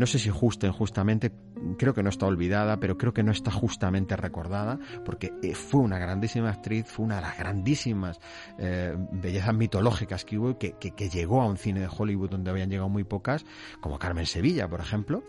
no 0.00 0.06
sé 0.06 0.18
si 0.18 0.30
justo 0.30 0.66
o 0.66 0.70
injustamente, 0.70 1.30
creo 1.76 1.92
que 1.92 2.02
no 2.02 2.08
está 2.08 2.24
olvidada, 2.24 2.80
pero 2.80 2.96
creo 2.96 3.12
que 3.12 3.22
no 3.22 3.32
está 3.32 3.50
justamente 3.50 4.16
recordada, 4.16 4.78
porque 5.04 5.34
eh, 5.42 5.54
fue 5.54 5.82
una 5.82 5.98
grandísima 5.98 6.48
actriz, 6.48 6.86
fue 6.86 7.04
una 7.04 7.16
de 7.16 7.20
las 7.20 7.36
grandísimas 7.36 8.18
eh, 8.58 8.96
bellezas 9.12 9.54
mitológicas 9.54 10.24
que 10.24 10.38
hubo, 10.38 10.56
que, 10.56 10.72
llegó 11.10 11.42
a 11.42 11.46
un 11.46 11.58
cine 11.58 11.80
de 11.80 11.88
Hollywood 11.94 12.30
donde 12.30 12.50
habían 12.50 12.70
llegado 12.70 12.88
muy 12.88 13.04
pocas, 13.04 13.44
como 13.82 13.98
Carmen 13.98 14.24
Sevilla, 14.24 14.66
por 14.68 14.80
ejemplo, 14.80 15.22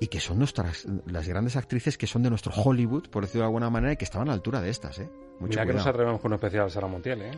y 0.00 0.08
que 0.08 0.18
son 0.18 0.40
nuestras, 0.40 0.84
las 1.06 1.28
grandes 1.28 1.54
actrices 1.54 1.96
que 1.96 2.08
son 2.08 2.24
de 2.24 2.30
nuestro 2.30 2.52
Hollywood, 2.52 3.08
por 3.10 3.22
decirlo 3.22 3.42
de 3.42 3.46
alguna 3.46 3.70
manera, 3.70 3.92
y 3.92 3.96
que 3.96 4.04
estaban 4.04 4.26
a 4.26 4.32
la 4.32 4.34
altura 4.34 4.60
de 4.60 4.70
estas, 4.70 4.98
¿eh? 4.98 5.08
Mucho 5.40 5.50
Mira 5.50 5.62
cuidado. 5.62 5.66
que 5.66 5.72
nos 5.74 5.86
atrevemos 5.86 6.20
con 6.20 6.32
un 6.32 6.34
especial 6.34 6.66
a 6.66 6.70
Sara 6.70 6.86
Montiel, 6.88 7.22
¿eh? 7.22 7.30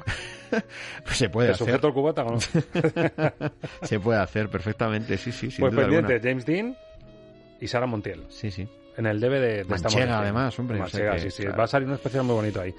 pues 1.04 1.16
se 1.18 1.28
puede 1.28 1.48
¿Te 1.48 1.54
hacer. 1.54 1.80
el 1.82 1.92
cubata 1.92 2.24
o 2.24 2.32
no? 2.32 2.38
se 3.82 4.00
puede 4.00 4.20
hacer 4.20 4.48
perfectamente, 4.48 5.18
sí, 5.18 5.32
sí, 5.32 5.50
sin 5.50 5.60
Pues 5.60 5.72
duda 5.72 5.82
pendiente, 5.82 6.14
alguna. 6.14 6.30
James 6.30 6.46
Dean 6.46 6.76
y 7.60 7.66
Sara 7.66 7.86
Montiel. 7.86 8.24
Sí, 8.30 8.50
sí. 8.50 8.66
En 8.96 9.06
el 9.06 9.20
DVD 9.20 9.40
de, 9.40 9.56
de 9.58 9.64
Manchega, 9.64 10.20
además, 10.20 10.58
hombre. 10.58 10.78
Manchega, 10.78 11.10
o 11.10 11.14
sea 11.14 11.24
que, 11.24 11.30
sí, 11.30 11.36
sí. 11.36 11.42
claro. 11.42 11.58
Va 11.58 11.64
a 11.64 11.68
salir 11.68 11.88
un 11.88 11.94
especial 11.94 12.24
muy 12.24 12.34
bonito 12.34 12.60
ahí. 12.60 12.74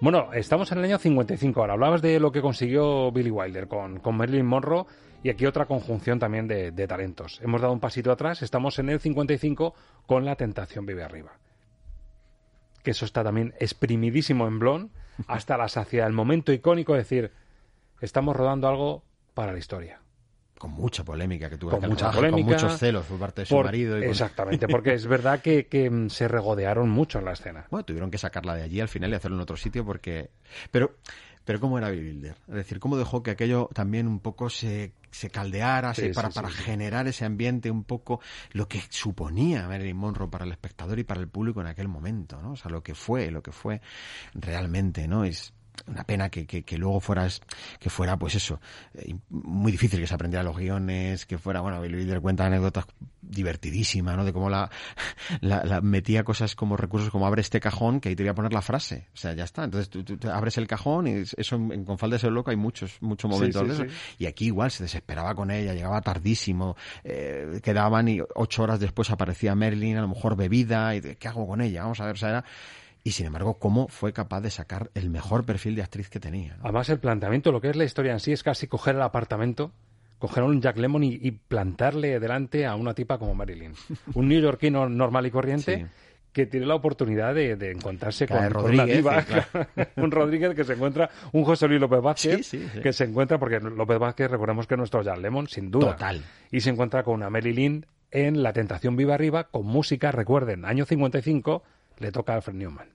Bueno, 0.00 0.32
estamos 0.32 0.70
en 0.72 0.78
el 0.78 0.84
año 0.84 0.98
55 0.98 1.60
ahora. 1.60 1.72
Hablabas 1.74 2.02
de 2.02 2.20
lo 2.20 2.30
que 2.32 2.40
consiguió 2.42 3.10
Billy 3.12 3.30
Wilder 3.30 3.68
con, 3.68 4.00
con 4.00 4.16
Marilyn 4.16 4.44
Monroe 4.46 4.84
y 5.22 5.30
aquí 5.30 5.46
otra 5.46 5.66
conjunción 5.66 6.18
también 6.18 6.48
de, 6.48 6.72
de, 6.72 6.86
talentos. 6.88 7.40
Hemos 7.42 7.60
dado 7.60 7.72
un 7.72 7.80
pasito 7.80 8.10
atrás, 8.10 8.42
estamos 8.42 8.78
en 8.80 8.88
el 8.90 8.98
55 9.00 9.74
con 10.06 10.24
La 10.24 10.34
Tentación 10.36 10.84
Vive 10.86 11.04
Arriba. 11.04 11.32
Que 12.82 12.90
eso 12.92 13.04
está 13.04 13.22
también 13.22 13.54
exprimidísimo 13.58 14.46
en 14.46 14.58
Blon 14.58 14.90
hasta 15.26 15.56
la 15.56 15.68
saciedad. 15.68 16.06
El 16.06 16.12
momento 16.12 16.52
icónico 16.52 16.92
de 16.92 16.98
decir, 16.98 17.32
estamos 18.00 18.36
rodando 18.36 18.68
algo 18.68 19.04
para 19.34 19.52
la 19.52 19.58
historia. 19.58 20.00
Con 20.58 20.70
mucha 20.70 21.02
polémica 21.02 21.50
que 21.50 21.58
tuvo 21.58 21.72
con 21.72 21.88
mucha 21.88 22.12
polémica, 22.12 22.44
con 22.44 22.52
muchos 22.54 22.78
celos 22.78 23.04
por 23.06 23.18
parte 23.18 23.42
de 23.42 23.46
su 23.46 23.54
por, 23.54 23.64
marido. 23.64 23.98
Y 23.98 24.02
con... 24.02 24.10
Exactamente, 24.10 24.68
porque 24.70 24.94
es 24.94 25.06
verdad 25.06 25.40
que, 25.40 25.66
que, 25.66 26.06
se 26.08 26.28
regodearon 26.28 26.88
mucho 26.88 27.18
en 27.18 27.24
la 27.24 27.32
escena. 27.32 27.66
Bueno, 27.70 27.84
tuvieron 27.84 28.10
que 28.10 28.18
sacarla 28.18 28.54
de 28.54 28.62
allí 28.62 28.80
al 28.80 28.88
final 28.88 29.10
y 29.10 29.14
hacerlo 29.14 29.36
en 29.36 29.42
otro 29.42 29.56
sitio 29.56 29.84
porque... 29.84 30.30
Pero, 30.70 30.96
pero 31.44 31.60
¿cómo 31.60 31.78
era 31.78 31.90
Billy 31.90 32.08
Wilder? 32.10 32.36
Es 32.48 32.54
decir, 32.54 32.78
¿cómo 32.78 32.96
dejó 32.96 33.22
que 33.22 33.30
aquello 33.32 33.68
también 33.74 34.06
un 34.06 34.20
poco 34.20 34.50
se, 34.50 34.92
se 35.10 35.30
caldeara 35.30 35.94
Sí, 35.94 36.08
para, 36.14 36.30
sí, 36.30 36.34
para 36.34 36.48
sí. 36.50 36.54
generar 36.62 37.06
ese 37.08 37.24
ambiente 37.24 37.70
un 37.70 37.84
poco 37.84 38.20
lo 38.52 38.68
que 38.68 38.82
suponía 38.88 39.66
Marilyn 39.68 39.96
Monroe 39.96 40.28
para 40.28 40.44
el 40.44 40.52
espectador 40.52 40.98
y 40.98 41.04
para 41.04 41.20
el 41.20 41.28
público 41.28 41.60
en 41.60 41.66
aquel 41.66 41.88
momento, 41.88 42.40
¿no? 42.40 42.52
O 42.52 42.56
sea, 42.56 42.70
lo 42.70 42.82
que 42.82 42.94
fue, 42.94 43.30
lo 43.30 43.42
que 43.42 43.52
fue 43.52 43.80
realmente, 44.34 45.08
¿no? 45.08 45.24
Es 45.24 45.52
una 45.86 46.04
pena 46.04 46.28
que, 46.28 46.46
que, 46.46 46.62
que, 46.62 46.78
luego 46.78 47.00
fueras 47.00 47.40
que 47.78 47.90
fuera 47.90 48.18
pues 48.18 48.34
eso 48.34 48.60
eh, 48.94 49.14
muy 49.30 49.72
difícil 49.72 50.00
que 50.00 50.06
se 50.06 50.14
aprendiera 50.14 50.42
los 50.42 50.56
guiones 50.56 51.26
que 51.26 51.38
fuera 51.38 51.60
bueno 51.60 51.80
Billy 51.80 51.96
Wilder 51.96 52.20
cuenta 52.20 52.46
anécdotas 52.46 52.86
divertidísimas 53.22 54.16
no 54.16 54.24
de 54.24 54.32
cómo 54.32 54.50
la, 54.50 54.70
la, 55.40 55.64
la, 55.64 55.80
metía 55.80 56.24
cosas 56.24 56.54
como 56.54 56.76
recursos 56.76 57.10
como 57.10 57.26
abre 57.26 57.40
este 57.40 57.60
cajón 57.60 58.00
que 58.00 58.10
ahí 58.10 58.16
te 58.16 58.22
voy 58.22 58.30
a 58.30 58.34
poner 58.34 58.52
la 58.52 58.62
frase. 58.62 59.08
O 59.14 59.16
sea 59.16 59.32
ya 59.32 59.44
está. 59.44 59.64
Entonces 59.64 59.88
tú, 59.88 60.04
tú, 60.04 60.16
tú 60.16 60.30
abres 60.30 60.58
el 60.58 60.66
cajón 60.66 61.06
y 61.06 61.22
eso 61.36 61.56
en, 61.56 61.84
con 61.84 61.98
falta 61.98 62.16
de 62.16 62.20
ser 62.20 62.32
loco 62.32 62.50
hay 62.50 62.56
muchos 62.56 63.00
muchos 63.00 63.30
momentos 63.30 63.62
sí, 63.62 63.68
sí, 63.68 63.82
de 63.82 63.84
eso. 63.86 63.94
sí. 63.94 64.16
y 64.18 64.26
aquí 64.26 64.46
igual 64.46 64.70
se 64.70 64.84
desesperaba 64.84 65.34
con 65.34 65.50
ella 65.50 65.72
llegaba 65.72 66.00
tardísimo 66.00 66.76
eh, 67.04 67.60
quedaban 67.62 68.08
y 68.08 68.20
ocho 68.34 68.62
horas 68.62 68.80
después 68.80 69.10
aparecía 69.10 69.54
Merlin 69.54 69.96
a 69.96 70.02
lo 70.02 70.08
mejor 70.08 70.36
bebida 70.36 70.94
y 70.94 71.00
qué 71.00 71.28
hago 71.28 71.46
con 71.46 71.60
ella 71.60 71.82
vamos 71.82 72.00
a 72.00 72.06
ver 72.06 72.14
o 72.14 72.18
sea 72.18 72.28
era 72.28 72.44
y 73.04 73.12
sin 73.12 73.26
embargo, 73.26 73.58
cómo 73.58 73.88
fue 73.88 74.12
capaz 74.12 74.40
de 74.40 74.50
sacar 74.50 74.90
el 74.94 75.10
mejor 75.10 75.44
perfil 75.44 75.74
de 75.74 75.82
actriz 75.82 76.08
que 76.08 76.20
tenía. 76.20 76.56
¿no? 76.56 76.64
Además, 76.64 76.88
el 76.88 77.00
planteamiento, 77.00 77.50
lo 77.50 77.60
que 77.60 77.70
es 77.70 77.76
la 77.76 77.84
historia 77.84 78.12
en 78.12 78.20
sí, 78.20 78.32
es 78.32 78.42
casi 78.42 78.68
coger 78.68 78.94
el 78.94 79.02
apartamento, 79.02 79.72
coger 80.18 80.44
un 80.44 80.60
Jack 80.60 80.76
Lemmon 80.76 81.02
y, 81.02 81.18
y, 81.20 81.32
plantarle 81.32 82.20
delante 82.20 82.64
a 82.64 82.76
una 82.76 82.94
tipa 82.94 83.18
como 83.18 83.34
Marilyn. 83.34 83.74
Un 84.14 84.28
neoyorquino 84.28 84.88
normal 84.88 85.26
y 85.26 85.30
corriente. 85.32 85.78
Sí. 85.78 85.84
que 86.32 86.46
tiene 86.46 86.64
la 86.64 86.76
oportunidad 86.76 87.34
de, 87.34 87.56
de 87.56 87.72
encontrarse 87.72 88.26
con, 88.26 88.48
con, 88.50 88.72
una 88.72 88.86
diva, 88.86 89.20
sí, 89.20 89.26
claro. 89.52 89.68
un 89.96 90.10
Rodríguez 90.10 90.54
que 90.54 90.64
se 90.64 90.74
encuentra, 90.74 91.10
un 91.32 91.44
José 91.44 91.68
Luis 91.68 91.80
López 91.80 92.00
Vázquez, 92.00 92.46
sí, 92.46 92.66
que 92.82 92.92
se 92.92 93.04
encuentra, 93.04 93.38
porque 93.38 93.60
López 93.60 93.98
Vázquez, 93.98 94.30
recordemos 94.30 94.66
que 94.66 94.74
es 94.74 94.78
nuestro 94.78 95.02
Jack 95.02 95.18
Lemmon, 95.18 95.48
sin 95.48 95.70
duda. 95.70 95.92
Total. 95.92 96.22
Y 96.50 96.60
se 96.60 96.70
encuentra 96.70 97.02
con 97.02 97.14
una 97.14 97.28
Marilyn 97.28 97.84
en 98.12 98.42
La 98.42 98.52
Tentación 98.52 98.96
Viva 98.96 99.14
Arriba, 99.14 99.48
con 99.50 99.66
música, 99.66 100.12
recuerden, 100.12 100.64
año 100.64 100.84
55, 100.84 101.64
le 101.98 102.12
toca 102.12 102.32
a 102.32 102.36
Alfred 102.36 102.56
Newman. 102.56 102.92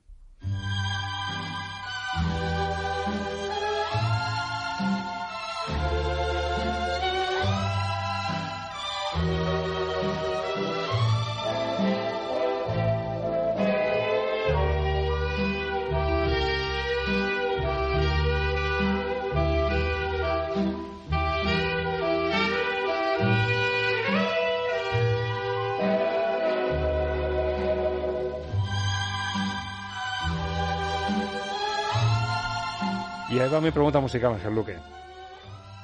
Y 33.29 33.39
ahí 33.39 33.49
va 33.49 33.59
mi 33.61 33.71
pregunta 33.71 33.99
musical, 33.99 34.33
Ángel 34.33 34.55
Luque. 34.55 34.75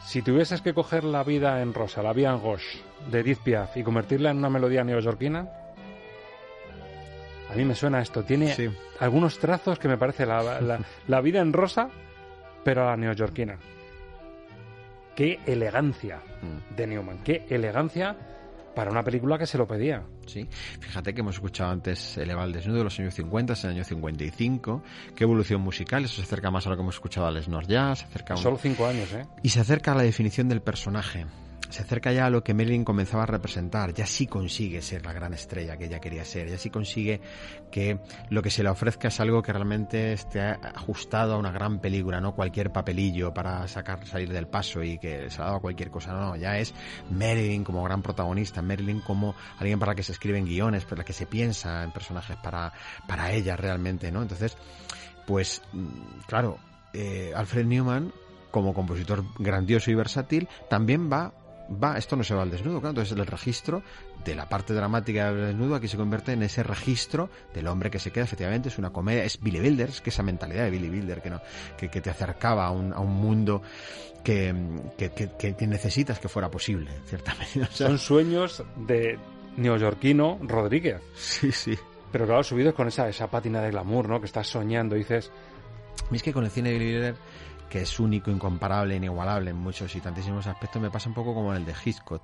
Si 0.05 0.21
tuvieses 0.21 0.61
que 0.61 0.73
coger 0.73 1.03
la 1.03 1.23
vida 1.23 1.61
en 1.61 1.73
rosa, 1.73 2.01
la 2.03 2.13
vida 2.13 2.29
en 2.31 2.41
gauche 2.41 2.79
de 3.09 3.19
Edith 3.19 3.39
Piaf 3.43 3.75
y 3.77 3.83
convertirla 3.83 4.31
en 4.31 4.37
una 4.37 4.49
melodía 4.49 4.83
neoyorquina, 4.83 5.47
a 7.51 7.55
mí 7.55 7.65
me 7.65 7.75
suena 7.75 8.01
esto. 8.01 8.23
Tiene 8.23 8.53
Sí. 8.53 8.69
algunos 8.99 9.39
trazos 9.39 9.79
que 9.79 9.87
me 9.87 9.97
parece 9.97 10.25
la, 10.25 10.61
la- 10.61 10.79
la 11.07 11.21
vida 11.21 11.39
en 11.41 11.53
rosa, 11.53 11.89
pero 12.63 12.83
a 12.83 12.91
la 12.91 12.97
neoyorquina. 12.97 13.57
Qué 15.15 15.39
elegancia 15.45 16.17
Mm. 16.41 16.75
de 16.75 16.87
Newman, 16.87 17.17
qué 17.23 17.45
elegancia 17.49 18.15
para 18.75 18.91
una 18.91 19.03
película 19.03 19.37
que 19.37 19.45
se 19.45 19.57
lo 19.57 19.67
pedía. 19.67 20.03
Sí, 20.25 20.47
fíjate 20.79 21.13
que 21.13 21.21
hemos 21.21 21.35
escuchado 21.35 21.71
antes 21.71 22.17
Eleva 22.17 22.43
al 22.43 22.51
desnudo 22.53 22.79
de 22.79 22.83
los 22.85 22.99
años 22.99 23.13
50, 23.13 23.53
es 23.53 23.63
el 23.65 23.71
año 23.71 23.83
55. 23.83 24.83
Qué 25.15 25.23
evolución 25.23 25.61
musical, 25.61 26.03
eso 26.05 26.15
se 26.15 26.21
acerca 26.23 26.49
más 26.51 26.65
a 26.67 26.69
lo 26.71 26.75
que 26.75 26.81
hemos 26.81 26.95
escuchado 26.95 27.27
al 27.27 27.41
Snor 27.41 27.67
Jazz, 27.67 27.99
se 27.99 28.05
acerca 28.05 28.33
a 28.33 28.37
un- 28.37 28.43
Solo 28.43 28.57
cinco 28.57 28.85
años, 28.87 29.11
¿eh? 29.13 29.25
y 29.41 29.49
se 29.49 29.59
acerca 29.59 29.91
a 29.91 29.95
la 29.95 30.03
definición 30.03 30.49
del 30.49 30.61
personaje. 30.61 31.25
Se 31.69 31.81
acerca 31.81 32.11
ya 32.11 32.27
a 32.27 32.29
lo 32.29 32.43
que 32.43 32.53
Marilyn 32.53 32.85
comenzaba 32.85 33.23
a 33.23 33.25
representar. 33.25 33.93
Ya 33.93 34.05
sí 34.05 34.27
consigue 34.27 34.81
ser 34.81 35.05
la 35.05 35.13
gran 35.13 35.33
estrella 35.33 35.75
que 35.75 35.85
ella 35.85 35.99
quería 35.99 36.23
ser. 36.23 36.47
Ya 36.49 36.57
sí 36.57 36.69
consigue 36.69 37.19
que 37.71 37.99
lo 38.29 38.41
que 38.41 38.51
se 38.51 38.61
le 38.61 38.69
ofrezca 38.69 39.07
es 39.07 39.19
algo 39.19 39.41
que 39.41 39.53
realmente 39.53 40.13
esté 40.13 40.41
ajustado 40.41 41.33
a 41.33 41.37
una 41.37 41.51
gran 41.51 41.79
película, 41.79 42.21
no 42.21 42.35
cualquier 42.35 42.71
papelillo 42.71 43.33
para 43.33 43.67
sacar, 43.67 44.05
salir 44.05 44.31
del 44.31 44.47
paso 44.47 44.83
y 44.83 44.99
que 44.99 45.29
se 45.29 45.41
ha 45.41 45.45
dado 45.45 45.61
cualquier 45.61 45.89
cosa. 45.89 46.13
No, 46.13 46.35
ya 46.35 46.59
es 46.59 46.75
Marilyn 47.09 47.63
como 47.63 47.83
gran 47.83 48.01
protagonista, 48.03 48.61
Marilyn 48.61 48.99
como 48.99 49.35
alguien 49.57 49.79
para 49.79 49.93
la 49.93 49.95
que 49.95 50.03
se 50.03 50.11
escriben 50.11 50.45
guiones, 50.45 50.85
para 50.85 50.97
la 50.97 51.05
que 51.05 51.13
se 51.13 51.25
piensa 51.25 51.83
en 51.83 51.91
personajes 51.91 52.37
para, 52.37 52.71
para 53.07 53.31
ella 53.31 53.55
realmente, 53.55 54.11
¿no? 54.11 54.21
Entonces, 54.21 54.57
pues, 55.25 55.61
mm, 55.71 55.87
claro, 56.27 56.59
eh, 56.93 57.33
Alfred 57.35 57.65
Newman 57.65 58.13
como 58.51 58.75
compositor 58.75 59.25
grandioso 59.39 59.89
y 59.89 59.95
versátil, 59.95 60.47
también 60.69 61.11
va 61.11 61.33
va, 61.69 61.97
esto 61.97 62.15
no 62.15 62.23
se 62.23 62.33
va 62.33 62.43
al 62.43 62.51
desnudo, 62.51 62.79
claro, 62.79 62.91
entonces 62.91 63.17
el 63.17 63.25
registro 63.25 63.83
de 64.23 64.35
la 64.35 64.47
parte 64.47 64.73
dramática 64.73 65.31
del 65.31 65.47
desnudo 65.47 65.75
aquí 65.75 65.87
se 65.87 65.97
convierte 65.97 66.33
en 66.33 66.43
ese 66.43 66.63
registro 66.63 67.29
del 67.53 67.67
hombre 67.67 67.89
que 67.89 67.99
se 67.99 68.11
queda, 68.11 68.25
efectivamente, 68.25 68.69
es 68.69 68.77
una 68.77 68.91
comedia, 68.91 69.23
es 69.23 69.39
Billy 69.41 69.59
Wilder, 69.59 69.89
es 69.89 70.01
que 70.01 70.09
esa 70.09 70.23
mentalidad 70.23 70.65
de 70.65 70.71
Billy 70.71 70.89
Wilder 70.89 71.21
que, 71.21 71.29
no, 71.29 71.41
que, 71.77 71.89
te 71.89 72.09
acercaba 72.09 72.65
a 72.65 72.71
un, 72.71 72.93
a 72.93 72.99
un 72.99 73.13
mundo 73.13 73.61
que, 74.23 74.53
que, 74.97 75.67
necesitas 75.67 76.19
que 76.19 76.29
fuera 76.29 76.49
posible, 76.49 76.91
ciertamente. 77.05 77.65
Son 77.71 77.97
sueños 77.97 78.63
de 78.75 79.19
neoyorquino 79.57 80.39
Rodríguez. 80.41 81.01
Sí, 81.15 81.51
sí. 81.51 81.77
Pero 82.11 82.25
claro, 82.25 82.43
subidos 82.43 82.73
con 82.73 82.87
esa, 82.87 83.09
esa 83.09 83.27
pátina 83.27 83.61
de 83.61 83.71
glamour, 83.71 84.07
¿no? 84.07 84.19
Que 84.19 84.27
estás 84.27 84.47
soñando, 84.47 84.95
dices... 84.95 85.31
Es 86.11 86.21
que 86.21 86.33
con 86.33 86.43
el 86.43 86.51
cine 86.51 86.71
de 86.71 86.77
Billy 86.77 86.95
Wilder 86.95 87.15
que 87.73 87.81
es 87.81 87.99
único, 87.99 88.29
incomparable, 88.29 88.95
inigualable 88.95 89.49
en 89.49 89.57
muchos 89.57 89.95
y 89.95 89.99
tantísimos 89.99 90.45
aspectos, 90.45 90.79
me 90.79 90.91
pasa 90.91 91.09
un 91.09 91.15
poco 91.15 91.33
como 91.33 91.55
en 91.55 91.57
el 91.57 91.65
de 91.65 91.73
Hitchcock. 91.83 92.21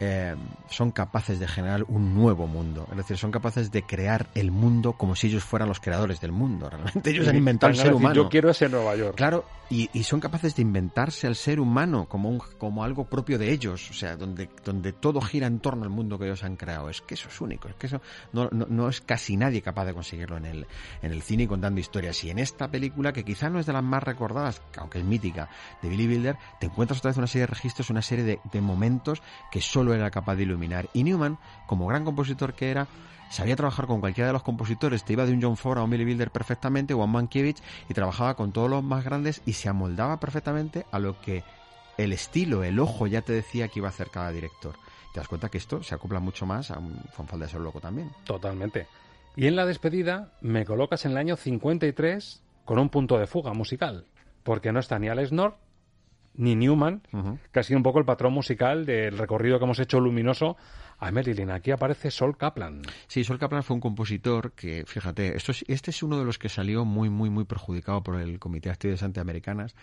Eh, 0.00 0.36
son 0.70 0.92
capaces 0.92 1.40
de 1.40 1.48
generar 1.48 1.84
un 1.88 2.14
nuevo 2.14 2.46
mundo. 2.46 2.86
Es 2.90 2.96
decir, 2.98 3.18
son 3.18 3.32
capaces 3.32 3.72
de 3.72 3.82
crear 3.82 4.28
el 4.34 4.52
mundo 4.52 4.92
como 4.92 5.16
si 5.16 5.26
ellos 5.26 5.42
fueran 5.42 5.68
los 5.68 5.80
creadores 5.80 6.20
del 6.20 6.30
mundo. 6.30 6.70
Realmente 6.70 7.10
ellos 7.10 7.26
han 7.26 7.36
inventado 7.36 7.72
el 7.72 7.78
ser 7.78 7.94
humano. 7.94 8.14
Yo 8.14 8.28
quiero 8.28 8.50
ese 8.50 8.68
Nueva 8.68 8.94
York. 8.94 9.16
Claro, 9.16 9.44
y, 9.70 9.88
son 10.04 10.20
capaces 10.20 10.56
de 10.56 10.62
inventarse 10.62 11.26
al 11.26 11.36
ser 11.36 11.60
humano 11.60 12.06
como, 12.08 12.30
un, 12.30 12.38
como 12.58 12.84
algo 12.84 13.04
propio 13.04 13.38
de 13.38 13.50
ellos. 13.50 13.90
O 13.90 13.92
sea, 13.92 14.16
donde, 14.16 14.48
donde 14.64 14.92
todo 14.92 15.20
gira 15.20 15.46
en 15.46 15.58
torno 15.58 15.82
al 15.82 15.90
mundo 15.90 16.18
que 16.18 16.24
ellos 16.24 16.42
han 16.42 16.56
creado. 16.56 16.88
Es 16.88 17.02
que 17.02 17.14
eso 17.14 17.28
es 17.28 17.40
único. 17.40 17.68
Es 17.68 17.74
que 17.74 17.88
eso 17.88 18.00
no, 18.32 18.48
no, 18.50 18.88
es 18.88 19.00
casi 19.00 19.36
nadie 19.36 19.60
capaz 19.60 19.84
de 19.84 19.92
conseguirlo 19.92 20.38
en 20.38 20.46
el, 20.46 20.66
en 21.02 21.12
el 21.12 21.22
cine 21.22 21.42
y 21.42 21.46
contando 21.46 21.80
historias. 21.80 22.22
Y 22.24 22.30
en 22.30 22.38
esta 22.38 22.70
película, 22.70 23.12
que 23.12 23.24
quizá 23.24 23.50
no 23.50 23.58
es 23.58 23.66
de 23.66 23.74
las 23.74 23.82
más 23.82 24.02
recordadas, 24.02 24.62
aunque 24.78 25.00
es 25.00 25.04
mítica, 25.04 25.50
de 25.82 25.88
Billy 25.88 26.06
Wilder, 26.06 26.36
te 26.60 26.66
encuentras 26.66 27.00
otra 27.00 27.10
vez 27.10 27.18
una 27.18 27.26
serie 27.26 27.42
de 27.42 27.48
registros, 27.48 27.90
una 27.90 28.02
serie 28.02 28.24
de, 28.24 28.40
de 28.50 28.60
momentos 28.62 29.22
que 29.50 29.60
solo 29.60 29.87
era 29.94 30.10
capaz 30.10 30.36
de 30.36 30.44
iluminar. 30.44 30.88
Y 30.92 31.04
Newman, 31.04 31.38
como 31.66 31.86
gran 31.86 32.04
compositor 32.04 32.54
que 32.54 32.70
era, 32.70 32.86
sabía 33.30 33.56
trabajar 33.56 33.86
con 33.86 34.00
cualquiera 34.00 34.28
de 34.28 34.32
los 34.32 34.42
compositores, 34.42 35.04
te 35.04 35.12
iba 35.12 35.26
de 35.26 35.32
un 35.32 35.42
John 35.42 35.56
Ford 35.56 35.78
a 35.78 35.84
un 35.84 35.90
Billy 35.90 36.04
Wilder 36.04 36.30
perfectamente 36.30 36.94
o 36.94 37.02
a 37.02 37.04
un 37.04 37.12
Mankiewicz 37.12 37.62
y 37.88 37.94
trabajaba 37.94 38.34
con 38.34 38.52
todos 38.52 38.70
los 38.70 38.82
más 38.82 39.04
grandes 39.04 39.42
y 39.46 39.52
se 39.52 39.68
amoldaba 39.68 40.20
perfectamente 40.20 40.86
a 40.90 40.98
lo 40.98 41.20
que 41.20 41.44
el 41.96 42.12
estilo, 42.12 42.64
el 42.64 42.78
ojo 42.78 43.06
ya 43.06 43.22
te 43.22 43.32
decía 43.32 43.68
que 43.68 43.80
iba 43.80 43.88
a 43.88 43.90
hacer 43.90 44.10
cada 44.10 44.30
director. 44.30 44.74
Te 45.12 45.20
das 45.20 45.28
cuenta 45.28 45.48
que 45.48 45.58
esto 45.58 45.82
se 45.82 45.94
acopla 45.94 46.20
mucho 46.20 46.46
más 46.46 46.70
a 46.70 46.78
un 46.78 46.94
fanfal 47.12 47.40
de 47.40 47.48
ser 47.48 47.60
loco 47.60 47.80
también. 47.80 48.10
Totalmente. 48.24 48.86
Y 49.36 49.46
en 49.46 49.56
la 49.56 49.66
despedida 49.66 50.32
me 50.40 50.64
colocas 50.64 51.04
en 51.04 51.12
el 51.12 51.18
año 51.18 51.36
53 51.36 52.42
con 52.64 52.78
un 52.78 52.88
punto 52.88 53.18
de 53.18 53.26
fuga 53.26 53.52
musical, 53.52 54.06
porque 54.42 54.72
no 54.72 54.80
está 54.80 54.98
ni 54.98 55.08
Alex 55.08 55.32
North 55.32 55.56
ni 56.38 56.54
Newman, 56.54 57.02
que 57.52 57.60
ha 57.60 57.62
sido 57.62 57.76
un 57.76 57.82
poco 57.82 57.98
el 57.98 58.04
patrón 58.04 58.32
musical 58.32 58.86
del 58.86 59.18
recorrido 59.18 59.58
que 59.58 59.64
hemos 59.64 59.80
hecho 59.80 60.00
luminoso 60.00 60.56
a 60.98 61.10
Marilyn. 61.10 61.50
Aquí 61.50 61.72
aparece 61.72 62.10
Sol 62.10 62.36
Kaplan. 62.38 62.82
Sí, 63.08 63.24
Sol 63.24 63.38
Kaplan 63.38 63.64
fue 63.64 63.74
un 63.74 63.80
compositor 63.80 64.52
que, 64.52 64.84
fíjate, 64.86 65.36
esto 65.36 65.52
este 65.66 65.90
es 65.90 66.02
uno 66.02 66.16
de 66.16 66.24
los 66.24 66.38
que 66.38 66.48
salió 66.48 66.84
muy, 66.84 67.10
muy, 67.10 67.28
muy 67.28 67.44
perjudicado 67.44 68.02
por 68.02 68.20
el 68.20 68.38
Comité 68.38 68.68
de 68.68 68.74
Actividades 68.74 69.02
Antiamericanas, 69.02 69.74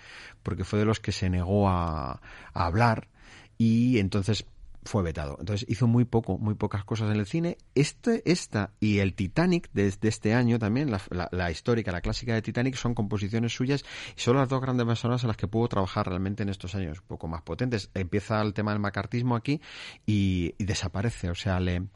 porque 0.44 0.64
fue 0.64 0.80
de 0.80 0.86
los 0.86 1.02
que 1.02 1.12
se 1.12 1.30
negó 1.30 1.68
a, 1.68 2.22
a 2.54 2.66
hablar 2.66 3.10
y 3.58 4.00
entonces 4.00 4.46
fue 4.86 5.04
vetado. 5.04 5.36
Entonces 5.40 5.68
hizo 5.70 5.88
muy 5.88 6.06
poco, 6.06 6.38
muy 6.38 6.54
pocas 6.54 6.86
cosas 6.86 7.12
en 7.12 7.18
el 7.18 7.26
cine. 7.26 7.58
Este, 7.74 8.22
esta 8.32 8.72
y 8.80 9.00
el 9.00 9.16
Titanic 9.16 9.70
desde 9.74 10.08
este 10.08 10.34
año 10.34 10.60
también, 10.60 10.92
la, 10.92 11.52
histórica, 11.52 11.92
la 11.92 12.02
clásica 12.02 12.34
de 12.34 12.42
Titanic, 12.42 12.76
son 12.76 12.94
composiciones 12.94 13.54
suyas 13.54 13.84
y 14.16 14.22
son 14.22 14.38
las 14.38 14.48
dos 14.48 14.62
grandes 14.62 14.86
personas 14.86 15.24
en 15.24 15.28
las 15.28 15.38
que 15.38 15.48
pudo 15.48 15.68
trabajar 15.68 16.08
realmente 16.08 16.44
en 16.44 16.50
estos 16.50 16.76
años, 16.76 17.00
un 17.00 17.08
poco 17.08 17.28
más 17.28 17.42
potentes. 17.42 17.90
Empieza 17.94 18.42
el 18.42 18.54
tema 18.54 18.72
del 18.72 18.80
macartismo 18.80 19.36
aquí 19.36 19.60
y, 20.06 20.54
y 20.58 20.66
desaparece, 20.66 21.30
o 21.30 21.36
sea, 21.36 21.60
le 21.60 21.88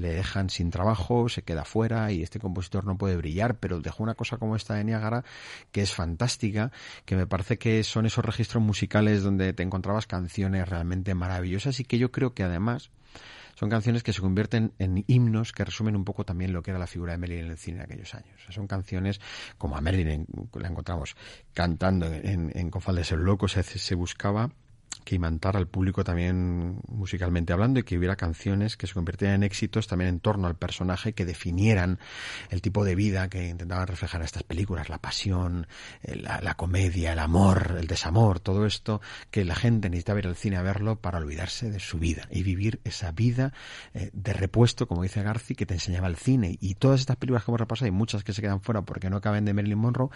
le 0.00 0.12
dejan 0.12 0.50
sin 0.50 0.70
trabajo, 0.70 1.28
se 1.28 1.42
queda 1.42 1.64
fuera 1.64 2.10
y 2.12 2.22
este 2.22 2.38
compositor 2.38 2.84
no 2.84 2.96
puede 2.98 3.16
brillar, 3.16 3.58
pero 3.58 3.80
dejó 3.80 4.02
una 4.02 4.14
cosa 4.14 4.38
como 4.38 4.56
esta 4.56 4.74
de 4.74 4.84
Niágara 4.84 5.24
que 5.72 5.82
es 5.82 5.94
fantástica, 5.94 6.72
que 7.04 7.16
me 7.16 7.26
parece 7.26 7.58
que 7.58 7.84
son 7.84 8.06
esos 8.06 8.24
registros 8.24 8.62
musicales 8.62 9.22
donde 9.22 9.52
te 9.52 9.62
encontrabas 9.62 10.06
canciones 10.06 10.68
realmente 10.68 11.14
maravillosas 11.14 11.80
y 11.80 11.84
que 11.84 11.98
yo 11.98 12.10
creo 12.10 12.34
que 12.34 12.42
además 12.42 12.90
son 13.54 13.68
canciones 13.68 14.02
que 14.02 14.14
se 14.14 14.22
convierten 14.22 14.72
en 14.78 15.04
himnos 15.06 15.52
que 15.52 15.64
resumen 15.64 15.94
un 15.94 16.04
poco 16.04 16.24
también 16.24 16.52
lo 16.52 16.62
que 16.62 16.70
era 16.70 16.78
la 16.78 16.86
figura 16.86 17.12
de 17.12 17.18
Marilyn 17.18 17.44
en 17.44 17.50
el 17.50 17.58
cine 17.58 17.76
en 17.78 17.82
aquellos 17.84 18.14
años. 18.14 18.40
son 18.48 18.66
canciones 18.66 19.20
como 19.58 19.76
a 19.76 19.82
Marilyn 19.82 20.26
la 20.54 20.68
encontramos 20.68 21.14
cantando 21.52 22.06
en, 22.06 22.50
en 22.54 22.70
Confal 22.70 22.96
de 22.96 23.04
ser 23.04 23.18
loco, 23.18 23.48
se, 23.48 23.62
se 23.62 23.94
buscaba 23.94 24.50
que 25.04 25.16
imantara 25.16 25.58
al 25.58 25.66
público 25.66 26.04
también 26.04 26.80
musicalmente 26.88 27.52
hablando 27.52 27.80
y 27.80 27.82
que 27.82 27.98
hubiera 27.98 28.16
canciones 28.16 28.76
que 28.76 28.86
se 28.86 28.94
convirtieran 28.94 29.36
en 29.36 29.42
éxitos 29.44 29.86
también 29.86 30.08
en 30.08 30.20
torno 30.20 30.46
al 30.46 30.56
personaje 30.56 31.14
que 31.14 31.24
definieran 31.24 31.98
el 32.50 32.62
tipo 32.62 32.84
de 32.84 32.94
vida 32.94 33.28
que 33.28 33.48
intentaban 33.48 33.86
reflejar 33.86 34.22
estas 34.22 34.42
películas, 34.42 34.88
la 34.88 34.98
pasión, 34.98 35.66
eh, 36.02 36.16
la, 36.16 36.54
comedia, 36.54 37.12
el 37.12 37.18
amor, 37.18 37.76
el 37.78 37.86
desamor, 37.86 38.40
todo 38.40 38.66
esto 38.66 39.00
que 39.30 39.44
la 39.44 39.54
gente 39.54 39.88
necesitaba 39.88 40.20
ir 40.20 40.26
al 40.26 40.36
cine 40.36 40.56
a 40.56 40.62
verlo 40.62 41.00
para 41.00 41.18
olvidarse 41.18 41.70
de 41.70 41.80
su 41.80 41.98
vida 41.98 42.28
y 42.30 42.42
vivir 42.42 42.80
esa 42.84 43.12
vida 43.12 43.52
eh, 43.94 44.10
de 44.12 44.32
repuesto, 44.32 44.86
como 44.86 45.02
dice 45.02 45.22
Garci, 45.22 45.54
que 45.54 45.66
te 45.66 45.74
enseñaba 45.74 46.08
el 46.08 46.16
cine. 46.16 46.56
Y 46.60 46.74
todas 46.74 47.00
estas 47.00 47.16
películas 47.16 47.44
que 47.44 47.50
hemos 47.50 47.60
repasado 47.60 47.88
y 47.88 47.92
muchas 47.92 48.24
que 48.24 48.32
se 48.32 48.42
quedan 48.42 48.60
fuera 48.60 48.82
porque 48.82 49.10
no 49.10 49.20
caben 49.20 49.44
de 49.44 49.54
Marilyn 49.54 49.78
Monroe, 49.78 50.10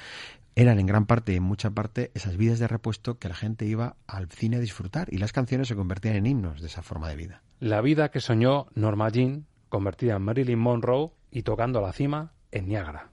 eran 0.56 0.78
en 0.78 0.86
gran 0.86 1.06
parte 1.06 1.32
y 1.32 1.36
en 1.36 1.42
mucha 1.42 1.70
parte 1.70 2.12
esas 2.14 2.36
vidas 2.36 2.58
de 2.58 2.68
repuesto 2.68 3.18
que 3.18 3.28
la 3.28 3.34
gente 3.34 3.66
iba 3.66 3.96
al 4.06 4.28
cine 4.28 4.56
a 4.56 4.60
disfrutar 4.64 5.08
y 5.12 5.18
las 5.18 5.32
canciones 5.32 5.68
se 5.68 5.76
convertían 5.76 6.16
en 6.16 6.26
himnos 6.26 6.60
de 6.60 6.66
esa 6.66 6.82
forma 6.82 7.08
de 7.08 7.16
vida. 7.16 7.42
La 7.60 7.80
vida 7.80 8.10
que 8.10 8.20
soñó 8.20 8.66
Norma 8.74 9.08
Jean, 9.08 9.46
convertida 9.68 10.16
en 10.16 10.22
Marilyn 10.22 10.58
Monroe 10.58 11.12
y 11.30 11.42
tocando 11.42 11.78
a 11.78 11.82
la 11.82 11.92
cima 11.92 12.32
en 12.50 12.68
Niágara. 12.68 13.10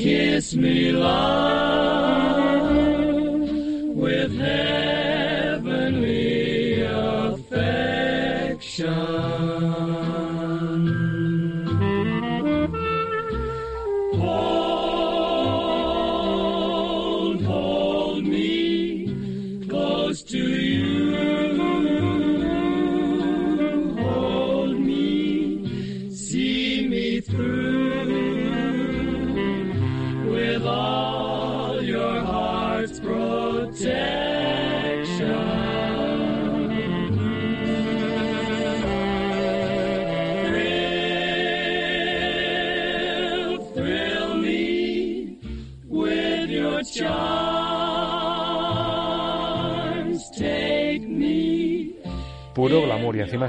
kiss 0.00 0.54
me, 0.56 0.92
love, 0.92 1.89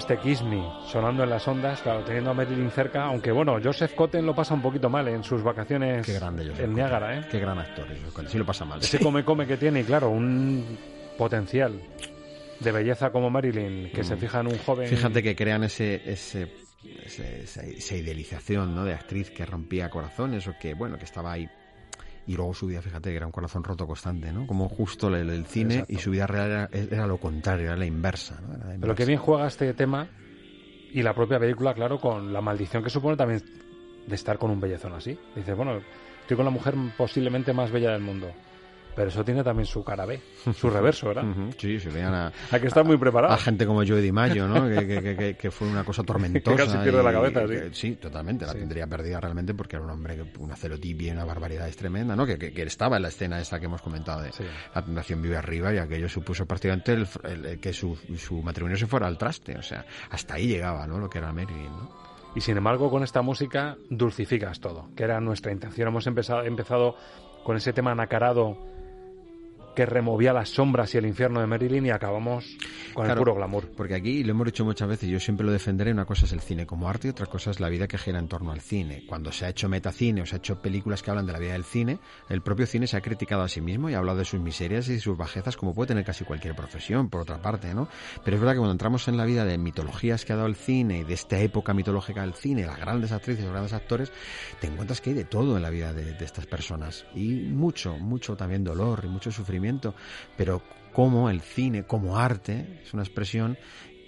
este 0.02 0.18
Kiss 0.18 0.42
Me 0.42 0.64
sonando 0.88 1.24
en 1.24 1.30
las 1.30 1.48
ondas, 1.48 1.80
claro, 1.84 2.04
teniendo 2.04 2.32
a 2.32 2.34
Marilyn 2.34 2.72
cerca, 2.72 3.04
aunque 3.04 3.32
bueno, 3.32 3.60
Joseph 3.64 3.94
Cotten 3.94 4.26
lo 4.26 4.34
pasa 4.34 4.56
un 4.56 4.62
poquito 4.64 4.90
mal 4.90 5.08
en 5.08 5.24
sus 5.24 5.44
vacaciones 5.44 6.04
Qué 6.08 6.14
grande, 6.14 6.44
Joseph 6.44 6.66
en 6.66 6.74
Niágara, 6.74 7.20
¿eh? 7.20 7.28
Qué 7.30 7.40
gran 7.40 7.60
actor, 7.60 7.86
sí 8.28 8.40
lo 8.40 8.46
pasa 8.46 8.66
mal. 8.66 8.80
Ese 8.80 8.98
come-come 8.98 9.46
que 9.46 9.58
tiene, 9.58 9.82
y 9.82 9.84
claro, 9.84 10.10
un 10.10 10.76
potencial 11.20 11.80
de 12.60 12.72
belleza 12.72 13.12
como 13.12 13.30
Marilyn, 13.30 13.92
que 13.92 14.04
se 14.04 14.16
mm. 14.16 14.20
fija 14.20 14.40
en 14.40 14.48
un 14.48 14.58
joven... 14.58 14.90
Fíjate 14.90 15.22
que 15.22 15.36
crean 15.36 15.66
ese, 15.66 16.02
ese 16.12 16.50
esa, 17.06 17.96
idealización 17.96 18.74
¿no? 18.74 18.84
de 18.84 18.96
actriz 18.96 19.30
que 19.30 19.46
rompía 19.46 19.90
corazones 19.92 20.48
o 20.48 20.58
que 20.60 20.74
bueno 20.74 20.98
que 20.98 21.06
estaba 21.06 21.34
ahí 21.34 21.48
y 22.28 22.36
luego 22.36 22.54
su 22.54 22.68
vida, 22.68 22.82
fíjate, 22.82 23.10
que 23.10 23.16
era 23.16 23.26
un 23.26 23.32
corazón 23.32 23.64
roto 23.64 23.88
constante, 23.88 24.32
¿no? 24.32 24.46
Como 24.48 24.70
justo 24.70 25.08
el, 25.16 25.46
cine 25.46 25.86
y 25.88 25.98
su 25.98 26.12
vida 26.12 26.28
real 26.28 26.70
era, 26.72 27.08
lo 27.08 27.18
contrario, 27.18 27.68
era 27.68 27.78
la 27.78 27.86
inversa, 27.86 28.40
¿no? 28.42 28.58
Pero 28.80 28.96
qué 28.96 29.06
bien 29.06 29.20
juega 29.20 29.48
este 29.48 29.74
tema 29.74 30.08
y 30.94 31.02
la 31.02 31.14
propia 31.14 31.40
película, 31.40 31.74
claro, 31.74 32.00
con 32.00 32.32
la 32.34 32.42
maldición 32.42 32.84
que 32.84 32.90
supone 32.90 33.18
también 33.18 33.42
de 34.08 34.16
estar 34.16 34.38
con 34.38 34.52
un 34.52 34.60
bellezón 34.60 34.94
así. 34.94 35.18
Dice, 35.36 35.54
bueno, 35.54 35.80
estoy 36.22 36.36
con 36.36 36.46
la 36.46 36.52
mujer 36.52 36.76
posiblemente 36.98 37.54
más 37.54 37.72
bella 37.72 37.92
del 37.92 38.02
mundo. 38.02 38.32
Pero 38.96 39.08
eso 39.08 39.24
tiene 39.24 39.44
también 39.44 39.66
su 39.66 39.84
cara 39.84 40.06
B, 40.06 40.20
su 40.54 40.70
reverso, 40.70 41.08
¿verdad? 41.08 41.24
Sí, 41.58 41.80
se 41.80 41.90
vean 41.90 42.14
a... 42.14 42.32
Que 42.60 42.68
estar 42.68 42.84
muy 42.86 42.98
preparado. 42.98 43.34
A 43.34 43.38
gente 43.38 43.66
como 43.66 43.86
Joe 43.86 44.02
Di 44.02 44.12
Maggio, 44.12 44.48
¿no? 44.48 44.68
que, 44.68 44.86
que, 44.86 45.16
que, 45.16 45.36
que, 45.36 45.52
fue 45.52 45.68
una 45.70 45.84
cosa 45.84 46.04
tormentosa. 46.04 46.56
que 46.58 46.64
casi 46.66 46.78
pierde 46.80 47.02
la 47.02 47.12
cabeza, 47.14 47.48
sí. 47.48 47.56
sí, 47.72 47.96
totalmente. 47.96 48.46
La 48.46 48.52
Sí. 48.52 48.60
tendría 48.60 48.88
perdida 48.88 49.20
realmente 49.22 49.54
porque 49.54 49.78
era 49.78 49.86
un 49.86 49.92
hombre 49.92 50.16
que 50.18 50.26
una 50.40 50.56
celotipia 50.56 51.08
y 51.08 51.12
una 51.12 51.24
barbaridad 51.26 51.68
es 51.70 51.78
tremenda, 51.78 52.16
¿no? 52.16 52.26
Que, 52.26 52.52
estaba 52.64 52.98
en 52.98 53.04
la 53.04 53.08
escena 53.10 53.40
esta 53.40 53.60
que 53.60 53.66
hemos 53.68 53.82
comentado 53.82 54.22
de 54.22 54.32
La 54.76 54.82
Tentación 54.84 55.22
Vive 55.22 55.38
Arriba 55.38 55.74
y 55.74 55.78
aquello 55.78 56.10
supuso 56.10 56.46
prácticamente 56.46 56.94
el, 56.94 57.08
el- 57.24 57.46
el 57.46 57.60
que 57.60 57.72
su, 57.74 57.96
su 58.18 58.42
matrimonio 58.42 58.78
se 58.78 58.88
fuera 58.88 59.08
al 59.08 59.18
traste. 59.18 59.58
O 59.58 59.64
sea, 59.64 59.86
hasta 60.10 60.36
ahí 60.36 60.48
llegaba, 60.48 60.86
¿no? 60.86 61.00
Lo 61.00 61.10
que 61.10 61.18
era 61.20 61.32
Marilyn, 61.32 61.72
¿no? 61.72 62.12
Y 62.36 62.42
sin 62.42 62.56
embargo, 62.58 62.90
con 62.90 63.04
esta 63.04 63.22
música 63.22 63.78
dulcificas 63.90 64.60
todo, 64.60 64.90
que 64.96 65.04
era 65.04 65.20
nuestra 65.20 65.52
intención. 65.52 65.88
Hemos 65.90 66.08
empezado, 66.08 66.44
empezado 66.44 66.96
con 67.44 67.58
ese 67.58 67.74
tema 67.74 67.94
nacarado 67.96 68.58
que 69.76 69.86
removía 69.86 70.34
las 70.34 70.50
sombras 70.50 70.94
y 70.94 70.98
el 70.98 71.06
infierno 71.06 71.40
de 71.40 71.48
Marilyn 71.48 71.86
y 71.86 71.90
acabamos 71.92 72.58
con 72.94 73.06
Claro, 73.06 73.20
el 73.20 73.26
puro 73.26 73.36
glamour. 73.36 73.70
Porque 73.76 73.96
aquí 73.96 74.24
lo 74.24 74.32
hemos 74.32 74.46
dicho 74.46 74.66
muchas 74.66 74.88
veces, 74.88 75.10
yo 75.10 75.20
siempre 75.20 75.46
lo 75.46 75.52
defenderé, 75.52 75.92
una 75.92 76.06
cosa 76.06 76.26
es 76.26 76.34
el 76.34 76.42
cine 76.42 76.66
como 76.66 76.90
arte 76.90 77.08
y 77.08 77.12
otra 77.12 77.26
cosa 77.26 77.52
es 77.52 77.60
la 77.60 77.70
vida 77.70 77.88
que 77.88 77.98
gira 77.98 78.20
en 78.20 78.28
torno 78.28 78.52
al 78.52 78.62
cine. 78.62 79.06
Cuando 79.08 79.32
se 79.32 79.46
ha 79.46 79.50
hecho 79.50 79.70
metacine 79.70 80.22
o 80.22 80.26
se 80.26 80.36
ha 80.36 80.38
hecho 80.40 80.62
películas 80.62 81.02
que 81.02 81.12
hablan 81.12 81.26
de 81.26 81.34
la 81.34 81.40
vida 81.40 81.54
del 81.54 81.64
cine, 81.64 82.00
el 82.30 82.42
propio 82.42 82.66
cine 82.66 82.88
se 82.88 82.98
ha 82.98 83.02
criticado 83.02 83.44
a 83.44 83.48
sí 83.48 83.62
mismo 83.62 83.90
y 83.90 83.94
ha 83.94 84.00
hablado 84.00 84.18
de 84.20 84.26
sus 84.26 84.42
miserias 84.42 84.90
y 84.90 85.00
sus 85.00 85.18
bajezas 85.18 85.56
como 85.56 85.74
puede 85.74 85.90
tener 85.90 86.04
casi 86.04 86.26
cualquier 86.26 86.56
profesión, 86.56 87.10
por 87.10 87.22
otra 87.22 87.42
parte, 87.42 87.74
¿no? 87.74 87.88
Pero 88.24 88.36
es 88.36 88.42
verdad 88.42 88.54
que 88.54 88.60
cuando 88.60 88.74
entramos 88.74 89.08
en 89.08 89.18
la 89.18 89.26
vida 89.26 89.46
de 89.46 89.58
mitologías 89.58 90.26
que 90.26 90.34
ha 90.34 90.36
dado 90.36 90.48
el 90.48 90.56
cine 90.56 91.00
y 91.00 91.04
de 91.04 91.14
esta 91.14 91.40
época 91.40 91.74
mitológica 91.74 92.22
del 92.22 92.34
cine, 92.34 92.66
las 92.66 92.78
grandes 92.78 93.12
actrices, 93.12 93.44
los 93.44 93.54
grandes 93.54 93.74
actores, 93.74 94.12
te 94.60 94.68
encuentras 94.68 95.02
que 95.02 95.12
hay 95.12 95.16
de 95.16 95.26
todo 95.26 95.56
en 95.56 95.64
la 95.64 95.70
vida 95.70 95.94
de, 95.94 96.14
de 96.14 96.26
estas 96.26 96.46
personas. 96.46 97.06
Y 97.16 97.34
mucho, 97.34 97.98
mucho 97.98 98.36
también 98.36 98.64
dolor 98.64 99.02
y 99.04 99.08
mucho 99.08 99.32
sufrimiento. 99.32 99.61
Pero 100.38 100.62
como 100.94 101.30
el 101.30 101.42
cine, 101.42 101.84
como 101.84 102.18
arte, 102.18 102.82
es 102.84 102.94
una 102.94 103.04
expresión 103.04 103.58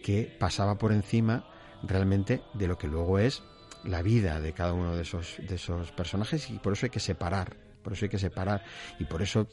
que 0.03 0.35
pasaba 0.39 0.77
por 0.77 0.91
encima 0.91 1.45
realmente 1.84 2.41
de 2.53 2.67
lo 2.67 2.77
que 2.77 2.88
luego 2.88 3.19
es 3.19 3.43
la 3.84 4.01
vida 4.01 4.39
de 4.39 4.53
cada 4.53 4.73
uno 4.73 4.95
de 4.95 5.01
esos, 5.01 5.35
de 5.39 5.55
esos 5.55 5.91
personajes 5.91 6.49
y 6.49 6.59
por 6.59 6.73
eso 6.73 6.85
hay 6.85 6.89
que 6.89 6.99
separar, 6.99 7.55
por 7.81 7.93
eso 7.93 8.05
hay 8.05 8.09
que 8.09 8.19
separar. 8.19 8.63
Y 8.99 9.05
por 9.05 9.21
eso 9.21 9.47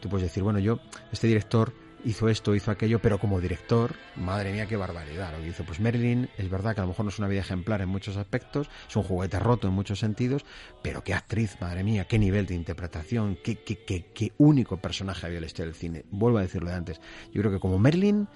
tú 0.00 0.08
puedes 0.08 0.28
decir, 0.28 0.42
bueno, 0.42 0.58
yo, 0.58 0.78
este 1.12 1.26
director 1.26 1.72
hizo 2.04 2.28
esto, 2.28 2.54
hizo 2.54 2.70
aquello, 2.70 3.00
pero 3.00 3.18
como 3.18 3.40
director, 3.40 3.94
madre 4.16 4.52
mía, 4.52 4.66
qué 4.66 4.76
barbaridad 4.76 5.32
lo 5.32 5.42
que 5.42 5.48
hizo. 5.48 5.64
Pues 5.64 5.80
Marilyn, 5.80 6.28
es 6.36 6.50
verdad 6.50 6.74
que 6.74 6.80
a 6.80 6.84
lo 6.84 6.88
mejor 6.88 7.04
no 7.04 7.10
es 7.10 7.18
una 7.18 7.28
vida 7.28 7.40
ejemplar 7.40 7.80
en 7.80 7.88
muchos 7.88 8.16
aspectos, 8.16 8.68
es 8.88 8.96
un 8.96 9.02
juguete 9.02 9.38
roto 9.38 9.68
en 9.68 9.74
muchos 9.74 9.98
sentidos, 9.98 10.44
pero 10.82 11.02
qué 11.02 11.14
actriz, 11.14 11.56
madre 11.60 11.82
mía, 11.82 12.06
qué 12.06 12.18
nivel 12.18 12.46
de 12.46 12.54
interpretación, 12.54 13.38
qué, 13.42 13.56
qué, 13.56 13.84
qué, 13.84 14.06
qué 14.14 14.32
único 14.38 14.76
personaje 14.76 15.26
había 15.26 15.38
en 15.38 15.42
la 15.42 15.46
historia 15.46 15.72
del 15.72 15.80
cine. 15.80 16.04
Vuelvo 16.10 16.38
a 16.38 16.42
decirlo 16.42 16.70
de 16.70 16.76
antes. 16.76 17.00
Yo 17.32 17.40
creo 17.40 17.52
que 17.52 17.60
como 17.60 17.78
Marilyn, 17.78 18.28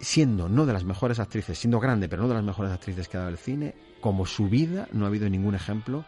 siendo 0.00 0.48
no 0.48 0.66
de 0.66 0.72
las 0.72 0.84
mejores 0.84 1.18
actrices, 1.18 1.58
siendo 1.58 1.80
grande, 1.80 2.08
pero 2.08 2.22
no 2.22 2.28
de 2.28 2.34
las 2.34 2.44
mejores 2.44 2.72
actrices 2.72 3.08
que 3.08 3.16
ha 3.16 3.20
dado 3.20 3.32
el 3.32 3.38
cine, 3.38 3.74
como 4.00 4.26
su 4.26 4.48
vida 4.48 4.88
no 4.92 5.04
ha 5.04 5.08
habido 5.08 5.28
ningún 5.28 5.54
ejemplo 5.54 6.04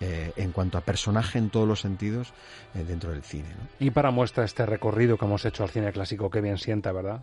eh, 0.00 0.32
en 0.36 0.52
cuanto 0.52 0.76
a 0.76 0.80
personaje 0.80 1.38
en 1.38 1.50
todos 1.50 1.68
los 1.68 1.80
sentidos 1.80 2.32
eh, 2.74 2.84
dentro 2.84 3.10
del 3.10 3.22
cine. 3.22 3.48
¿no? 3.48 3.68
Y 3.78 3.90
para 3.90 4.10
muestra 4.10 4.44
este 4.44 4.66
recorrido 4.66 5.16
que 5.16 5.24
hemos 5.24 5.44
hecho 5.44 5.62
al 5.62 5.70
cine 5.70 5.92
clásico, 5.92 6.30
que 6.30 6.40
bien 6.40 6.58
sienta, 6.58 6.92
¿verdad? 6.92 7.22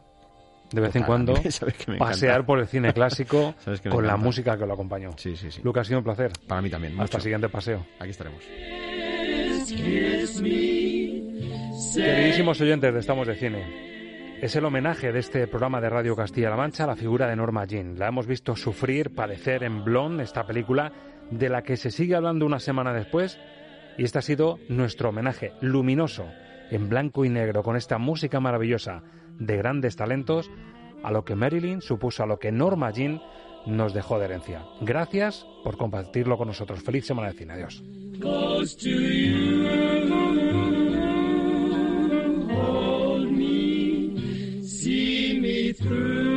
De 0.71 0.79
vez 0.79 0.95
en 0.95 1.03
cuando 1.03 1.33
pasear 1.99 2.45
por 2.45 2.59
el 2.59 2.67
cine 2.67 2.93
clásico 2.93 3.55
con 3.89 4.07
la 4.07 4.15
música 4.15 4.57
que 4.57 4.65
lo 4.65 4.73
acompañó. 4.73 5.11
Sí, 5.17 5.35
sí, 5.35 5.51
sí. 5.51 5.61
Lucas, 5.63 5.81
ha 5.81 5.87
sido 5.89 5.99
un 5.99 6.05
placer. 6.05 6.31
Para 6.47 6.61
mí 6.61 6.69
también. 6.69 6.93
Hasta 6.93 7.03
mucho. 7.03 7.17
el 7.17 7.23
siguiente 7.23 7.49
paseo. 7.49 7.85
Aquí 7.99 8.11
estaremos. 8.11 8.41
Queridísimos 11.93 12.61
oyentes 12.61 12.93
de 12.93 12.99
Estamos 12.99 13.27
de 13.27 13.35
Cine, 13.35 14.00
es 14.41 14.55
el 14.55 14.65
homenaje 14.65 15.11
de 15.11 15.19
este 15.19 15.45
programa 15.45 15.79
de 15.79 15.89
Radio 15.89 16.15
Castilla-La 16.15 16.57
Mancha 16.57 16.85
a 16.85 16.87
la 16.87 16.95
figura 16.95 17.27
de 17.27 17.35
Norma 17.35 17.63
Jean. 17.65 17.99
La 17.99 18.07
hemos 18.07 18.25
visto 18.25 18.55
sufrir, 18.55 19.13
padecer 19.13 19.63
en 19.63 19.83
Blonde, 19.83 20.23
esta 20.23 20.47
película 20.47 20.91
de 21.29 21.47
la 21.47 21.61
que 21.61 21.77
se 21.77 21.91
sigue 21.91 22.15
hablando 22.15 22.47
una 22.47 22.59
semana 22.59 22.91
después, 22.91 23.39
y 23.99 24.03
este 24.03 24.17
ha 24.17 24.23
sido 24.23 24.57
nuestro 24.67 25.09
homenaje 25.09 25.53
luminoso, 25.61 26.25
en 26.71 26.89
blanco 26.89 27.23
y 27.23 27.29
negro, 27.29 27.61
con 27.61 27.75
esta 27.75 27.99
música 27.99 28.39
maravillosa 28.39 29.03
de 29.37 29.57
grandes 29.57 29.95
talentos, 29.95 30.49
a 31.03 31.11
lo 31.11 31.23
que 31.23 31.35
Marilyn 31.35 31.81
supuso, 31.81 32.23
a 32.23 32.27
lo 32.27 32.39
que 32.39 32.51
Norma 32.51 32.89
Jean 32.89 33.21
nos 33.67 33.93
dejó 33.93 34.17
de 34.17 34.25
herencia. 34.25 34.65
Gracias 34.81 35.45
por 35.63 35.77
compartirlo 35.77 36.39
con 36.39 36.47
nosotros. 36.47 36.81
Feliz 36.81 37.05
semana 37.05 37.27
de 37.27 37.37
cine. 37.37 37.53
Adiós. 37.53 37.83
Through 45.73 46.30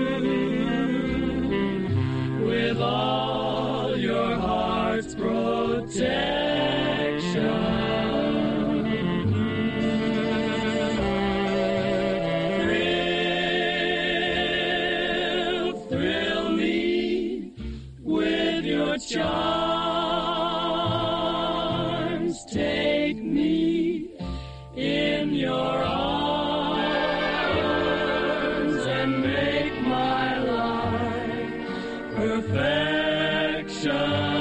Revelation. 33.86 34.33